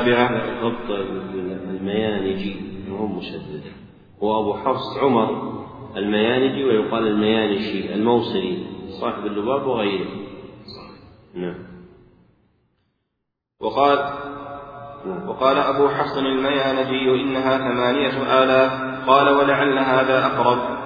السابعة 0.00 0.62
ضبط 0.62 0.90
الميانجي 1.70 2.56
وهو 2.90 3.06
مشدد. 3.06 3.62
هو 4.22 4.40
أبو 4.40 4.54
حفص 4.54 4.98
عمر 5.02 5.60
الميانجي 5.96 6.64
ويقال 6.64 7.06
الميانشي 7.06 7.94
الموصلي 7.94 8.66
صاحب 9.00 9.26
اللباب 9.26 9.66
وغيره. 9.66 10.08
نعم. 11.34 11.54
وقال 13.60 13.98
وقال 15.28 15.56
أبو 15.56 15.88
حفص 15.88 16.16
الميانجي 16.16 17.22
إنها 17.22 17.58
ثمانية 17.58 18.42
آلاف. 18.42 18.90
قال 19.06 19.28
ولعل 19.28 19.78
هذا 19.78 20.26
أقرب. 20.26 20.80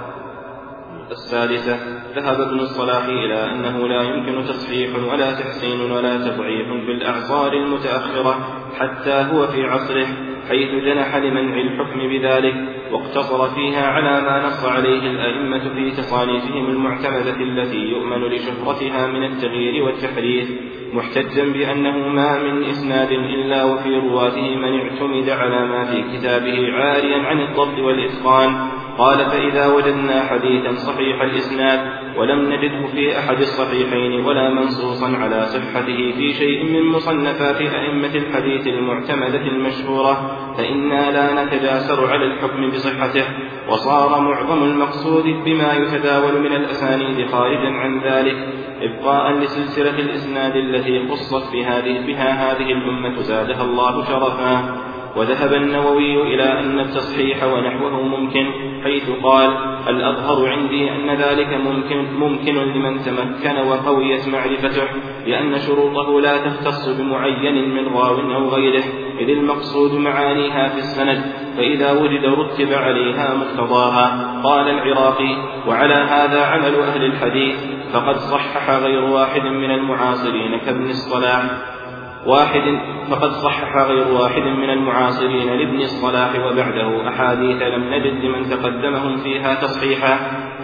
السادسة 1.10 1.76
ذهب 2.14 2.40
ابن 2.40 2.60
الصلاح 2.60 3.04
إلى 3.04 3.50
أنه 3.50 3.88
لا 3.88 4.02
يمكن 4.02 4.48
تصحيح 4.48 5.12
ولا 5.12 5.32
تحسين 5.32 5.90
ولا 5.90 6.18
تضعيف 6.18 6.68
في 6.68 6.90
الأعصار 6.90 7.52
المتأخرة. 7.52 8.63
حتى 8.80 9.26
هو 9.32 9.46
في 9.46 9.64
عصره 9.64 10.06
حيث 10.48 10.70
جنح 10.84 11.16
لمنع 11.16 11.56
الحكم 11.56 11.98
بذلك 12.08 12.54
واقتصر 12.92 13.54
فيها 13.54 13.86
على 13.86 14.20
ما 14.20 14.46
نص 14.46 14.64
عليه 14.64 15.10
الأئمة 15.10 15.74
في 15.74 15.90
تصانيفهم 15.90 16.68
المعتمدة 16.68 17.36
التي 17.40 17.76
يؤمن 17.76 18.24
لشهرتها 18.24 19.06
من 19.06 19.24
التغيير 19.24 19.84
والتحريف 19.84 20.48
محتجا 20.92 21.44
بأنه 21.52 22.08
ما 22.08 22.42
من 22.42 22.64
إسناد 22.64 23.12
إلا 23.12 23.64
وفي 23.64 23.96
رواته 23.96 24.56
من 24.56 24.80
اعتمد 24.80 25.30
على 25.30 25.66
ما 25.66 25.84
في 25.84 26.02
كتابه 26.12 26.72
عاريا 26.72 27.18
عن 27.18 27.40
الضبط 27.40 27.78
والإتقان. 27.78 28.68
قال 28.98 29.18
فإذا 29.18 29.66
وجدنا 29.66 30.24
حديثا 30.24 30.72
صحيح 30.72 31.22
الإسناد 31.22 32.03
ولم 32.18 32.52
نجده 32.52 32.86
في 32.86 33.18
أحد 33.18 33.40
الصحيحين 33.40 34.24
ولا 34.24 34.50
منصوصا 34.50 35.16
على 35.16 35.46
صحته 35.46 36.12
في 36.16 36.32
شيء 36.32 36.64
من 36.64 36.82
مصنفات 36.86 37.60
أئمة 37.60 38.14
الحديث 38.14 38.66
المعتمدة 38.66 39.46
المشهورة 39.46 40.36
فإنا 40.56 41.10
لا 41.10 41.44
نتجاسر 41.44 42.10
على 42.12 42.24
الحكم 42.24 42.70
بصحته 42.70 43.24
وصار 43.68 44.20
معظم 44.20 44.62
المقصود 44.62 45.24
بما 45.24 45.72
يتداول 45.72 46.40
من 46.40 46.52
الأسانيد 46.52 47.26
خارجا 47.26 47.68
عن 47.68 48.00
ذلك 48.00 48.36
إبقاء 48.82 49.32
لسلسلة 49.32 49.98
الإسناد 49.98 50.56
التي 50.56 51.08
خصت 51.08 51.52
بهذه 51.52 52.06
بها 52.06 52.30
هذه 52.52 52.72
الأمة 52.72 53.20
زادها 53.22 53.62
الله 53.62 54.04
شرفا 54.04 54.74
وذهب 55.16 55.54
النووي 55.54 56.34
إلى 56.34 56.60
أن 56.60 56.80
التصحيح 56.80 57.44
ونحوه 57.44 58.02
ممكن 58.02 58.46
حيث 58.84 59.10
قال 59.22 59.56
الأظهر 59.88 60.48
عندي 60.48 60.90
أن 60.90 61.10
ذلك 61.10 61.48
ممكن, 61.54 62.14
ممكن 62.14 62.54
لمن 62.54 63.02
تمكن 63.02 63.58
وقويت 63.68 64.28
معرفته 64.28 64.88
لأن 65.26 65.58
شروطه 65.58 66.20
لا 66.20 66.36
تختص 66.36 66.88
بمعين 66.88 67.68
من 67.74 67.88
راو 67.88 68.20
أو 68.20 68.48
غيره 68.48 68.84
إذ 69.18 69.28
المقصود 69.28 69.94
معانيها 69.94 70.68
في 70.68 70.78
السند 70.78 71.22
فإذا 71.56 71.92
وجد 71.92 72.24
رتب 72.24 72.72
عليها 72.72 73.34
مقتضاها. 73.34 74.40
قال 74.44 74.68
العراقي 74.68 75.36
وعلى 75.68 75.94
هذا 75.94 76.44
عمل 76.44 76.74
أهل 76.74 77.04
الحديث 77.04 77.56
فقد 77.92 78.16
صحح 78.16 78.70
غير 78.70 79.04
واحد 79.04 79.42
من 79.42 79.70
المعاصرين 79.70 80.58
كابن 80.58 80.90
الصلاح. 80.90 81.42
واحد 82.26 82.80
فقد 83.10 83.30
صحح 83.30 83.76
غير 83.76 84.08
واحد 84.08 84.42
من 84.42 84.70
المعاصرين 84.70 85.48
لابن 85.58 85.80
الصلاح 85.80 86.34
وبعده 86.34 87.08
أحاديث 87.08 87.62
لم 87.62 87.94
نجد 87.94 88.24
لمن 88.24 88.50
تقدمهم 88.50 89.16
فيها 89.16 89.54
تصحيحا 89.54 90.18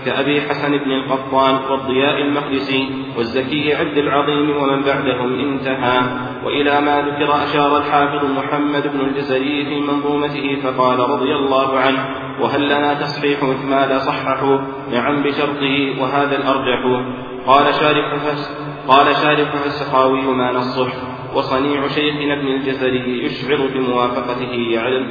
كأبي 0.06 0.40
حسن 0.40 0.76
بن 0.76 0.92
القطان 0.92 1.54
والضياء 1.70 2.20
المقدسي 2.22 2.88
والزكي 3.16 3.74
عبد 3.74 3.98
العظيم 3.98 4.56
ومن 4.56 4.82
بعدهم 4.82 5.40
انتهى. 5.40 6.00
وإلى 6.44 6.80
ما 6.80 7.02
ذكر 7.02 7.44
أشار 7.44 7.76
الحافظ 7.76 8.24
محمد 8.30 8.92
بن 8.92 9.00
الجزري 9.00 9.64
في 9.64 9.80
منظومته 9.80 10.60
فقال 10.62 10.98
رضي 10.98 11.34
الله 11.34 11.78
عنه 11.78 12.04
وهل 12.40 12.64
لنا 12.64 12.94
تصحيح 12.94 13.42
ما 13.42 13.86
لا 13.86 13.98
صححه 13.98 14.60
نعم 14.92 15.22
بشرطه 15.22 16.02
وهذا 16.02 16.36
الأرجح. 16.36 17.04
قال 17.46 17.74
شارح 17.74 18.14
قال 18.88 19.16
شارح 19.16 19.48
السخاوي 19.66 20.22
ما 20.22 20.52
نصح؟ 20.52 21.09
وصنيع 21.34 21.88
شيخنا 21.88 22.34
ابن 22.34 22.46
الجزري 22.46 23.24
يشعر 23.24 23.66
بموافقته 23.74 24.52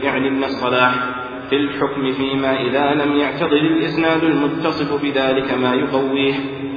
يعني 0.03 0.27
ابن 0.27 0.43
الصلاح 0.43 0.93
في 1.49 1.55
الحكم 1.55 2.11
فيما 2.11 2.61
إذا 2.61 2.93
لم 2.93 3.17
يعتضد 3.17 3.53
الإسناد 3.53 4.23
المتصف 4.23 5.01
بذلك 5.01 5.53
ما 5.53 5.73
يقويه. 5.73 6.33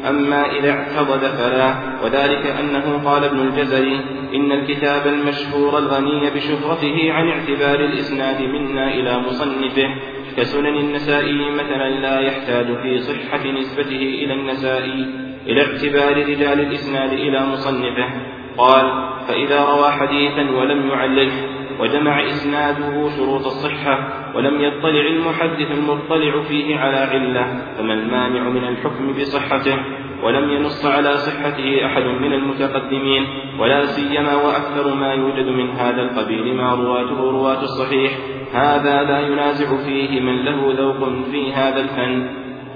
أما 0.09 0.59
إذا 0.59 0.70
اعتضد 0.70 1.27
فلا 1.27 1.74
وذلك 2.05 2.47
أنه 2.47 3.02
قال 3.05 3.24
ابن 3.24 3.40
الجزري 3.40 4.01
إن 4.35 4.52
الكتاب 4.52 5.06
المشهور 5.06 5.78
الغني 5.78 6.31
بشهرته 6.31 7.12
عن 7.12 7.28
اعتبار 7.28 7.81
الإسناد 7.81 8.43
منا 8.43 8.94
إلى 8.94 9.19
مصنفه. 9.19 9.89
كسنن 10.36 10.77
النسائي 10.77 11.51
مثلا 11.51 11.89
لا 11.89 12.20
يحتاج 12.20 12.66
في 12.66 12.98
صحة 12.98 13.51
نسبته 13.51 14.02
إلى 14.23 14.35
النسائي 14.35 15.06
إلى 15.47 15.62
اعتبار 15.62 16.16
رجال 16.16 16.60
الإسناد 16.60 17.12
إلى 17.12 17.47
مصنفه. 17.47 18.41
قال 18.59 19.12
فإذا 19.29 19.65
روى 19.65 19.91
حديثا 19.91 20.51
ولم 20.51 20.89
يعلله 20.89 21.33
وجمع 21.81 22.24
إسناده 22.24 23.09
شروط 23.16 23.47
الصحة 23.47 24.09
ولم 24.35 24.61
يطلع 24.61 25.07
المحدث 25.07 25.70
المطلع 25.70 26.43
فيه 26.49 26.79
على 26.79 26.97
علة 26.97 27.62
فما 27.79 27.95
المانع 27.95 28.49
من 28.49 28.65
الحكم 28.65 29.12
بصحته؟ 29.12 29.77
ولم 30.23 30.51
ينص 30.51 30.87
على 30.87 31.16
صحته 31.16 31.87
أحد 31.87 32.03
من 32.03 32.33
المتقدمين 32.33 33.27
ولا 33.59 33.87
سيما 33.87 34.35
وأكثر 34.35 34.95
ما 34.95 35.12
يوجد 35.12 35.47
من 35.47 35.70
هذا 35.70 36.03
القبيل 36.03 36.55
ما 36.55 36.74
رواته 36.74 37.31
رواة 37.31 37.62
الصحيح 37.62 38.12
هذا 38.53 39.03
لا 39.03 39.20
ينازع 39.20 39.77
فيه 39.77 40.20
من 40.20 40.45
له 40.45 40.74
ذوق 40.79 41.09
في 41.31 41.53
هذا 41.53 41.81
الفن. 41.81 42.29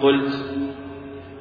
قلت 0.03 0.56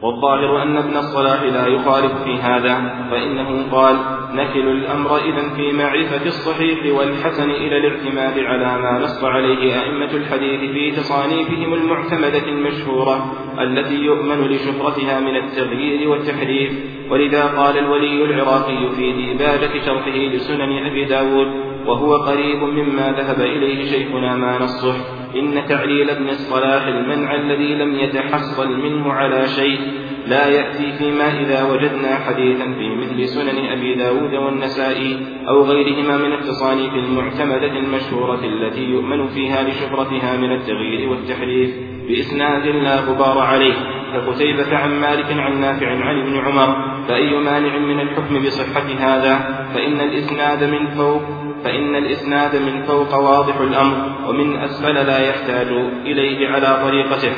والظاهر 0.06 0.64
أن 0.64 0.78
ابن 0.78 0.98
الصلاح 0.98 1.42
لا 1.42 1.68
يخالف 1.68 2.24
في 2.24 2.36
هذا 2.36 3.08
فإنه 3.12 3.72
قال 3.72 3.96
نكل 4.34 4.68
الأمر 4.68 5.18
إذا 5.18 5.50
في 5.56 5.72
معرفة 5.72 6.26
الصحيح 6.26 6.96
والحسن 6.98 7.52
إلى 7.52 7.78
الاعتماد 7.78 8.40
على 8.40 8.82
ما 8.82 9.00
نص 9.00 9.24
عليه 9.24 9.82
أئمة 9.82 10.12
الحديث 10.12 10.72
في 10.72 10.92
تصانيفهم 10.92 11.74
المعتمدة 11.74 12.48
المشهورة 12.48 13.34
التي 13.60 13.96
يؤمن 13.96 14.48
لشهرتها 14.48 15.20
من 15.20 15.36
التغيير 15.36 16.10
والتحريف. 16.10 16.72
ولذا 17.12 17.44
قال 17.46 17.78
الولي 17.78 18.24
العراقي 18.26 18.90
في 18.96 19.12
ديباجة 19.12 19.86
شرحه 19.86 20.18
لسنن 20.18 20.86
أبي 20.86 21.06
داود 21.06 21.48
وهو 21.88 22.16
قريب 22.16 22.64
مما 22.64 23.12
ذهب 23.12 23.42
إليه 23.42 23.86
شيخنا 23.92 24.36
ما 24.36 24.60
نصح 24.60 25.15
إن 25.36 25.68
تعليل 25.68 26.10
ابن 26.10 26.30
الصلاح 26.30 26.88
المنع 26.88 27.36
الذي 27.36 27.76
لم 27.76 27.96
يتحصل 27.96 28.80
منه 28.80 29.14
على 29.14 29.48
شيء. 29.48 29.80
لا 30.28 30.48
يأتي 30.48 30.92
فيما 30.92 31.40
إذا 31.40 31.64
وجدنا 31.64 32.16
حديثا 32.16 32.74
في 32.74 32.96
مثل 32.96 33.28
سنن 33.28 33.66
أبي 33.66 33.96
داود 33.96 34.34
والنسائي 34.34 35.18
أو 35.48 35.62
غيرهما 35.64 36.18
من 36.18 36.34
التصانيف 36.34 36.94
المعتمدة 36.94 37.80
المشهورة 37.80 38.46
التي 38.46 38.84
يؤمن 38.84 39.28
فيها 39.28 39.64
لشهرتها 39.64 40.38
من 40.38 40.52
التغيير 40.52 41.10
والتحريف 41.10 41.76
بإسناد 42.08 42.68
لا 42.68 43.00
غبار 43.00 43.40
عليه. 43.40 43.74
كقتيبة 44.14 44.78
عن 44.78 45.02
مالك 45.02 45.32
عن 45.32 45.62
نافع 45.62 45.88
عن 45.88 46.22
ابن 46.22 46.38
عمر 46.38 46.96
فأي 47.08 47.40
مانع 47.40 47.78
من 47.78 48.00
الحكم 48.00 48.40
بصحة 48.40 48.88
هذا؟ 49.00 49.66
فإن 49.74 50.02
الإسناد 50.02 50.64
من 50.64 50.88
فوق 50.88 51.45
فإن 51.66 51.96
الإسناد 51.96 52.56
من 52.56 52.84
فوق 52.84 53.16
واضح 53.16 53.58
الأمر 53.58 53.96
ومن 54.30 54.58
أسفل 54.58 54.94
لا 54.94 55.30
يحتاج 55.30 55.68
إليه 56.06 56.50
على 56.50 56.80
طريقته. 56.84 57.34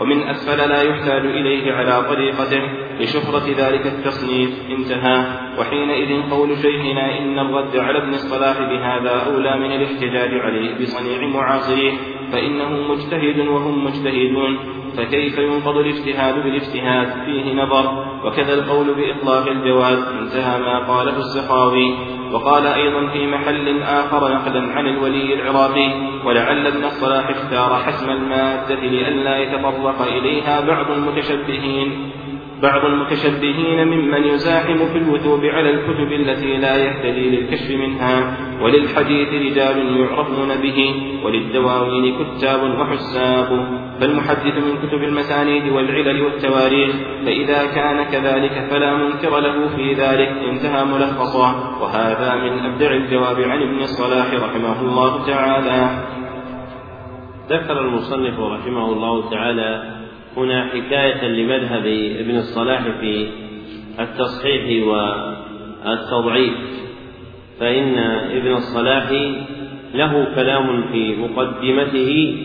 ومن 0.00 0.22
أسفل 0.22 0.68
لا 0.68 0.82
يحتاج 0.82 1.26
إليه 1.26 1.72
على 1.72 2.02
طريقته 2.08 2.62
لشهرة 3.00 3.46
ذلك 3.58 3.86
التصنيف 3.86 4.50
انتهى. 4.70 5.24
وحينئذ 5.58 6.30
قول 6.30 6.56
شيخنا 6.56 7.18
إن 7.18 7.38
الرد 7.38 7.76
على 7.76 7.98
ابن 7.98 8.14
الصلاح 8.14 8.58
بهذا 8.58 9.10
أولى 9.10 9.56
من 9.56 9.72
الاحتجاج 9.72 10.40
عليه 10.40 10.74
بصنيع 10.80 11.28
معاصريه. 11.28 11.92
فإنه 12.32 12.70
مجتهد 12.92 13.48
وهم 13.48 13.84
مجتهدون 13.84 14.58
فكيف 14.96 15.38
ينقض 15.38 15.76
الاجتهاد 15.76 16.34
بالاجتهاد؟ 16.34 17.24
فيه 17.24 17.54
نظر. 17.54 18.04
وكذا 18.24 18.54
القول 18.54 18.86
بإطلاق 18.94 19.48
الجواز 19.48 19.98
انتهى 19.98 20.60
ما 20.60 20.78
قاله 20.78 21.16
السخاوي. 21.16 21.94
وقال 22.32 22.66
أيضا 22.66 23.06
في 23.06 23.26
محل 23.26 23.82
آخر 23.82 24.34
نقلا 24.34 24.72
عن 24.72 24.86
الولي 24.86 25.34
العراقي 25.34 25.92
ولعل 26.24 26.66
ابن 26.66 26.84
الصلاح 26.84 27.30
اختار 27.30 27.74
حسم 27.74 28.10
المادة 28.10 28.74
لئلا 28.74 29.38
يتطرق 29.38 30.02
إليها 30.02 30.60
بعض 30.60 30.90
المتشبهين 30.90 32.10
بعض 32.62 32.84
المتشبهين 32.84 33.88
ممن 33.88 34.24
يزاحم 34.24 34.78
في 34.92 34.98
الوثوب 34.98 35.44
على 35.44 35.70
الكتب 35.70 36.12
التي 36.12 36.56
لا 36.56 36.76
يهتدي 36.76 37.30
للكشف 37.30 37.70
منها 37.70 38.36
وللحديث 38.62 39.28
رجال 39.28 40.00
يعرفون 40.00 40.56
به 40.62 40.94
وللدواوين 41.24 42.14
كتاب 42.18 42.80
وحساب. 42.80 43.78
فالمحدث 44.00 44.56
من 44.56 44.88
كتب 44.88 45.02
المسانيد 45.02 45.72
والعلل 45.72 46.22
والتواريخ 46.22 46.94
فإذا 47.24 47.66
كان 47.66 48.04
كذلك 48.04 48.66
فلا 48.70 48.94
منكر 48.96 49.40
له 49.40 49.68
في 49.76 49.94
ذلك 49.94 50.28
انتهى 50.50 50.84
ملخصا 50.84 51.78
وهذا 51.80 52.34
من 52.34 52.58
أبدع 52.58 52.90
الجواب 52.90 53.40
عن 53.40 53.62
ابن 53.62 53.82
الصلاح 53.82 54.34
رحمه 54.34 54.80
الله 54.80 55.26
تعالى. 55.26 55.90
ذكر 57.50 57.80
المصنف 57.80 58.40
رحمه 58.40 58.92
الله 58.92 59.30
تعالى 59.30 59.97
هنا 60.38 60.64
حكاية 60.64 61.28
لمذهب 61.28 61.86
ابن 62.20 62.36
الصلاح 62.36 62.82
في 63.00 63.26
التصحيح 64.00 64.86
والتضعيف 64.86 66.52
فإن 67.60 67.98
ابن 68.38 68.52
الصلاح 68.52 69.10
له 69.94 70.34
كلام 70.34 70.92
في 70.92 71.16
مقدمته 71.16 72.36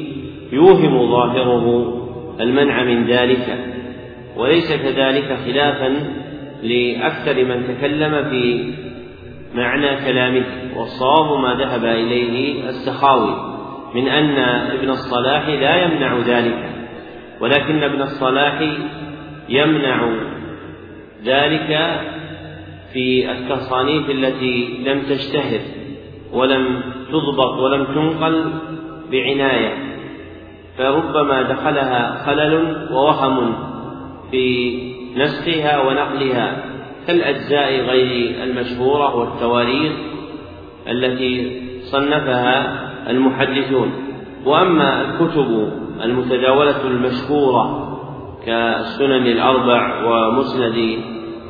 يوهم 0.52 1.12
ظاهره 1.12 1.94
المنع 2.40 2.84
من 2.84 3.06
ذلك 3.06 3.58
وليس 4.38 4.74
كذلك 4.74 5.38
خلافا 5.46 5.94
لأكثر 6.64 7.46
من 7.46 7.64
تكلم 7.68 8.30
في 8.30 8.74
معنى 9.56 10.06
كلامه 10.06 10.46
والصواب 10.76 11.40
ما 11.42 11.56
ذهب 11.56 11.86
إليه 11.86 12.70
السخاوي 12.70 13.54
من 13.96 14.08
أن 14.08 14.40
ابن 14.72 14.90
الصلاح 14.90 15.48
لا 15.48 15.84
يمنع 15.84 16.18
ذلك. 16.18 16.73
ولكن 17.44 17.84
ابن 17.84 18.02
الصلاح 18.02 18.62
يمنع 19.50 20.10
ذلك 21.26 22.00
في 22.94 23.32
التصانيف 23.32 24.10
التي 24.10 24.84
لم 24.86 25.02
تشتهر 25.02 25.60
ولم 26.34 26.82
تضبط 27.12 27.60
ولم 27.60 27.86
تنقل 27.86 28.52
بعناية 29.12 29.74
فربما 30.78 31.42
دخلها 31.42 32.24
خلل 32.26 32.88
ووهم 32.92 33.56
في 34.32 34.78
نسخها 35.16 35.82
ونقلها. 35.82 36.64
كالأجزاء 37.08 37.72
غير 37.72 38.44
المشهورة 38.44 39.16
والتواريخ 39.16 39.94
التي 40.88 41.62
صنفها 41.82 42.80
المحدثون. 43.10 44.03
وأما 44.46 45.02
الكتب 45.02 45.72
المتداولة 46.04 46.88
المشهورة 46.88 47.90
كالسنن 48.46 49.28
الأربع 49.28 50.06
ومسند 50.06 51.00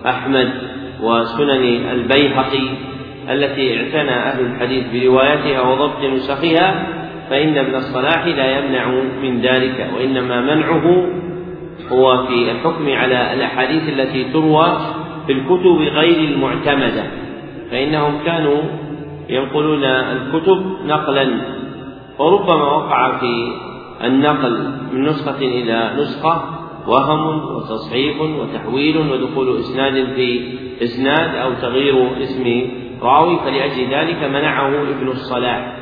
أحمد 0.06 0.50
وسنن 1.04 1.90
البيهقي 1.92 2.70
التي 3.30 3.78
اعتنى 3.78 4.12
أهل 4.12 4.46
الحديث 4.46 4.86
بروايتها 4.94 5.62
وضبط 5.62 6.04
نسخها 6.04 6.88
فإن 7.30 7.58
ابن 7.58 7.76
الصلاح 7.76 8.26
لا 8.26 8.60
يمنع 8.60 8.88
من 9.24 9.42
ذلك 9.42 9.90
وإنما 9.96 10.42
منعه 10.42 11.08
هو 11.92 12.26
في 12.28 12.52
الحكم 12.52 12.90
على 12.90 13.34
الأحاديث 13.34 13.90
التي 13.90 14.24
تروى 14.24 14.78
في 15.28 15.32
الكتب 15.34 15.96
غير 15.96 16.30
المعتمدة 16.30 17.04
فإنهم 17.72 18.24
كانوا 18.26 18.62
ينقلون 19.30 19.84
الكتب 19.84 20.76
نقلا. 20.86 21.30
وربما 22.20 22.64
وقع 22.64 23.18
في 23.20 23.54
النقل 24.04 24.74
من 24.92 25.02
نسخة 25.02 25.38
إلى 25.38 25.92
نسخة 25.98 26.44
وهم 26.88 27.56
وتصحيح 27.56 28.22
وتحويل 28.22 28.98
ودخول 28.98 29.60
إسناد 29.60 29.94
في 30.16 30.58
إسناد 30.84 31.36
أو 31.36 31.54
تغيير 31.54 32.24
اسم 32.24 32.70
راوي 33.02 33.40
فلأجل 33.40 33.94
ذلك 33.94 34.24
منعه 34.24 34.68
ابن 34.68 35.08
الصلاح. 35.08 35.76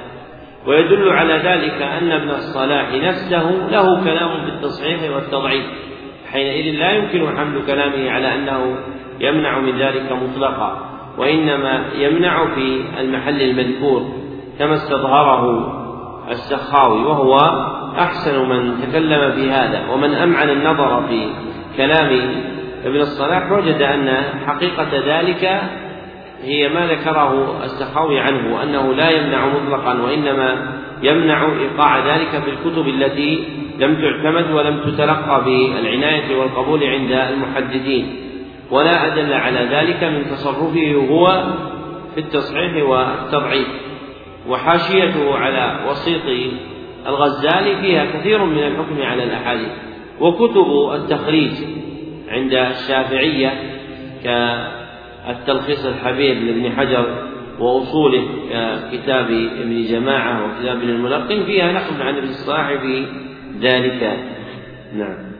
ويدل 0.67 1.09
على 1.09 1.33
ذلك 1.33 1.81
أن 1.81 2.11
ابن 2.11 2.29
الصلاح 2.29 2.93
نفسه 2.93 3.51
له 3.71 4.03
كلام 4.03 4.45
في 4.45 4.49
التصحيح 4.49 5.15
والتضعيف 5.15 5.65
حينئذ 6.31 6.75
لا 6.75 6.91
يمكن 6.91 7.37
حمل 7.37 7.65
كلامه 7.67 8.11
على 8.11 8.35
أنه 8.35 8.75
يمنع 9.19 9.59
من 9.59 9.79
ذلك 9.79 10.11
مطلقا 10.11 10.89
وإنما 11.17 11.85
يمنع 11.95 12.55
في 12.55 12.81
المحل 12.99 13.41
المذكور 13.41 14.05
كما 14.59 14.73
استظهره 14.73 15.80
السخاوي 16.29 17.03
وهو 17.03 17.37
أحسن 17.97 18.49
من 18.49 18.81
تكلم 18.81 19.31
في 19.31 19.51
هذا 19.51 19.89
ومن 19.93 20.13
أمعن 20.13 20.49
النظر 20.49 21.07
في 21.07 21.29
كلام 21.77 22.33
ابن 22.85 23.01
الصلاح 23.01 23.51
وجد 23.51 23.81
أن 23.81 24.17
حقيقة 24.47 24.89
ذلك 25.05 25.61
هي 26.43 26.69
ما 26.69 26.87
ذكره 26.87 27.59
السخاوي 27.63 28.19
عنه 28.19 28.63
أنه 28.63 28.93
لا 28.93 29.09
يمنع 29.09 29.45
مطلقا 29.45 30.01
وإنما 30.01 30.77
يمنع 31.03 31.45
إيقاع 31.45 32.15
ذلك 32.15 32.29
في 32.29 32.49
الكتب 32.49 32.87
التي 32.87 33.43
لم 33.79 33.95
تعتمد 33.95 34.51
ولم 34.51 34.79
تتلقى 34.79 35.43
بالعناية 35.43 36.35
والقبول 36.35 36.83
عند 36.83 37.11
المحدثين. 37.11 38.15
ولا 38.71 39.07
أدل 39.07 39.33
على 39.33 39.59
ذلك 39.59 40.03
من 40.03 40.25
تصرفه 40.31 41.07
هو 41.09 41.43
في 42.15 42.21
التصحيح 42.21 42.83
والتضعيف. 42.83 43.67
وحاشيته 44.47 45.35
على 45.37 45.89
وسيط 45.89 46.53
الغزالي 47.07 47.75
فيها 47.81 48.05
كثير 48.05 48.45
من 48.45 48.57
الحكم 48.57 49.01
على 49.01 49.23
الأحاديث 49.23 49.69
وكتب 50.19 50.91
التخريج 50.93 51.51
عند 52.27 52.53
الشافعية 52.53 53.53
كالتلخيص 54.23 55.85
الحبيب 55.85 56.43
لابن 56.43 56.71
حجر 56.71 57.27
وأصوله 57.59 58.27
ككتاب 58.91 59.29
ابن 59.61 59.85
جماعة 59.85 60.45
وكتاب 60.45 60.77
ابن 60.77 60.89
الملقن 60.89 61.43
فيها 61.43 61.71
نقل 61.71 62.01
عن 62.01 62.17
ابن 62.17 62.27
الصلاح 62.27 62.67
في 62.81 63.05
ذلك. 63.61 64.19
نعم. 64.95 65.31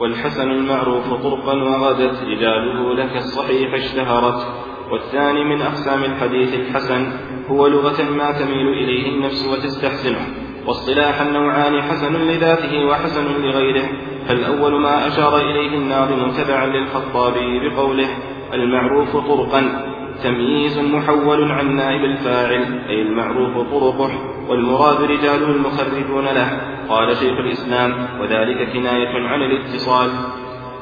والحسن 0.00 0.50
المعروف 0.50 1.14
طرقا 1.14 1.54
وغدت 1.54 2.22
رجاله 2.22 2.94
لك 2.94 3.16
الصحيح 3.16 3.74
اشتهرت 3.74 4.46
والثاني 4.92 5.44
من 5.44 5.62
أقسام 5.62 6.04
الحديث 6.04 6.54
الحسن 6.54 7.12
هو 7.48 7.66
لغة 7.66 8.02
ما 8.02 8.32
تميل 8.32 8.68
إليه 8.68 9.08
النفس 9.08 9.46
وتستحسنه 9.46 10.26
واصطلاحا 10.66 11.24
نوعان 11.24 11.82
حسن 11.82 12.14
لذاته 12.14 12.84
وحسن 12.86 13.42
لغيره 13.42 13.88
فالأول 14.28 14.80
ما 14.80 15.06
أشار 15.08 15.36
إليه 15.36 15.76
الناظم 15.76 16.30
تبعا 16.30 16.66
للخطابي 16.66 17.68
بقوله 17.68 18.08
المعروف 18.54 19.16
طرقا 19.16 19.84
تمييز 20.22 20.78
محول 20.78 21.52
عن 21.52 21.76
نائب 21.76 22.04
الفاعل 22.04 22.80
أي 22.88 23.02
المعروف 23.02 23.70
طرقه 23.70 24.10
والمراد 24.48 25.02
رجاله 25.02 25.50
المخرجون 25.50 26.24
له 26.24 26.60
قال 26.88 27.16
شيخ 27.16 27.38
الإسلام 27.38 28.08
وذلك 28.20 28.72
كناية 28.72 29.28
عن 29.28 29.42
الاتصال. 29.42 30.10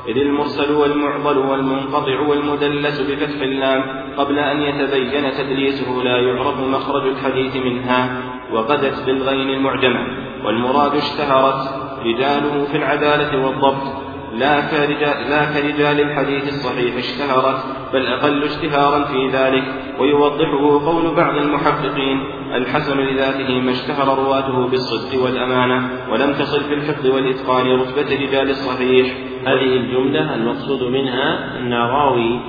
إذ 0.08 0.16
المرسل 0.16 0.72
والمعضل 0.72 1.38
والمنقطع 1.38 2.20
والمدلس 2.20 3.00
بفتح 3.00 3.40
اللام 3.40 3.82
قبل 4.16 4.38
أن 4.38 4.62
يتبين 4.62 5.30
تدليسه 5.30 6.02
لا 6.04 6.16
يعرف 6.18 6.60
مخرج 6.60 7.06
الحديث 7.06 7.56
منها 7.56 8.22
وغدت 8.52 9.06
بالغين 9.06 9.50
المعجمة. 9.50 10.06
والمراد 10.44 10.94
اشتهرت 10.94 11.86
رجاله 12.04 12.64
في 12.64 12.76
العدالة 12.76 13.46
والضبط 13.46 14.05
لا 14.38 14.60
كرجال, 14.60 15.30
لا 15.30 15.44
كرجال 15.44 16.00
الحديث 16.00 16.48
الصحيح 16.48 16.96
اشتهرت 16.96 17.58
بل 17.92 18.06
أقل 18.06 18.42
اشتهارا 18.42 19.04
في 19.04 19.28
ذلك 19.28 19.64
ويوضحه 20.00 20.86
قول 20.86 21.14
بعض 21.14 21.36
المحققين 21.36 22.20
الحسن 22.54 23.00
لذاته 23.00 23.60
ما 23.60 23.70
اشتهر 23.70 24.18
رواته 24.18 24.66
بالصدق 24.66 25.24
والأمانة 25.24 25.90
ولم 26.12 26.32
تصل 26.32 26.64
في 26.64 26.74
الحفظ 26.74 27.06
والإتقان 27.06 27.66
رتبة 27.66 28.14
رجال 28.14 28.50
الصحيح. 28.50 29.06
هذه 29.46 29.76
الجملة 29.76 30.34
المقصود 30.34 30.82
منها 30.82 31.58
أن 31.58 31.74
راوي 31.74 32.40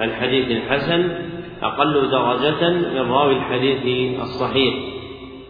الحديث 0.00 0.50
الحسن 0.50 1.08
أقل 1.62 2.10
درجة 2.10 2.70
من 2.70 3.10
راوي 3.10 3.36
الحديث 3.36 4.20
الصحيح 4.20 4.74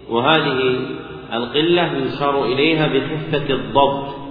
وهذه 0.09 0.81
القلة 1.33 1.93
يشار 1.93 2.45
إليها 2.45 2.87
بخفة 2.87 3.55
الضبط. 3.55 4.30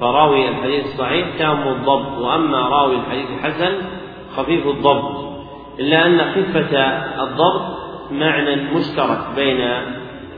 فراوي 0.00 0.48
الحديث 0.48 0.84
الصحيح 0.84 1.26
تام 1.38 1.68
الضبط 1.68 2.18
وأما 2.18 2.68
راوي 2.68 2.96
الحديث 2.96 3.26
الحسن 3.30 3.72
خفيف 4.36 4.66
الضبط 4.66 5.34
إلا 5.80 6.06
أن 6.06 6.18
خفة 6.18 6.78
الضبط 7.22 7.62
معنى 8.10 8.56
مشترك 8.56 9.18
بين 9.36 9.60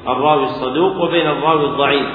الراوي 0.09 0.45
الصدوق 0.45 1.03
وبين 1.05 1.27
الراوي 1.27 1.65
الضعيف 1.65 2.07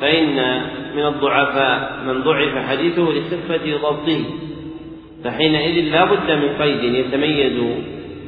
فإن 0.00 0.60
من 0.96 1.06
الضعفاء 1.06 2.00
من 2.06 2.22
ضعف 2.22 2.68
حديثه 2.68 3.02
لخفة 3.02 3.76
ضبطه 3.76 4.24
فحينئذ 5.24 5.84
لا 5.92 6.04
بد 6.04 6.30
من 6.30 6.62
قيد 6.62 6.94
يتميز 6.94 7.62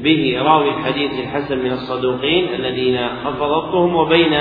به 0.02 0.42
راوي 0.42 0.68
الحديث 0.68 1.10
الحسن 1.20 1.58
من 1.58 1.72
الصدوقين 1.72 2.48
الذين 2.54 3.08
خف 3.24 3.42
ضبطهم 3.42 3.96
وبين 3.96 4.34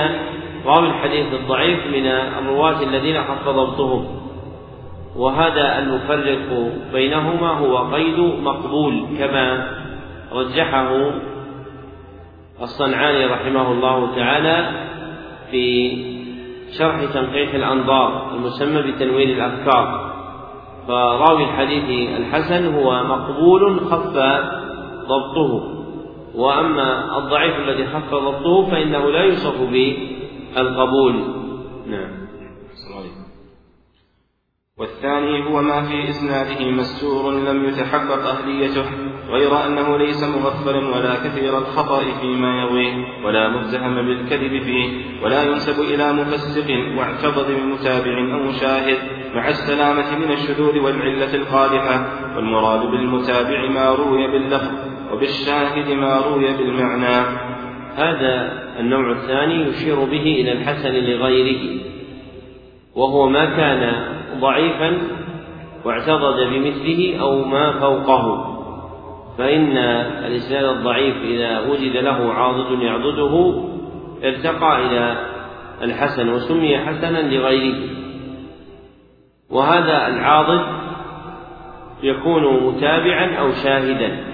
راوي 0.66 0.88
الحديث 0.88 1.34
الضعيف 1.34 1.88
من 1.88 2.06
الرواة 2.08 2.84
الذين 2.84 3.24
خف 3.24 3.50
ضبطهم 3.50 4.08
وهذا 5.16 5.80
المفرق 5.80 6.72
بينهما 6.94 7.50
هو 7.50 7.78
قيد 7.78 8.20
مقبول 8.20 9.06
كما 9.20 9.68
رجحه 10.32 11.12
الصنعاني 12.62 13.26
رحمه 13.26 13.72
الله 13.72 14.16
تعالى 14.16 14.72
في 15.52 15.92
شرح 16.78 17.06
تنقيح 17.14 17.54
الأنظار 17.54 18.32
المسمى 18.36 18.82
بتنوير 18.82 19.38
الأفكار 19.38 20.10
فراوي 20.88 21.44
الحديث 21.44 22.10
الحسن 22.20 22.74
هو 22.76 23.04
مقبول 23.04 23.80
خف 23.80 24.18
ضبطه. 25.08 25.80
وأما 26.36 27.18
الضعيف 27.18 27.60
الذي 27.60 27.88
خف 27.88 28.14
ضبطه 28.14 28.72
فإنه 28.72 29.10
لا 29.10 29.24
يوصف 29.24 29.62
بالقبول 30.56 31.16
نعم. 31.88 32.30
والثاني 34.80 35.46
هو 35.46 35.62
ما 35.62 35.82
في 35.82 36.10
إسناده 36.10 36.72
مستور 36.72 37.34
لم 37.34 37.66
يتحقق 37.66 38.28
أهليته 38.28 38.86
غير 39.30 39.66
أنه 39.66 39.98
ليس 39.98 40.24
مغفلا 40.24 40.96
ولا 40.96 41.16
كثير 41.16 41.58
الخطأ 41.58 42.00
فيما 42.22 42.62
يرويه 42.62 43.26
ولا 43.26 43.50
متهم 43.50 43.96
بالكذب 43.96 44.64
فيه 44.64 44.90
ولا 45.24 45.44
ينسب 45.44 45.82
إلى 45.82 46.14
مفسق 46.14 46.68
واعتضد 46.98 47.52
بمتابع 47.52 48.34
أو 48.34 48.52
شاهد 48.52 48.98
مع 49.36 49.48
السلامة 49.48 50.18
من 50.18 50.32
الشذوذ 50.32 50.80
والعلة 50.80 51.36
القادحة 51.36 52.06
والمراد 52.36 52.82
بالمتابع 52.82 53.70
ما 53.70 53.90
روي 53.90 54.32
باللفظ 54.32 54.72
وبالشاهد 55.12 55.92
ما 55.92 56.18
روي 56.18 56.58
بالمعنى. 56.58 57.26
هذا 57.96 58.69
النوع 58.80 59.12
الثاني 59.12 59.70
يشير 59.70 59.96
به 59.96 60.22
إلى 60.22 60.52
الحسن 60.52 60.94
لغيره 60.94 61.82
وهو 62.96 63.30
ما 63.30 63.46
كان 63.46 64.04
ضعيفا 64.40 64.98
واعتضد 65.86 66.54
بمثله 66.54 67.20
أو 67.20 67.46
ما 67.46 67.80
فوقه 67.80 68.56
فإن 69.38 69.78
الإسناد 70.28 70.66
الضعيف 70.66 71.16
إذا 71.24 71.60
وجد 71.60 71.98
له 71.98 72.34
عاضد 72.34 72.82
يعضده 72.82 73.64
ارتقى 74.24 74.86
إلى 74.86 75.18
الحسن 75.82 76.30
وسمي 76.30 76.78
حسنا 76.78 77.36
لغيره. 77.36 77.80
وهذا 79.50 80.08
العاضد 80.08 80.66
يكون 82.04 82.64
متابعا 82.64 83.36
أو 83.36 83.52
شاهدا. 83.52 84.29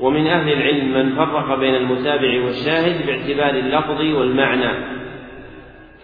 ومن 0.00 0.26
أهل 0.26 0.52
العلم 0.52 0.92
من 0.92 1.14
فرق 1.16 1.58
بين 1.58 1.74
المتابع 1.74 2.44
والشاهد 2.44 3.06
باعتبار 3.06 3.50
اللفظ 3.50 4.00
والمعنى. 4.00 4.70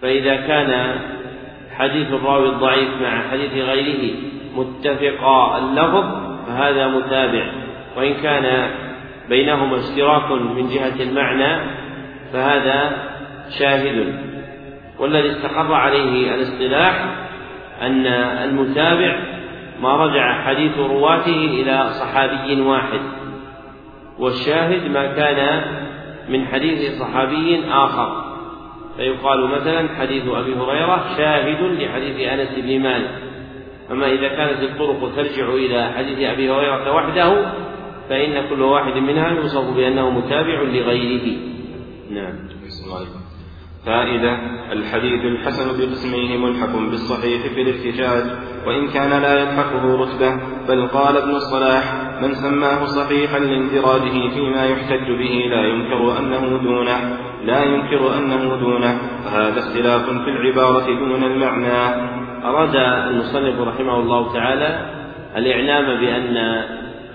فإذا 0.01 0.35
كان 0.35 0.99
حديث 1.77 2.07
الراوي 2.07 2.49
الضعيف 2.49 2.89
مع 3.01 3.21
حديث 3.31 3.53
غيره 3.53 4.15
متفقا 4.55 5.57
اللفظ 5.57 6.05
فهذا 6.47 6.87
متابع. 6.87 7.45
وإن 7.97 8.13
كان 8.13 8.71
بينهما 9.29 9.77
اشتراك 9.77 10.31
من 10.31 10.69
جهة 10.69 11.03
المعنى 11.03 11.61
فهذا 12.33 13.07
شاهد. 13.59 14.19
والذي 14.99 15.31
استقر 15.31 15.73
عليه 15.73 16.35
الاصطلاح 16.35 17.05
أن 17.81 18.05
المتابع 18.43 19.19
ما 19.81 20.05
رجع 20.05 20.41
حديث 20.41 20.77
رواته 20.77 21.61
إلى 21.61 21.89
صحابي 21.89 22.61
واحد. 22.61 22.99
والشاهد 24.19 24.91
ما 24.91 25.05
كان 25.15 25.61
من 26.29 26.45
حديث 26.45 26.99
صحابي 26.99 27.63
آخر. 27.69 28.37
فيقال 28.97 29.47
مثلا 29.47 29.95
حديث 29.95 30.23
أبي 30.27 30.53
هريرة 30.53 31.17
شاهد 31.17 31.61
لحديث 31.61 32.27
أنس 32.27 32.49
بن 32.65 32.79
مالك. 32.79 33.11
أما 33.91 34.07
إذا 34.11 34.27
كانت 34.27 34.63
الطرق 34.63 35.15
ترجع 35.15 35.49
إلى 35.49 35.91
حديث 35.97 36.19
أبي 36.19 36.51
هريرة 36.51 36.95
وحده 36.95 37.51
فإن 38.09 38.49
كل 38.49 38.61
واحد 38.61 38.97
منها 38.97 39.29
يوصف 39.29 39.75
بأنه 39.75 40.09
متابع 40.09 40.61
لغيره. 40.61 41.37
نعم. 42.11 42.57
فائدة 43.85 44.39
الحديث 44.71 45.25
الحسن 45.25 45.77
بقسميه 45.79 46.37
ملحق 46.37 46.75
بالصحيح 46.75 47.41
في 47.41 47.61
الاحتجاج 47.61 48.25
وإن 48.67 48.87
كان 48.87 49.21
لا 49.21 49.39
يلحقه 49.41 50.01
رتبة 50.01 50.39
بل 50.67 50.87
قال 50.87 51.17
ابن 51.17 51.35
الصلاح 51.35 52.06
من 52.21 52.33
سماه 52.33 52.85
صحيحا 52.85 53.39
لاندراجه 53.39 54.29
فيما 54.33 54.65
يحتج 54.65 55.07
به 55.07 55.45
لا 55.49 55.65
ينكر 55.65 56.19
أنه 56.19 56.57
دونه 56.57 57.17
لا 57.43 57.63
ينكر 57.63 58.17
أنه 58.17 58.55
دونه. 58.55 58.97
فهذا 59.25 59.59
اختلاف 59.59 60.09
في 60.09 60.29
العبارة 60.29 60.85
دون 60.85 61.23
المعنى. 61.23 62.07
أراد 62.43 62.75
المصنف 63.09 63.59
رحمه 63.59 63.99
الله 63.99 64.33
تعالى 64.33 64.91
الإعلام 65.35 65.99
بأن 65.99 66.63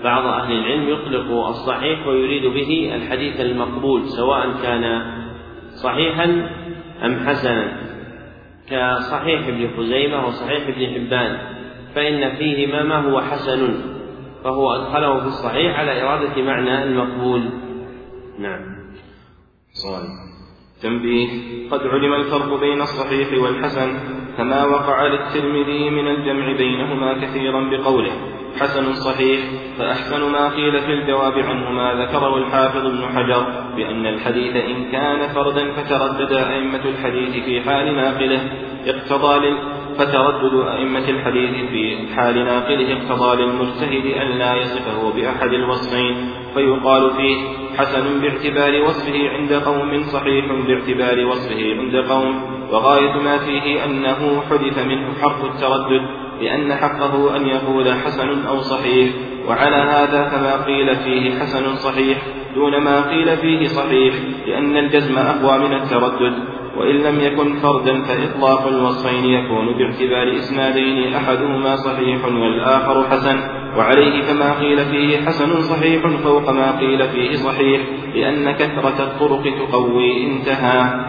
بعض 0.03 0.25
أهل 0.25 0.53
العلم 0.53 0.89
يطلق 0.89 1.47
الصحيح 1.47 2.07
ويريد 2.07 2.53
به 2.53 2.91
الحديث 2.95 3.41
المقبول 3.41 4.01
سواء 4.05 4.53
كان 4.63 5.01
صحيحا 5.83 6.49
أم 7.05 7.19
حسنا. 7.27 7.67
كصحيح 8.69 9.47
ابن 9.47 9.69
خزيمة 9.77 10.25
وصحيح 10.25 10.67
ابن 10.67 10.85
حبان 10.93 11.37
فإن 11.95 12.35
فيهما 12.35 12.83
ما 12.83 12.95
هو 12.95 13.21
حسن. 13.21 13.92
فهو 14.43 14.75
أدخله 14.75 15.19
في 15.19 15.27
الصحيح 15.27 15.79
على 15.79 16.01
إرادة 16.01 16.41
معنى 16.41 16.83
المقبول. 16.83 17.49
نعم. 18.39 18.61
صحيح. 19.73 20.23
تنبيه. 20.81 21.29
قد 21.71 21.79
علم 21.79 22.13
الفرق 22.13 22.59
بين 22.59 22.81
الصحيح 22.81 23.43
والحسن 23.43 23.99
كما 24.37 24.65
وقع 24.65 25.07
للترمذي 25.07 25.89
من 25.89 26.07
الجمع 26.07 26.57
بينهما 26.57 27.25
كثيرا 27.25 27.69
بقوله 27.69 28.11
حسن 28.59 28.93
صحيح 28.93 29.39
فأحسن 29.77 30.31
ما 30.31 30.49
قيل 30.49 30.81
في 30.81 30.93
الجواب 30.93 31.33
عنه 31.33 31.71
ما 31.71 31.93
ذكره 31.93 32.37
الحافظ 32.37 32.85
ابن 32.85 33.05
حجر 33.15 33.45
بأن 33.75 34.05
الحديث 34.05 34.55
إن 34.55 34.91
كان 34.91 35.27
فردا 35.33 35.71
فتردد 35.71 36.33
أئمة 36.33 36.85
الحديث 36.85 37.45
في 37.45 37.61
حال 37.61 37.95
ناقله. 37.95 38.41
اقتضى 38.85 39.39
فتردد 39.97 40.67
أئمة 40.67 41.09
الحديث 41.09 41.69
في 41.69 41.97
حال 42.15 42.45
ناقله 42.45 42.93
اقتضى 42.93 43.41
للمجتهد 43.41 44.05
أن 44.05 44.37
لا 44.39 44.55
يصفه 44.55 45.13
بأحد 45.15 45.53
الوصفين 45.53 46.15
فيقال 46.53 47.11
فيه 47.11 47.37
حسن 47.77 48.21
باعتبار 48.21 48.81
وصفه 48.81 49.29
عند 49.29 49.53
قوم 49.53 50.03
صحيح 50.03 50.45
باعتبار 50.67 51.25
وصفه 51.25 51.75
عند 51.79 51.95
قوم 51.95 52.43
وغاية 52.71 53.21
ما 53.21 53.37
فيه 53.37 53.85
أنه 53.85 54.43
حدث 54.49 54.85
منه 54.85 55.13
حرف 55.21 55.45
التردد 55.45 56.01
لأن 56.41 56.73
حقه 56.73 57.35
أن 57.35 57.47
يقول 57.47 57.93
حسن 57.93 58.45
أو 58.45 58.59
صحيح 58.59 59.09
وعلى 59.47 59.75
هذا 59.75 60.29
فما 60.29 60.65
قيل 60.65 60.95
فيه 60.95 61.39
حسن 61.39 61.75
صحيح 61.75 62.17
دون 62.55 62.77
ما 62.77 63.09
قيل 63.09 63.37
فيه 63.37 63.67
صحيح 63.67 64.13
لأن 64.47 64.77
الجزم 64.77 65.17
أقوى 65.17 65.67
من 65.67 65.73
التردد. 65.73 66.62
وإن 66.77 66.95
لم 66.95 67.19
يكن 67.19 67.53
فردا 67.53 68.03
فإطلاق 68.03 68.67
الوصفين 68.67 69.25
يكون 69.25 69.77
باعتبار 69.77 70.35
إسنادين 70.35 71.13
أحدهما 71.13 71.75
صحيح 71.75 72.25
والآخر 72.25 73.03
حسن. 73.03 73.39
وعليه 73.77 74.21
فما 74.21 74.59
قيل 74.59 74.77
فيه 74.77 75.17
حسن 75.17 75.61
صحيح 75.61 76.07
فوق 76.07 76.49
ما 76.49 76.79
قيل 76.79 77.07
فيه 77.07 77.35
صحيح 77.35 77.81
لأن 78.15 78.51
كثرة 78.51 79.03
الطرق 79.03 79.43
تقوي 79.43 80.27
انتهى. 80.27 81.05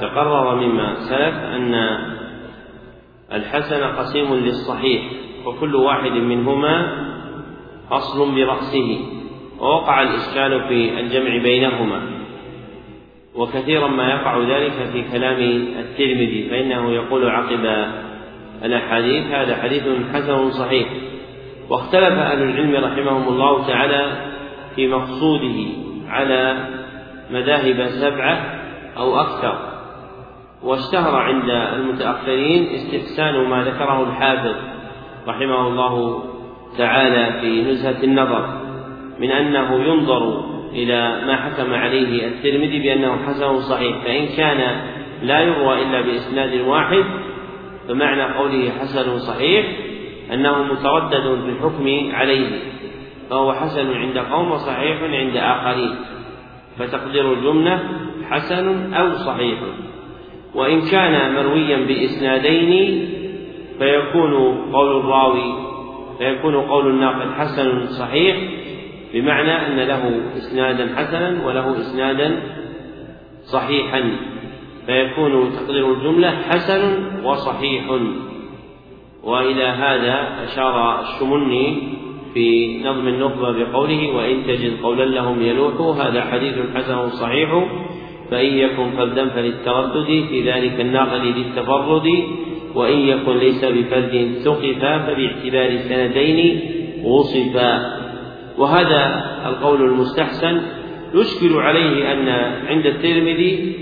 تقرر 0.00 0.54
مما 0.54 0.94
سلف 0.94 1.34
أن 1.34 1.74
الحسن 3.32 3.84
قسيم 3.84 4.34
للصحيح 4.34 5.02
وكل 5.46 5.76
واحد 5.76 6.12
منهما 6.12 7.04
أصل 7.90 8.34
برأسه. 8.34 9.00
ووقع 9.60 10.02
الإشكال 10.02 10.68
في 10.68 11.00
الجمع 11.00 11.42
بينهما. 11.42 12.17
وكثيرا 13.38 13.88
ما 13.88 14.08
يقع 14.08 14.38
ذلك 14.38 14.72
في 14.92 15.04
كلام 15.12 15.40
الترمذي 15.78 16.48
فإنه 16.50 16.92
يقول 16.92 17.30
عقب 17.30 17.86
الأحاديث 18.64 19.26
هذا 19.26 19.56
حديث 19.56 19.82
حسن 20.12 20.50
صحيح. 20.50 20.88
واختلف 21.70 22.12
أهل 22.12 22.42
العلم 22.42 22.84
رحمهم 22.84 23.28
الله 23.28 23.66
تعالى 23.66 24.30
في 24.76 24.88
مقصوده 24.88 25.66
على 26.08 26.56
مذاهب 27.30 27.86
سبعة 27.86 28.60
أو 28.96 29.20
أكثر. 29.20 29.58
واشتهر 30.62 31.16
عند 31.16 31.50
المتأخرين 31.50 32.66
استحسان 32.74 33.48
ما 33.48 33.64
ذكره 33.64 34.02
الحافظ 34.02 34.54
رحمه 35.28 35.68
الله 35.68 36.24
تعالى 36.78 37.40
في 37.40 37.70
نزهة 37.70 38.04
النظر 38.04 38.60
من 39.18 39.30
أنه 39.30 39.74
ينظر 39.74 40.57
إلى 40.72 41.22
ما 41.26 41.36
حكم 41.36 41.74
عليه 41.74 42.26
الترمذي 42.26 42.78
بأنه 42.78 43.16
حسن 43.26 43.60
صحيح. 43.60 43.96
فإن 44.04 44.26
كان 44.36 44.80
لا 45.22 45.40
يروى 45.40 45.82
إلا 45.82 46.00
بإسناد 46.00 46.60
واحد 46.60 47.04
فمعنى 47.88 48.22
قوله 48.22 48.70
حسن 48.70 49.18
صحيح 49.18 49.66
أنه 50.32 50.62
متردد 50.62 51.40
في 51.44 51.50
الحكم 51.50 52.16
عليه 52.16 52.48
فهو 53.30 53.52
حسن 53.52 53.92
عند 53.92 54.18
قوم 54.18 54.50
وصحيح 54.50 55.02
عند 55.02 55.36
آخرين 55.36 55.94
فتقدير 56.78 57.32
الجملة 57.32 57.80
حسن 58.30 58.94
أو 58.94 59.12
صحيح. 59.12 59.58
وإن 60.54 60.80
كان 60.90 61.34
مرويا 61.34 61.76
بإسنادين 61.76 63.08
فيكون 63.78 64.34
قول 64.72 64.96
الراوي 64.96 65.52
فيكون 66.18 66.54
قول 66.56 66.90
الناقل 66.90 67.34
حسن 67.34 67.86
صحيح 67.86 68.36
بمعنى 69.14 69.66
أن 69.66 69.76
له 69.76 70.20
إسنادا 70.36 70.96
حسنا 70.96 71.46
وله 71.46 71.80
إسنادا 71.80 72.42
صحيحا 73.42 74.10
فيكون 74.86 75.52
تقدير 75.52 75.92
الجملة 75.92 76.30
حسن 76.30 77.04
وصحيح. 77.24 77.84
وإلى 79.22 79.64
هذا 79.64 80.44
أشار 80.44 81.00
الشمني 81.00 81.78
في 82.34 82.78
نظم 82.84 83.08
النخبة 83.08 83.52
بقوله 83.52 84.16
وإن 84.16 84.42
تجد 84.46 84.82
قولا 84.82 85.04
لهم 85.04 85.42
يلوح 85.42 85.96
هذا 86.06 86.24
حديث 86.24 86.54
حسن 86.74 87.08
صحيح. 87.08 87.64
فإن 88.30 88.58
يكن 88.58 88.90
فردا 88.90 89.28
فللتردد 89.28 90.24
في 90.28 90.50
ذلك 90.50 90.80
الناقل 90.80 91.18
للتفرد. 91.18 92.24
وإن 92.74 92.98
يكن 92.98 93.36
ليس 93.38 93.64
بفرد 93.64 94.32
ثقفا 94.44 94.98
فباعتبار 94.98 95.76
سندين 95.78 96.60
وصفا. 97.04 97.98
وهذا 98.58 99.24
القول 99.46 99.82
المستحسن 99.82 100.62
يشكل 101.14 101.56
عليه 101.56 102.12
أن 102.12 102.28
عند 102.68 102.86
الترمذي 102.86 103.76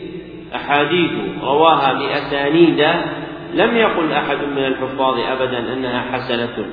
أحاديث 0.54 1.10
رواها 1.42 1.92
بأسانيد 1.92 2.86
لم 3.54 3.76
يقل 3.76 4.12
أحد 4.12 4.36
من 4.36 4.64
الحفاظ 4.64 5.18
أبدا 5.18 5.72
أنها 5.72 6.00
حسنة 6.00 6.66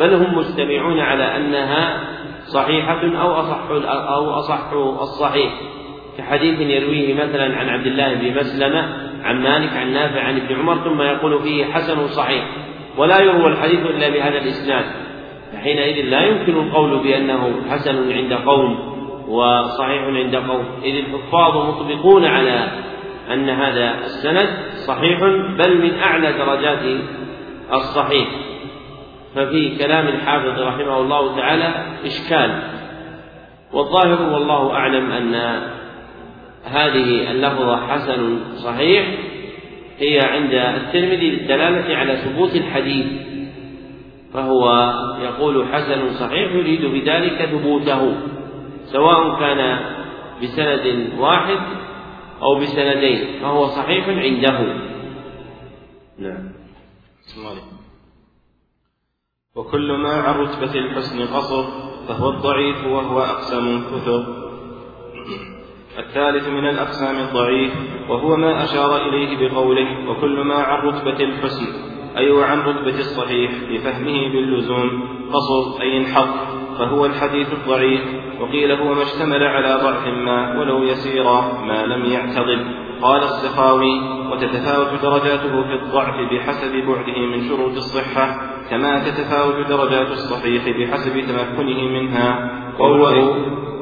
بل 0.00 0.14
هم 0.14 0.38
مجتمعون 0.38 1.00
على 1.00 1.36
أنها 1.36 2.00
صحيحة 2.44 3.00
أو 3.20 3.32
أصح 3.32 3.60
أو 3.88 4.30
أصح 4.30 4.72
الصحيح. 5.02 5.52
كحديث 6.18 6.60
يرويه 6.60 7.14
مثلا 7.14 7.56
عن 7.56 7.68
عبد 7.68 7.86
الله 7.86 8.14
بن 8.14 8.40
مسلمة 8.40 8.88
عن 9.24 9.42
مالك 9.42 9.76
عن 9.76 9.92
نافع 9.92 10.20
عن 10.20 10.36
ابن 10.36 10.54
عمر 10.54 10.74
ثم 10.74 11.02
يقول 11.02 11.42
فيه 11.42 11.64
حسن 11.64 12.06
صحيح 12.06 12.44
ولا 12.96 13.20
يروى 13.20 13.46
الحديث 13.46 13.86
إلا 13.86 14.08
بهذا 14.08 14.38
الإسناد. 14.38 14.84
فحينئذ 15.54 16.04
لا 16.04 16.20
يمكن 16.20 16.56
القول 16.56 16.98
بأنه 16.98 17.54
حسن 17.70 18.12
عند 18.12 18.32
قوم 18.32 18.94
وصحيح 19.28 20.02
عند 20.02 20.36
قوم. 20.36 20.64
إذ 20.84 20.94
الحفاظ 20.96 21.56
مطبقون 21.56 22.24
على 22.24 22.68
أن 23.32 23.50
هذا 23.50 23.94
السند 24.04 24.48
صحيح 24.86 25.20
بل 25.58 25.78
من 25.78 25.98
أعلى 25.98 26.32
درجات 26.32 27.00
الصحيح. 27.72 28.28
ففي 29.34 29.76
كلام 29.78 30.08
الحافظ 30.08 30.60
رحمه 30.60 31.00
الله 31.00 31.36
تعالى 31.36 31.74
إشكال. 32.04 32.62
والظاهر 33.72 34.32
والله 34.32 34.72
أعلم 34.72 35.12
أن 35.12 35.34
هذه 36.64 37.30
اللفظة 37.30 37.86
حسن 37.86 38.38
صحيح 38.56 39.06
هي 39.98 40.20
عند 40.20 40.54
الترمذي 40.54 41.30
للدلالة 41.30 41.96
على 41.96 42.16
ثبوت 42.16 42.56
الحديث 42.56 43.06
فهو 44.34 44.92
يقول 45.18 45.68
حسن 45.68 46.12
صحيح 46.12 46.52
يريد 46.52 46.84
بذلك 46.84 47.44
ثبوته 47.44 48.16
سواء 48.84 49.40
كان 49.40 49.80
بسند 50.42 51.12
واحد 51.18 51.58
أو 52.42 52.60
بسندين 52.60 53.40
فهو 53.42 53.66
صحيح 53.66 54.08
عنده. 54.08 54.58
نعم. 56.18 56.52
وكل 59.54 59.92
ما 59.92 60.12
عن 60.12 60.34
رتبة 60.34 60.74
الحسن 60.74 61.26
قصر 61.26 61.64
فهو 62.08 62.30
الضعيف 62.30 62.86
وهو 62.86 63.20
أقسم 63.20 63.84
كثر. 63.90 64.44
الثالث 65.98 66.48
من 66.48 66.68
الأقسام 66.68 67.16
الضعيف 67.28 67.72
وهو 68.08 68.36
ما 68.36 68.64
أشار 68.64 69.08
إليه 69.08 69.48
بقوله 69.48 70.10
وكل 70.10 70.40
ما 70.40 70.54
عن 70.54 70.86
رتبة 70.88 71.24
الحسن. 71.24 71.93
أي 72.16 72.30
وعن 72.30 72.60
رتبة 72.60 72.98
الصحيح 72.98 73.50
لفهمه 73.70 74.32
باللزوم. 74.32 75.08
قصر 75.32 75.82
أي 75.82 75.98
انحط 75.98 76.34
فهو 76.78 77.06
الحديث 77.06 77.52
الضعيف. 77.52 78.00
وقيل 78.40 78.72
هو 78.72 78.94
ما 78.94 79.02
اشتمل 79.02 79.42
على 79.42 79.80
ضعف 79.82 80.06
ما 80.06 80.60
ولو 80.60 80.82
يسيرا 80.82 81.62
ما 81.66 81.86
لم 81.86 82.04
يعتضد. 82.04 82.66
قال 83.02 83.22
السخاوي 83.22 84.00
وتتفاوت 84.32 85.02
درجاته 85.02 85.62
في 85.62 85.74
الضعف 85.74 86.32
بحسب 86.32 86.72
بعده 86.72 87.26
من 87.26 87.48
شروط 87.48 87.76
الصحة 87.76 88.40
كما 88.70 88.98
تتفاوت 88.98 89.66
درجات 89.68 90.10
الصحيح 90.10 90.78
بحسب 90.78 91.12
تمكنه 91.12 91.82
منها. 91.82 92.50
قوله 92.78 93.34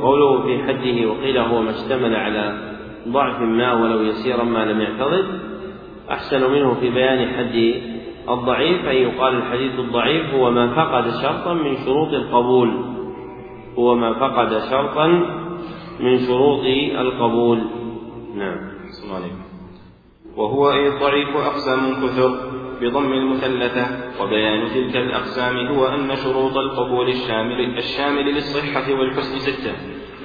قوله 0.03 0.43
في 0.43 0.63
حده 0.63 1.11
وقيل 1.11 1.39
هو 1.39 1.63
ما 1.63 1.71
اشتمل 1.71 2.17
على 2.17 2.73
ضعف 3.09 3.41
ما 3.41 3.73
ولو 3.73 4.03
يسيرا 4.03 4.45
ما 4.45 4.65
لم 4.65 4.81
يعتضد. 4.81 5.53
أحسن 6.11 6.53
منه 6.53 6.75
في 6.75 6.91
بيان 6.91 7.29
حد 7.29 7.83
الضعيف 8.29 8.85
أن 8.85 8.97
يقال 8.97 9.35
الحديث 9.35 9.79
الضعيف 9.79 10.35
هو 10.35 10.51
ما 10.51 10.75
فقد 10.75 11.11
شرطا 11.23 11.55
من 11.55 11.77
شروط 11.85 12.09
القبول. 12.09 12.71
هو 13.79 13.95
ما 13.95 14.13
فقد 14.13 14.59
شرطا 14.71 15.07
من 16.01 16.19
شروط 16.19 16.65
القبول. 16.99 17.63
نعم. 18.37 18.59
وهو 20.37 20.71
أي 20.71 20.89
الضعيف 20.89 21.37
أقسام 21.37 21.95
كثر 21.95 22.31
بضم 22.81 23.13
المثلثة. 23.13 23.87
وبيان 24.23 24.69
تلك 24.75 24.97
الأقسام 24.97 25.67
هو 25.67 25.87
أن 25.87 26.17
شروط 26.17 26.57
القبول 26.57 27.09
الشامل 27.09 27.79
الشامل 27.79 28.35
للصحة 28.35 28.93
والحسن 28.93 29.39
ستة. 29.39 29.73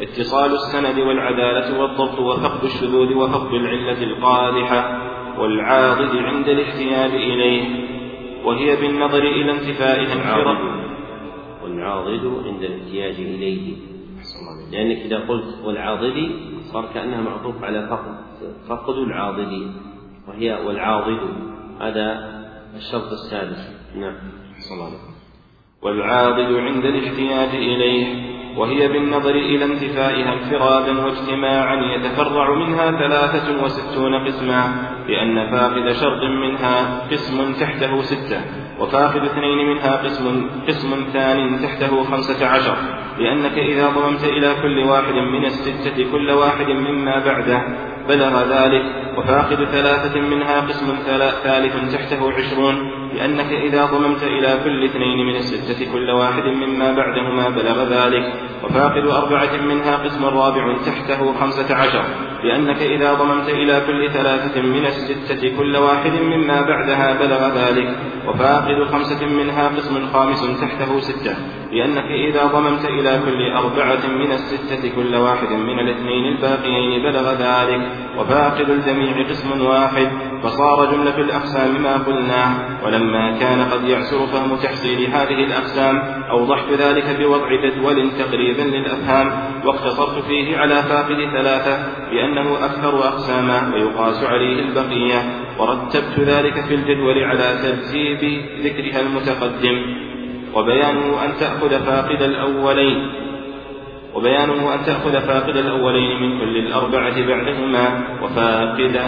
اتصال 0.01 0.51
السند 0.51 0.99
والعدالة 0.99 1.81
والضبط 1.81 2.19
وفقد 2.19 2.63
الشذوذ 2.63 3.13
وفقد 3.13 3.53
العلة 3.53 4.03
القادحة 4.03 5.07
والعاضد 5.39 6.15
عند 6.15 6.47
الاحتياج 6.47 7.11
إليه. 7.11 7.86
وهي 8.47 8.75
بالنظر 8.75 9.23
إلى 9.23 9.51
انتفائها 9.51 10.13
انفراد 10.13 10.57
والعاضد 11.63 12.43
عند 12.45 12.63
الاحتياج 12.63 13.15
إليه. 13.15 13.75
لأنك 14.71 14.97
إذا 14.97 15.17
قلت 15.17 15.65
والعاضد 15.65 16.29
صار 16.73 16.85
كأنها 16.93 17.21
معطوف 17.21 17.63
على 17.63 17.87
فقد. 17.87 18.15
فقد 18.69 18.95
العاضد. 18.97 19.71
وهي 20.27 20.53
والعاضد. 20.65 21.19
هذا 21.81 22.07
الشرط 22.75 23.11
السادس. 23.11 23.91
نعم. 23.95 24.15
صلى 24.57 24.87
الله 24.87 24.99
والعاضد 25.81 26.53
عند 26.53 26.85
الاحتياج 26.85 27.55
إليه. 27.55 28.27
وهي 28.57 28.87
بالنظر 28.87 29.35
إلى 29.35 29.65
انتفائها 29.65 30.33
انفرادا 30.33 31.05
واجتماعا 31.05 31.95
يتفرع 31.95 32.55
منها 32.55 32.91
ثلاثة 32.91 33.63
وستون 33.63 34.27
قسما. 34.27 34.96
لأن 35.07 35.51
فاقد 35.51 35.91
شرط 35.91 36.23
منها 36.23 37.07
قسم 37.11 37.53
تحته 37.53 38.01
ستة 38.01 38.41
وفاقد 38.79 39.21
اثنين 39.23 39.67
منها 39.67 39.95
قسم 39.95 40.49
قسم 40.67 41.05
ثان 41.13 41.59
تحته 41.63 42.03
خمسة 42.03 42.47
عشر 42.47 42.77
لأنك 43.19 43.57
إذا 43.57 43.89
ضممت 43.89 44.23
إلى 44.23 44.55
كل 44.61 44.79
واحد 44.83 45.13
من 45.13 45.45
الستة 45.45 46.11
كل 46.11 46.31
واحد 46.31 46.67
مما 46.69 47.25
بعده 47.25 47.61
بلغ 48.07 48.43
ذلك 48.53 48.83
وفاقد 49.17 49.65
ثلاثة 49.65 50.19
منها 50.19 50.59
قسم 50.59 50.95
ثالث 51.43 51.93
تحته 51.93 52.31
عشرون 52.31 52.91
لأنك 53.13 53.51
إذا 53.51 53.85
ضممت 53.85 54.23
إلى 54.23 54.59
كل 54.63 54.83
اثنين 54.85 55.25
من 55.25 55.35
الستة 55.35 55.91
كل 55.93 56.09
واحد 56.09 56.43
مما 56.43 56.91
بعدهما 56.91 57.49
بلغ 57.49 57.83
ذلك 57.83 58.33
وفاقد 58.63 59.05
أربعة 59.05 59.61
منها 59.61 59.95
قسم 59.95 60.25
رابع 60.25 60.77
تحته 60.85 61.33
خمسة 61.39 61.75
عشر 61.75 62.03
لأنك 62.43 62.81
إذا 62.81 63.13
ضممت 63.13 63.49
إلى 63.49 63.81
كل 63.87 64.11
ثلاثة 64.11 64.61
من 64.61 64.85
الستة 64.85 65.57
كل 65.57 65.77
واحد 65.77 66.11
مما 66.11 66.61
بعدها 66.61 67.13
بلغ 67.19 67.59
ذلك 67.59 67.97
وفاقد 68.27 68.83
خمسة 68.91 69.25
منها 69.25 69.67
قسم 69.67 70.07
خامس 70.13 70.61
تحته 70.61 70.99
ستة 70.99 71.35
لأنك 71.71 72.11
إذا 72.11 72.45
ضممت 72.45 72.85
إلى 72.85 73.19
كل 73.25 73.51
أربعة 73.51 74.07
من 74.07 74.31
الستة 74.31 74.95
كل 74.95 75.15
واحد 75.15 75.51
من 75.51 75.79
الاثنين 75.79 76.25
الباقيين 76.35 77.03
بلغ 77.03 77.31
ذلك. 77.33 77.81
وفاقد 78.17 78.69
الجميع 78.69 79.29
قسم 79.29 79.65
واحد 79.65 80.07
فصار 80.43 80.91
جملة 80.91 81.17
الأقسام 81.17 81.81
ما 81.83 81.97
قلناه 81.97 82.53
ولما 82.85 83.37
كان 83.39 83.61
قد 83.61 83.83
يعسر 83.83 84.27
فهم 84.27 84.55
تحصيل 84.55 85.09
هذه 85.11 85.43
الأقسام 85.43 85.97
أوضحت 86.29 86.69
ذلك 86.71 87.15
بوضع 87.19 87.49
جدول 87.63 88.11
تقريبا 88.19 88.61
للأفهام 88.61 89.31
واقتصرت 89.65 90.23
فيه 90.23 90.57
على 90.57 90.75
فاقد 90.75 91.29
ثلاثة 91.33 91.77
لأنه 92.11 92.65
أكثر 92.65 93.07
أقساما 93.07 93.71
ويقاس 93.73 94.23
عليه 94.23 94.59
البقية. 94.59 95.21
ورتبت 95.59 96.19
ذلك 96.19 96.61
في 96.61 96.75
الجدول 96.75 97.23
على 97.23 97.59
ترتيب 97.63 98.41
ذكرها 98.63 99.01
المتقدم. 99.01 100.07
وبيانه 100.53 101.25
أن 101.25 101.37
تأخذ 101.39 101.69
فاقد 101.69 102.21
الأولين. 102.21 103.26
وبيانه 104.17 104.73
أن 104.73 104.85
تأخذ 104.85 105.27
فاقد 105.27 105.57
الأولين 105.57 106.21
من 106.21 106.39
كل 106.39 106.57
الأربعة 106.57 107.25
بعدهما 107.27 108.03
وفاقد 108.23 109.01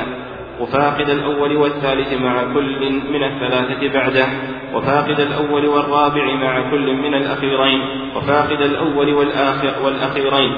وفاقد 0.60 1.10
الأول 1.10 1.58
والثالث 1.58 2.14
مع 2.14 2.54
كل 2.54 2.90
من 3.12 3.24
الثلاثة 3.24 3.94
بعده 3.94 4.26
وفاقد 4.74 5.20
الأول 5.20 5.68
والرابع 5.68 6.34
مع 6.34 6.72
كل 6.72 6.94
من 6.94 7.14
الأخيرين 7.14 7.82
وفاقد 8.16 8.62
الأول 8.62 9.14
والآخر 9.14 9.74
والأخيرين 9.86 10.52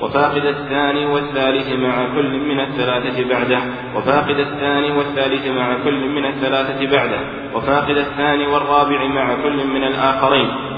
وفاقد 0.00 0.46
الثاني 0.46 1.06
والثالث 1.06 1.72
مع 1.72 2.14
كل 2.14 2.38
من 2.38 2.60
الثلاثة 2.60 3.28
بعده 3.28 3.60
وفاقد 3.96 4.38
الثاني 4.38 4.90
والثالث 4.90 5.46
مع 5.46 5.84
كل 5.84 6.08
من 6.08 6.24
الثلاثة 6.24 6.90
بعده 6.90 7.20
وفاقد 7.54 7.96
الثاني 7.96 8.46
والرابع 8.46 9.04
مع 9.04 9.34
كل 9.42 9.66
من 9.66 9.84
الآخرين 9.84 10.77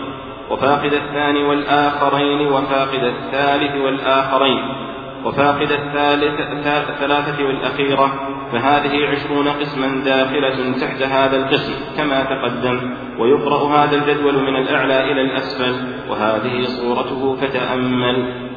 وفاقد 0.51 0.93
الثاني 0.93 1.43
والآخرين 1.43 2.47
وفاقد 2.47 3.05
الثالث 3.05 3.75
والآخرين 3.77 4.91
وفاقد 5.25 5.73
الثالث 5.73 6.41
الثلاثة 6.41 7.45
والأخيرة 7.45 8.31
فهذه 8.53 9.07
عشرون 9.07 9.49
قسما 9.49 10.05
داخلة 10.05 10.79
تحت 10.81 11.03
هذا 11.03 11.37
القسم 11.37 11.97
كما 11.97 12.25
تقدم 12.25 12.95
ويقرأ 13.19 13.69
هذا 13.69 13.97
الجدول 13.97 14.35
من 14.35 14.57
الأعلى 14.57 15.13
إلى 15.13 15.21
الأسفل 15.21 15.75
وهذه 16.11 16.65
صورته 16.65 17.37
فتأمل. 17.37 18.51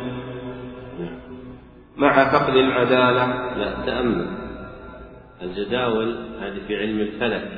مع 1.97 2.23
فقد 2.31 2.55
العدالة. 2.55 3.25
لا 3.57 3.73
تأمل. 3.85 4.27
الجداول 5.41 6.15
هذه 6.41 6.59
في 6.67 6.75
علم 6.75 6.99
الفلك. 6.99 7.51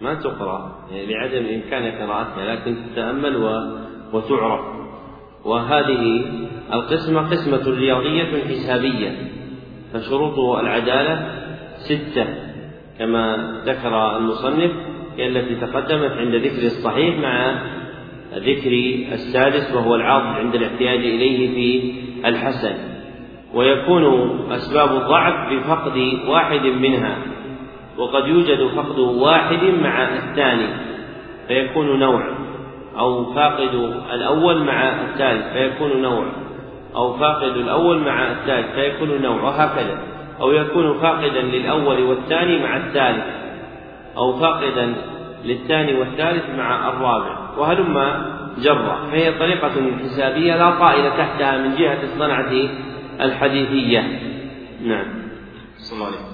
ما 0.00 0.14
تقرأ 0.14 0.86
يعني 0.90 1.06
لعدم 1.06 1.46
إمكان 1.54 1.92
قراءتها 1.92 2.54
لكن 2.54 2.76
تتأمل 2.92 3.36
وتعرف. 4.12 4.60
وهذه 5.44 6.24
القسمة 6.72 7.30
قسمة 7.30 7.74
رياضية 7.78 8.44
حسابية 8.44 9.16
فشروط 9.92 10.38
العدالة 10.38 11.28
ستة. 11.76 12.26
كما 12.98 13.52
ذكر 13.66 14.16
المصنف 14.16 14.70
هي 15.16 15.28
التي 15.28 15.54
تقدمت 15.54 16.12
عند 16.12 16.34
ذكر 16.34 16.66
الصحيح 16.66 17.18
مع 17.18 17.62
ذكر 18.34 18.72
السادس 19.12 19.74
وهو 19.74 19.94
العاضد 19.94 20.38
عند 20.38 20.54
الاحتياج 20.54 20.98
إليه 20.98 21.54
في 21.54 21.92
الحسن. 22.28 22.74
ويكون 23.54 24.04
أسباب 24.52 25.02
الضعف 25.02 25.52
بفقد 25.52 25.96
واحد 26.28 26.66
منها. 26.66 27.18
وقد 28.00 28.28
يوجد 28.28 28.66
فقد 28.66 28.98
واحد 28.98 29.64
مع 29.82 30.02
الثاني 30.02 30.66
فيكون 31.48 31.98
نوع. 31.98 32.22
أو 32.98 33.34
فاقد 33.34 33.92
الأول 34.12 34.64
مع 34.64 34.88
الثالث 34.88 35.52
فيكون 35.52 36.02
نوع. 36.02 36.24
أو 36.96 37.12
فاقد 37.12 37.56
الأول 37.56 37.98
مع 37.98 38.30
الثالث 38.30 38.74
فيكون 38.74 39.22
نوع. 39.22 39.42
وهكذا 39.42 39.98
أو 40.40 40.52
يكون 40.52 40.98
فاقدا 40.98 41.42
للأول 41.42 42.02
والثاني 42.02 42.58
مع 42.62 42.76
الثالث. 42.76 43.24
أو 44.16 44.32
فاقدا 44.32 44.94
للثاني 45.44 45.98
والثالث 45.98 46.44
مع 46.58 46.88
الرابع. 46.88 47.38
وهلم 47.58 47.94
جرة 48.58 49.08
فهي 49.10 49.32
طريقة 49.32 49.72
حسابية 50.02 50.56
لا 50.56 50.70
طائل 50.70 51.10
تحتها 51.10 51.58
من 51.58 51.74
جهة 51.76 52.02
الصنعة 52.02 52.52
الحديثية. 53.20 54.00
نعم. 54.84 55.06
صلى 55.78 55.96
الله 55.96 56.06
عليه 56.06 56.29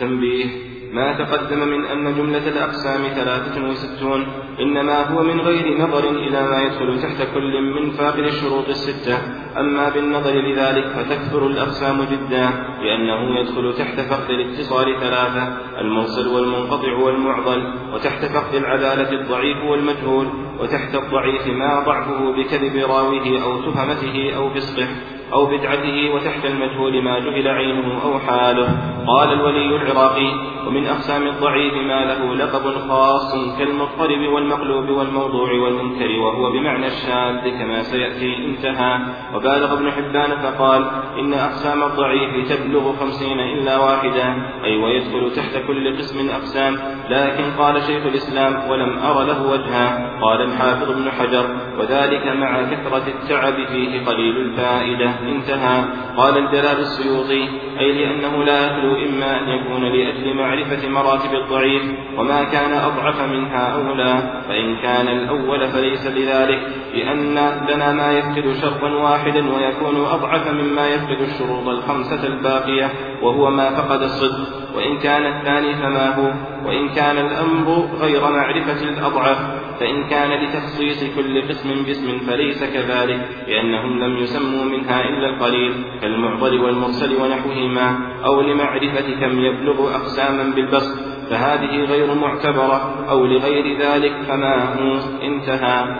تنبيه. 0.00 0.68
ما 0.92 1.12
تقدم 1.12 1.68
من 1.68 1.84
أن 1.84 2.16
جملة 2.16 2.48
الأقسام 2.48 3.08
ثلاثة 3.08 3.68
وستون 3.68 4.26
إنما 4.60 5.02
هو 5.02 5.22
من 5.22 5.40
غير 5.40 5.78
نظر 5.78 6.10
إلى 6.10 6.42
ما 6.42 6.62
يدخل 6.62 7.02
تحت 7.02 7.34
كل 7.34 7.62
من 7.62 7.90
فاقد 7.90 8.18
الشروط 8.18 8.68
الستة. 8.68 9.18
أما 9.56 9.88
بالنظر 9.88 10.30
لذلك 10.30 10.84
فتكثر 10.84 11.46
الأقسام 11.46 12.02
جدا 12.02 12.50
لأنه 12.82 13.40
يدخل 13.40 13.74
تحت 13.78 14.00
فقد 14.00 14.30
الاتصال 14.30 15.00
ثلاثة 15.00 15.58
المرسل 15.80 16.28
والمنقطع 16.28 16.92
والمعضل 16.92 17.74
وتحت 17.94 18.24
فقد 18.24 18.54
العدالة 18.54 19.12
الضعيف 19.20 19.64
والمجهول 19.64 20.26
وتحت 20.60 20.94
الضعيف 20.94 21.46
ما 21.46 21.80
ضعفه 21.86 22.32
بكذب 22.36 22.76
راويه 22.76 23.42
أو 23.42 23.60
تهمته 23.60 24.36
أو 24.36 24.50
فسقه. 24.54 24.88
أو 25.32 25.46
بدعته 25.46 26.14
وتحت 26.14 26.44
المجهول 26.44 27.02
ما 27.02 27.18
جهل 27.18 27.48
عينه 27.48 28.02
أو 28.04 28.18
حاله. 28.18 28.68
قال 29.06 29.32
الولي 29.32 29.76
العراقي 29.76 30.32
ومن 30.66 30.86
أقسام 30.86 31.26
الضعيف 31.26 31.74
ما 31.74 32.04
له 32.04 32.34
لقب 32.34 32.88
خاص 32.88 33.58
كالمضطرب 33.58 34.32
والمقلوب 34.32 34.88
والموضوع 34.88 35.52
والمنكر 35.52 36.10
وهو 36.20 36.52
بمعنى 36.52 36.86
الشاذ 36.86 37.58
كما 37.58 37.82
سيأتي 37.82 38.36
انتهى. 38.36 38.98
وبالغ 39.34 39.72
ابن 39.72 39.90
حبان 39.90 40.30
فقال 40.30 40.86
إن 41.18 41.34
أقسام 41.34 41.82
الضعيف 41.82 42.52
تبلغ 42.52 42.92
خمسين 42.92 43.40
إلا 43.40 43.78
واحدة 43.78 44.34
أي 44.64 44.76
ويدخل 44.76 45.32
تحت 45.36 45.66
كل 45.66 45.98
قسم 45.98 46.28
أقسام. 46.30 46.76
لكن 47.10 47.44
قال 47.58 47.82
شيخ 47.82 48.06
الإسلام 48.06 48.70
ولم 48.70 48.98
أر 48.98 49.22
له 49.24 49.50
وجها. 49.50 50.18
قال 50.22 50.42
الحافظ 50.42 50.90
ابن 50.90 51.10
حجر 51.10 51.46
وذلك 51.78 52.26
مع 52.26 52.62
كثرة 52.62 53.06
التعب 53.08 53.54
فيه 53.54 54.06
قليل 54.06 54.36
الفائدة. 54.36 55.17
انتهى. 55.26 55.84
قال 56.16 56.38
الجلال 56.38 56.78
السيوطي 56.80 57.48
أي 57.80 57.92
لأنه 57.92 58.44
لا 58.44 58.66
يخلو 58.66 58.96
إما 58.96 59.40
أن 59.40 59.48
يكون 59.48 59.82
لأجل 59.82 60.34
معرفة 60.34 60.88
مراتب 60.88 61.34
الضعيف 61.34 61.82
وما 62.18 62.44
كان 62.44 62.72
أضعف 62.72 63.22
منها 63.22 63.74
أولى. 63.74 64.42
فإن 64.48 64.76
كان 64.76 65.08
الأول 65.08 65.68
فليس 65.68 66.06
لذلك 66.06 66.60
لأن 66.94 67.34
لنا 67.68 67.92
ما 67.92 68.12
يفقد 68.12 68.52
شرطا 68.62 68.88
واحدا 68.88 69.54
ويكون 69.54 69.96
أضعف 69.96 70.48
مما 70.52 70.88
يفقد 70.88 71.20
الشروط 71.20 71.68
الخمسة 71.68 72.26
الباقية 72.26 72.90
وهو 73.22 73.50
ما 73.50 73.70
فقد 73.70 74.02
الصدق. 74.02 74.48
وإن 74.76 74.98
كان 74.98 75.26
الثاني 75.26 75.74
فما 75.74 76.14
هو؟ 76.14 76.32
وإن 76.68 76.88
كان 76.88 77.18
الأمر 77.18 77.88
غير 78.00 78.20
معرفة 78.30 78.82
الأضعف. 78.82 79.67
فإن 79.80 80.08
كان 80.08 80.30
لتخصيص 80.42 81.16
كل 81.16 81.48
قسم 81.48 81.84
باسم 81.86 82.18
فليس 82.18 82.64
كذلك 82.64 83.28
لأنهم 83.48 84.04
لم 84.04 84.16
يسموا 84.16 84.64
منها 84.64 85.08
إلا 85.08 85.26
القليل 85.26 85.72
كالمعضل 86.00 86.60
والمرسل 86.60 87.16
ونحوهما 87.22 87.98
أو 88.24 88.40
لمعرفة 88.40 89.20
كم 89.20 89.40
يبلغ 89.40 89.94
أقساما 89.94 90.54
بالبسط 90.54 90.98
فهذه 91.30 91.84
غير 91.84 92.14
معتبرة 92.14 93.06
أو 93.10 93.26
لغير 93.26 93.78
ذلك 93.78 94.12
فما 94.28 94.74
هو 94.74 94.98
انتهى. 95.22 95.96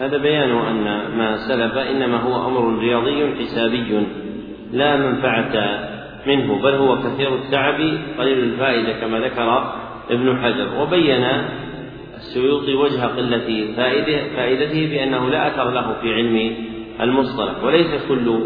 هذا 0.00 0.18
بيان 0.18 0.50
أن 0.50 0.84
ما 1.18 1.36
سلف 1.36 1.76
إنما 1.76 2.16
هو 2.16 2.48
أمر 2.48 2.78
رياضي 2.78 3.34
حسابي 3.40 4.06
لا 4.72 4.96
منفعة 4.96 5.54
منه 6.26 6.62
بل 6.62 6.74
هو 6.74 6.98
كثير 6.98 7.34
التعب 7.34 7.80
قليل 8.18 8.38
الفائدة 8.38 8.92
كما 8.92 9.18
ذكر 9.18 9.74
ابن 10.10 10.38
حجر 10.42 10.80
وبين 10.80 11.24
السيوطي 12.24 12.74
وجه 12.74 13.06
قلة 13.06 13.74
فائدة 13.76 14.36
فائدته 14.36 14.86
بأنه 14.86 15.30
لا 15.30 15.48
أثر 15.48 15.70
له 15.70 15.96
في 16.02 16.14
علم 16.14 16.54
المصطلح 17.00 17.64
وليس 17.64 18.06
كل 18.08 18.40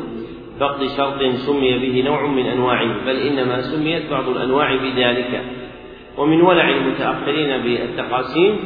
فقد 0.60 0.86
شرط 0.96 1.22
سمي 1.46 1.78
به 1.78 2.02
نوع 2.06 2.26
من 2.26 2.46
أنواعه 2.46 3.04
بل 3.06 3.16
إنما 3.16 3.60
سميت 3.60 4.10
بعض 4.10 4.28
الأنواع 4.28 4.76
بذلك. 4.76 5.42
ومن 6.18 6.40
ولع 6.40 6.68
المتأخرين 6.68 7.62
بالتقاسيم 7.62 8.56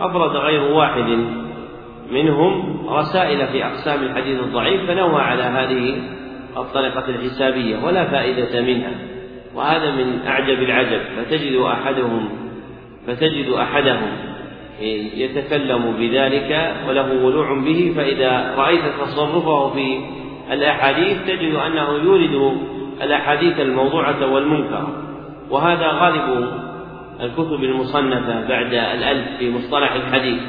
أفرد 0.00 0.36
غير 0.36 0.62
واحد 0.62 1.24
منهم 2.10 2.86
رسائل 2.88 3.46
في 3.46 3.64
أقسام 3.64 4.02
الحديث 4.02 4.40
الضعيف 4.40 4.86
فنوى 4.86 5.20
على 5.20 5.42
هذه 5.42 5.98
الطريقة 6.56 7.08
الحسابية 7.08 7.84
ولا 7.84 8.04
فائدة 8.04 8.60
منها. 8.60 8.92
وهذا 9.54 9.90
من 9.90 10.26
أعجب 10.26 10.62
العجب 10.62 11.00
فتجد 11.16 11.56
أحدهم 11.56 12.28
فتجد 13.06 13.48
أحدهم 13.50 14.31
يتكلم 15.14 15.94
بذلك 15.98 16.74
وله 16.88 17.24
ولوع 17.24 17.54
به 17.54 17.92
فإذا 17.96 18.54
رأيت 18.56 18.82
تصرفه 19.00 19.70
في 19.70 20.00
الأحاديث 20.52 21.16
تجد 21.26 21.54
أنه 21.54 21.88
يورد 22.04 22.58
الأحاديث 23.02 23.60
الموضوعة 23.60 24.32
والمنكرة 24.32 24.88
وهذا 25.50 25.86
غالب 25.86 26.48
الكتب 27.20 27.64
المصنفة 27.64 28.48
بعد 28.48 28.74
الألف 28.74 29.26
في 29.38 29.50
مصطلح 29.50 29.92
الحديث. 29.92 30.40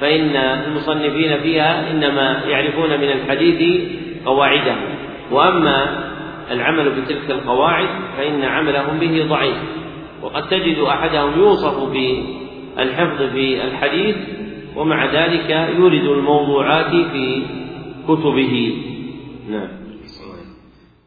فإن 0.00 0.36
المصنفين 0.36 1.38
فيها 1.40 1.90
إنما 1.90 2.40
يعرفون 2.48 2.90
من 2.90 3.08
الحديث 3.08 3.80
قواعده 4.26 4.74
وأما 5.30 6.04
العمل 6.50 6.90
بتلك 6.90 7.30
القواعد 7.30 7.88
فإن 8.16 8.44
عملهم 8.44 8.98
به 8.98 9.26
ضعيف. 9.28 9.56
وقد 10.22 10.48
تجد 10.48 10.78
أحدهم 10.78 11.40
يوصف 11.40 11.92
بالحفظ 12.76 13.22
في 13.22 13.64
الحديث 13.64 14.16
ومع 14.76 15.04
ذلك 15.04 15.50
يورد 15.78 16.04
الموضوعات 16.18 16.90
في 16.90 17.42
كتبه. 18.08 18.76
نعم. 19.50 19.68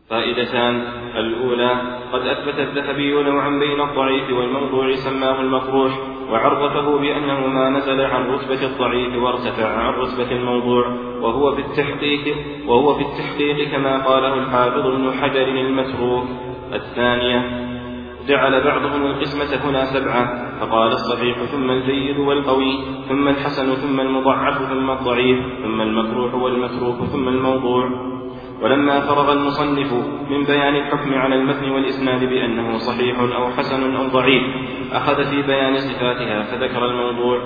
فائدتان. 0.10 0.98
الأولى 1.16 2.00
قد 2.14 2.22
أثبت 2.22 2.60
الذهبي 2.60 3.24
نوعا 3.24 3.50
بين 3.50 3.82
الضعيف 3.82 4.30
والموضوع 4.30 4.96
سماه 4.96 5.42
المطروح 5.42 6.00
وعرفه 6.32 6.98
بأنه 6.98 7.48
ما 7.48 7.70
نزل 7.70 8.02
عن 8.02 8.30
رتبة 8.30 8.66
الضعيف 8.66 9.16
وارتفع 9.16 9.68
عن 9.68 9.94
رتبة 9.94 10.32
الموضوع 10.32 10.88
وهو 11.22 11.56
في 11.56 11.62
التحقيق 11.62 12.36
وهو 12.68 12.96
في 12.96 13.02
التحقيق 13.02 13.72
كما 13.72 13.98
قاله 13.98 14.34
الحافظ 14.34 14.86
ابن 14.86 15.12
حجر 15.12 15.48
المتروك. 15.48 16.26
الثانية 16.74 17.67
جعل 18.28 18.64
بعضهم 18.64 19.06
القسمة 19.06 19.70
هنا 19.70 19.86
سبعة 19.86 20.26
فقال 20.60 20.92
الصحيح 20.92 21.38
ثم 21.44 21.72
الجيد 21.72 22.18
والقوي 22.18 22.80
ثم 23.10 23.28
الحسن 23.28 23.76
ثم 23.76 24.00
المضعف 24.00 24.58
ثم 24.70 24.92
الضعيف 24.92 25.40
ثم 25.64 25.82
المكروح 25.82 26.34
والمتروك 26.34 26.96
ثم 26.96 27.28
الموضوع. 27.28 27.90
ولما 28.62 29.00
فرغ 29.00 29.34
المصنف 29.34 29.94
من 30.30 30.44
بيان 30.44 30.76
الحكم 30.76 31.14
على 31.14 31.36
المتن 31.36 31.70
والإسناد 31.70 32.24
بأنه 32.30 32.78
صحيح 32.78 33.20
أو 33.20 33.50
حسن 33.50 33.96
أو 33.96 34.08
ضعيف 34.08 34.44
أخذ 34.92 35.24
في 35.24 35.42
بيان 35.42 35.78
صفاتها 35.78 36.44
فذكر 36.44 36.86
الموضوع. 36.86 37.42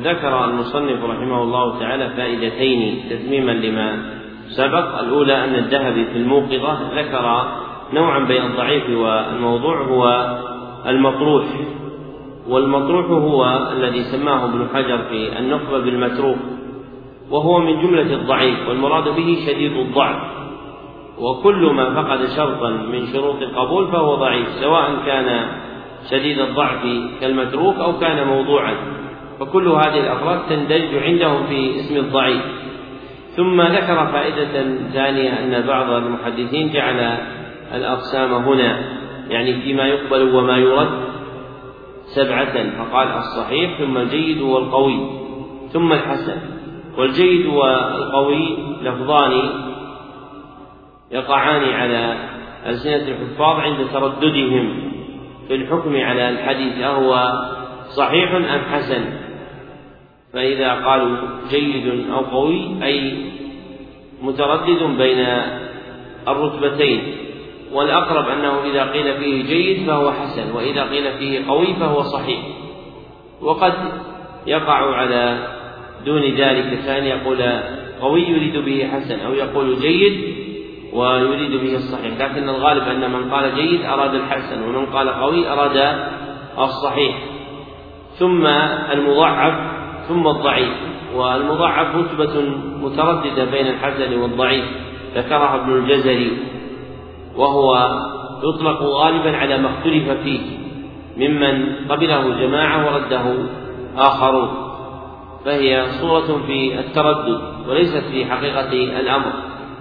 ذكر 0.00 0.44
المصنف 0.44 1.04
رحمه 1.04 1.42
الله 1.42 1.78
تعالى 1.80 2.10
فائدتين 2.16 3.04
تتميما 3.10 3.52
لما 3.52 4.22
سبق. 4.46 4.98
الأولى 4.98 5.44
أن 5.44 5.54
الذهبي 5.54 6.04
في 6.04 6.16
الموقظة 6.16 7.00
ذكر 7.00 7.61
نوعا 7.92 8.18
بين 8.18 8.42
الضعيف 8.42 8.90
والموضوع 8.90 9.82
هو 9.82 10.36
المطروح. 10.86 11.44
والمطروح 12.48 13.06
هو 13.06 13.68
الذي 13.72 14.02
سماه 14.02 14.44
ابن 14.44 14.66
حجر 14.74 14.98
في 14.98 15.38
النخبة 15.38 15.78
بالمتروك 15.78 16.38
وهو 17.30 17.58
من 17.58 17.82
جملة 17.82 18.14
الضعيف 18.14 18.68
والمراد 18.68 19.04
به 19.04 19.38
شديد 19.46 19.76
الضعف. 19.76 20.16
وكل 21.18 21.72
ما 21.74 22.02
فقد 22.02 22.26
شرطا 22.36 22.70
من 22.70 23.06
شروط 23.12 23.42
القبول 23.42 23.92
فهو 23.92 24.14
ضعيف 24.14 24.48
سواء 24.60 24.90
كان 25.06 25.46
شديد 26.10 26.38
الضعف 26.38 26.82
كالمتروك 27.20 27.76
أو 27.76 27.98
كان 27.98 28.26
موضوعا. 28.26 28.74
فكل 29.40 29.68
هذه 29.68 30.00
الأفراد 30.00 30.40
تندرج 30.48 31.02
عندهم 31.02 31.46
في 31.46 31.80
اسم 31.80 31.96
الضعيف. 31.96 32.42
ثم 33.36 33.62
ذكر 33.62 34.06
فائدة 34.06 34.78
ثانية 34.92 35.30
أن 35.30 35.66
بعض 35.66 35.90
المحدثين 35.90 36.72
جعل 36.72 37.18
الأقسام 37.74 38.34
هنا 38.34 38.84
يعني 39.28 39.62
فيما 39.62 39.86
يقبل 39.86 40.34
وما 40.34 40.56
يرد 40.56 41.02
سبعة 42.04 42.70
فقال 42.78 43.08
الصحيح 43.08 43.78
ثم 43.78 43.96
الجيد 43.96 44.40
والقوي 44.42 45.10
ثم 45.72 45.92
الحسن. 45.92 46.36
والجيد 46.98 47.46
والقوي 47.46 48.58
لفظان 48.82 49.50
يقعان 51.10 51.62
على 51.62 52.16
ألسنة 52.66 53.08
الحفاظ 53.08 53.60
عند 53.60 53.86
ترددهم 53.92 54.92
في 55.48 55.54
الحكم 55.54 55.96
على 55.96 56.28
الحديث 56.28 56.78
أهو 56.78 57.32
صحيح 57.96 58.34
أم 58.34 58.60
حسن؟ 58.72 59.04
فإذا 60.32 60.72
قالوا 60.72 61.16
جيد 61.50 62.10
أو 62.10 62.20
قوي 62.20 62.84
أي 62.84 63.24
متردد 64.22 64.82
بين 64.98 65.26
الرتبتين. 66.28 67.21
والأقرب 67.72 68.28
أنه 68.28 68.64
إذا 68.64 68.92
قيل 68.92 69.18
فيه 69.18 69.42
جيد 69.42 69.86
فهو 69.86 70.12
حسن 70.12 70.52
وإذا 70.52 70.84
قيل 70.84 71.18
فيه 71.18 71.46
قوي 71.48 71.74
فهو 71.74 72.02
صحيح. 72.02 72.40
وقد 73.42 73.72
يقع 74.46 74.96
على 74.96 75.48
دون 76.06 76.22
ذلك 76.22 76.84
كان 76.86 77.04
يقول 77.04 77.42
قوي 78.00 78.22
يريد 78.22 78.56
به 78.56 78.88
حسن 78.92 79.20
أو 79.20 79.34
يقول 79.34 79.80
جيد 79.80 80.34
ويريد 80.92 81.60
به 81.60 81.76
الصحيح. 81.76 82.20
لكن 82.20 82.48
الغالب 82.48 82.82
أن 82.82 83.10
من 83.10 83.30
قال 83.30 83.54
جيد 83.54 83.84
أراد 83.84 84.14
الحسن 84.14 84.62
ومن 84.62 84.86
قال 84.86 85.08
قوي 85.08 85.48
أراد 85.48 86.06
الصحيح. 86.58 87.18
ثم 88.18 88.46
المضعف 88.92 89.54
ثم 90.08 90.28
الضعيف. 90.28 90.72
والمضعف 91.14 91.96
رتبة 91.96 92.40
مترددة 92.82 93.44
بين 93.44 93.66
الحسن 93.66 94.18
والضعيف. 94.18 94.64
ذكرها 95.14 95.54
ابن 95.54 95.72
الجزري. 95.72 96.32
وهو 97.36 97.90
يطلق 98.44 98.82
غالبا 98.82 99.36
على 99.36 99.58
ما 99.58 99.68
اختلف 99.68 100.10
فيه 100.10 100.40
ممن 101.16 101.76
قبله 101.88 102.40
جماعة 102.40 102.94
ورده 102.94 103.34
آخرون. 103.96 104.48
فهي 105.44 105.86
صورة 106.00 106.40
في 106.46 106.80
التردد 106.80 107.40
وليست 107.68 108.04
في 108.12 108.24
حقيقة 108.24 108.72
الأمر. 109.00 109.32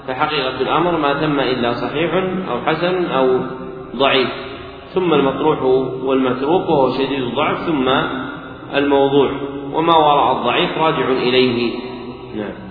فحقيقة 0.08 0.62
الأمر 0.62 0.98
ما 0.98 1.14
تم 1.14 1.40
إلا 1.40 1.74
صحيح 1.74 2.14
أو 2.52 2.62
حسن 2.66 3.06
أو 3.06 3.40
ضعيف. 3.96 4.30
ثم 4.94 5.14
المطروح 5.14 5.64
والمتروك 6.04 6.70
وهو 6.70 6.90
شديد 6.90 7.24
الضعف 7.24 7.58
ثم 7.58 7.90
الموضوع. 8.76 9.32
وما 9.74 9.98
وراء 9.98 10.38
الضعيف 10.38 10.78
راجع 10.78 11.08
إليه. 11.08 11.80
نعم. 12.36 12.71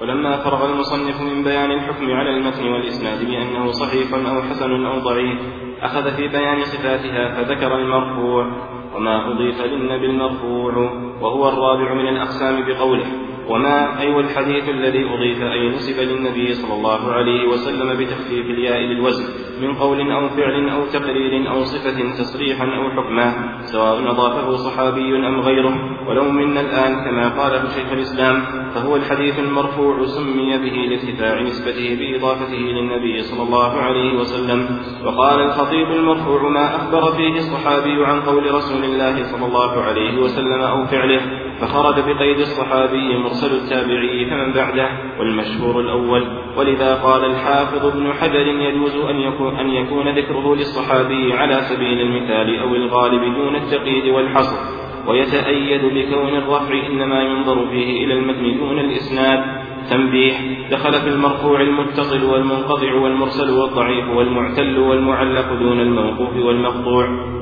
ولما 0.00 0.36
فرغ 0.36 0.72
المصنف 0.72 1.20
من 1.22 1.44
بيان 1.44 1.70
الحكم 1.70 2.10
على 2.10 2.30
المتن 2.30 2.68
والإسناد 2.68 3.26
بأنه 3.26 3.70
صحيح 3.70 4.14
أو 4.14 4.42
حسن 4.42 4.86
أو 4.86 4.98
ضعيف 4.98 5.38
أخذ 5.82 6.16
في 6.16 6.28
بيان 6.28 6.64
صفاتها 6.64 7.34
فذكر 7.34 7.76
المرفوع 7.76 8.46
وما 8.96 9.32
أضيف 9.32 9.60
للنبي 9.60 10.06
المرفوع 10.06 10.74
وهو 11.20 11.48
الرابع 11.48 11.94
من 11.94 12.08
الأقسام 12.08 12.64
بقوله. 12.66 13.25
وما 13.48 14.00
أي 14.00 14.20
الحديث 14.20 14.68
الذي 14.68 15.04
أضيف 15.04 15.42
أي 15.42 15.68
نسب 15.68 16.00
للنبي 16.00 16.52
صلى 16.52 16.74
الله 16.74 17.12
عليه 17.12 17.48
وسلم 17.48 17.98
بتخفيف 17.98 18.46
الياء 18.46 18.78
للوزن 18.80 19.24
من 19.60 19.74
قول 19.74 20.12
أو 20.12 20.28
فعل 20.28 20.68
أو 20.68 20.86
تقرير 20.86 21.50
أو 21.50 21.64
صفة 21.64 22.12
تصريحا 22.18 22.64
أو 22.64 22.90
حكما 22.90 23.58
سواء 23.60 24.10
أضافه 24.10 24.56
صحابي 24.56 25.16
أم 25.16 25.40
غيره 25.40 25.74
ولو 26.08 26.30
منا 26.30 26.60
الآن 26.60 27.04
كما 27.04 27.28
قاله 27.28 27.68
شيخ 27.68 27.92
الإسلام 27.92 28.42
فهو 28.74 28.96
الحديث 28.96 29.38
المرفوع 29.38 30.04
سمي 30.04 30.58
به 30.58 30.76
لارتفاع 30.90 31.42
نسبته 31.42 31.96
بإضافته 32.00 32.56
للنبي 32.56 33.22
صلى 33.22 33.42
الله 33.42 33.72
عليه 33.72 34.18
وسلم 34.18 34.78
وقال 35.04 35.40
الخطيب 35.40 35.90
المرفوع 35.90 36.48
ما 36.48 36.76
أخبر 36.76 37.12
فيه 37.12 37.38
الصحابي 37.38 38.04
عن 38.04 38.20
قول 38.20 38.54
رسول 38.54 38.84
الله 38.84 39.22
صلى 39.22 39.46
الله 39.46 39.82
عليه 39.82 40.18
وسلم 40.18 40.60
أو 40.60 40.86
فعله 40.86 41.20
فخرج 41.60 41.94
بقيد 41.94 42.38
الصحابي 42.38 43.16
مرسل 43.16 43.56
التابعي 43.56 44.26
فمن 44.30 44.52
بعده 44.52 44.88
والمشهور 45.18 45.80
الأول. 45.80 46.22
ولذا 46.56 46.94
قال 46.94 47.24
الحافظ 47.24 47.86
ابن 47.86 48.12
حجر 48.12 48.46
يجوز 48.46 48.96
أن 49.10 49.20
يكون, 49.20 49.56
أن 49.56 49.70
يكون 49.70 50.08
ذكره 50.08 50.54
للصحابي 50.54 51.32
على 51.32 51.54
سبيل 51.54 52.00
المثال 52.00 52.58
أو 52.58 52.74
الغالب 52.74 53.34
دون 53.34 53.56
التقييد 53.56 54.14
والحصر. 54.14 54.56
ويتأيد 55.08 55.84
بكون 55.84 56.36
الرفع 56.36 56.86
إنما 56.86 57.22
ينظر 57.22 57.66
فيه 57.70 58.04
إلى 58.04 58.14
المتن 58.14 58.58
دون 58.58 58.78
الإسناد. 58.78 59.66
تنبيه 59.90 60.32
دخل 60.70 60.92
في 60.92 61.08
المرفوع 61.08 61.60
المتصل 61.60 62.24
والمنقطع 62.24 62.94
والمرسل 62.94 63.50
والضعيف 63.50 64.08
والمعتل 64.08 64.78
والمعلق 64.78 65.52
دون 65.52 65.80
الموقوف 65.80 66.36
والمقطوع. 66.36 67.36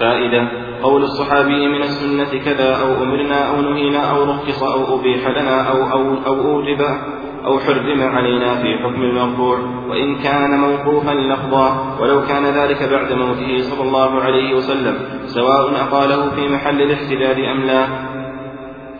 فائدة. 0.00 0.70
قول 0.82 1.02
الصحابي 1.02 1.68
من 1.68 1.82
السنة 1.82 2.44
كذا 2.44 2.76
أو 2.76 3.02
أمرنا 3.04 3.50
أو 3.50 3.60
نهينا 3.60 4.10
أو 4.10 4.24
رخص 4.24 4.62
أو 4.62 4.98
أبيح 5.00 5.28
لنا 5.28 5.62
أو, 5.70 5.92
أو, 5.92 6.14
أو 6.26 6.40
أوجب 6.40 6.80
أو 7.44 7.58
حرم 7.58 8.02
علينا 8.02 8.54
في 8.54 8.78
حكم 8.78 9.02
المرفوع 9.02 9.58
وإن 9.88 10.18
كان 10.18 10.60
موقوفا 10.60 11.10
لفظا 11.10 11.96
ولو 12.00 12.22
كان 12.22 12.44
ذلك 12.44 12.82
بعد 12.82 13.12
موته 13.12 13.60
صلى 13.60 13.82
الله 13.82 14.20
عليه 14.20 14.54
وسلم 14.54 14.94
سواء 15.26 15.74
أقاله 15.74 16.30
في 16.30 16.48
محل 16.48 16.82
الاحتداد 16.82 17.38
أم 17.38 17.60
لا 17.60 18.09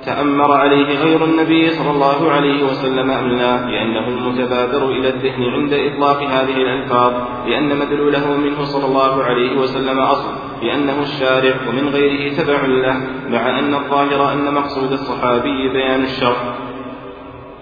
تأمر 0.07 0.53
عليه 0.53 0.99
غير 0.99 1.25
النبي 1.25 1.71
صلى 1.71 1.91
الله 1.91 2.31
عليه 2.31 2.65
وسلم 2.65 3.11
أم 3.11 3.29
لا 3.29 3.71
لأنه 3.71 4.09
المتبادر 4.09 4.89
إلى 4.89 5.09
الذهن 5.09 5.43
عند 5.43 5.73
إطلاق 5.73 6.23
هذه 6.23 6.57
الألفاظ 6.57 7.13
لأن 7.47 7.79
مدلوله 7.79 8.37
منه 8.37 8.65
صلى 8.65 8.87
الله 8.87 9.23
عليه 9.23 9.59
وسلم 9.59 9.99
أصل 9.99 10.33
لأنه 10.63 11.03
الشارع 11.03 11.55
ومن 11.69 11.89
غيره 11.89 12.33
تبع 12.37 12.67
له 12.67 13.01
مع 13.29 13.59
أن 13.59 13.75
الظاهر 13.75 14.33
أن 14.33 14.55
مقصود 14.55 14.93
الصحابي 14.93 15.69
بيان 15.69 16.03
الشرع. 16.03 16.55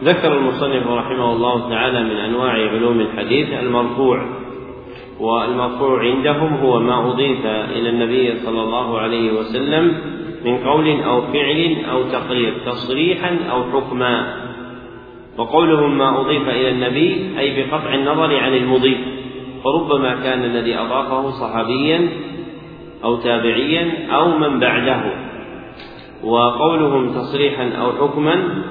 ذكر 0.04 0.36
المصنف 0.36 0.86
رحمه 0.86 1.32
الله 1.32 1.68
تعالى 1.68 2.04
من 2.04 2.16
أنواع 2.16 2.52
علوم 2.52 3.00
الحديث 3.00 3.48
المرفوع 3.52 4.26
والمرفوع 5.20 6.00
عندهم 6.00 6.54
هو 6.54 6.80
ما 6.80 7.10
أضيف 7.10 7.46
إلى 7.46 7.88
النبي 7.90 8.38
صلى 8.38 8.62
الله 8.62 8.98
عليه 8.98 9.32
وسلم 9.32 9.94
من 10.44 10.58
قول 10.58 11.02
أو 11.02 11.20
فعل 11.20 11.76
أو 11.90 12.02
تقرير 12.02 12.54
تصريحا 12.66 13.38
أو 13.50 13.62
حكما. 13.72 14.36
وقولهم 15.38 15.98
ما 15.98 16.20
أضيف 16.20 16.48
إلى 16.48 16.70
النبي 16.70 17.38
أي 17.38 17.62
بقطع 17.62 17.94
النظر 17.94 18.36
عن 18.36 18.54
المضيف. 18.54 18.98
فربما 19.64 20.14
كان 20.14 20.44
الذي 20.44 20.74
أضافه 20.76 21.30
صحابيا 21.30 22.08
أو 23.04 23.16
تابعيا 23.16 24.08
أو 24.10 24.38
من 24.38 24.60
بعده. 24.60 25.28
وقولهم 26.24 27.12
تصريحا 27.12 27.70
أو 27.80 27.92
حكما 27.92 28.64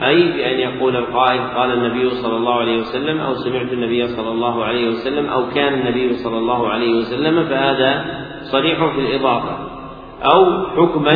أي 0.00 0.22
بأن 0.22 0.58
يقول 0.58 0.96
القائل 0.96 1.40
قال 1.40 1.72
النبي 1.72 2.10
صلى 2.10 2.36
الله 2.36 2.54
عليه 2.54 2.78
وسلم 2.78 3.20
أو 3.20 3.34
سمعت 3.34 3.72
النبي 3.72 4.06
صلى 4.06 4.30
الله 4.30 4.64
عليه 4.64 4.88
وسلم 4.88 5.26
أو 5.26 5.48
كان 5.54 5.74
النبي 5.74 6.12
صلى 6.12 6.38
الله 6.38 6.68
عليه 6.68 6.98
وسلم 6.98 7.44
فهذا 7.44 8.04
صريح 8.42 8.84
في 8.84 9.00
الإضافة. 9.00 9.77
أو 10.24 10.66
حكما 10.66 11.12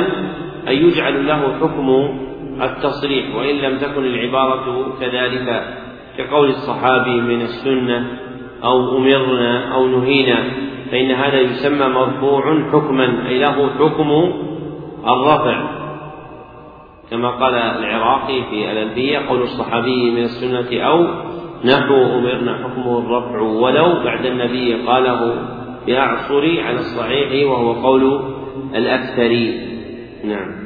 أن 0.68 0.72
يجعل 0.72 1.26
له 1.26 1.54
حكم 1.60 2.08
التصريح 2.62 3.34
وإن 3.34 3.54
لم 3.54 3.78
تكن 3.78 4.04
العبارة 4.04 4.86
كذلك 5.00 5.64
كقول 6.18 6.48
الصحابي 6.48 7.20
من 7.20 7.40
السنة 7.42 8.06
أو 8.64 8.96
أمرنا 8.98 9.74
أو 9.74 9.86
نهينا 9.86 10.44
فإن 10.90 11.10
هذا 11.10 11.40
يسمى 11.40 11.88
مرفوع 11.88 12.62
حكما 12.72 13.28
أي 13.28 13.38
له 13.38 13.70
حكم 13.78 14.10
الرفع. 15.06 15.82
كما 17.10 17.30
قال 17.30 17.54
العراقي 17.54 18.42
في 18.50 18.70
الألبية 18.72 19.18
قول 19.18 19.42
الصحابي 19.42 20.10
من 20.10 20.22
السنة 20.22 20.82
أو 20.82 21.06
نحو 21.64 21.94
أمرنا 21.94 22.58
حكمه 22.64 22.98
الرفع 22.98 23.40
ولو 23.40 24.04
بعد 24.04 24.26
النبي 24.26 24.74
قاله 24.74 25.34
بأعصر 25.86 26.60
على 26.60 26.78
الصحيح 26.78 27.50
وهو 27.50 27.72
قول 27.72 28.20
الأكثر. 28.74 29.32
نعم. 30.24 30.62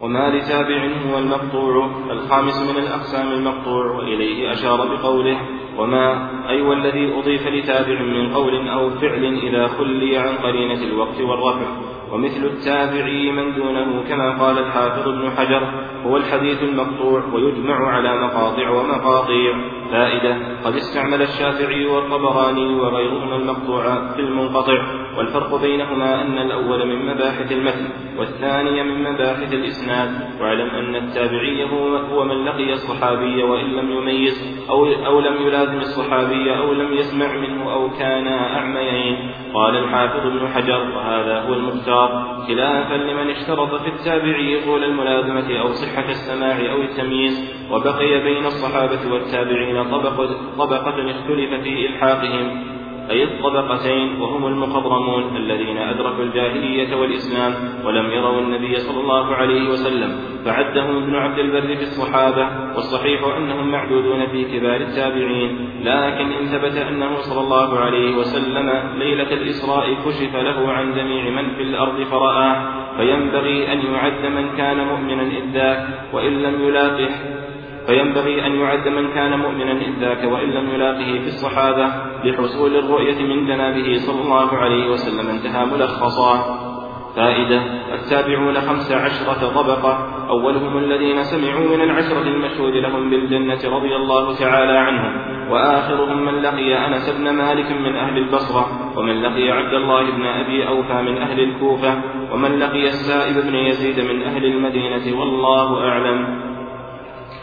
وما 0.00 0.30
لتابع 0.30 0.86
هو 1.10 1.18
المقطوع. 1.18 1.90
الخامس 2.10 2.70
من 2.70 2.82
الأقسام 2.82 3.32
المقطوع. 3.32 3.86
وإليه 3.86 4.52
أشار 4.52 4.96
بقوله 4.96 5.40
وما 5.78 6.30
أي 6.48 6.62
والذي 6.62 7.14
أضيف 7.14 7.46
لتابع 7.46 8.02
من 8.02 8.34
قول 8.34 8.68
أو 8.68 8.90
فعل 8.90 9.24
إذا 9.24 9.66
خلي 9.66 10.18
عن 10.18 10.36
قرينة 10.36 10.82
الوقت 10.84 11.20
والرفع. 11.20 11.66
ومثل 12.12 12.44
التابعي 12.44 13.32
من 13.32 13.54
دونه 13.54 14.02
كما 14.08 14.44
قال 14.44 14.58
الحافظ 14.58 15.08
ابن 15.08 15.30
حجر 15.30 15.84
هو 16.06 16.16
الحديث 16.16 16.62
المقطوع 16.62 17.24
ويجمع 17.34 17.88
على 17.88 18.26
مقاطع 18.26 18.70
ومقاطيع. 18.70 19.54
فائدة 19.90 20.62
قد 20.64 20.74
استعمل 20.74 21.22
الشافعي 21.22 21.86
والطبراني 21.86 22.74
وغيرهما 22.80 23.36
المقطوع 23.36 24.12
في 24.14 24.20
المنقطع. 24.20 24.99
والفرق 25.18 25.60
بينهما 25.60 26.22
أن 26.22 26.38
الأول 26.38 26.86
من 26.86 27.06
مباحث 27.06 27.52
المتن 27.52 27.88
والثاني 28.18 28.82
من 28.82 29.12
مباحث 29.12 29.52
الإسناد. 29.52 30.10
واعلم 30.40 30.70
أن 30.70 30.96
التابعي 30.96 31.64
هو 32.12 32.24
من 32.24 32.44
لقي 32.44 32.72
الصحابي 32.72 33.42
وإن 33.42 33.66
لم 33.66 33.92
يميز 33.92 34.66
أو, 34.70 34.86
أو 34.86 35.20
لم 35.20 35.46
يلازم 35.46 35.78
الصحابي 35.78 36.56
أو 36.56 36.72
لم 36.72 36.92
يسمع 36.92 37.36
منه 37.36 37.72
أو 37.72 37.90
كانا 37.90 38.56
أعميين. 38.56 39.30
قال 39.54 39.76
الحافظ 39.76 40.26
ابن 40.26 40.48
حجر 40.48 40.80
وهذا 40.96 41.40
هو 41.40 41.54
المختار. 41.54 42.36
خلافا 42.48 42.94
لمن 42.94 43.30
اشترط 43.30 43.74
في 43.74 43.88
التابعي 43.88 44.64
طول 44.64 44.84
الملازمة 44.84 45.60
أو 45.60 45.68
صحة 45.72 46.08
السماع 46.08 46.72
أو 46.72 46.82
التمييز. 46.82 47.60
وبقي 47.70 48.20
بين 48.24 48.46
الصحابة 48.46 49.12
والتابعين 49.12 49.84
طبقة, 49.84 50.56
طبقة 50.58 51.10
اختلف 51.10 51.62
في 51.62 51.86
إلحاقهم. 51.86 52.79
أي 53.10 53.24
الطبقتين 53.24 54.20
وهم 54.20 54.46
المخضرمون 54.46 55.36
الذين 55.36 55.76
أدركوا 55.76 56.24
الجاهلية 56.24 56.96
والإسلام 56.96 57.54
ولم 57.84 58.10
يروا 58.10 58.40
النبي 58.40 58.76
صلى 58.76 59.00
الله 59.00 59.34
عليه 59.34 59.70
وسلم 59.70 60.10
فعدهم 60.44 60.96
ابن 60.96 61.14
عبد 61.14 61.38
البر 61.38 61.76
في 61.76 61.82
الصحابة 61.82 62.48
والصحيح 62.76 63.20
أنهم 63.36 63.70
معدودون 63.70 64.26
في 64.26 64.44
كبار 64.44 64.76
التابعين 64.76 65.70
لكن 65.80 66.32
إن 66.32 66.46
ثبت 66.46 66.76
أنه 66.76 67.16
صلى 67.16 67.40
الله 67.40 67.78
عليه 67.78 68.16
وسلم 68.16 68.70
ليلة 68.98 69.32
الإسراء 69.32 69.94
كشف 69.94 70.36
له 70.36 70.72
عن 70.72 70.94
جميع 70.94 71.42
من 71.42 71.54
في 71.54 71.62
الأرض 71.62 72.02
فرآه 72.02 72.80
فينبغي 72.96 73.72
أن 73.72 73.80
يعد 73.94 74.26
من 74.26 74.56
كان 74.56 74.86
مؤمنا 74.86 75.22
إذ 75.22 75.52
ذاك 75.54 75.88
وإن 76.12 76.42
لم 76.42 76.68
يلاقه 76.68 77.39
فينبغي 77.86 78.46
أن 78.46 78.52
يعد 78.54 78.88
من 78.88 79.14
كان 79.14 79.38
مؤمنا 79.38 79.72
إذ 79.72 80.00
ذاك 80.00 80.32
وإن 80.32 80.50
لم 80.50 80.70
يلاقه 80.70 81.18
في 81.18 81.26
الصحابة 81.26 81.86
لحصول 82.24 82.76
الرؤية 82.76 83.22
من 83.22 83.46
جنابه 83.46 83.98
صلى 83.98 84.22
الله 84.22 84.56
عليه 84.56 84.90
وسلم 84.90 85.30
انتهى 85.30 85.64
ملخصا. 85.64 86.70
فائدة 87.16 87.62
التابعون 87.94 88.54
خمس 88.54 88.92
عشرة 88.92 89.48
طبقة 89.54 90.06
أولهم 90.28 90.78
الذين 90.78 91.22
سمعوا 91.22 91.76
من 91.76 91.82
العشرة 91.82 92.22
المشهود 92.22 92.72
لهم 92.72 93.10
بالجنة 93.10 93.76
رضي 93.76 93.96
الله 93.96 94.34
تعالى 94.34 94.72
عنهم 94.72 95.40
وآخرهم 95.50 96.24
من 96.24 96.42
لقي 96.42 96.86
أنس 96.86 97.10
بن 97.10 97.30
مالك 97.30 97.72
من 97.72 97.96
أهل 97.96 98.18
البصرة 98.18 98.66
ومن 98.96 99.22
لقي 99.22 99.50
عبد 99.50 99.74
الله 99.74 100.10
بن 100.10 100.26
أبي 100.26 100.68
أوفى 100.68 101.02
من 101.02 101.18
أهل 101.18 101.40
الكوفة 101.40 102.02
ومن 102.32 102.58
لقي 102.58 102.88
السائب 102.88 103.46
بن 103.46 103.54
يزيد 103.54 104.00
من 104.00 104.22
أهل 104.22 104.44
المدينة 104.44 105.20
والله 105.20 105.88
أعلم. 105.88 106.49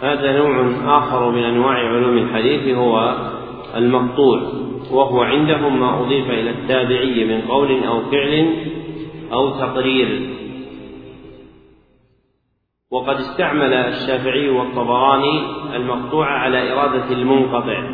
هذا 0.01 0.37
نوع 0.37 0.71
آخر 0.97 1.31
من 1.31 1.43
أنواع 1.43 1.75
علوم 1.75 2.17
الحديث 2.17 2.75
هو 2.75 3.15
المقطوع 3.75 4.41
وهو 4.91 5.21
عندهم 5.21 5.79
ما 5.79 6.01
أضيف 6.01 6.29
إلى 6.29 6.49
التابعي 6.49 7.25
من 7.25 7.41
قول 7.41 7.83
أو 7.83 8.01
فعل 8.11 8.53
أو 9.33 9.49
تقرير. 9.49 10.37
وقد 12.91 13.15
استعمل 13.15 13.73
الشافعي 13.73 14.49
والطبراني 14.49 15.41
المقطوع 15.75 16.27
على 16.27 16.73
إرادة 16.73 17.11
المنقطع 17.11 17.89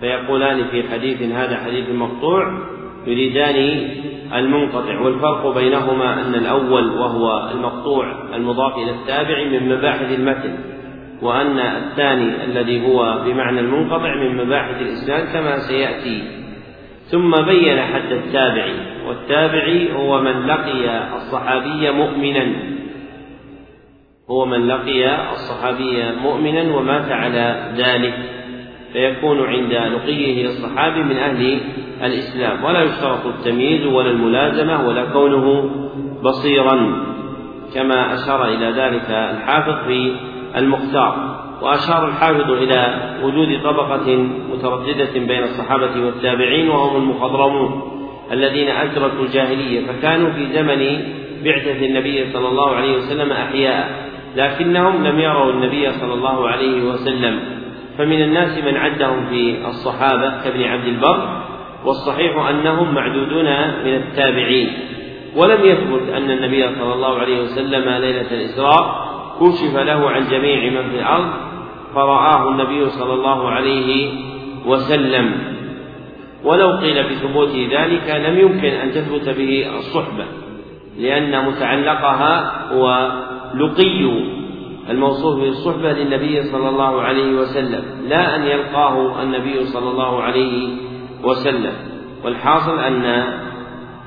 فيقولان 0.00 0.64
في 0.64 0.88
حديث 0.88 1.22
هذا 1.22 1.56
حديث 1.56 1.88
مقطوع 1.90 2.58
يريدان 3.06 3.88
المنقطع 4.34 5.00
والفرق 5.00 5.54
بينهما 5.54 6.26
أن 6.26 6.34
الأول 6.34 6.90
وهو 6.90 7.50
المقطوع 7.54 8.12
المضاف 8.34 8.76
إلى 8.76 8.90
التابع 8.90 9.44
من 9.44 9.76
مباحث 9.76 10.18
المتن. 10.18 10.73
وأن 11.24 11.58
الثاني 11.58 12.44
الذي 12.44 12.86
هو 12.86 13.22
بمعنى 13.24 13.60
المنقطع 13.60 14.14
من 14.14 14.36
مباحث 14.36 14.82
الإسناد 14.82 15.32
كما 15.32 15.58
سيأتي. 15.58 16.22
ثم 17.04 17.30
بين 17.30 17.80
حد 17.80 18.12
التابعي 18.12 18.74
والتابعي 19.08 19.92
هو 19.92 20.20
من 20.20 20.46
لقي 20.46 21.14
الصحابي 21.16 21.90
مؤمنا. 21.90 22.46
هو 24.30 24.46
من 24.46 24.68
لقي 24.68 25.30
الصحابي 25.32 26.02
مؤمنا 26.22 26.76
ومات 26.76 27.12
على 27.12 27.72
ذلك 27.76 28.14
فيكون 28.92 29.46
عند 29.46 29.72
لقيه 29.72 30.46
للصحابي 30.46 31.02
من 31.02 31.16
أهل 31.16 31.60
الإسلام. 32.02 32.64
ولا 32.64 32.82
يشترط 32.82 33.26
التمييز 33.26 33.86
ولا 33.86 34.10
الملازمة 34.10 34.88
ولا 34.88 35.04
كونه 35.04 35.70
بصيرا 36.22 37.04
كما 37.74 38.14
أشار 38.14 38.48
إلى 38.48 38.66
ذلك 38.66 39.10
الحافظ 39.10 39.86
في 39.86 40.16
المختار 40.56 41.44
وأشار 41.62 42.08
الحافظ 42.08 42.50
إلى 42.50 43.14
وجود 43.22 43.62
طبقة 43.64 44.16
مترددة 44.52 45.12
بين 45.14 45.42
الصحابة 45.42 46.04
والتابعين 46.06 46.68
وهم 46.68 46.96
المخضرمون 46.96 47.82
الذين 48.32 48.68
أدركوا 48.68 49.24
الجاهلية 49.24 49.86
فكانوا 49.86 50.30
في 50.30 50.46
زمن 50.46 51.02
بعثة 51.44 51.86
النبي 51.86 52.32
صلى 52.32 52.48
الله 52.48 52.76
عليه 52.76 52.96
وسلم 52.96 53.32
أحياء 53.32 54.08
لكنهم 54.36 55.06
لم 55.06 55.18
يروا 55.18 55.52
النبي 55.52 55.90
صلى 55.90 56.14
الله 56.14 56.48
عليه 56.48 56.82
وسلم. 56.82 57.40
فمن 57.98 58.22
الناس 58.22 58.64
من 58.64 58.76
عدهم 58.76 59.26
في 59.26 59.66
الصحابة 59.66 60.42
كابن 60.44 60.62
عبد 60.62 60.86
البر 60.86 61.42
والصحيح 61.84 62.48
أنهم 62.48 62.94
معدودون 62.94 63.44
من 63.84 63.94
التابعين. 63.94 64.72
ولم 65.36 65.64
يثبت 65.64 66.08
أن 66.08 66.30
النبي 66.30 66.74
صلى 66.74 66.94
الله 66.94 67.18
عليه 67.18 67.40
وسلم 67.42 67.88
ليلة 67.88 68.30
الإسراء 68.30 69.13
كشف 69.40 69.76
له 69.76 70.10
عن 70.10 70.28
جميع 70.30 70.82
من 70.82 70.90
في 70.90 70.96
الأرض 70.96 71.30
فرآه 71.94 72.50
النبي 72.50 72.90
صلى 72.90 73.12
الله 73.12 73.48
عليه 73.48 74.12
وسلم. 74.66 75.54
ولو 76.44 76.70
قيل 76.76 77.02
بثبوت 77.02 77.48
ذلك 77.48 78.10
لم 78.26 78.38
يمكن 78.38 78.68
أن 78.68 78.90
تثبت 78.92 79.28
به 79.28 79.76
الصحبة 79.78 80.24
لأن 80.98 81.46
متعلقها 81.46 82.62
هو 82.72 83.12
لقي 83.54 84.24
الموصوف 84.90 85.40
بالصحبة 85.40 85.92
للنبي 85.92 86.42
صلى 86.42 86.68
الله 86.68 87.02
عليه 87.02 87.32
وسلم 87.32 87.84
لا 88.08 88.36
أن 88.36 88.42
يلقاه 88.42 89.22
النبي 89.22 89.64
صلى 89.64 89.90
الله 89.90 90.22
عليه 90.22 90.68
وسلم. 91.24 91.72
والحاصل 92.24 92.78
أن 92.78 93.04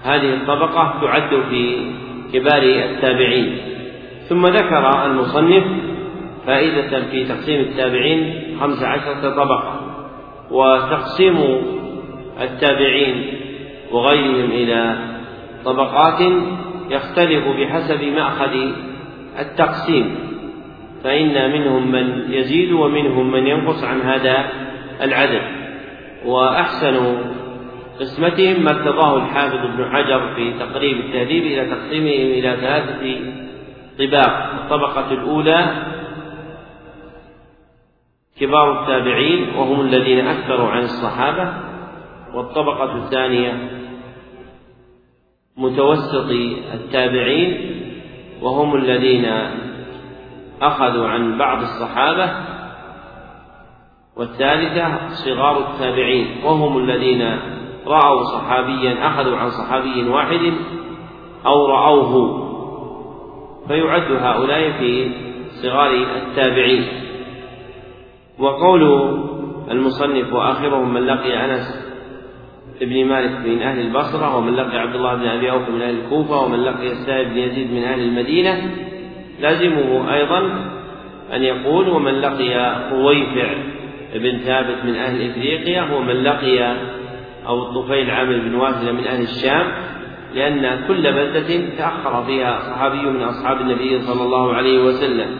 هذه 0.03 0.33
الطبقة 0.33 1.01
تعد 1.01 1.41
في 1.49 1.91
كبار 2.33 2.61
التابعين. 2.63 3.76
ثم 4.29 4.45
ذكر 4.45 5.05
المصنف 5.05 5.63
فائدة 6.45 7.09
في 7.11 7.25
تقسيم 7.25 7.59
التابعين 7.59 8.57
خمس 8.59 8.83
عشرة 8.83 9.29
طبقة 9.29 9.79
وتقسيم 10.51 11.37
التابعين 12.41 13.33
وغيرهم 13.91 14.51
إلى 14.51 14.97
طبقات 15.65 16.21
يختلف 16.89 17.47
بحسب 17.47 18.03
مأخذ 18.03 18.71
التقسيم 19.39 20.15
فإن 21.03 21.51
منهم 21.51 21.91
من 21.91 22.33
يزيد 22.33 22.71
ومنهم 22.71 23.31
من 23.31 23.47
ينقص 23.47 23.83
عن 23.83 24.01
هذا 24.01 24.49
العدد. 25.01 25.41
وأحسن 26.25 27.17
قسمتهم 27.99 28.63
ما 28.63 28.71
ارتضاه 28.71 29.17
الحافظ 29.17 29.55
ابن 29.55 29.85
حجر 29.91 30.33
في 30.35 30.53
تقريب 30.59 30.97
التهذيب 30.97 31.43
إلى 31.43 31.65
تقسيمهم 31.65 32.31
إلى 32.31 32.57
ثلاثة 32.61 33.19
طباق. 33.99 34.53
الطبقة 34.53 35.11
الأولى 35.11 35.85
كبار 38.39 38.81
التابعين 38.81 39.55
وهم 39.55 39.81
الذين 39.81 40.27
أكثروا 40.27 40.69
عن 40.69 40.83
الصحابة. 40.83 41.53
والطبقة 42.33 42.95
الثانية 42.95 43.69
متوسط 45.57 46.29
التابعين 46.73 47.77
وهم 48.41 48.75
الذين 48.75 49.25
أخذوا 50.61 51.07
عن 51.07 51.37
بعض 51.37 51.61
الصحابة. 51.61 52.57
والثالثة 54.17 55.09
صغار 55.09 55.57
التابعين 55.57 56.45
وهم 56.45 56.77
الذين 56.77 57.39
رأوا 57.87 58.23
صحابيا 58.23 59.07
أخذوا 59.07 59.37
عن 59.37 59.49
صحابي 59.49 60.09
واحد 60.09 60.53
أو 61.45 61.65
رأوه 61.65 62.46
فيعد 63.67 64.11
هؤلاء 64.11 64.71
في 64.71 65.11
صغار 65.49 65.91
التابعين. 65.93 66.83
وقول 68.39 68.83
المصنف 69.71 70.33
وآخرهم 70.33 70.93
من 70.93 71.01
لقي 71.01 71.45
أنس 71.45 71.87
بن 72.81 73.05
مالك 73.05 73.31
من 73.45 73.61
أهل 73.61 73.79
البصرة 73.79 74.37
ومن 74.37 74.55
لقي 74.55 74.77
عبد 74.77 74.95
الله 74.95 75.15
بن 75.15 75.25
أبي 75.27 75.51
أوف 75.51 75.69
من 75.69 75.81
أهل 75.81 75.99
الكوفة 75.99 76.39
ومن 76.39 76.63
لقي 76.63 76.91
السائب 76.91 77.29
بن 77.29 77.37
يزيد 77.37 77.71
من 77.71 77.83
أهل 77.83 77.99
المدينة 77.99 78.71
لازمه 79.39 80.13
أيضا 80.13 80.39
أن 81.33 81.43
يقول 81.43 81.89
ومن 81.89 82.11
لقي 82.11 82.75
رويفع 82.91 83.53
بن 84.15 84.37
ثابت 84.37 84.85
من 84.85 84.95
أهل 84.95 85.29
إفريقيا 85.29 85.95
ومن 85.95 86.23
لقي 86.23 86.75
أو 87.47 87.63
الطفيل 87.63 88.11
عامر 88.11 88.37
بن 88.37 88.55
واسلة 88.55 88.91
من 88.91 89.07
أهل 89.07 89.21
الشام 89.21 89.67
لأن 90.37 90.87
كل 90.87 91.01
بلدة 91.13 91.77
تأخر 91.77 92.23
فيها 92.23 92.59
صحابي 92.59 93.01
من 93.01 93.23
أصحاب 93.23 93.61
النبي 93.61 94.01
صلى 94.01 94.23
الله 94.23 94.53
عليه 94.53 94.83
وسلم 94.83 95.35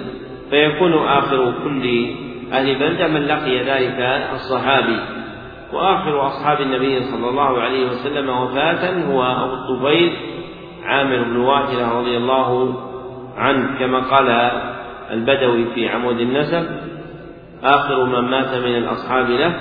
فيكون 0.50 0.93
آخر 0.93 1.53
كل 1.64 2.06
أهل 2.53 2.80
بلدة 2.80 3.08
من 3.08 3.22
لقي 3.22 3.58
ذلك 3.64 4.00
الصحابي. 4.34 5.00
وآخر 5.74 6.27
أصحاب 6.27 6.61
النبي 6.61 7.03
صلى 7.03 7.30
الله 7.30 7.61
عليه 7.61 7.88
وسلم 7.88 8.30
وفاة 8.30 9.03
هو 9.03 9.24
أبو 9.24 9.53
الطفيل 9.53 10.14
عامر 10.84 11.24
بن 11.24 11.38
واثلة 11.38 12.00
رضي 12.00 12.17
الله 12.17 12.76
عنه 13.38 13.80
كما 13.80 14.00
قال 14.00 14.51
البدوي 15.11 15.66
في 15.76 15.90
عمود 15.90 16.19
النسب 16.19 16.66
آخر 17.64 18.06
من 18.06 18.30
مات 18.32 18.53
من 18.56 18.77
الأصحاب 18.77 19.30
له 19.30 19.59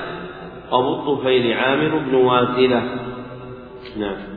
أبو 0.73 0.95
الطفيل 0.95 1.53
عامر 1.53 1.99
بن 1.99 2.15
واثلة 2.15 2.83
نعم. 3.97 4.36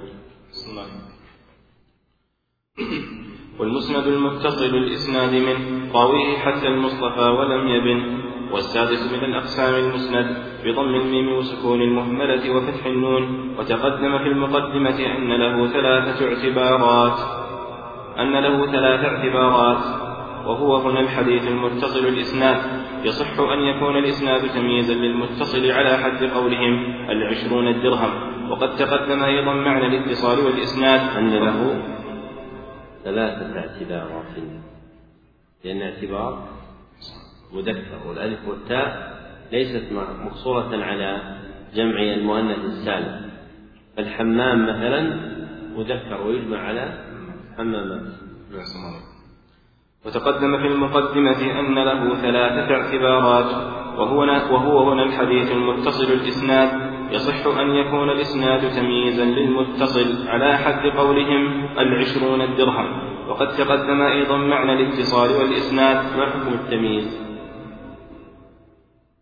والمسند 3.60 4.08
المتصل 4.08 4.76
الإسناد 4.76 5.34
منه 5.34 5.94
قويه 5.94 6.38
حتى 6.38 6.68
المصطفى 6.68 7.22
ولم 7.22 7.68
يبن 7.68 8.20
والسادس 8.52 9.14
من 9.14 9.24
الأقسام 9.24 9.76
المسند 9.76 10.38
بضم 10.66 10.96
الميم 10.96 11.34
وسكون 11.34 11.82
المهملة 11.82 12.56
وفتح 12.56 12.86
النون 12.86 13.56
وتقدم 13.60 14.18
في 14.18 14.28
المقدمة 14.28 15.00
أن 15.18 15.34
له 15.34 15.68
ثلاثة 15.68 16.28
اعتبارات. 16.28 17.20
أن 18.20 18.34
له 18.34 18.72
ثلاث 18.72 19.06
اعتبارات 19.06 19.84
وهو 20.46 20.76
هنا 20.78 21.00
الحديث 21.00 21.48
المتصل 21.48 22.08
الإسناد 22.08 22.58
يصح 23.04 23.40
أن 23.40 23.60
يكون 23.60 23.98
الإسناد 23.98 24.50
تمييزا 24.50 24.94
للمتصل 24.94 25.72
على 25.72 25.98
حد 25.98 26.24
قولهم 26.24 26.86
العشرون 27.10 27.68
الدرهم. 27.68 28.12
وقد 28.52 28.76
تقدم 28.76 29.24
أيضا 29.24 29.54
معنى 29.54 29.88
الاتصال 29.88 30.40
والإسناد. 30.46 31.18
أن 31.18 31.30
له 31.30 31.84
ثلاثة 33.04 33.60
اعتبارات. 33.60 34.34
لأن 35.64 35.82
اعتبار 35.82 36.48
مذكر 37.54 38.08
والألف 38.08 38.48
والتاء 38.48 39.20
ليست 39.52 39.94
مقصورة 40.26 40.84
على 40.84 41.38
جمع 41.76 42.02
المؤنث 42.02 42.66
السالم. 42.66 43.30
فالحمام 43.98 44.64
مثلا 44.64 45.02
مذكر 45.78 46.28
ويجمع 46.28 46.58
على 46.58 47.04
حمامات. 47.58 48.14
وتقدم 50.06 50.58
في 50.58 50.68
المقدمة 50.68 51.60
أن 51.60 51.76
له 51.76 52.22
ثلاثة 52.22 52.76
اعتبارات 52.76 53.80
وهو 53.98 54.18
وهو 54.54 54.92
هنا 54.92 55.04
الحديث 55.04 55.52
المتصل 55.52 56.12
الإسناد 56.12 56.89
يصح 57.12 57.46
أن 57.60 57.70
يكون 57.76 58.10
الإسناد 58.10 58.72
تمييزا 58.72 59.26
للمتصل 59.26 60.28
على 60.28 60.58
حد 60.58 60.88
قولهم 60.98 61.66
العشرون 61.78 62.42
الدرهم. 62.42 63.10
وقد 63.30 63.48
تقدم 63.58 64.02
أيضا 64.02 64.38
معنى 64.38 64.74
الاتصال 64.74 65.30
والإسناد 65.30 66.18
ما 66.18 66.26
حكم 66.26 66.54
التمييز. 66.54 67.30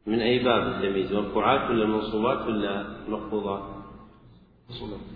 من 0.07 0.19
أي 0.19 0.43
باب 0.43 0.67
التمييز؟ 0.67 1.14
مرفوعات 1.14 1.69
ولا 1.69 1.85
منصوبات 1.85 2.48
ولا 2.48 2.85
مخفوضات 3.09 3.64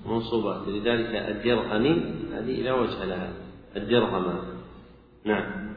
منصوبات. 0.05 0.67
لذلك 0.67 1.15
الدرهمي 1.15 2.13
هذه 2.33 2.61
لا 2.63 2.73
وجه 2.73 3.05
لها. 3.05 3.33
الدرهم. 3.77 4.25
نعم. 5.25 5.71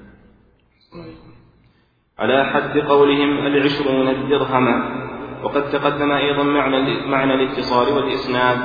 على 2.18 2.44
حد 2.44 2.78
قولهم 2.78 3.46
العشرون 3.46 4.08
الدرهم. 4.08 5.03
وقد 5.44 5.70
تقدم 5.70 6.12
أيضا 6.12 6.42
معنى 6.42 7.08
معنى 7.08 7.34
الاتصال 7.34 7.96
والإسناد 7.96 8.58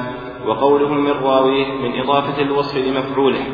وقوله 0.46 0.94
من 0.94 1.12
راويه 1.12 1.66
من 1.66 2.00
إضافة 2.00 2.42
الوصف 2.42 2.88
لمفعوله 2.88 3.46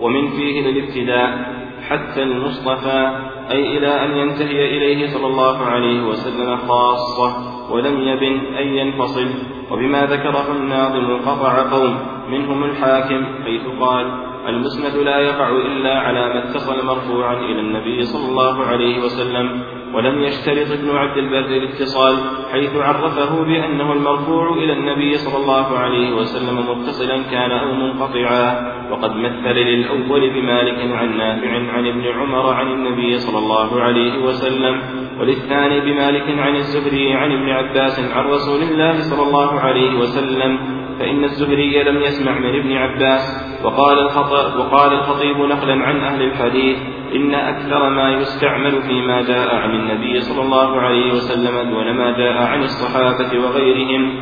ومن 0.00 0.30
فيه 0.30 0.60
للابتداء 0.60 1.62
حتى 1.88 2.22
المصطفى 2.22 3.28
أي 3.50 3.78
إلى 3.78 4.04
أن 4.04 4.16
ينتهي 4.16 4.76
إليه 4.76 5.06
صلى 5.06 5.26
الله 5.26 5.58
عليه 5.58 6.02
وسلم 6.02 6.56
خاصة 6.56 7.36
ولم 7.72 8.00
يبن 8.00 8.54
أن 8.56 8.66
ينفصل 8.66 9.28
وبما 9.70 10.06
ذكره 10.06 10.52
الناظم 10.52 11.16
قطع 11.16 11.70
قوم 11.70 11.98
منهم 12.28 12.64
الحاكم 12.64 13.24
حيث 13.44 13.62
قال 13.80 14.12
المسند 14.48 14.96
لا 14.96 15.18
يقع 15.18 15.50
إلا 15.50 15.98
على 15.98 16.28
ما 16.28 16.44
اتصل 16.44 16.86
مرفوعا 16.86 17.34
إلى 17.34 17.60
النبي 17.60 18.02
صلى 18.02 18.28
الله 18.28 18.64
عليه 18.64 19.04
وسلم 19.04 19.62
ولم 19.94 20.22
يشترط 20.22 20.70
ابن 20.70 20.96
عبد 20.96 21.18
البر 21.18 21.56
الاتصال 21.56 22.16
حيث 22.52 22.76
عرفه 22.76 23.44
بأنه 23.44 23.92
المرفوع 23.92 24.52
إلى 24.52 24.72
النبي 24.72 25.16
صلى 25.16 25.42
الله 25.42 25.78
عليه 25.78 26.12
وسلم 26.12 26.70
متصلا 26.70 27.22
كان 27.30 27.50
أو 27.50 27.72
منقطعا. 27.74 28.72
وقد 28.90 29.16
مثل 29.16 29.48
للأول 29.48 30.30
بمالك 30.30 30.92
عن 30.92 31.16
نافع 31.16 31.72
عن 31.72 31.86
ابن 31.86 32.04
عمر 32.06 32.54
عن 32.54 32.66
النبي 32.72 33.18
صلى 33.18 33.38
الله 33.38 33.80
عليه 33.80 34.24
وسلم 34.24 34.80
وللثاني 35.20 35.80
بمالك 35.80 36.38
عن 36.38 36.56
الزهري 36.56 37.12
عن 37.14 37.32
ابن 37.32 37.50
عباس 37.50 38.00
عن 38.14 38.24
رسول 38.24 38.62
الله 38.62 39.00
صلى 39.00 39.22
الله 39.28 39.60
عليه 39.60 39.98
وسلم 39.98 40.58
فإن 40.98 41.24
الزهري 41.24 41.82
لم 41.82 42.00
يسمع 42.02 42.38
من 42.38 42.54
ابن 42.60 42.72
عباس. 42.72 43.52
وقال 43.64 43.98
الخطيب, 43.98 44.60
وقال 44.60 44.92
الخطيب 44.92 45.36
نقلا 45.36 45.74
عن 45.84 45.96
أهل 46.00 46.22
الحديث 46.22 46.78
إن 47.14 47.34
أكثر 47.34 47.90
ما 47.90 48.10
يستعمل 48.10 48.82
فيما 48.82 49.22
جاء 49.22 49.54
عن 49.54 49.70
النبي 49.70 50.20
صلى 50.20 50.42
الله 50.42 50.80
عليه 50.80 51.12
وسلم 51.12 51.70
دون 51.70 51.92
ما 51.96 52.16
جاء 52.18 52.42
عن 52.42 52.62
الصحابة 52.62 53.38
وغيرهم. 53.44 54.12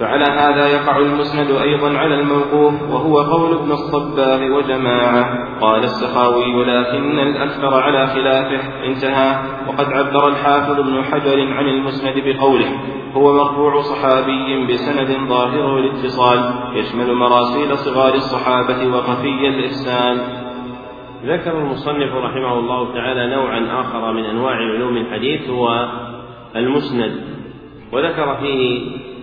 فعلى 0.00 0.24
هذا 0.24 0.68
يقع 0.68 0.98
المسند 0.98 1.50
أيضا 1.50 1.98
على 1.98 2.14
الموقوف 2.14 2.82
وهو 2.82 3.20
قول 3.20 3.58
ابن 3.58 3.72
الصباغ 3.72 4.42
وجماعة. 4.42 5.48
قال 5.60 5.84
السخاوي 5.84 6.64
لكن 6.64 7.18
الأكثر 7.18 7.74
على 7.74 8.06
خلافه. 8.06 8.84
انتهى. 8.84 9.42
وقد 9.68 9.92
عبر 9.92 10.28
الحافظ 10.28 10.78
ابن 10.78 11.04
حجر 11.04 11.52
عن 11.52 11.68
المسند 11.68 12.14
بقوله 12.24 12.78
هو 13.14 13.32
مرفوع 13.32 13.80
صحابي 13.80 14.66
بسند 14.66 15.28
ظاهره 15.28 15.78
الاتصال 15.78 16.54
يشمل 16.74 17.14
مراسيل 17.14 17.78
صغار 17.78 18.14
الصحابة 18.14 18.96
وخفي 18.96 19.48
الإحسان 19.48 20.18
ذكر 21.24 21.58
المصنف 21.58 22.14
رحمه 22.14 22.58
الله 22.58 22.94
تعالى 22.94 23.26
نوعا 23.26 23.80
آخر 23.80 24.12
من 24.12 24.24
أنواع 24.24 24.54
علوم 24.54 24.96
الحديث 24.96 25.50
هو 25.50 25.88
المسند. 26.56 27.20
وذكر 27.92 28.36
فيه 28.36 28.80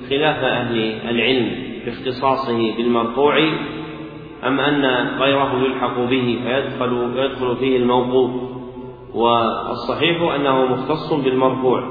خلاف 0.09 0.43
أهل 0.43 0.77
العلم 1.09 1.49
في 1.83 1.89
اختصاصه 1.89 2.77
بالمرفوع 2.77 3.37
أم 4.47 4.59
أن 4.59 5.07
غيره 5.19 5.63
يلحق 5.63 5.99
به 5.99 6.39
فيدخل 6.43 7.11
يدخل 7.15 7.55
فيه 7.55 7.77
الموقوف. 7.77 8.31
والصحيح 9.13 10.35
أنه 10.35 10.65
مختص 10.65 11.13
بالمرفوع. 11.13 11.83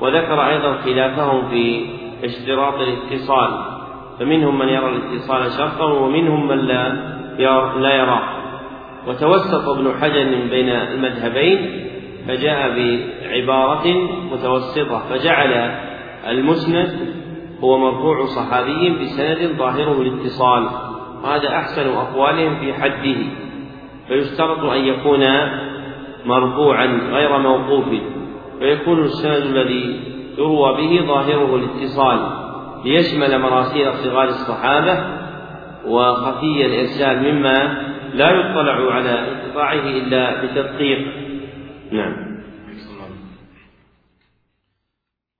وذكر 0.00 0.46
أيضا 0.46 0.72
خلافهم 0.72 1.48
في 1.48 1.86
اشتراط 2.24 2.74
الاتصال 2.74 3.76
فمنهم 4.18 4.58
من 4.58 4.68
يرى 4.68 4.88
الاتصال 4.88 5.52
شرطا 5.52 5.92
ومنهم 5.92 6.48
من 6.48 6.58
لا 6.58 6.88
لا 7.76 7.94
يراه. 7.94 8.35
وتوسط 9.06 9.68
ابن 9.68 9.92
حجر 10.00 10.24
بين 10.50 10.68
المذهبين 10.68 11.86
فجاء 12.28 12.68
بعبارة 12.76 13.86
متوسطة 14.32 14.98
فجعل 15.08 15.52
المسند 16.28 17.14
هو 17.60 17.78
مرفوع 17.78 18.24
صحابي 18.26 18.90
بسند 18.90 19.56
ظاهره 19.58 20.02
الاتصال 20.02 20.68
وهذا 21.24 21.48
أحسن 21.48 21.88
أقوالهم 21.88 22.56
في 22.60 22.74
حده 22.74 23.16
فيشترط 24.08 24.58
أن 24.58 24.84
يكون 24.84 25.24
مرفوعا 26.24 26.86
غير 26.86 27.38
موقوف 27.38 27.84
فيكون 28.58 29.00
السند 29.00 29.42
الذي 29.42 30.00
يروى 30.38 30.76
به 30.76 31.06
ظاهره 31.06 31.56
الاتصال 31.56 32.46
ليشمل 32.84 33.38
مراسيل 33.38 33.92
صغار 33.92 34.28
الصحابة 34.28 34.98
وخفي 35.86 36.66
الإرسال 36.66 37.32
مما 37.32 37.86
لا 38.16 38.30
يطلع 38.30 38.92
على 38.92 39.10
انقطاعه 39.10 39.88
إلا 39.88 40.44
بتدقيق. 40.44 40.98
نعم. 41.92 42.26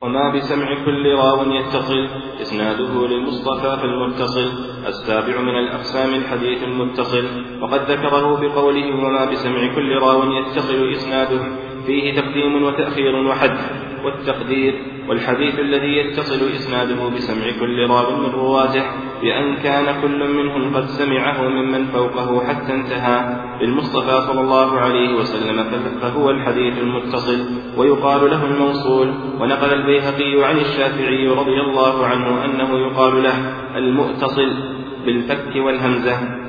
وما 0.02 0.32
بسمع 0.34 0.84
كل 0.84 1.14
راو 1.14 1.52
يتصل 1.52 2.08
إسناده 2.40 3.06
للمصطفى 3.06 3.80
في 3.80 3.84
المتصل 3.84 4.48
السابع 4.86 5.40
من 5.40 5.58
الأقسام 5.58 6.14
الحديث 6.14 6.62
المتصل. 6.62 7.24
وقد 7.62 7.90
ذكره 7.90 8.40
بقوله 8.40 8.86
وما 8.86 9.24
بسمع 9.30 9.74
كل 9.74 9.98
راو 9.98 10.32
يتصل 10.32 10.90
إسناده 10.92 11.42
فيه 11.86 12.20
تقديم 12.20 12.62
وتأخير 12.62 13.16
وحد. 13.16 13.85
والتقدير 14.06 14.74
والحديث 15.08 15.58
الذي 15.58 15.96
يتصل 15.96 16.48
إسناده 16.54 17.08
بسمع 17.08 17.44
كل 17.60 17.86
راو 17.90 18.16
من 18.16 18.30
رواته 18.30 18.82
بأن 19.22 19.56
كان 19.56 20.02
كل 20.02 20.28
منهم 20.28 20.76
قد 20.76 20.84
سمعه 20.84 21.48
ممن 21.48 21.86
فوقه 21.86 22.44
حتى 22.46 22.74
انتهى. 22.74 23.36
للمصطفى 23.62 24.20
صلى 24.26 24.40
الله 24.40 24.80
عليه 24.80 25.14
وسلم 25.14 25.64
فهو 26.00 26.30
الحديث 26.30 26.78
المتصل. 26.78 27.38
ويقال 27.76 28.30
له 28.30 28.44
الموصول. 28.44 29.14
ونقل 29.40 29.72
البيهقي 29.72 30.44
عن 30.44 30.56
الشافعي 30.58 31.28
رضي 31.28 31.60
الله 31.60 32.06
عنه 32.06 32.44
أنه 32.44 32.78
يقال 32.78 33.22
له 33.22 33.54
المؤتصل 33.76 34.52
بالفك 35.06 35.56
والهمزة. 35.56 36.45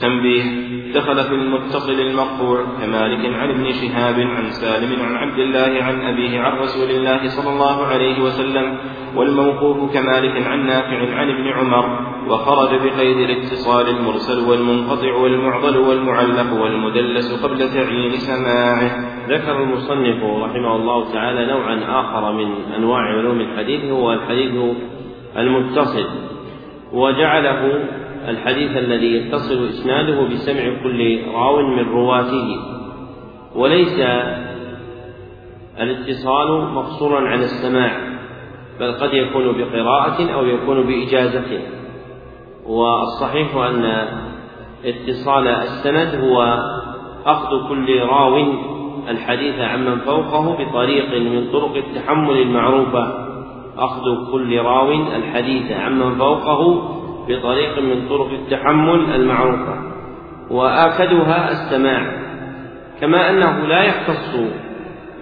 تنبيه 0.00 0.42
دخل 0.94 1.22
في 1.22 1.34
المتصل 1.34 2.00
المقطوع 2.00 2.64
كمالك 2.80 3.34
عن 3.34 3.50
ابن 3.50 3.72
شهاب 3.72 4.20
عن 4.20 4.50
سالم 4.50 5.02
عن 5.02 5.16
عبد 5.16 5.38
الله 5.38 5.84
عن 5.84 6.00
أبيه 6.00 6.40
عن 6.40 6.58
رسول 6.58 6.90
الله 6.90 7.28
صلى 7.28 7.52
الله 7.52 7.86
عليه 7.86 8.22
وسلم 8.22 8.78
والموقوف 9.16 9.92
كمالك 9.94 10.46
عن 10.46 10.66
نافع 10.66 11.14
عن 11.14 11.30
ابن 11.30 11.48
عمر 11.48 12.14
وخرج 12.28 12.68
بقيد 12.68 13.16
الاتصال 13.16 13.88
المرسل 13.88 14.38
والمنقطع 14.50 15.14
والمعضل 15.14 15.76
والمعلق 15.76 16.62
والمدلس 16.62 17.44
قبل 17.44 17.58
تعيين 17.58 18.12
سماعه. 18.12 18.90
ذكر 19.28 19.62
المصنف 19.62 20.22
رحمه 20.22 20.76
الله 20.76 21.12
تعالى 21.12 21.46
نوعا 21.46 22.00
آخر 22.00 22.32
من 22.32 22.72
أنواع 22.76 23.00
علوم 23.00 23.40
الحديث 23.40 23.84
هو 23.84 24.12
الحديث 24.12 24.52
المتصل 25.36 26.06
وجعله 26.92 27.84
الحديث 28.28 28.76
الذي 28.76 29.14
يتصل 29.16 29.68
إسناده 29.68 30.22
بسمع 30.22 30.82
كل 30.82 31.20
راو 31.34 31.66
من 31.66 31.88
رواته 31.88 32.56
وليس 33.54 34.00
الاتصال 35.80 36.74
مقصورا 36.74 37.20
على 37.28 37.44
السماع 37.44 38.14
بل 38.80 38.92
قد 38.92 39.14
يكون 39.14 39.58
بقراءة 39.58 40.32
أو 40.34 40.46
يكون 40.46 40.86
بإجازة. 40.86 41.60
والصحيح 42.66 43.56
أن 43.56 43.84
اتصال 44.84 45.48
السند 45.48 46.24
هو 46.24 46.58
أخذ 47.26 47.68
كل 47.68 48.00
راو 48.00 48.52
الحديث 49.08 49.58
عمن 49.58 49.98
فوقه 49.98 50.64
بطريق 50.64 51.20
من 51.20 51.52
طرق 51.52 51.76
التحمل 51.76 52.36
المعروفة 52.36 53.24
أخذ 53.78 54.32
كل 54.32 54.58
راو 54.58 54.92
الحديث 54.92 55.72
عمن 55.72 56.14
فوقه 56.14 56.93
بطريق 57.28 57.78
من 57.78 58.08
طرق 58.08 58.30
التحمل 58.30 59.14
المعروفة 59.14 59.94
وآكدها 60.50 61.50
السماع 61.50 62.24
كما 63.00 63.30
أنه 63.30 63.66
لا 63.66 63.82
يختص 63.82 64.34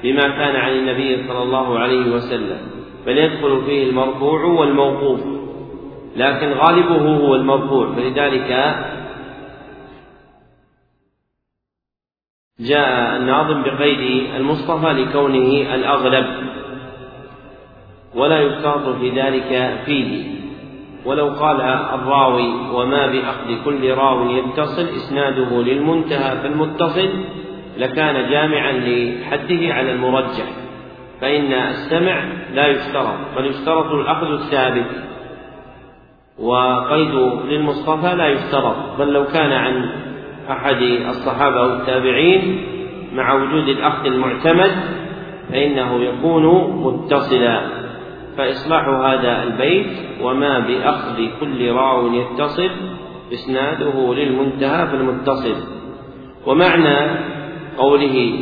بما 0.03 0.23
كان 0.23 0.57
عن 0.57 0.73
النبي 0.73 1.29
صلى 1.29 1.43
الله 1.43 1.79
عليه 1.79 2.15
وسلم 2.15 2.59
بل 3.07 3.19
يدخل 3.19 3.63
فيه 3.67 3.91
المرفوع 3.91 4.45
والموقوف 4.45 5.21
لكن 6.17 6.53
غالبه 6.53 7.17
هو 7.17 7.35
المرفوع 7.35 7.93
فلذلك 7.93 8.77
جاء 12.61 13.17
الناظم 13.17 13.63
بقيد 13.63 14.31
المصطفى 14.37 14.87
لكونه 14.87 15.75
الأغلب 15.75 16.27
ولا 18.15 18.41
يشترط 18.41 18.97
في 18.97 19.11
ذلك 19.11 19.81
فيه. 19.85 20.42
ولو 21.05 21.29
قال 21.29 21.61
الراوي 21.95 22.53
وما 22.75 23.07
بأخذ 23.07 23.65
كل 23.65 23.91
راو 23.91 24.31
يتصل 24.31 24.89
إسناده 24.89 25.63
للمنتهى 25.63 26.43
فالمتصل 26.43 27.09
لكان 27.79 28.31
جامعا 28.31 28.73
لحده 28.73 29.75
على 29.75 29.93
المرجح 29.93 30.47
فإن 31.21 31.53
السمع 31.53 32.25
لا 32.55 32.67
يشترط 32.67 33.17
بل 33.37 33.47
يشترط 33.47 33.93
الأخذ 33.93 34.33
الثابت 34.33 34.87
وقيد 36.39 37.15
للمصطفى 37.49 38.15
لا 38.15 38.29
يشترط 38.29 38.77
بل 38.99 39.13
لو 39.13 39.25
كان 39.25 39.53
عن 39.53 39.91
أحد 40.51 40.83
الصحابة 40.83 41.61
أو 41.61 41.73
التابعين 41.73 42.65
مع 43.15 43.33
وجود 43.35 43.69
الأخذ 43.69 44.07
المعتمد 44.07 44.71
فإنه 45.51 46.05
يكون 46.05 46.45
متصلا. 46.85 47.82
فإصلاح 48.37 48.89
هذا 48.89 49.43
البيت 49.43 49.87
وما 50.23 50.59
بأخذ 50.59 51.17
كل 51.41 51.73
راو 51.73 52.15
يتصل 52.15 52.71
إسناده 53.33 54.15
للمنتهى 54.15 54.87
في 54.87 54.95
المتصل 54.95 55.55
ومعنى 56.47 57.19
قوله 57.79 58.33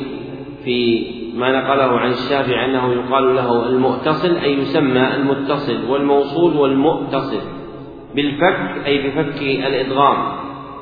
في 0.65 1.07
ما 1.35 1.61
نقله 1.61 1.99
عن 1.99 2.11
الشافعي 2.11 2.65
أنه 2.65 2.93
يقال 2.93 3.37
له 3.37 3.67
المؤتصل 3.69 4.37
أي 4.37 4.59
يسمى 4.59 5.15
المتصل 5.15 5.91
والموصول 5.91 6.57
والمؤتصل 6.57 7.41
بالفك 8.15 8.87
أي 8.87 9.09
بفك 9.09 9.43
الإدغام 9.43 10.17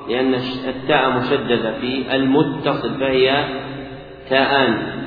لأن 0.09 0.35
التاء 0.69 1.11
مشددة 1.19 1.73
في 1.81 2.17
المتصل 2.17 2.95
فهي 3.01 3.45
تاءان. 4.31 4.99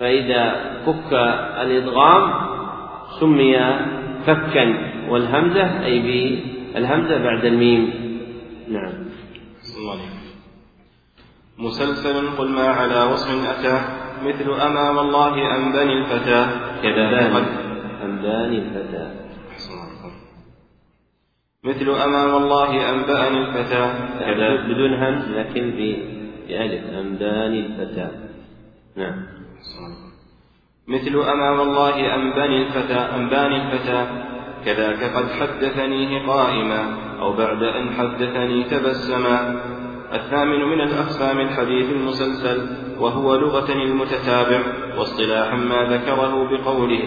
فإذا 0.00 0.54
فك 0.86 1.12
الإدغام 1.60 2.51
سمي 3.22 3.54
فكا 4.26 4.66
والهمزة 5.08 5.84
أي 5.84 5.94
بالهمزة 6.02 7.14
بعد 7.18 7.44
الميم. 7.44 7.82
نعم. 8.68 8.92
مسلسل 11.58 12.26
قل 12.38 12.48
ما 12.48 12.68
على 12.68 12.98
وصف 13.12 13.30
أتى 13.30 13.76
مثل 14.26 14.48
أمام 14.50 14.98
الله 14.98 15.34
أنباني 15.56 15.92
الفتى 15.98 16.40
كذا 16.82 17.08
أنباني 18.02 18.58
الفتى 18.58 19.04
مثل 21.64 21.88
أمام 21.90 22.42
الله 22.42 22.90
أنبأني 22.90 23.38
الفتى 23.38 23.84
كذا 24.20 24.48
بدون 24.66 24.94
همز 24.94 25.24
لكن 25.28 25.70
بألف. 25.70 26.84
أنباني 26.90 27.66
الفتى 27.66 28.08
نعم. 28.96 29.26
مثل 30.92 31.30
أما 31.32 31.50
والله 31.50 32.14
أنباني 32.14 32.62
الفتى 32.62 33.00
أنباني 33.16 33.56
الفتى. 33.62 34.06
كذاك 34.64 35.16
قد 35.16 35.26
حدثنيه 35.40 36.26
قائما 36.26 36.84
أو 37.20 37.32
بعد 37.32 37.62
أن 37.62 37.90
حدثني 37.98 38.64
تبسما. 38.64 39.60
الثامن 40.14 40.64
من 40.64 40.80
الأقسام 40.80 41.40
الحديث 41.40 41.90
المسلسل 41.90 42.66
وهو 43.00 43.36
لغة 43.36 43.72
المتتابع 43.72 44.60
واصطلاحا 44.98 45.56
ما 45.56 45.82
ذكره 45.82 46.48
بقوله 46.50 47.02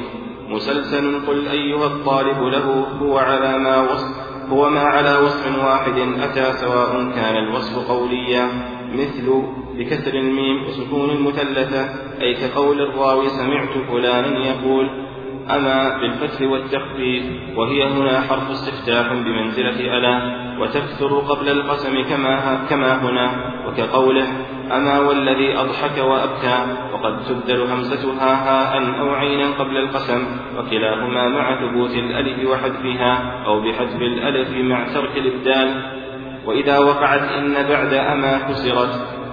مسلسل 0.50 1.28
قل 1.28 1.48
أيها 1.48 1.86
الطالب 1.86 2.44
له 2.44 2.88
هو 3.02 3.18
على 3.18 3.58
ما 3.58 3.82
وصف 3.82 4.08
هو 4.50 4.70
ما 4.70 4.80
على 4.80 5.18
وصف 5.18 5.66
واحد 5.66 5.98
أتى 6.22 6.54
سواء 6.54 7.12
كان 7.16 7.36
الوصف 7.36 7.90
قوليا. 7.92 8.50
مثل 8.94 9.44
بكسر 9.78 10.14
الميم 10.14 10.64
وسكون 10.64 11.10
المثلثة 11.10 11.86
أي 12.22 12.34
كقول 12.34 12.82
الراوي 12.82 13.30
سمعت 13.30 13.70
فلانا 13.92 14.46
يقول 14.46 14.90
أما 15.50 15.98
بالفتح 15.98 16.42
والتخفيف 16.42 17.24
وهي 17.58 17.84
هنا 17.84 18.22
حرف 18.22 18.52
استفتاح 18.52 19.14
بمنزلة 19.14 19.98
ألا 19.98 20.46
وتكثر 20.60 21.20
قبل 21.20 21.50
القسم 21.50 22.04
كما, 22.04 22.66
كما 22.70 23.02
هنا 23.02 23.56
وكقوله 23.68 24.28
أما 24.72 25.00
والذي 25.00 25.58
أضحك 25.58 25.98
وأبكى 25.98 26.58
وقد 26.94 27.24
تبدل 27.24 27.62
همزتها 27.62 28.34
هاء 28.50 29.00
أو 29.00 29.10
عينا 29.10 29.52
قبل 29.60 29.78
القسم 29.78 30.26
وكلاهما 30.58 31.30
مع 31.30 31.60
ثبوت 31.62 31.96
الألف 31.96 32.50
وحذفها 32.50 33.44
أو 33.46 33.62
بحذف 33.62 34.02
الألف 34.02 34.50
مع 34.52 34.94
ترك 34.94 35.18
الإبدال. 35.18 35.96
وإذا 36.46 36.80
وقعت 36.80 37.22
إن 37.22 37.54
بعد 37.54 37.94
أما 37.94 38.38
كسرت 38.38 39.25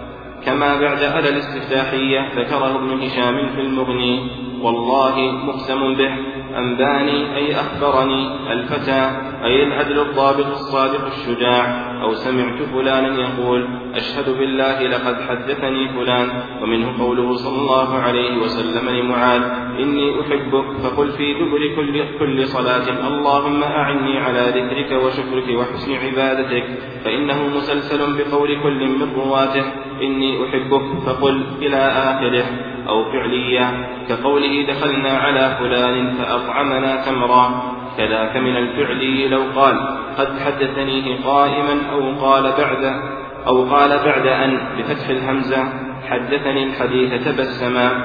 كما 0.46 0.80
بعد 0.80 0.98
ألا 1.02 1.28
الاستفتاحية 1.28 2.32
ذكره 2.36 2.76
ابن 2.76 3.02
هشام 3.02 3.48
في 3.54 3.60
المغني 3.60 4.30
والله 4.62 5.32
مقسم 5.32 5.94
به. 5.94 6.32
أنباني 6.58 7.36
أي 7.36 7.55
أخبرني 7.60 8.52
الفتى 8.52 9.10
أي 9.44 9.62
العدل 9.62 10.00
الضابط 10.00 10.47
الصادق 10.47 11.06
الشجاع 11.06 11.92
أو 12.02 12.14
سمعت 12.14 12.62
فلانا 12.62 13.20
يقول 13.20 13.68
أشهد 13.94 14.39
بالله 14.39 14.82
لقد 14.82 15.20
حدثني 15.28 15.89
فلان 15.89 16.28
ومنه 16.62 16.98
قوله 16.98 17.34
صلى 17.36 17.58
الله 17.60 17.94
عليه 17.97 18.39
وسلم 18.39 18.89
لمعاذ 18.89 19.42
إني 19.78 20.20
أحبك 20.20 20.64
فقل 20.82 21.08
في 21.12 21.34
دبر 21.34 21.76
كل, 21.76 22.05
كل 22.18 22.47
صلاة 22.47 23.08
اللهم 23.08 23.62
أعني 23.62 24.18
على 24.18 24.40
ذكرك 24.40 25.02
وشكرك 25.05 25.58
وحسن 25.58 25.94
عبادتك 25.94 26.64
فإنه 27.05 27.48
مسلسل 27.56 27.98
بقول 27.98 28.62
كل 28.62 28.89
من 28.89 29.14
رواته 29.16 29.64
إني 30.02 30.44
أحبك 30.44 31.02
فقل 31.06 31.44
إلى 31.62 31.76
آخره. 31.76 32.72
أو 32.89 33.05
فعلية 33.05 33.89
كقوله 34.09 34.67
دخلنا 34.67 35.19
على 35.19 35.57
فلان 35.59 36.15
فأطعمنا 36.15 37.05
تمرا. 37.07 37.62
كذاك 37.99 38.36
من 38.36 38.57
الفعل 38.57 39.31
لو 39.31 39.43
قال 39.57 39.99
قد 40.19 40.39
حدثنيه 40.39 41.25
قائما 41.25 41.81
أو 41.93 42.27
قال 42.27 42.43
بعد 42.43 43.02
أو 43.47 43.65
قال 43.65 43.91
بعد 44.05 44.27
أن 44.27 44.59
بفتح 44.78 45.09
الهمزة 45.09 45.69
حدثني 46.11 46.65
الحديث 46.65 47.28
تبسما 47.28 48.05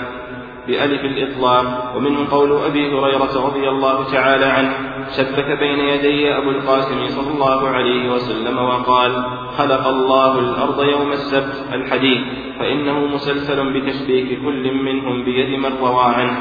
بألف 0.67 1.01
الإطلاق. 1.05 1.93
ومنه 1.95 2.31
قول 2.31 2.51
أبي 2.65 2.87
هريرة 2.91 3.47
رضي 3.47 3.69
الله 3.69 4.11
تعالى 4.11 4.45
عنه 4.45 4.96
شبك 5.11 5.59
بين 5.59 5.79
يدي 5.79 6.37
أبو 6.37 6.49
القاسم 6.49 7.07
صلى 7.07 7.33
الله 7.33 7.67
عليه 7.67 8.13
وسلم 8.13 8.57
وقال 8.57 9.11
خلق 9.57 9.87
الله 9.87 10.39
الأرض 10.39 10.83
يوم 10.83 11.11
السبت 11.11 11.65
الحديث 11.73 12.21
فإنه 12.59 12.99
مسلسل 12.99 13.73
بتشبيك 13.73 14.41
كل 14.41 14.73
منهم 14.73 15.23
بيد 15.25 15.59
من 15.59 15.77
روى 15.81 16.03
عنه. 16.03 16.37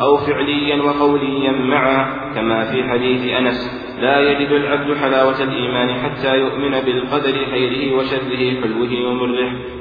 أو 0.00 0.16
فعليا 0.16 0.82
وقوليا 0.82 1.52
معا 1.52 2.32
كما 2.34 2.64
في 2.64 2.84
حديث 2.84 3.32
أنس 3.34 3.80
لا 4.00 4.20
يجد 4.20 4.50
العبد 4.52 4.96
حلاوة 4.96 5.42
الإيمان 5.42 5.94
حتى 6.00 6.36
يؤمن 6.36 6.70
بالقدر 6.80 7.46
خيره 7.50 7.96
وشره 7.96 8.60
حلوة 8.60 9.08
ومره. 9.08 9.79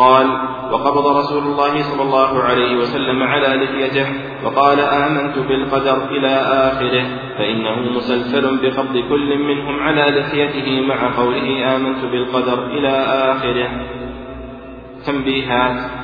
قال 0.00 0.26
وقبض 0.72 1.06
رسول 1.16 1.42
الله 1.42 1.82
صلى 1.82 2.02
الله 2.02 2.42
عليه 2.42 2.76
وسلم 2.76 3.22
على 3.22 3.64
لحيته 3.64 4.06
وقال 4.44 4.80
آمنت 4.80 5.38
بالقدر 5.38 6.10
إلى 6.10 6.32
آخره 6.68 7.04
فإنه 7.38 7.76
مسلسل 7.96 8.44
بقبض 8.62 8.96
كل 9.08 9.38
منهم 9.38 9.80
على 9.80 10.20
لحيته 10.20 10.68
مع 10.80 11.16
قوله 11.16 11.76
آمنت 11.76 12.04
بالقدر 12.04 12.66
إلى 12.66 12.92
آخره. 13.32 13.70
تنبيهات 15.06 15.99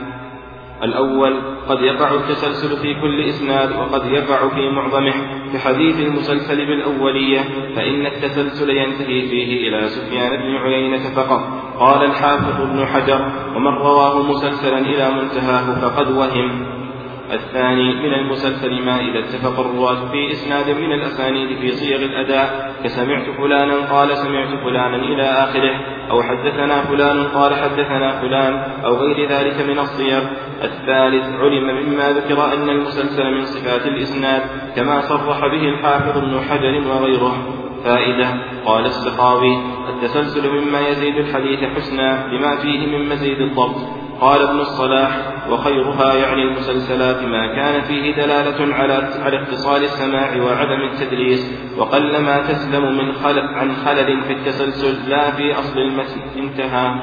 الأول 0.82 1.42
قد 1.68 1.80
يقع 1.80 2.14
التسلسل 2.14 2.76
في 2.76 2.94
كل 2.94 3.20
إسناد 3.20 3.72
وقد 3.72 4.06
يقع 4.06 4.48
في 4.48 4.70
معظمه. 4.70 5.14
كحديث 5.52 6.00
المسلسل 6.00 6.66
بالأولية 6.66 7.40
فإن 7.76 8.06
التسلسل 8.06 8.70
ينتهي 8.70 9.28
فيه 9.28 9.68
إلى 9.68 9.88
سفيان 9.88 10.36
بن 10.36 10.56
عيينة 10.56 11.14
فقط. 11.16 11.40
قال 11.78 12.05
الحافظ 12.05 12.60
ابن 12.60 12.86
حجر 12.86 13.28
ومن 13.56 13.74
رواه 13.78 14.22
مسلسلا 14.22 14.78
إلى 14.78 15.10
منتهاه 15.10 15.80
فقد 15.80 16.10
وهم. 16.10 16.85
الثاني 17.32 17.94
من 17.94 18.14
المسلسل 18.14 18.82
ما 18.82 19.00
إذا 19.00 19.18
اتفق 19.18 19.60
الرواة 19.60 20.10
في 20.10 20.30
إسناد 20.32 20.70
من 20.70 20.92
الأسانيد 20.92 21.58
في 21.58 21.70
صيغ 21.70 21.96
الأداء 21.96 22.74
كسمعت 22.84 23.30
فلانا 23.38 23.92
قال 23.92 24.16
سمعت 24.16 24.48
فلانا 24.64 24.96
إلى 24.96 25.22
آخره. 25.22 25.80
أو 26.10 26.22
حدثنا 26.22 26.82
فلان 26.82 27.26
قال 27.26 27.55
حدثنا 27.55 28.20
فلان. 28.20 28.55
أو 28.84 28.94
غير 28.94 29.28
ذلك 29.28 29.68
من 29.68 29.78
الصيغ. 29.78 30.22
الثالث 30.62 31.40
علم 31.40 31.86
مما 31.86 32.12
ذكر 32.12 32.55
أن 32.55 32.70
المسلسل 32.70 33.34
من 33.34 33.44
صفات 33.44 33.86
الإسناد 33.86 34.42
كما 34.76 35.00
صرح 35.00 35.40
به 35.40 35.68
الحافظ 35.68 36.18
ابن 36.18 36.40
حجر 36.40 36.88
وغيره. 36.88 37.36
فائدة 37.84 38.28
قال 38.66 38.84
السخاوي 38.84 39.58
التسلسل 39.88 40.50
مما 40.50 40.88
يزيد 40.88 41.16
الحديث 41.16 41.64
حسنا 41.76 42.26
لما 42.26 42.56
فيه 42.56 42.86
من 42.86 43.08
مزيد 43.08 43.40
الضبط. 43.40 44.06
قال 44.20 44.42
ابن 44.42 44.60
الصلاح 44.60 45.35
وخيرها 45.50 46.15
يعني 46.15 46.42
المسلسلات 46.42 47.23
ما 47.23 47.47
كان 47.47 47.81
فيه 47.81 48.16
دلالة 48.16 48.75
على 48.75 49.08
على 49.25 49.42
اتصال 49.42 49.83
السماع 49.83 50.42
وعدم 50.42 50.83
التدليس 50.83 51.73
وقل 51.78 52.20
ما 52.20 52.39
تسلم 52.39 52.99
من 52.99 53.12
خلل 53.12 53.49
عن 53.55 53.73
خلل 53.73 54.23
في 54.23 54.33
التسلسل 54.33 55.10
لا 55.10 55.31
في 55.31 55.52
أصل 55.52 55.78
المتن. 55.78 56.20
انتهى. 56.36 56.94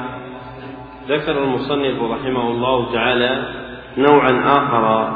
ذكر 1.08 1.44
المصنف 1.44 2.02
رحمه 2.02 2.52
الله 2.52 2.94
تعالى 2.94 3.54
نوعا 3.98 4.44
آخر 4.58 5.14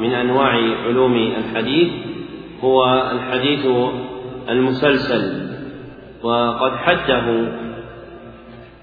من 0.00 0.12
أنواع 0.14 0.52
علوم 0.86 1.14
الحديث 1.14 1.92
هو 2.64 3.10
الحديث 3.12 3.66
المسلسل 4.48 5.50
وقد 6.22 6.76
حده 6.76 7.48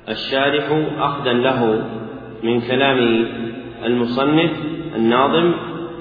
الشارح 0.10 0.66
أخذا 1.00 1.34
له 1.34 1.86
من 2.44 2.62
كلام 2.62 3.28
المصنف 3.86 4.52
الناظم 4.96 5.54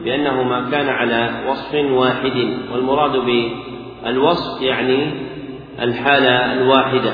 بأنه 0.04 0.42
ما 0.42 0.70
كان 0.70 0.88
على 0.88 1.30
وصف 1.48 1.74
واحد 1.74 2.48
والمراد 2.72 3.12
بالوصف 3.12 4.62
يعني 4.62 5.10
الحالة 5.82 6.52
الواحدة. 6.52 7.12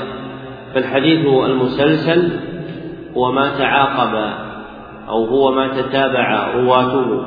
فالحديث 0.74 1.26
المسلسل 1.26 2.40
هو 3.16 3.32
ما 3.32 3.58
تعاقب 3.58 4.32
أو 5.08 5.24
هو 5.24 5.52
ما 5.52 5.68
تتابع 5.68 6.54
رواته 6.54 7.24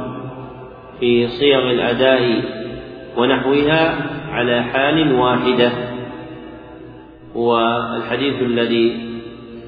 في 0.99 1.27
صيغ 1.27 1.71
الأداء 1.71 2.41
ونحوها 3.17 3.95
على 4.31 4.63
حال 4.63 5.13
واحدة. 5.13 5.71
والحديث 7.35 8.41
الذي 8.41 9.05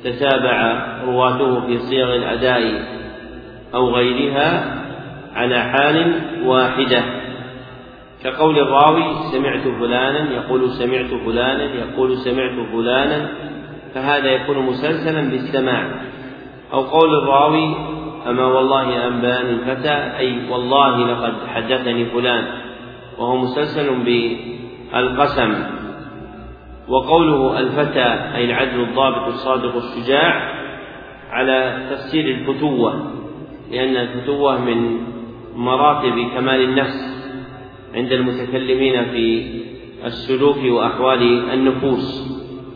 تتابع 0.04 0.88
رواته 1.06 1.68
في 1.68 1.78
صيغ 1.78 2.16
الأداء 2.16 2.97
أو 3.76 3.90
غيرها 3.96 4.78
على 5.36 5.64
حال 5.64 6.14
واحدة. 6.46 7.04
كقول 8.24 8.60
الراوي 8.60 9.14
سمعت 9.32 9.68
فلانا 9.80 10.32
يقول 10.32 10.70
سمعت 10.70 11.12
فلانا 11.26 11.64
يقول 11.64 12.18
سمعت 12.18 12.70
فلانا 12.74 13.30
فهذا 13.94 14.28
يكون 14.28 14.58
مسلسلا 14.60 15.30
بالسماع. 15.30 15.88
أو 16.74 16.82
قول 16.82 17.16
الراوي 17.16 17.76
أما 18.28 18.46
والله 18.46 19.08
أنباني 19.08 19.50
الفتى 19.50 20.18
أي 20.18 20.50
والله 20.50 21.08
لقد 21.08 21.34
حدثني 21.48 22.06
فلان 22.06 22.44
وهو 23.18 23.38
مسلسل 23.38 23.96
بالقسم. 24.06 25.54
وقوله 26.88 27.60
الفتى 27.60 28.36
أي 28.36 28.46
العدل 28.46 28.82
الضابط 28.82 29.28
الصادق 29.28 29.76
الشجاع 29.76 30.52
على 31.32 31.88
تفسير 31.90 32.26
الفتوة. 32.26 33.17
لأن 33.72 33.98
الفتوة 33.98 34.62
من 34.62 34.98
مراتب 35.56 36.28
كمال 36.36 36.62
النفس 36.62 37.18
عند 37.96 38.12
المتكلمين 38.12 39.06
في 39.06 39.44
السلوك 40.06 40.58
وأحوال 40.64 41.50
النفوس 41.54 42.28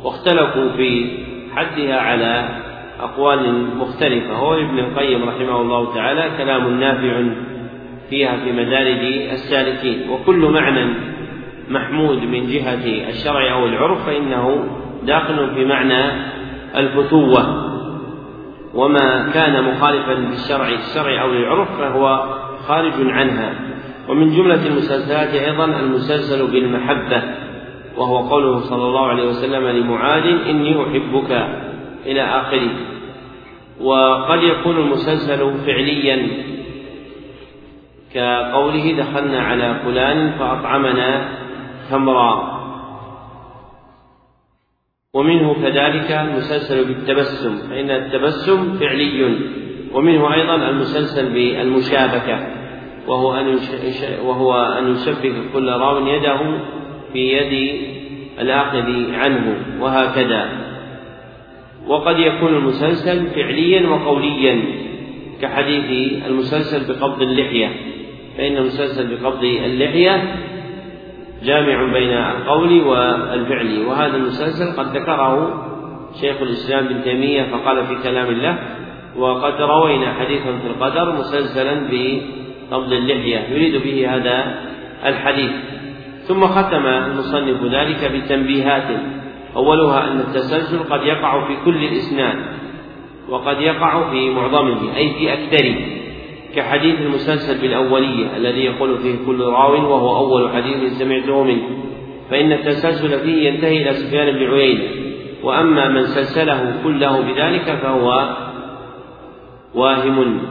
واختلفوا 0.04 0.70
في 0.70 1.08
حدها 1.56 2.00
على 2.00 2.50
أقوال 3.00 3.68
مختلفة. 3.78 4.34
هو 4.34 4.54
ابن 4.54 4.80
القيم 4.80 5.30
رحمه 5.30 5.62
الله 5.62 5.94
تعالى 5.96 6.32
كلام 6.38 6.80
نافع 6.80 7.24
فيها 8.10 8.38
في 8.38 8.52
مدارج 8.52 9.04
السالكين 9.32 10.10
وكل 10.10 10.50
معنى 10.50 10.94
محمود 11.70 12.24
من 12.24 12.48
جهة 12.48 13.10
الشرع 13.10 13.54
أو 13.54 13.66
العرف 13.66 14.06
فإنه 14.06 14.68
داخل 15.04 15.56
في 15.56 15.66
معنى 15.66 16.12
الفتوة. 16.76 17.71
وما 18.76 19.30
كان 19.34 19.64
مخالفا 19.64 20.12
للشرع 20.12 20.68
الشرع 20.68 21.22
أو 21.22 21.32
للعرف 21.32 21.78
فهو 21.78 22.26
خارج 22.68 22.94
عنها. 23.00 23.54
ومن 24.10 24.36
جملة 24.36 24.68
المسلسلات 24.68 25.34
أيضا 25.34 25.66
المسلسل 25.66 26.52
بالمحبة 26.52 27.24
وهو 27.98 28.18
قوله 28.18 28.60
صلى 28.60 28.84
الله 28.84 29.08
عليه 29.08 29.24
وسلم 29.24 29.68
لمعاذ 29.68 30.24
إني 30.50 30.84
أحبك 30.84 31.48
إلى 32.06 32.22
آخره. 32.22 32.70
وقد 33.82 34.44
يكون 34.44 34.78
المسلسل 34.78 35.54
فعليا 35.66 36.28
كقوله 38.14 38.96
دخلنا 38.98 39.42
على 39.42 39.76
فلان 39.86 40.32
فأطعمنا 40.32 41.30
تمرا. 41.92 42.61
ومنه 45.16 45.54
كذلك 45.54 46.12
المسلسل 46.12 46.86
بالتبسم 46.86 47.70
فإن 47.70 47.92
التبسم 47.92 48.74
فعلي 48.80 49.38
ومنه 49.94 50.34
أيضا 50.34 50.56
المسلسل 50.56 51.34
بالمشابكة 51.34 52.48
وهو 53.08 53.34
أن 53.34 53.58
وهو 54.26 54.54
أن 54.56 54.92
يشبك 54.92 55.34
كل 55.54 55.70
راو 55.70 56.08
يده 56.08 56.40
في 57.14 57.20
يد 57.20 57.82
الآخذ 58.40 59.14
عنه 59.14 59.56
وهكذا. 59.82 60.50
وقد 61.88 62.20
يكون 62.20 62.54
المسلسل 62.54 63.28
فعليا 63.28 63.90
وقوليا 63.90 64.64
كحديث 65.42 66.14
المسلسل 66.28 66.94
بقبض 66.94 67.22
اللحية 67.22 67.70
فإن 68.38 68.58
المسلسل 68.58 69.16
بقبض 69.16 69.44
اللحية 69.44 70.36
جامع 71.44 71.94
بين 71.94 72.12
القول 72.12 72.82
والفعل. 72.82 73.86
وهذا 73.88 74.16
المسلسل 74.16 74.78
قد 74.78 74.98
ذكره 74.98 75.64
شيخ 76.22 76.42
الإسلام 76.42 76.86
ابن 76.86 77.04
تيمية 77.04 77.44
فقال 77.44 77.86
في 77.88 77.96
كلام 78.04 78.28
الله 78.28 78.58
وقد 79.16 79.62
روينا 79.62 80.14
حديثا 80.14 80.58
في 80.58 80.68
القدر 80.68 81.12
مسلسلا 81.12 81.74
بقبض 81.92 82.94
اللحية. 82.94 83.40
يريد 83.40 83.84
به 83.84 84.16
هذا 84.16 84.56
الحديث. 85.06 85.52
ثم 86.28 86.48
ختم 86.48 86.86
المصنف 86.86 87.64
ذلك 87.64 88.12
بتنبيهات. 88.12 89.00
أولها 89.56 90.12
أن 90.12 90.20
التسلسل 90.20 90.80
قد 90.90 91.04
يقع 91.04 91.48
في 91.48 91.54
كل 91.66 91.84
الإسناد 91.84 92.36
وقد 93.30 93.62
يقع 93.62 94.12
في 94.12 94.30
معظمه 94.30 94.96
أي 94.98 95.10
في 95.10 95.34
أكثره. 95.34 96.01
كحديث 96.56 97.02
المسلسل 97.02 97.62
بالأولية 97.62 98.38
الذي 98.38 98.60
يقول 98.60 98.98
فيه 98.98 99.16
كل 99.26 99.42
راو 99.42 99.74
وهو 99.74 100.18
أول 100.18 100.50
حديث 100.50 100.94
سمعته 100.94 101.44
منه. 101.44 101.62
فإن 102.30 102.52
التسلسل 102.52 103.20
فيه 103.20 103.50
ينتهي 103.50 103.82
إلى 103.82 103.94
سفيان 103.94 104.32
بن 104.32 104.54
عيينة. 104.54 104.84
وأما 105.44 105.90
من 105.90 106.06
سلسله 106.06 106.74
كله 106.84 107.22
بذلك 107.22 107.80
فهو 107.82 108.36
واهم. 109.76 110.42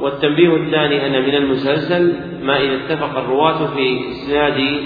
والتنبيه 0.00 0.56
الثاني 0.56 1.06
أن 1.06 1.22
من 1.22 1.34
المسلسل 1.34 2.14
ما 2.42 2.60
إذا 2.60 2.74
اتفق 2.74 3.18
الرواة 3.18 3.66
في 3.66 4.00
إسناد 4.10 4.80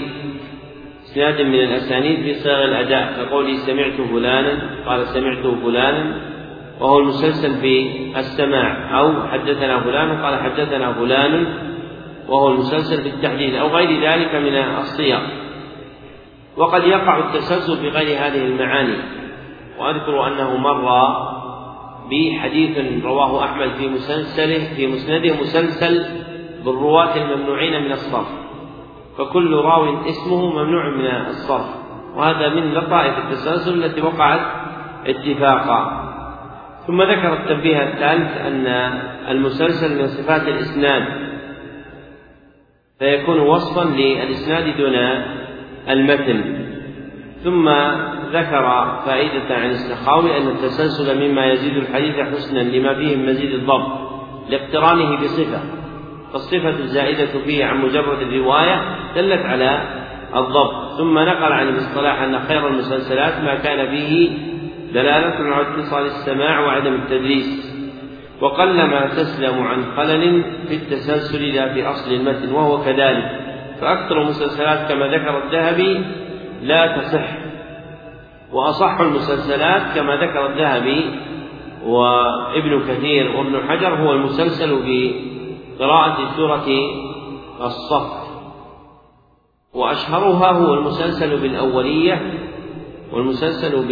إسناد 1.05 1.41
من 1.41 1.59
الأسانيد 1.59 2.19
في 2.23 2.33
صيغ 2.33 2.63
الأداء. 2.63 3.13
كقوله 3.17 3.53
سمعت 3.57 4.01
فلانا 4.11 4.69
قال 4.85 5.07
سمعت 5.07 5.47
فلانا. 5.63 6.34
وهو 6.79 6.99
المسلسل 6.99 7.61
بالسماع. 7.61 8.99
أو 8.99 9.27
حدثنا 9.27 9.79
فلان 9.79 10.23
قال 10.23 10.39
حدثنا 10.39 10.93
فلان 10.93 11.47
وهو 12.27 12.49
المسلسل 12.49 13.03
بالتحديد 13.03 13.55
أو 13.55 13.67
غير 13.67 14.11
ذلك 14.11 14.35
من 14.35 14.55
الصيغ. 14.55 15.19
وقد 16.57 16.83
يقع 16.83 17.17
التسلسل 17.17 17.83
بغير 17.83 18.17
هذه 18.17 18.45
المعاني. 18.45 18.97
وأذكر 19.79 20.27
أنه 20.27 20.57
مر 20.57 21.07
بحديث 22.11 23.03
رواه 23.05 23.43
أحمد 23.45 23.69
في 23.69 23.87
مسلسله 23.87 24.75
في 24.75 24.87
مسنده 24.87 25.35
مسلسل 25.41 26.05
بالرواة 26.65 27.15
الممنوعين 27.15 27.83
من 27.83 27.91
الصرف. 27.91 28.27
فكل 29.17 29.55
راو 29.55 30.05
اسمه 30.05 30.51
ممنوع 30.51 30.89
من 30.89 31.05
الصرف. 31.05 31.69
وهذا 32.15 32.49
من 32.49 32.73
لطائف 32.73 33.17
التسلسل 33.17 33.83
التي 33.83 34.01
وقعت 34.01 34.41
اتفاقا. 35.05 36.04
ثم 36.87 37.01
ذكر 37.01 37.33
التنبيه 37.33 37.83
الثالث 37.83 38.37
أن 38.37 38.67
المسلسل 39.29 40.01
من 40.01 40.07
صفات 40.07 40.47
الإسناد 40.47 41.03
فيكون 42.99 43.39
وصفا 43.39 43.83
للإسناد 43.83 44.77
دون 44.77 44.95
المتن. 45.89 46.65
ثم 47.43 47.69
ذكر 48.33 48.95
فائدة 49.05 49.55
عن 49.55 49.69
السخاوي 49.69 50.37
أن 50.37 50.47
التسلسل 50.47 51.29
مما 51.29 51.45
يزيد 51.45 51.77
الحديث 51.77 52.15
حسنا 52.15 52.59
لما 52.59 52.93
فيه 52.93 53.15
من 53.15 53.25
مزيد 53.25 53.51
الضبط 53.51 53.91
لاقترانه 54.49 55.15
بصفة 55.23 55.59
فالصفة 56.33 56.69
الزائدة 56.69 57.39
فيه 57.45 57.65
عن 57.65 57.81
مجرد 57.81 58.21
الرواية 58.21 58.81
دلت 59.15 59.45
على 59.45 59.83
الضبط. 60.35 60.97
ثم 60.97 61.19
نقل 61.19 61.53
عن 61.53 61.67
الاصطلاح 61.67 62.21
أن 62.21 62.39
خير 62.39 62.67
المسلسلات 62.67 63.43
ما 63.43 63.55
كان 63.55 63.89
فيه 63.89 64.37
دلالة 64.95 65.55
على 65.55 65.61
اتصال 65.61 66.05
السماع 66.05 66.59
وعدم 66.59 66.93
التدليس 66.93 67.75
وقلما 68.41 69.07
تسلم 69.07 69.63
عن 69.63 69.85
خلل 69.95 70.43
في 70.67 70.75
التسلسل 70.75 71.43
لا 71.55 71.73
في 71.73 71.87
أصل 71.87 72.13
المتن 72.13 72.51
وهو 72.51 72.81
كذلك. 72.83 73.25
فأكثر 73.81 74.21
المسلسلات 74.21 74.91
كما 74.91 75.07
ذكر 75.07 75.43
الذهبي 75.43 76.05
لا 76.61 76.97
تصح. 76.97 77.37
وأصح 78.51 78.99
المسلسلات 78.99 79.95
كما 79.95 80.15
ذكر 80.15 80.45
الذهبي 80.45 81.19
وابن 81.85 82.83
كثير 82.87 83.35
وابن 83.35 83.69
حجر 83.69 83.95
هو 83.95 84.13
المسلسل 84.13 84.79
بقراءة 85.79 86.35
سورة 86.35 86.67
الصف. 87.61 88.25
وأشهرها 89.73 90.51
هو 90.51 90.73
المسلسل 90.73 91.41
بالأولية 91.41 92.33
والمسلسل 93.13 93.87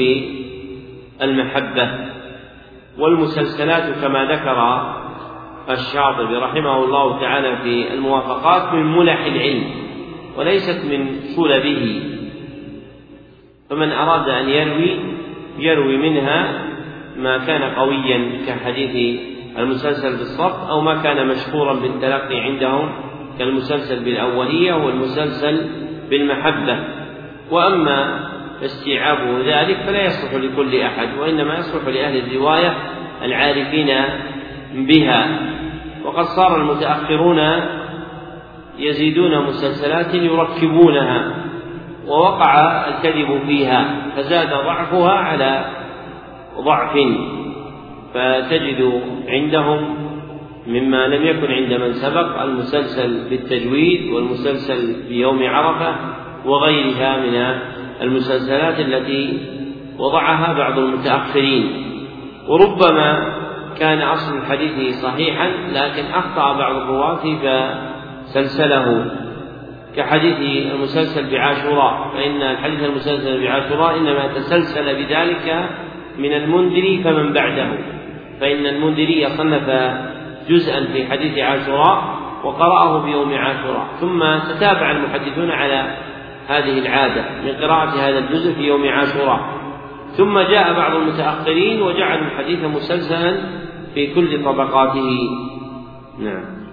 المحبة 1.22 1.90
والمسلسلات 2.98 4.00
كما 4.02 4.26
ذكر 4.26 4.84
الشاطبي 5.70 6.36
رحمه 6.36 6.84
الله 6.84 7.20
تعالى 7.20 7.58
في 7.58 7.94
الموافقات 7.94 8.74
من 8.74 8.98
ملح 8.98 9.26
العلم 9.26 9.64
وليست 10.38 10.86
من 10.86 11.20
سلبه. 11.36 12.04
فمن 13.70 13.92
أراد 13.92 14.30
أن 14.30 14.50
يروي 14.50 15.00
يروي 15.60 15.98
منها 15.98 16.64
ما 17.18 17.38
كان 17.38 17.62
قويا 17.62 18.32
كحديث 18.48 19.20
المسلسل 19.58 20.18
بالصف 20.18 20.70
أو 20.70 20.82
ما 20.82 21.04
كان 21.04 21.28
مشهورا 21.28 21.74
بالتلقي 21.74 22.40
عندهم 22.40 22.92
كالمسلسل 23.40 24.04
بالأولية 24.04 24.74
والمسلسل 24.74 25.70
بالمحبة. 26.10 26.84
وأما 27.52 28.30
فاستيعابه 28.64 29.40
ذلك 29.40 29.78
فلا 29.78 30.06
يصلح 30.06 30.34
لكل 30.34 30.82
أحد 30.82 31.18
وإنما 31.20 31.58
يصلح 31.58 31.88
لأهل 31.88 32.18
الرواية 32.18 32.74
العارفين 33.24 33.88
بها. 34.74 35.40
وقد 36.06 36.24
صار 36.24 36.62
المتأخرون 36.62 37.40
يزيدون 38.78 39.46
مسلسلات 39.46 40.14
يركبونها 40.14 41.36
ووقع 42.08 42.56
الكذب 42.88 43.42
فيها 43.48 43.96
فزاد 44.16 44.50
ضعفها 44.50 45.12
على 45.12 45.66
ضعف 46.60 46.98
فتجد 48.14 49.02
عندهم 49.28 49.96
مما 50.68 51.08
لم 51.08 51.26
يكن 51.26 51.52
عند 51.52 51.74
من 51.74 51.94
سبق 51.94 52.42
المسلسل 52.42 53.30
بالتجويد 53.30 54.12
والمسلسل 54.14 55.08
بيوم 55.10 55.44
عرفة 55.44 55.96
وغيرها 56.46 57.18
من 57.18 57.60
المسلسلات 58.02 58.80
التي 58.80 59.40
وضعها 60.00 60.54
بعض 60.54 60.80
المتأخرين 60.80 61.84
وربما 62.48 63.34
كان 63.80 64.02
أصل 64.02 64.38
الحديث 64.38 64.96
صحيحا 64.96 65.48
لكن 65.74 66.06
أخطأ 66.14 66.54
بعض 66.54 66.76
الرواة 66.76 67.22
فسلسله 68.26 69.12
كحديث 69.96 70.66
المسلسل 70.72 71.32
بعاشوراء 71.32 72.12
فإن 72.14 72.42
الحديث 72.42 72.84
المسلسل 72.84 73.42
بعاشوراء 73.44 73.98
إنما 73.98 74.28
تسلسل 74.28 74.96
بذلك 74.96 75.70
من 76.18 76.34
المنذر 76.34 77.04
فمن 77.04 77.34
بعده. 77.34 77.68
فإن 78.42 78.66
المنذري 78.66 79.30
صنف 79.30 79.70
جزءا 80.50 80.86
في 80.94 81.06
حديث 81.06 81.38
عاشوراء 81.38 82.04
وقرأه 82.44 83.04
بيوم 83.06 83.34
عاشوراء. 83.34 83.88
ثم 84.00 84.20
تتابع 84.54 84.92
المحدثون 84.92 85.52
على 85.52 85.96
هذه 86.48 86.80
العادة 86.80 87.42
من 87.42 87.52
قراءة 87.62 87.90
هذا 87.90 88.18
الجزء 88.18 88.54
في 88.54 88.62
يوم 88.62 88.88
عاشوراء. 88.88 89.64
ثم 90.18 90.40
جاء 90.40 90.74
بعض 90.74 90.96
المتأخرين 90.96 91.82
وجعلوا 91.82 92.26
الحديث 92.26 92.64
مسلسلا 92.64 93.38
في 93.94 94.16
كل 94.16 94.44
طبقاته. 94.46 95.18
نعم. 96.20 96.64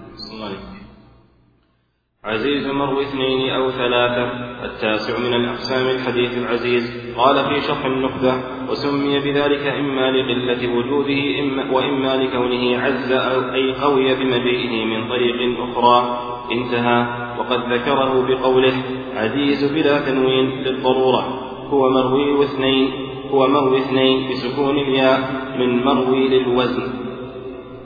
عزيز 2.25 2.67
مروي 2.67 3.03
اثنين 3.03 3.51
أو 3.51 3.71
ثلاثة 3.71 4.25
التاسع 4.65 5.19
من 5.19 5.35
الأقسام 5.35 5.97
الحديث 5.97 6.39
العزيز. 6.39 7.15
قال 7.17 7.45
في 7.45 7.61
شرح 7.61 7.85
النخبة 7.85 8.35
وسمي 8.71 9.19
بذلك 9.19 9.67
إما 9.67 10.11
لقلة 10.11 10.77
وجوده 10.77 11.41
إما 11.41 11.73
وإما 11.73 12.17
لكونه 12.17 12.79
عز 12.79 13.13
أي 13.53 13.73
قوي 13.73 14.15
بمجيئه 14.15 14.85
من 14.85 15.09
طريق 15.09 15.61
أخرى. 15.61 16.19
انتهى. 16.53 17.31
وقد 17.39 17.73
ذكره 17.73 18.27
بقوله 18.27 18.75
عزيز 19.17 19.65
بلا 19.65 19.99
تنوين 20.01 20.63
للضرورة. 20.63 21.25
هو 21.69 21.91
مروي 21.91 22.45
اثنين 22.45 22.91
هو 23.31 23.49
مروي 23.49 23.79
اثنين 23.79 24.31
بسكون 24.31 24.79
الياء 24.79 25.21
من 25.59 25.85
مروي 25.85 26.29
للوزن. 26.29 26.83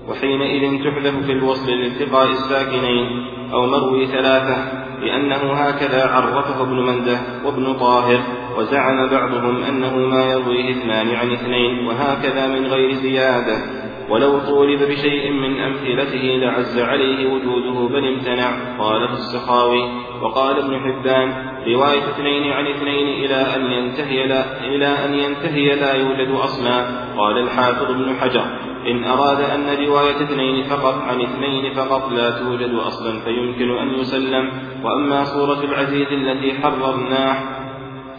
وحينئذ 0.08 0.84
تحذف 0.84 1.26
في 1.26 1.32
الوصل 1.32 1.70
لالتقاء 1.70 2.30
الساكنين 2.30 3.06
أو 3.52 3.66
مروي 3.66 4.06
ثلاثة 4.06 4.84
لأنه 5.00 5.52
هكذا 5.52 6.06
عرفه 6.06 6.62
ابن 6.62 6.76
مندة 6.76 7.20
وابن 7.44 7.72
طاهر 7.72 8.20
وزعم 8.58 9.10
بعضهم 9.10 9.62
أنه 9.62 9.96
ما 9.96 10.24
يرويه 10.24 10.70
اثنان 10.70 11.14
عن 11.14 11.32
اثنين 11.32 11.86
وهكذا 11.86 12.46
من 12.46 12.66
غير 12.66 12.92
زيادة. 12.92 13.83
ولو 14.08 14.38
طولب 14.38 14.82
بشيء 14.82 15.30
من 15.30 15.60
أمثلته 15.60 16.22
لعز 16.22 16.78
عليه 16.78 17.26
وجوده 17.32 17.88
بل 17.94 18.08
امتنع 18.08 18.78
قال 18.78 19.08
في 19.08 19.14
السخاوي. 19.14 19.82
وقال 20.22 20.58
ابن 20.58 20.80
حبان 20.80 21.32
رواية 21.66 22.10
اثنين 22.10 22.52
عن 22.52 22.66
اثنين 22.66 23.24
إلى 23.24 23.34
أن 23.56 23.72
ينتهي 23.72 24.26
لا 24.26 24.64
إلى 24.64 24.86
أن 24.86 25.14
ينتهي 25.14 25.74
لا 25.74 25.94
يوجد 25.94 26.30
أصلا 26.34 26.86
قال 27.16 27.38
الحافظ 27.38 27.90
ابن 27.90 28.14
حجر. 28.20 28.44
إن 28.90 29.04
أراد 29.04 29.40
أن 29.40 29.86
رواية 29.86 30.22
اثنين 30.22 30.62
فقط 30.62 30.94
عن 30.94 31.20
اثنين 31.20 31.74
فقط 31.74 32.12
لا 32.12 32.30
توجد 32.30 32.74
أصلا 32.74 33.20
فيمكن 33.20 33.78
أن 33.78 33.94
يسلم. 33.94 34.50
وأما 34.84 35.24
صورة 35.24 35.64
العزيز 35.64 36.12
التي 36.12 36.52
حررناه 36.62 37.63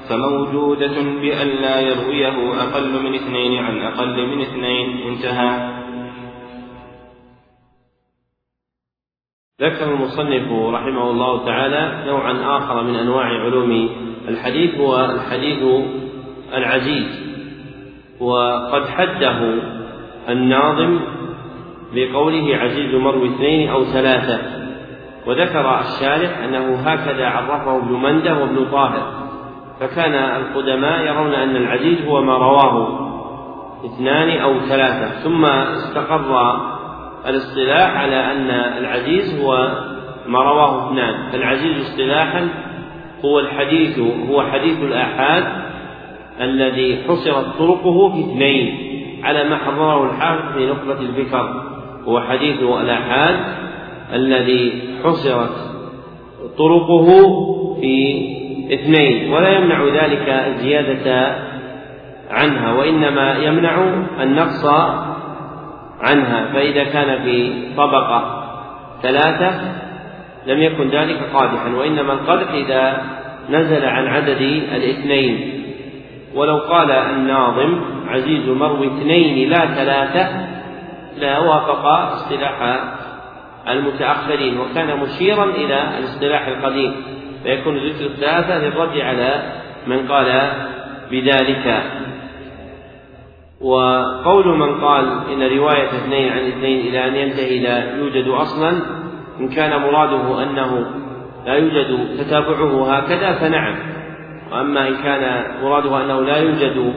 فموجودة 0.09 1.01
بأن 1.21 1.47
لا 1.47 1.79
يرويه 1.79 2.61
أقل 2.63 3.03
من 3.03 3.15
اثنين 3.15 3.63
عن 3.63 3.81
أقل 3.81 4.27
من 4.27 4.41
اثنين. 4.41 5.07
انتهى. 5.07 5.75
ذكر 9.61 9.93
المصنف 9.93 10.51
رحمه 10.51 11.09
الله 11.11 11.45
تعالى 11.45 12.03
نوعا 12.07 12.57
آخر 12.57 12.83
من 12.83 12.95
أنواع 12.95 13.25
علوم 13.25 13.89
الحديث 14.27 14.75
هو 14.75 15.05
الحديث 15.05 15.63
العزيز. 16.53 17.25
وقد 18.19 18.87
حده 18.87 19.53
الناظم 20.29 20.99
بقوله 21.93 22.57
عزيز 22.57 22.95
مروي 22.95 23.35
اثنين 23.35 23.69
أو 23.69 23.85
ثلاثة. 23.85 24.65
وذكر 25.27 25.79
الشارح 25.79 26.37
أنه 26.37 26.75
هكذا 26.75 27.27
عرفه 27.27 27.77
ابن 27.77 27.93
مندة 27.93 28.37
وابن 28.37 28.65
طاهر. 28.71 29.24
فكان 29.79 30.13
القدماء 30.13 31.05
يرون 31.05 31.33
أن 31.33 31.55
العزيز 31.55 32.05
هو 32.05 32.21
ما 32.21 32.37
رواه 32.37 33.05
اثنان 33.85 34.37
أو 34.37 34.59
ثلاثة 34.59 35.23
ثم 35.23 35.45
استقر 35.45 36.55
الاصطلاح 37.27 37.97
على 37.97 38.31
أن 38.31 38.49
العزيز 38.49 39.41
هو 39.41 39.71
ما 40.27 40.39
رواه 40.39 40.87
اثنان. 40.87 41.31
فالعزيز 41.31 41.81
اصطلاحا 41.81 42.49
هو 43.25 43.39
الحديث 43.39 43.99
هو 43.99 44.43
حديث 44.43 44.83
الآحاد 44.83 45.43
الذي 46.41 47.03
حصرت 47.07 47.45
طرقه 47.57 48.09
في 48.09 48.19
اثنين 48.19 48.77
على 49.23 49.43
ما 49.43 49.57
حرره 49.57 50.11
الحافظ 50.11 50.57
في 50.57 50.65
نخبة 50.65 50.99
الفكر. 50.99 51.63
هو 52.07 52.21
حديث 52.21 52.61
الآحاد 52.63 53.39
الذي 54.13 54.81
حصرت 55.03 55.55
طرقه 56.57 57.07
في 57.81 58.44
اثنين 58.73 59.33
ولا 59.33 59.49
يمنع 59.49 59.83
ذلك 59.83 60.29
الزيادة 60.29 61.35
عنها 62.31 62.73
وإنما 62.73 63.37
يمنع 63.37 63.93
النقص 64.21 64.65
عنها 66.01 66.45
فإذا 66.53 66.83
كان 66.83 67.23
في 67.23 67.53
طبقة 67.77 68.43
ثلاثة 69.01 69.61
لم 70.45 70.61
يكن 70.61 70.89
ذلك 70.89 71.17
قادحا 71.33 71.69
وإنما 71.69 72.13
القدح 72.13 72.51
إذا 72.51 73.01
نزل 73.49 73.85
عن 73.85 74.07
عدد 74.07 74.41
الاثنين. 74.75 75.61
ولو 76.35 76.57
قال 76.57 76.91
الناظم 76.91 77.81
عزيز 78.07 78.49
مروي 78.49 78.87
اثنين 78.87 79.49
لا 79.49 79.65
ثلاثة 79.65 80.27
لا 81.17 81.39
وافق 81.39 81.85
اصطلاح 81.85 82.79
المتأخرين 83.69 84.59
وكان 84.59 84.99
مشيرا 84.99 85.43
إلى 85.43 85.97
الاصطلاح 85.99 86.47
القديم. 86.47 86.95
فيكون 87.45 87.77
ذكر 87.77 88.05
الثلاثة 88.05 88.57
للرد 88.57 88.97
على 88.97 89.53
من 89.87 90.07
قال 90.07 90.51
بذلك. 91.11 91.83
وقول 93.61 94.57
من 94.57 94.81
قال 94.81 95.05
إن 95.33 95.57
رواية 95.57 95.87
اثنين 95.87 96.31
عن 96.31 96.47
اثنين 96.47 96.87
إلى 96.87 97.07
أن 97.07 97.15
ينتهي 97.15 97.59
لا 97.59 97.97
يوجد 97.97 98.27
أصلا 98.27 98.71
إن 99.39 99.49
كان 99.49 99.81
مراده 99.81 100.43
أنه 100.43 100.85
لا 101.45 101.53
يوجد 101.53 102.17
تتابعه 102.17 102.93
هكذا 102.93 103.33
فنعم. 103.33 103.75
وأما 104.51 104.87
إن 104.87 104.95
كان 104.95 105.43
مراده 105.63 106.03
أنه 106.03 106.21
لا 106.21 106.37
يوجد 106.37 106.93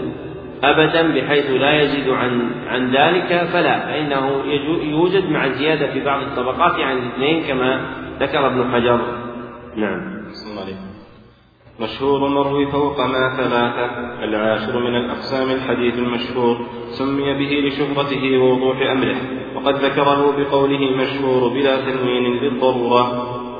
أبدا 0.64 1.14
بحيث 1.14 1.50
لا 1.50 1.82
يزيد 1.82 2.08
عن 2.08 2.50
عن 2.68 2.90
ذلك 2.90 3.48
فلا 3.52 3.78
فإنه 3.78 4.42
يوجد 4.82 5.30
مع 5.30 5.44
الزيادة 5.44 5.86
في 5.86 6.04
بعض 6.04 6.22
الطبقات 6.22 6.80
عن 6.80 6.98
الاثنين 6.98 7.44
كما 7.46 7.80
ذكر 8.20 8.46
ابن 8.46 8.72
حجر. 8.72 9.00
نعم. 9.76 10.17
مشهور 11.80 12.28
مروي 12.28 12.66
فوق 12.66 13.00
ما 13.00 13.36
ثلاثة 13.36 13.84
العاشر 14.24 14.78
من 14.78 14.96
الأقسام 14.96 15.50
الحديث 15.50 15.98
المشهور 15.98 16.66
سمي 16.90 17.34
به 17.34 17.68
لشهرته 17.68 18.38
ووضوح 18.38 18.76
أمره 18.82 19.16
وقد 19.56 19.74
ذكره 19.74 20.36
بقوله 20.36 20.96
مشهور 20.96 21.48
بلا 21.48 21.76
تنوين 21.76 22.36
للضرورة. 22.42 23.02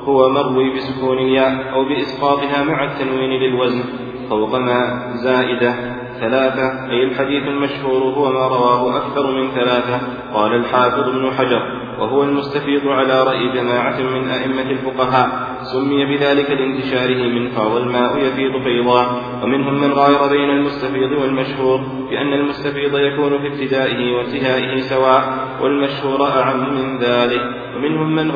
هو 0.03 0.29
مروي 0.29 0.75
بسكون 0.75 1.17
الياء 1.17 1.73
أو 1.73 1.85
بإسقاطها 1.85 2.63
مع 2.63 2.83
التنوين 2.83 3.29
للوزن. 3.29 3.83
فوق 4.29 4.55
ما 4.55 5.11
زائدة 5.15 5.73
ثلاثة 6.19 6.91
أي 6.91 7.03
الحديث 7.03 7.43
المشهور 7.43 8.03
هو 8.03 8.31
ما 8.31 8.47
رواه 8.47 8.97
أكثر 8.97 9.31
من 9.31 9.51
ثلاثة. 9.51 9.99
قال 10.33 10.53
الحافظ 10.53 11.07
ابن 11.09 11.31
حجر 11.31 11.78
وهو 11.99 12.23
المستفيض 12.23 12.87
على 12.87 13.23
رأي 13.23 13.53
جماعة 13.53 13.99
من 13.99 14.27
أئمة 14.27 14.71
الفقهاء 14.71 15.29
سمي 15.61 16.05
بذلك 16.05 16.51
لانتشاره 16.51 17.27
من 17.27 17.49
فاض 17.49 17.75
الماء 17.75 18.17
يفيض 18.17 18.63
فيضا. 18.63 19.21
ومنهم 19.43 19.81
من 19.81 19.93
غاير 19.93 20.27
بين 20.27 20.49
المستفيض 20.49 21.11
والمشهور 21.11 21.81
بأن 22.09 22.33
المستفيض 22.33 22.97
يكون 22.97 23.41
في 23.41 23.47
ابتدائه 23.47 24.11
وانتهائه 24.15 24.79
سواء 24.79 25.23
والمشهور 25.61 26.27
أعم 26.27 26.73
من 26.73 26.97
ذلك. 26.97 27.41
ومنهم 27.75 28.15
من 28.15 28.31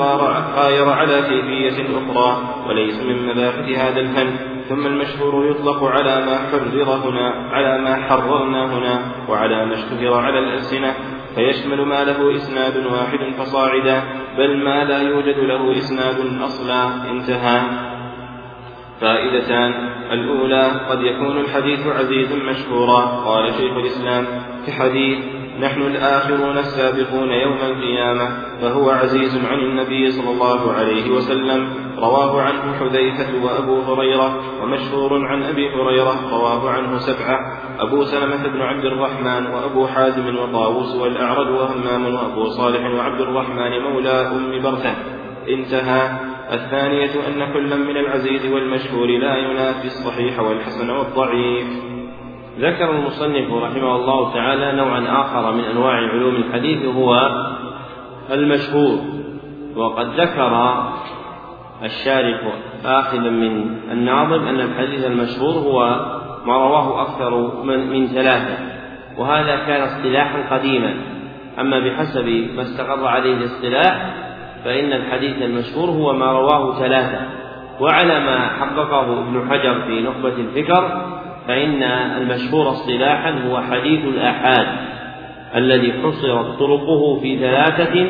غاير 0.56 0.90
على 0.90 1.22
كيفية 1.22 1.84
أخرى 1.98 2.38
وليس 2.68 3.04
من 3.04 3.28
مباحث 3.28 3.70
هذا 3.70 4.00
الفن. 4.00 4.30
ثم 4.70 4.86
المشهور 4.86 5.52
يطلق 5.52 5.84
على 5.84 6.26
ما 6.26 6.38
حرر 6.38 6.84
هنا 7.10 7.50
على 7.52 7.82
ما 7.82 7.96
حررنا 7.96 8.78
هنا 8.78 9.02
وعلى 9.30 9.66
ما 9.66 9.74
اشتهر 9.74 10.14
على 10.14 10.40
الألسنة. 10.40 10.94
فيشمل 11.36 11.82
ما 11.82 12.04
له 12.04 12.36
إسناد 12.36 12.86
واحد 12.86 13.34
فصاعدا 13.38 14.04
بل 14.38 14.58
ما 14.58 14.84
لا 14.84 15.02
يوجد 15.02 15.40
له 15.40 15.78
إسناد 15.78 16.42
أصلا. 16.42 17.12
انتهى. 17.12 17.62
فائدتان. 19.02 19.74
الأولى 20.12 20.72
قد 20.90 21.02
يكون 21.02 21.38
الحديث 21.38 21.88
عزيزا 21.88 22.36
مشهورا. 22.36 23.00
قال 23.06 23.54
شيخ 23.54 23.78
الإسلام 23.78 24.26
في 24.66 24.72
حديث 24.72 25.18
نحن 25.60 25.82
الآخرون 25.82 26.58
السابقون 26.58 27.30
يوم 27.30 27.58
القيامة. 27.58 28.30
فهو 28.62 28.90
عزيز 28.90 29.46
عن 29.46 29.60
النبي 29.60 30.12
صلى 30.12 30.30
الله 30.32 30.74
عليه 30.74 31.12
وسلم. 31.12 31.70
رواه 31.98 32.42
عنه 32.42 32.74
حذيفة 32.80 33.46
وأبو 33.46 33.82
هريرة 33.82 34.36
ومشهور 34.64 35.26
عن 35.28 35.44
أبي 35.44 35.70
هريرة 35.70 36.16
رواه 36.32 36.70
عنه 36.70 36.98
سبعة. 36.98 37.40
أبو 37.80 38.04
سلمة 38.04 38.48
بن 38.48 38.62
عبد 38.62 38.86
الرحمن 38.86 39.48
وأبو 39.48 39.88
حازم 39.88 40.38
وطاووس 40.38 40.96
والأعرج 40.96 41.50
وهمام 41.50 42.16
وأبو 42.16 42.46
صالح 42.46 42.96
وعبد 42.96 43.22
الرحمن 43.22 43.82
مولى 43.82 44.10
أم 44.10 44.62
برثة. 44.64 44.96
انتهى. 45.50 46.10
الثانية 46.52 47.12
أن 47.28 47.54
كلا 47.54 47.76
من 47.76 47.98
العزيز 47.98 48.54
والمشهور 48.54 49.08
لا 49.08 49.38
ينافي 49.38 49.86
الصحيح 49.86 50.40
والحسن 50.40 50.90
والضعيف. 50.90 51.68
ذكر 52.60 52.92
المصنف 52.92 53.54
رحمه 53.54 53.96
الله 53.96 54.34
تعالى 54.34 54.78
نوعا 54.78 55.22
آخر 55.22 55.52
من 55.52 55.64
أنواع 55.64 55.94
علوم 55.94 56.36
الحديث 56.36 56.86
هو 56.86 57.30
المشهور. 58.32 59.00
وقد 59.76 60.20
ذكر 60.22 60.84
الشارح 61.84 62.40
آخذا 62.86 63.30
من 63.30 63.78
الناظم 63.92 64.48
أن 64.48 64.60
الحديث 64.60 65.06
المشهور 65.06 65.54
هو 65.54 66.06
ما 66.46 66.58
رواه 66.58 67.02
أكثر 67.02 67.64
من, 67.64 67.90
من 67.90 68.08
ثلاثة 68.08 68.58
وهذا 69.18 69.56
كان 69.56 69.82
اصطلاحا 69.82 70.58
قديما. 70.58 70.94
أما 71.60 71.80
بحسب 71.80 72.28
ما 72.56 72.62
استقر 72.62 73.08
عليه 73.08 73.34
الاصطلاح 73.34 74.14
فإن 74.66 74.94
الحديث 74.94 75.42
المشهور 75.42 75.90
هو 75.90 76.14
ما 76.14 76.32
رواه 76.32 76.80
ثلاثة. 76.80 77.22
وعلى 77.80 78.20
ما 78.20 78.48
حققه 78.48 79.20
ابن 79.20 79.50
حجر 79.50 79.82
في 79.82 80.02
نخبة 80.02 80.34
الفكر 80.38 81.02
فإن 81.48 81.84
المشهور 81.84 82.70
اصطلاحا 82.70 83.32
هو 83.48 83.62
حديث 83.62 84.06
الآحاد 84.06 84.68
الذي 85.56 85.94
حصرت 85.94 86.60
طرقه 86.60 87.20
في 87.22 87.40
ثلاثة 87.40 88.08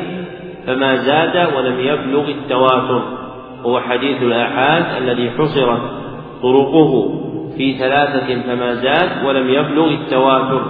فما 0.66 0.96
زاد 0.96 1.54
ولم 1.56 1.80
يبلغ 1.80 2.28
التواتر. 2.28 3.23
هو 3.64 3.80
حديث 3.80 4.22
الآحاد 4.22 5.02
الذي 5.02 5.30
حصرت 5.30 5.82
طرقه 6.42 7.20
في 7.56 7.78
ثلاثة 7.78 8.42
فما 8.42 8.74
زاد 8.74 9.26
ولم 9.26 9.48
يبلغ 9.48 9.90
التواتر. 9.90 10.62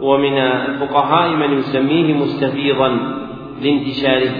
ومن 0.00 0.38
الفقهاء 0.38 1.36
من 1.36 1.58
يسميه 1.58 2.14
مستفيضا 2.14 2.98
لانتشاره. 3.62 4.32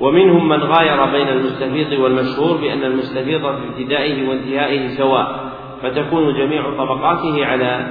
ومنهم 0.00 0.48
من 0.48 0.62
غاير 0.62 1.06
بين 1.06 1.28
المستفيض 1.28 2.00
والمشهور 2.00 2.56
بأن 2.56 2.84
المستفيض 2.84 3.40
في 3.40 3.68
ابتدائه 3.68 4.28
وانتهائه 4.28 4.88
سواء 4.88 5.50
فتكون 5.82 6.34
جميع 6.34 6.62
طبقاته 6.78 7.46
على 7.46 7.86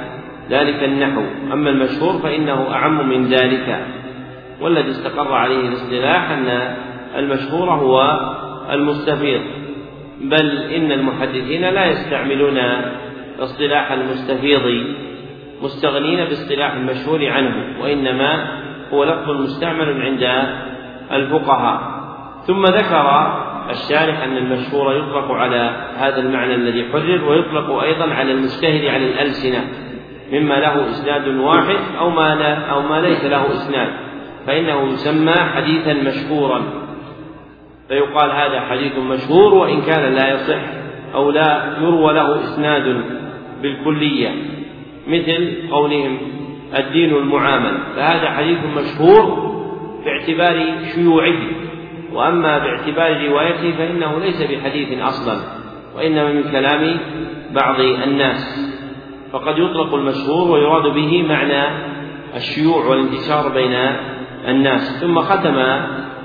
ذلك 0.50 0.84
النحو. 0.84 1.22
أما 1.54 1.70
المشهور 1.70 2.14
فإنه 2.14 2.74
أعم 2.74 3.10
من 3.10 3.26
ذلك. 3.26 3.86
والذي 4.62 4.90
استقر 4.90 5.34
عليه 5.34 5.68
الاصطلاح 5.68 6.32
أن 6.32 6.76
المشهور 7.18 7.70
هو 7.70 8.20
المستفيض 8.72 9.42
بل 10.22 10.58
إن 10.58 10.92
المحدثين 10.92 11.62
لا 11.62 11.86
يستعملون 11.86 12.58
اصطلاح 13.40 13.92
المستفيض 13.92 14.86
مستغنين 15.62 16.26
باصطلاح 16.26 16.74
المشهور 16.74 17.28
عنه 17.28 17.82
وإنما 17.82 18.48
هو 18.94 19.04
لفظ 19.04 19.30
مستعمل 19.30 20.02
عند 20.02 20.24
الفقهاء. 21.12 22.00
ثم 22.48 22.64
ذكر 22.66 23.34
الشارح 23.70 24.24
أن 24.24 24.38
المشهور 24.38 24.94
يطلق 24.94 25.32
على 25.32 25.88
هذا 25.98 26.20
المعنى 26.20 26.56
الذي 26.56 26.86
حرر 26.92 27.30
ويطلق 27.30 27.82
أيضا 27.82 28.14
على 28.14 28.32
المجتهد 28.32 28.86
على 28.86 29.06
الألسنة 29.06 29.64
مما 30.32 30.54
له 30.54 30.90
إسناد 30.90 31.28
واحد 31.28 31.78
أو 32.00 32.10
ما 32.10 32.36
لا 32.36 32.72
أو 32.72 32.82
ما 32.82 33.02
ليس 33.02 33.26
له 33.26 33.52
إسناد 33.52 33.90
فإنه 34.48 34.94
يسمى 34.94 35.34
حديثا 35.34 35.94
مشهورا. 35.94 36.89
فيقال 37.90 38.32
هذا 38.32 38.62
حديث 38.62 38.98
مشهور 38.98 39.54
وإن 39.54 39.82
كان 39.82 40.14
لا 40.14 40.34
يصح 40.34 40.62
أو 41.14 41.32
لا 41.32 41.78
يروى 41.82 42.14
له 42.14 42.44
إسناد 42.44 43.04
بالكلية 43.62 44.30
مثل 45.08 45.70
قولهم 45.72 46.18
الدين 46.78 47.16
المعامل. 47.16 47.78
فهذا 47.96 48.30
حديث 48.30 48.58
مشهور 48.78 49.50
باعتبار 50.06 50.76
شيوعه 50.96 51.40
وأما 52.14 52.58
باعتبار 52.58 53.28
روايته 53.28 53.72
فإنه 53.78 54.20
ليس 54.20 54.42
بحديث 54.42 55.02
أصلا 55.02 55.38
وإنما 55.96 56.34
من 56.34 56.44
كلام 56.52 56.98
بعض 57.52 57.80
الناس. 57.80 58.70
فقد 59.32 59.58
يطلق 59.58 59.94
المشهور 59.94 60.52
ويراد 60.52 60.94
به 60.94 61.24
معنى 61.24 61.64
الشيوع 62.36 62.86
والانتشار 62.86 63.50
بين 63.54 63.74
الناس. 64.48 65.02
ثم 65.02 65.20
ختم 65.20 65.56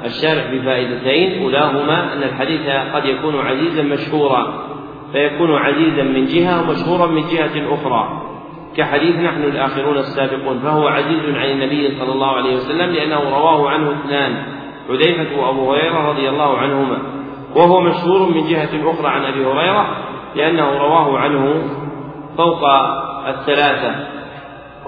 الشارح 0.04 0.44
بفائدتين. 0.52 1.42
أولاهما 1.42 2.12
أن 2.12 2.22
الحديث 2.22 2.60
قد 2.94 3.04
يكون 3.04 3.40
عزيزا 3.40 3.82
مشهورا 3.82 4.64
فيكون 5.12 5.54
عزيزا 5.56 6.02
من 6.02 6.26
جهة 6.26 6.60
ومشهورا 6.60 7.06
من 7.06 7.22
جهة 7.22 7.74
أخرى. 7.74 8.22
كحديث 8.76 9.16
نحن 9.16 9.42
الآخرون 9.42 9.98
السابقون 9.98 10.58
فهو 10.58 10.88
عزيز 10.88 11.36
عن 11.36 11.50
النبي 11.50 11.98
صلى 11.98 12.12
الله 12.12 12.36
عليه 12.36 12.56
وسلم 12.56 12.90
لأنه 12.90 13.20
رواه 13.20 13.70
عنه 13.70 13.90
اثنان 13.90 14.42
حذيفة 14.88 15.40
وأبو 15.40 15.72
هريرة 15.72 16.08
رضي 16.08 16.28
الله 16.28 16.58
عنهما. 16.58 16.98
وهو 17.56 17.80
مشهور 17.80 18.28
من 18.28 18.48
جهة 18.48 18.90
أخرى 18.90 19.08
عن 19.08 19.24
أبي 19.24 19.46
هريرة 19.46 19.96
لأنه 20.36 20.78
رواه 20.78 21.18
عنه 21.18 21.62
فوق 22.36 22.64
الثلاثة. 23.28 24.13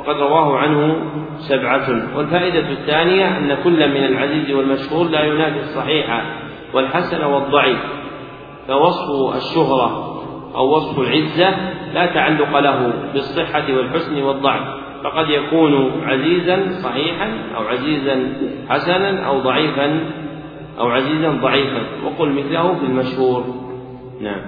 وقد 0.07 0.17
رواه 0.17 0.59
عنه 0.59 0.97
سبعة. 1.39 2.17
والفائدة 2.17 2.71
الثانية 2.71 3.39
أن 3.39 3.57
كل 3.65 3.91
من 3.91 4.05
العزيز 4.05 4.51
والمشهور 4.51 5.09
لا 5.09 5.25
ينافي 5.25 5.61
الصحيح 5.61 6.25
والحسن 6.75 7.25
والضعيف 7.25 7.79
فوصف 8.69 9.37
الشهرة 9.37 10.13
أو 10.57 10.77
وصف 10.77 10.99
العزة 10.99 11.57
لا 11.95 12.07
تعلق 12.07 12.59
له 12.59 12.93
بالصحة 13.13 13.77
والحسن 13.77 14.23
والضعف 14.23 14.63
فقد 15.05 15.31
يكون 15.31 16.03
عزيزا 16.03 16.69
صحيحا 16.83 17.33
أو 17.57 17.63
عزيزا 17.63 18.33
حسنا 18.69 19.27
أو 19.27 19.41
ضعيفا 19.41 20.01
أو 20.79 20.89
عزيزا 20.89 21.31
ضعيفا. 21.31 21.83
وقل 22.05 22.33
مثله 22.33 22.75
في 22.75 22.87
المشهور. 22.87 23.45
نعم. 24.21 24.41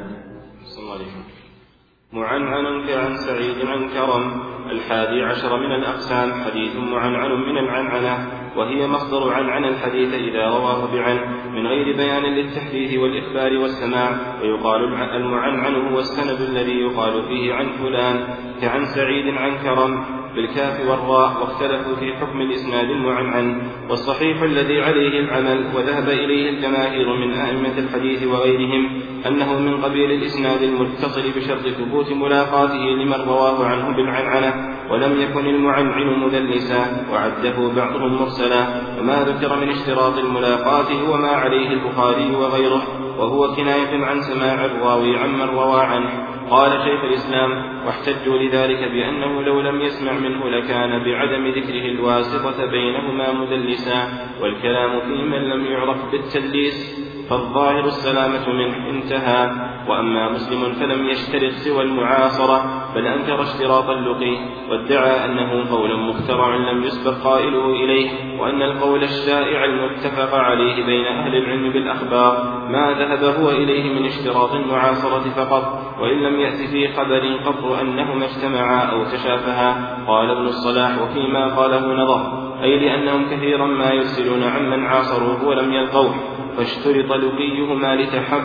معنعن 2.13 2.87
كعن 2.87 3.15
سعيد 3.17 3.67
عن 3.67 3.89
كرم. 3.89 4.58
الحادي 4.71 5.23
عشر 5.23 5.57
من 5.57 5.73
الأقسام 5.73 6.33
حديث 6.45 6.77
معنعن 6.77 7.31
من 7.31 7.59
العنعنة 7.59 8.29
وهي 8.57 8.87
مصدر 8.87 9.33
عنعن 9.33 9.65
الحديث 9.65 10.15
إذا 10.15 10.47
رواه 10.47 10.93
بعن 10.93 11.19
من 11.55 11.67
غير 11.67 11.97
بيان 11.97 12.23
للتحديث 12.23 12.99
والإخبار 12.99 13.59
والسماع 13.59 14.11
ويقال 14.43 14.85
المعنعن 15.17 15.75
هو 15.75 15.99
السند 15.99 16.41
الذي 16.41 16.81
يقال 16.81 17.23
فيه 17.23 17.55
عن 17.55 17.67
فلان 17.67 18.35
كعن 18.61 18.85
سعيد 18.85 19.35
عن 19.35 19.59
كرم 19.59 20.18
بالكاف 20.39 20.81
والراء 20.89 21.41
واختلفوا 21.41 21.97
في 21.97 22.13
حكم 22.13 22.41
الإسناد 22.41 22.91
المعنعن 22.91 23.63
والصحيح 23.91 24.43
الذي 24.43 24.83
عليه 24.83 25.21
العمل 25.21 25.67
وذهب 25.77 26.09
إليه 26.09 26.51
الجماهير 26.51 27.17
من 27.17 27.33
أئمة 27.33 27.79
الحديث 27.79 28.27
وغيرهم 28.27 29.03
أنه 29.27 29.59
من 29.59 29.85
قبيل 29.85 30.11
الإسناد 30.11 30.63
المتصل 30.63 31.23
بشرط 31.37 31.69
ثبوت 31.69 32.13
ملاقاته 32.13 32.85
لمن 33.01 33.21
رواه 33.29 33.67
عنه 33.67 33.97
بالعنعنة 33.97 34.79
ولم 34.91 35.21
يكن 35.21 35.47
المعنعن 35.47 36.21
مدلسا 36.21 37.07
وعده 37.13 37.69
بعضهم 37.77 38.21
مرسلا 38.21 38.67
وما 39.01 39.25
ذكر 39.25 39.57
من 39.57 39.69
اشتراط 39.69 40.19
الملاقاة 40.19 40.93
هو 41.09 41.17
ما 41.17 41.29
عليه 41.29 41.69
البخاري 41.69 42.37
وغيره 42.37 42.83
وهو 43.19 43.55
كناية 43.55 44.05
عن 44.05 44.21
سماع 44.21 44.65
الراوي 44.65 45.19
عمن 45.19 45.49
روى 45.49 45.81
عنه. 45.81 46.38
قال 46.51 46.71
شيخ 46.71 47.05
الإسلام 47.05 47.51
واحتجوا 47.87 48.39
لذلك 48.39 48.91
بأنه 48.93 49.43
لو 49.43 49.61
لم 49.61 49.81
يسمع 49.81 50.13
منه 50.13 50.49
لكان 50.49 51.05
بعدم 51.05 51.49
ذكره 51.49 51.87
الواسطة 51.91 52.67
بينهما 52.67 53.33
مدلسا 53.33 54.09
والكلام 54.41 55.01
في 55.01 55.23
من 55.23 55.39
لم 55.39 55.67
يعرف 55.67 56.11
بالتدليس. 56.13 57.08
فالظاهر 57.31 57.85
السلامة 57.85 58.49
منه 58.53 58.91
انتهى. 58.91 59.69
وأما 59.89 60.33
مسلم 60.33 60.73
فلم 60.73 61.09
يشترط 61.09 61.53
سوى 61.53 61.83
المعاصرة 61.83 62.85
بل 62.95 63.07
أنكر 63.07 63.43
اشتراط 63.43 63.89
اللقي 63.91 64.39
وادعى 64.71 65.25
أنه 65.25 65.71
قول 65.71 66.01
مخترع 66.01 66.57
لم 66.57 66.83
يسبق 66.83 67.15
قائله 67.25 67.67
إليه 67.67 68.41
وأن 68.41 68.63
القول 68.63 69.03
الشائع 69.03 69.65
المتفق 69.65 70.35
عليه 70.35 70.87
بين 70.87 71.07
أهل 71.07 71.37
العلم 71.37 71.73
بالأخبار 71.73 72.63
ما 72.69 72.93
ذهب 72.99 73.25
هو 73.25 73.51
إليه 73.51 73.99
من 73.99 74.07
اشتراط 74.07 74.53
المعاصرة 74.53 75.31
فقط 75.31 75.95
وإن 76.01 76.23
لم 76.23 76.41
يأت 76.41 76.71
في 76.71 76.89
خبر 76.89 77.37
قط 77.47 77.65
أنهما 77.81 78.25
اجتمعا 78.25 78.85
أو 78.85 79.05
تشافها. 79.05 79.99
قال 80.09 80.31
ابن 80.31 80.47
الصلاح 80.47 81.03
وفيما 81.03 81.57
قاله 81.57 81.95
نظر 81.95 82.49
أي 82.63 82.79
لأنهم 82.79 83.31
كثيرا 83.31 83.67
ما 83.67 83.91
يرسلون 83.91 84.43
عمن 84.43 84.87
عاصروه 84.87 85.49
ولم 85.49 85.73
يلقوه. 85.73 86.38
فاشترط 86.59 87.13
لقيهما 87.13 87.97
لتحب 87.97 88.45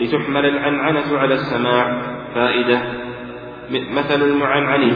لتحمل 0.00 0.46
العنعنة 0.46 1.18
على 1.18 1.34
السماع. 1.34 2.02
فائدة 2.34 2.82
مثل 3.70 4.22
المعنعن 4.22 4.92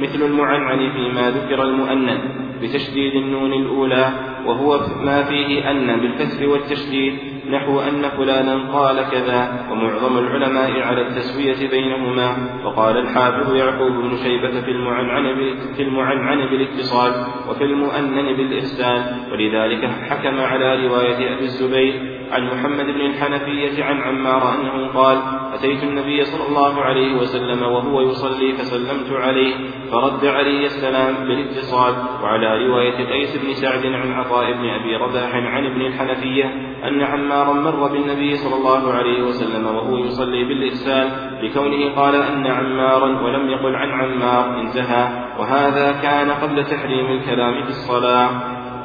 مثل 0.00 0.22
المعنعن 0.22 0.90
فيما 0.92 1.30
ذكر 1.30 1.62
المؤنن 1.62 2.18
بتشديد 2.62 3.14
النون 3.14 3.52
الأولى 3.52 4.12
وهو 4.46 4.80
ما 5.04 5.22
فيه 5.22 5.70
أن 5.70 6.00
بالكسر 6.00 6.48
والتشديد 6.48 7.18
نحو 7.50 7.80
أن 7.80 8.08
فلانا 8.08 8.72
قال 8.72 9.10
كذا 9.10 9.66
ومعظم 9.70 10.18
العلماء 10.18 10.80
على 10.80 11.00
التسوية 11.00 11.70
بينهما 11.70 12.36
وقال 12.64 12.96
الحافظ 12.96 13.54
يعقوب 13.54 13.92
بن 13.92 14.16
شيبة 14.16 14.60
في 14.60 14.70
المعنعن 14.70 15.54
في 15.76 15.82
المعنعن 15.82 16.46
بالاتصال 16.50 17.12
وفي 17.50 17.64
المؤنن 17.64 18.36
بالإرسال 18.36 19.02
ولذلك 19.32 19.84
حكم 19.84 20.40
على 20.40 20.86
رواية 20.86 21.34
أبي 21.34 21.44
الزبير 21.44 22.20
عن 22.30 22.46
محمد 22.46 22.84
بن 22.84 23.00
الحنفية 23.00 23.84
عن 23.84 24.00
عمار 24.00 24.54
أنه 24.54 24.88
قال 24.88 25.18
أتيت 25.54 25.82
النبي 25.82 26.24
صلى 26.24 26.48
الله 26.48 26.80
عليه 26.80 27.14
وسلم 27.14 27.62
وهو 27.62 28.00
يصلي 28.00 28.52
فسلمت 28.52 29.12
عليه 29.12 29.54
فرد 29.92 30.24
علي 30.24 30.66
السلام 30.66 31.14
بالاتصال 31.14 31.94
وعلى 32.22 32.66
رواية 32.66 33.12
قيس 33.12 33.36
بن 33.36 33.52
سعد 33.52 33.86
عن 33.86 34.12
عطاء 34.12 34.52
بن 34.52 34.68
أبي 34.68 34.96
رباح 34.96 35.34
عن 35.34 35.66
ابن 35.66 35.80
الحنفية 35.80 36.69
أن 36.84 37.02
عمارا 37.02 37.52
مر 37.52 37.88
بالنبي 37.88 38.36
صلى 38.36 38.54
الله 38.54 38.92
عليه 38.92 39.22
وسلم 39.22 39.66
وهو 39.66 39.96
يصلي 39.96 40.44
بالإرسال 40.44 41.08
لكونه 41.42 41.94
قال 41.96 42.14
أن 42.14 42.46
عمارا 42.46 43.22
ولم 43.22 43.50
يقل 43.50 43.76
عن 43.76 43.90
عمار 43.90 44.60
انتهى 44.60 45.08
وهذا 45.38 45.92
كان 46.02 46.30
قبل 46.30 46.64
تحريم 46.64 47.06
الكلام 47.06 47.62
في 47.62 47.68
الصلاة. 47.68 48.30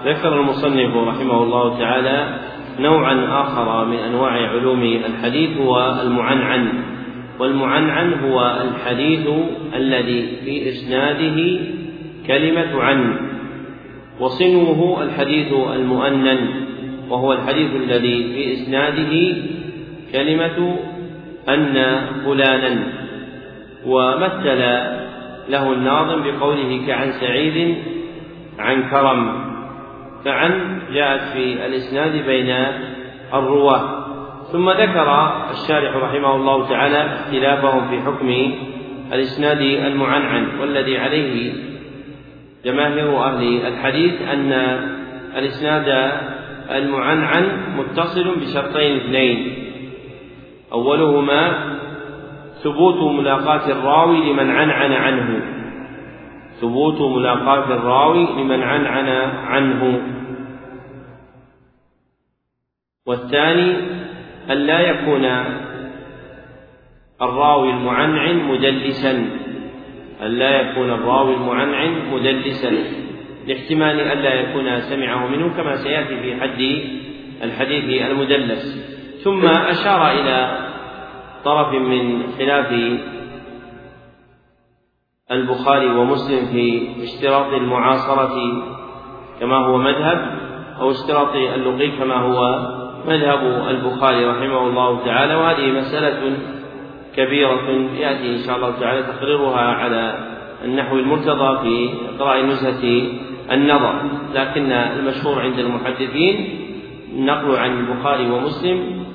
ذكر 0.05 0.39
المصنف 0.39 0.95
رحمه 0.95 1.43
الله 1.43 1.79
تعالى 1.79 2.39
نوعا 2.79 3.41
آخر 3.41 3.85
من 3.85 3.97
أنواع 3.97 4.31
علوم 4.31 4.83
الحديث 4.83 5.57
هو 5.57 6.01
المعنعن 6.01 6.83
والمعنعن 7.39 8.13
هو 8.13 8.61
الحديث 8.61 9.27
الذي 9.75 10.37
في 10.45 10.69
إسناده 10.69 11.59
كلمة 12.27 12.81
عن 12.81 13.19
وصنوه 14.19 15.03
الحديث 15.03 15.53
المؤنن. 15.53 16.65
وهو 17.09 17.33
الحديث 17.33 17.75
الذي 17.75 18.23
في 18.23 18.53
إسناده 18.53 19.35
كلمة 20.13 20.77
أن 21.49 22.01
فلانا 22.25 22.83
ومثل 23.85 24.59
له 25.49 25.73
الناظم 25.73 26.23
بقوله 26.23 26.87
كعن 26.87 27.11
سعيد 27.11 27.77
عن 28.59 28.89
كرم 28.89 29.45
فعن 30.25 30.81
جاءت 30.93 31.21
في 31.21 31.65
الإسناد 31.65 32.25
بين 32.25 32.55
الرواة. 33.33 34.05
ثم 34.51 34.69
ذكر 34.69 35.31
الشارح 35.51 35.95
رحمه 35.95 36.35
الله 36.35 36.69
تعالى 36.69 37.13
اختلافهم 37.13 37.89
في 37.89 38.01
حكم 38.01 38.55
الإسناد 39.13 39.61
المعنعن 39.61 40.59
والذي 40.59 40.97
عليه 40.97 41.53
جماهير 42.65 43.23
أهل 43.23 43.67
الحديث 43.67 44.21
أن 44.21 44.51
الإسناد 45.37 46.11
المعنعن 46.71 47.75
متصل 47.77 48.39
بشرطين 48.39 48.95
اثنين. 48.95 49.65
أولهما 50.73 51.75
ثبوت 52.63 53.19
ملاقاة 53.19 53.71
الراوي 53.71 54.31
لمن 54.31 54.49
عنعن 54.49 54.91
عنه. 54.91 55.41
ثبوت 56.61 57.01
ملاقاة 57.01 57.73
الراوي 57.73 58.27
لمن 58.37 58.63
عنعن 58.63 59.09
عنه. 59.45 60.01
والثاني 63.05 63.75
أن 64.51 64.57
لا 64.57 64.79
يكون 64.79 65.25
الراوي 67.21 67.69
المعنعن 67.69 68.37
مدلسا 68.37 69.11
أن 70.21 70.27
لا 70.27 70.61
يكون 70.61 70.89
الراوي 70.89 71.33
المعنعن 71.33 72.13
مدلسا 72.13 72.71
لاحتمال 73.47 73.99
ألا 73.99 74.33
يكون 74.33 74.79
سمعه 74.79 75.27
منه 75.27 75.53
كما 75.57 75.75
سيأتي 75.75 76.19
في 76.19 76.41
حد 76.41 76.61
الحديث 77.43 78.01
المدلس. 78.01 78.95
ثم 79.23 79.45
أشار 79.45 80.11
إلى 80.11 80.67
طرف 81.45 81.73
من 81.73 82.23
خلاف 82.37 82.99
البخاري 85.31 85.89
ومسلم 85.89 86.45
في 86.45 86.87
اشتراط 87.03 87.53
المعاصرة 87.53 88.63
كما 89.39 89.57
هو 89.57 89.77
مذهب 89.77 90.39
أو 90.79 90.91
اشتراط 90.91 91.35
اللقي 91.35 91.91
كما 91.97 92.15
هو 92.15 92.69
مذهب 93.07 93.67
البخاري 93.69 94.25
رحمه 94.25 94.67
الله 94.67 95.05
تعالى. 95.05 95.35
وهذه 95.35 95.71
مسألة 95.71 96.37
كبيرة 97.15 97.69
يأتي 97.97 98.35
إن 98.35 98.37
شاء 98.47 98.55
الله 98.55 98.79
تعالى 98.79 99.03
تقريرها 99.03 99.61
على 99.61 100.35
النحو 100.63 100.95
المرتضى 100.95 101.59
في 101.61 101.89
إقراء 102.15 102.45
نزهة 102.45 103.03
النظر 103.51 104.01
لكن 104.33 104.71
المشهور 104.71 105.41
عند 105.41 105.59
المحدثين 105.59 106.59
النقل 107.13 107.55
عن 107.55 107.79
البخاري 107.79 108.31
ومسلم 108.31 109.05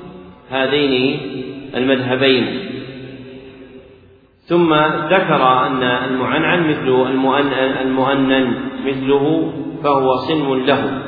هذين 0.50 1.20
المذهبين. 1.74 2.70
ثم 4.40 4.74
ذكر 5.10 5.66
أن 5.66 5.82
المعنعن 5.82 6.70
مثل 6.70 7.06
المؤنن 7.82 8.54
مثله 8.86 9.52
فهو 9.84 10.16
صنم 10.16 10.54
له 10.54 11.02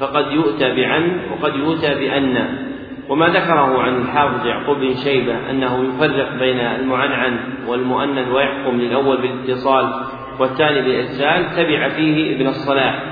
فقد 0.00 0.32
يؤتى 0.32 0.74
بعن 0.74 1.20
وقد 1.30 1.56
يؤتى 1.56 1.94
بأن. 1.94 2.64
وما 3.08 3.28
ذكره 3.28 3.82
عن 3.82 4.00
الحافظ 4.00 4.46
يعقوب 4.46 4.78
بن 4.78 4.94
شيبة 4.94 5.50
أنه 5.50 5.84
يفرق 5.84 6.38
بين 6.38 6.58
المعنعن 6.58 7.38
والمؤنن 7.68 8.32
ويحكم 8.32 8.80
للأول 8.80 9.16
بالاتصال 9.22 9.92
والثاني 10.38 10.82
بالإرسال 10.82 11.56
تبع 11.56 11.88
فيه 11.88 12.36
ابن 12.36 12.46
الصلاح 12.46 13.02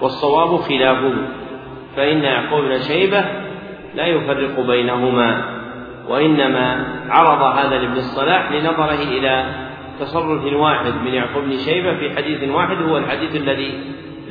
والصواب 0.00 0.56
خلافه 0.56 1.14
فإن 1.96 2.22
يعقوب 2.22 2.64
بن 2.64 2.78
شيبة 2.78 3.24
لا 3.94 4.06
يفرق 4.06 4.60
بينهما 4.60 5.44
وإنما 6.08 6.86
عرض 7.08 7.42
هذا 7.58 7.78
لابن 7.78 7.96
الصلاح 7.96 8.52
لنظره 8.52 9.02
إلى 9.02 9.44
تصرف 10.00 10.52
واحد 10.52 10.94
من 11.04 11.14
يعقوب 11.14 11.44
بن 11.44 11.56
شيبة 11.56 11.94
في 11.94 12.16
حديث 12.16 12.50
واحد 12.50 12.76
هو 12.82 12.96
الحديث 12.96 13.36
الذي 13.36 13.80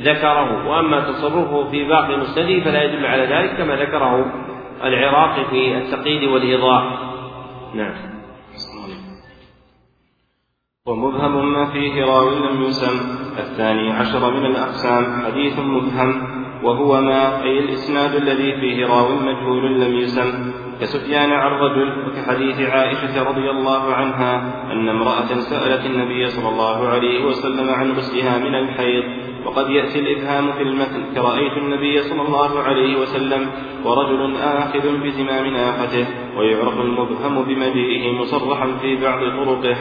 ذكره 0.02 0.68
وأما 0.68 1.00
تصرفه 1.00 1.70
في 1.70 1.84
باقي 1.84 2.16
مسنده 2.16 2.60
فلا 2.60 2.82
يدل 2.82 3.06
على 3.06 3.22
ذلك 3.22 3.56
كما 3.56 3.76
ذكره 3.76 4.32
العراقي 4.84 5.44
في 5.44 5.78
التقييد 5.78 6.24
والإيضاح. 6.24 6.84
نعم. 7.74 8.19
ومبهم 10.86 11.52
ما 11.52 11.64
فيه 11.72 12.04
راوي 12.04 12.34
لم 12.34 12.62
يسم. 12.62 13.00
الثاني 13.38 13.92
عشر 13.92 14.30
من 14.30 14.46
الأقسام 14.46 15.22
حديث 15.26 15.58
مبهم 15.58 16.22
وهو 16.64 17.00
ما 17.00 17.42
أي 17.42 17.58
الإسناد 17.58 18.14
الذي 18.14 18.60
فيه 18.60 18.86
راو 18.86 19.08
مجهول 19.08 19.80
لم 19.80 19.94
يسم. 19.94 20.52
كسفيان 20.80 21.32
عن 21.32 21.52
رجل 21.52 22.06
وكحديث 22.06 22.60
عائشة 22.60 23.22
رضي 23.22 23.50
الله 23.50 23.94
عنها 23.94 24.36
أن 24.72 24.88
امرأة 24.88 25.26
سألت 25.26 25.86
النبي 25.86 26.26
صلى 26.26 26.48
الله 26.48 26.88
عليه 26.88 27.24
وسلم 27.24 27.70
عن 27.70 27.92
غسلها 27.92 28.38
من 28.38 28.54
الحيض 28.54 29.04
وقد 29.46 29.70
يأتي 29.70 29.98
الإبهام 29.98 30.52
في 30.52 30.62
المثل 30.62 31.14
كرأيت 31.14 31.52
النبي 31.56 32.02
صلى 32.02 32.22
الله 32.22 32.60
عليه 32.60 33.00
وسلم 33.00 33.50
ورجل 33.84 34.36
آخذ 34.36 34.98
بزمام 35.02 35.46
ناقته 35.46 36.06
ويعرف 36.38 36.80
المبهم 36.80 37.42
بمجيئه 37.44 38.12
مصرحا 38.12 38.66
في 38.82 38.96
بعض 38.96 39.20
طرقه. 39.20 39.76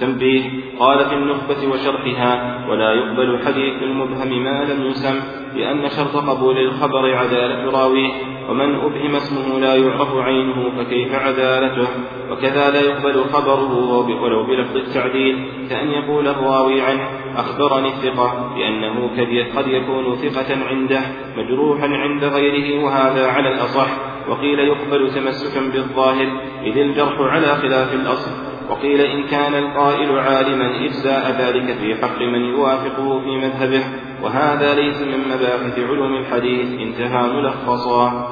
تنبيه 0.00 0.42
قال 0.78 1.04
في 1.04 1.14
النخبة 1.14 1.68
وشرحها 1.72 2.66
ولا 2.70 2.92
يقبل 2.92 3.38
حديث 3.46 3.82
المبهم 3.82 4.44
ما 4.44 4.64
لم 4.64 4.86
يسم 4.86 5.20
لأن 5.56 5.88
شرط 5.88 6.16
قبول 6.16 6.58
الخبر 6.58 7.14
عدالة 7.14 7.70
راويه 7.70 8.10
ومن 8.50 8.74
أبهم 8.74 9.16
اسمه 9.16 9.58
لا 9.58 9.74
يعرف 9.74 10.16
عينه 10.16 10.70
فكيف 10.76 11.14
عدالته 11.14 11.88
وكذا 12.30 12.70
لا 12.70 12.80
يقبل 12.80 13.24
خبره 13.24 13.98
ولو 14.22 14.46
بلفظ 14.46 14.76
التعديل 14.76 15.48
كأن 15.70 15.90
يقول 15.90 16.28
الراوي 16.28 16.80
عنه 16.80 17.08
أخبرني 17.36 17.88
الثقة 17.88 18.56
لأنه 18.56 19.10
قد 19.56 19.66
يكون 19.68 20.16
ثقة 20.16 20.64
عنده 20.68 21.00
مجروحا 21.36 21.86
عند 21.86 22.24
غيره 22.24 22.84
وهذا 22.84 23.26
على 23.26 23.48
الأصح 23.48 23.88
وقيل 24.28 24.58
يقبل 24.58 25.10
تمسكا 25.14 25.60
بالظاهر 25.72 26.26
إذ 26.64 26.78
الجرح 26.78 27.20
على 27.20 27.46
خلاف 27.46 27.94
الأصل. 27.94 28.51
وقيل 28.70 29.00
إن 29.00 29.22
كان 29.22 29.54
القائل 29.54 30.18
عالما 30.18 30.84
إجزاء 30.84 31.30
ذلك 31.40 31.76
في 31.76 31.94
حق 31.94 32.22
من 32.22 32.44
يوافقه 32.44 33.20
في 33.20 33.30
مذهبه 33.36 33.84
وهذا 34.22 34.74
ليس 34.74 35.02
من 35.02 35.18
مباحث 35.34 35.78
علوم 35.78 36.16
الحديث 36.16 36.80
انتهى 36.80 37.32
ملخصا 37.32 38.28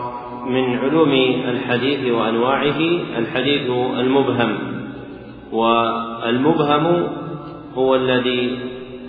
من 0.46 0.78
علوم 0.78 1.12
الحديث 1.48 2.12
وأنواعه 2.12 2.80
الحديث 3.18 3.70
المبهم. 3.70 4.58
والمبهم 5.52 7.06
هو 7.74 7.94
الذي 7.94 8.58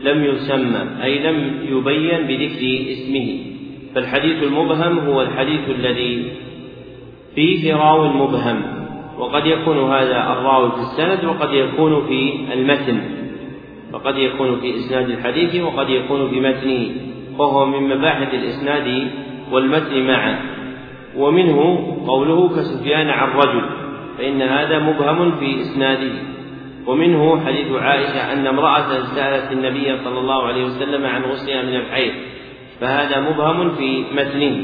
لم 0.04 0.24
يسمى 0.24 1.04
أي 1.04 1.20
لم 1.20 1.60
يبين 1.64 2.28
بذكر 2.28 2.92
اسمه. 2.92 3.38
فالحديث 3.96 4.44
المبهم 4.44 5.00
هو 5.00 5.22
الحديث 5.22 5.70
الذي 5.70 6.32
فيه 7.36 7.76
راو 7.76 8.08
مبهم. 8.08 8.81
وقد 9.22 9.46
يكون 9.46 9.92
هذا 9.92 10.34
الراوي 10.34 10.72
في 10.72 10.78
السند 10.78 11.26
وقد 11.26 11.54
يكون 11.54 12.06
في 12.08 12.54
المتن. 12.54 13.02
وقد 13.94 14.18
يكون 14.18 14.60
في 14.60 14.76
إسناد 14.76 15.10
الحديث 15.10 15.64
وقد 15.64 15.90
يكون 15.90 16.30
في 16.30 16.40
متنه. 16.40 16.90
وهو 17.38 17.66
من 17.66 17.98
مباحث 17.98 18.34
الإسناد 18.34 19.12
والمتن 19.52 20.08
معا. 20.08 20.40
ومنه 21.18 21.60
قوله 22.08 22.50
كسفيان 22.50 23.10
عن 23.10 23.30
رجل 23.30 23.62
فإن 24.18 24.42
هذا 24.42 24.80
مبهم 24.80 25.32
في 25.32 25.62
إسناده. 25.62 26.14
ومنه 26.88 27.46
حديث 27.46 27.72
عائشة 27.72 28.34
أن 28.34 28.48
امرأة 28.48 29.04
سألت 29.16 29.52
النبي 29.52 29.98
صلى 29.98 30.20
الله 30.20 30.44
عليه 30.44 30.66
وسلم 30.66 31.06
عن 31.06 31.22
غسلها 31.22 31.62
من 31.62 31.76
الحيض 31.76 32.14
فهذا 32.80 33.30
مبهم 33.30 33.70
في 33.70 34.04
متنه. 34.16 34.64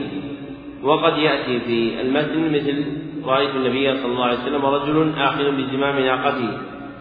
وقد 0.84 1.18
يأتي 1.18 1.60
في 1.60 2.02
المتن 2.02 2.54
مثل 2.54 3.07
رأيت 3.28 3.56
النبي 3.56 3.96
صلى 3.96 4.12
الله 4.12 4.26
عليه 4.26 4.38
وسلم 4.38 4.66
رجل 4.66 5.14
آخذ 5.18 5.52
بزمام 5.52 6.00
ناقته. 6.00 6.58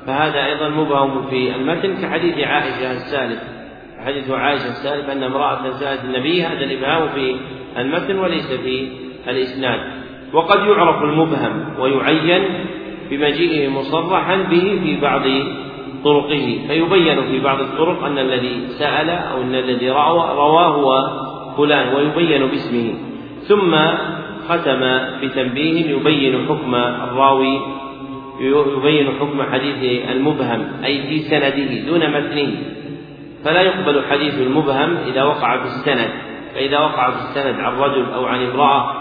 فهذا 0.07 0.47
أيضا 0.47 0.69
مبهم 0.69 1.27
في 1.27 1.55
المتن 1.55 2.03
كحديث 2.03 2.39
عائشة 2.39 2.93
السالف. 2.93 3.41
حديث 4.07 4.31
عائشة 4.31 4.69
السالف 4.69 5.11
أن 5.11 5.23
امرأة 5.23 5.71
سألت 5.71 6.05
النبي 6.05 6.43
هذا 6.43 6.65
الإبهام 6.65 7.09
في 7.09 7.37
المتن 7.79 8.19
وليس 8.19 8.53
في 8.53 8.89
الإسناد. 9.29 9.81
وقد 10.33 10.59
يعرف 10.67 11.03
المبهم 11.03 11.81
ويعين 11.81 12.45
بمجيئه 13.11 13.69
مصرحا 13.69 14.37
به 14.37 14.81
في 14.85 15.01
بعض 15.01 15.23
طرقه. 16.05 16.59
فيبين 16.69 17.23
في 17.23 17.41
بعض 17.41 17.61
الطرق 17.61 18.05
أن 18.05 18.19
الذي 18.19 18.69
سأل 18.79 19.11
أو 19.11 19.43
أن 19.43 19.55
الذي 19.55 19.91
رواه 19.91 20.67
هو 20.67 21.03
فلان 21.57 21.95
ويبين 21.95 22.47
باسمه. 22.47 22.95
ثم 23.49 23.75
ختم 24.49 24.81
بتنبيه 25.23 25.91
يبين 25.91 26.47
حكم 26.49 26.75
الراوي 26.75 27.61
يبين 28.41 29.09
حكم 29.21 29.43
حديث 29.53 30.09
المبهم 30.11 30.69
أي 30.85 31.03
في 31.03 31.19
سنده 31.21 31.87
دون 31.87 32.11
متنه 32.11 32.53
فلا 33.45 33.61
يقبل 33.61 34.03
حديث 34.11 34.35
المبهم 34.35 34.97
إذا 35.07 35.23
وقع 35.23 35.57
في 35.57 35.65
السند 35.65 36.11
فإذا 36.55 36.79
وقع 36.79 37.11
في 37.11 37.17
السند 37.17 37.61
عن 37.61 37.73
رجل 37.79 38.13
أو 38.15 38.27
عن 38.27 38.47
امرأة 38.47 38.93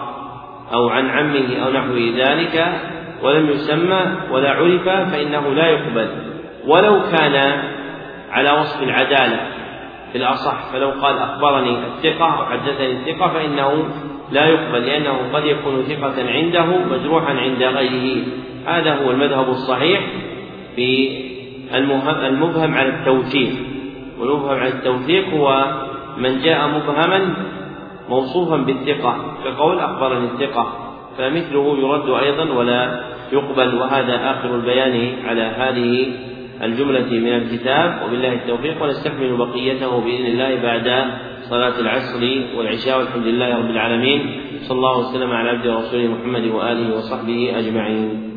أو 0.74 0.90
عن 0.90 1.10
عمه 1.10 1.58
أو 1.66 1.72
نحو 1.72 1.98
ذلك 1.98 2.68
ولم 3.24 3.50
يسمى 3.50 4.02
ولا 4.32 4.52
عرف 4.52 4.90
فإنه 4.90 5.54
لا 5.54 5.68
يقبل. 5.68 6.08
ولو 6.68 7.02
كان 7.12 7.64
على 8.32 8.52
وصف 8.52 8.84
العدالة 8.84 9.40
في 10.12 10.18
الأصح 10.18 10.72
فلو 10.74 10.90
قال 10.90 11.18
أخبرني 11.18 11.78
الثقة 11.88 12.40
أو 12.40 12.46
حدثني 12.46 12.92
الثقة 12.92 13.30
فإنه 13.30 13.90
لا 14.32 14.46
يقبل 14.46 14.86
لأنه 14.86 15.18
قد 15.34 15.46
يكون 15.46 15.84
ثقة 15.84 16.30
عنده 16.30 16.66
مجروحا 16.66 17.34
عند 17.34 17.64
غيره. 17.64 18.24
هذا 18.66 18.96
هو 18.96 19.12
المذهب 19.12 19.50
الصحيح 19.50 20.02
في 20.76 21.10
المبهم 21.76 22.74
على 22.74 22.90
التوثيق. 22.90 23.54
والمبهم 24.20 24.60
على 24.60 24.70
التوثيق 24.70 25.30
هو 25.34 25.66
من 26.18 26.42
جاء 26.42 26.68
مبهما 26.68 27.36
موصوفا 28.10 28.58
بالثقة 28.58 29.16
كقول 29.44 29.80
أخبرني 29.80 30.26
الثقة 30.26 30.92
فمثله 31.18 31.78
يرد 31.78 32.10
أيضا 32.24 32.54
ولا 32.54 33.04
يقبل. 33.34 33.76
وهذا 33.76 34.32
آخر 34.32 34.56
البيان 34.56 35.14
على 35.26 35.42
هذه 35.42 36.08
الجملة 36.64 37.06
من 37.06 37.34
الكتاب. 37.34 38.02
وبالله 38.06 38.34
التوفيق 38.34 38.84
ونستكمل 38.84 39.38
بقيته 39.38 40.02
بإذن 40.02 40.26
الله 40.26 40.56
بعد 40.64 40.88
صلاة 41.50 41.80
العصر 41.80 42.22
والعشاء 42.58 43.00
والحمد 43.00 43.26
لله 43.26 43.58
رب 43.58 43.70
العالمين. 43.70 44.42
صلى 44.62 44.78
الله 44.78 44.98
وسلم 44.98 45.32
على 45.32 45.50
عبده 45.50 45.76
ورسوله 45.76 46.08
محمد 46.08 46.42
وآله 46.42 46.98
وصحبه 46.98 47.60
أجمعين. 47.60 48.35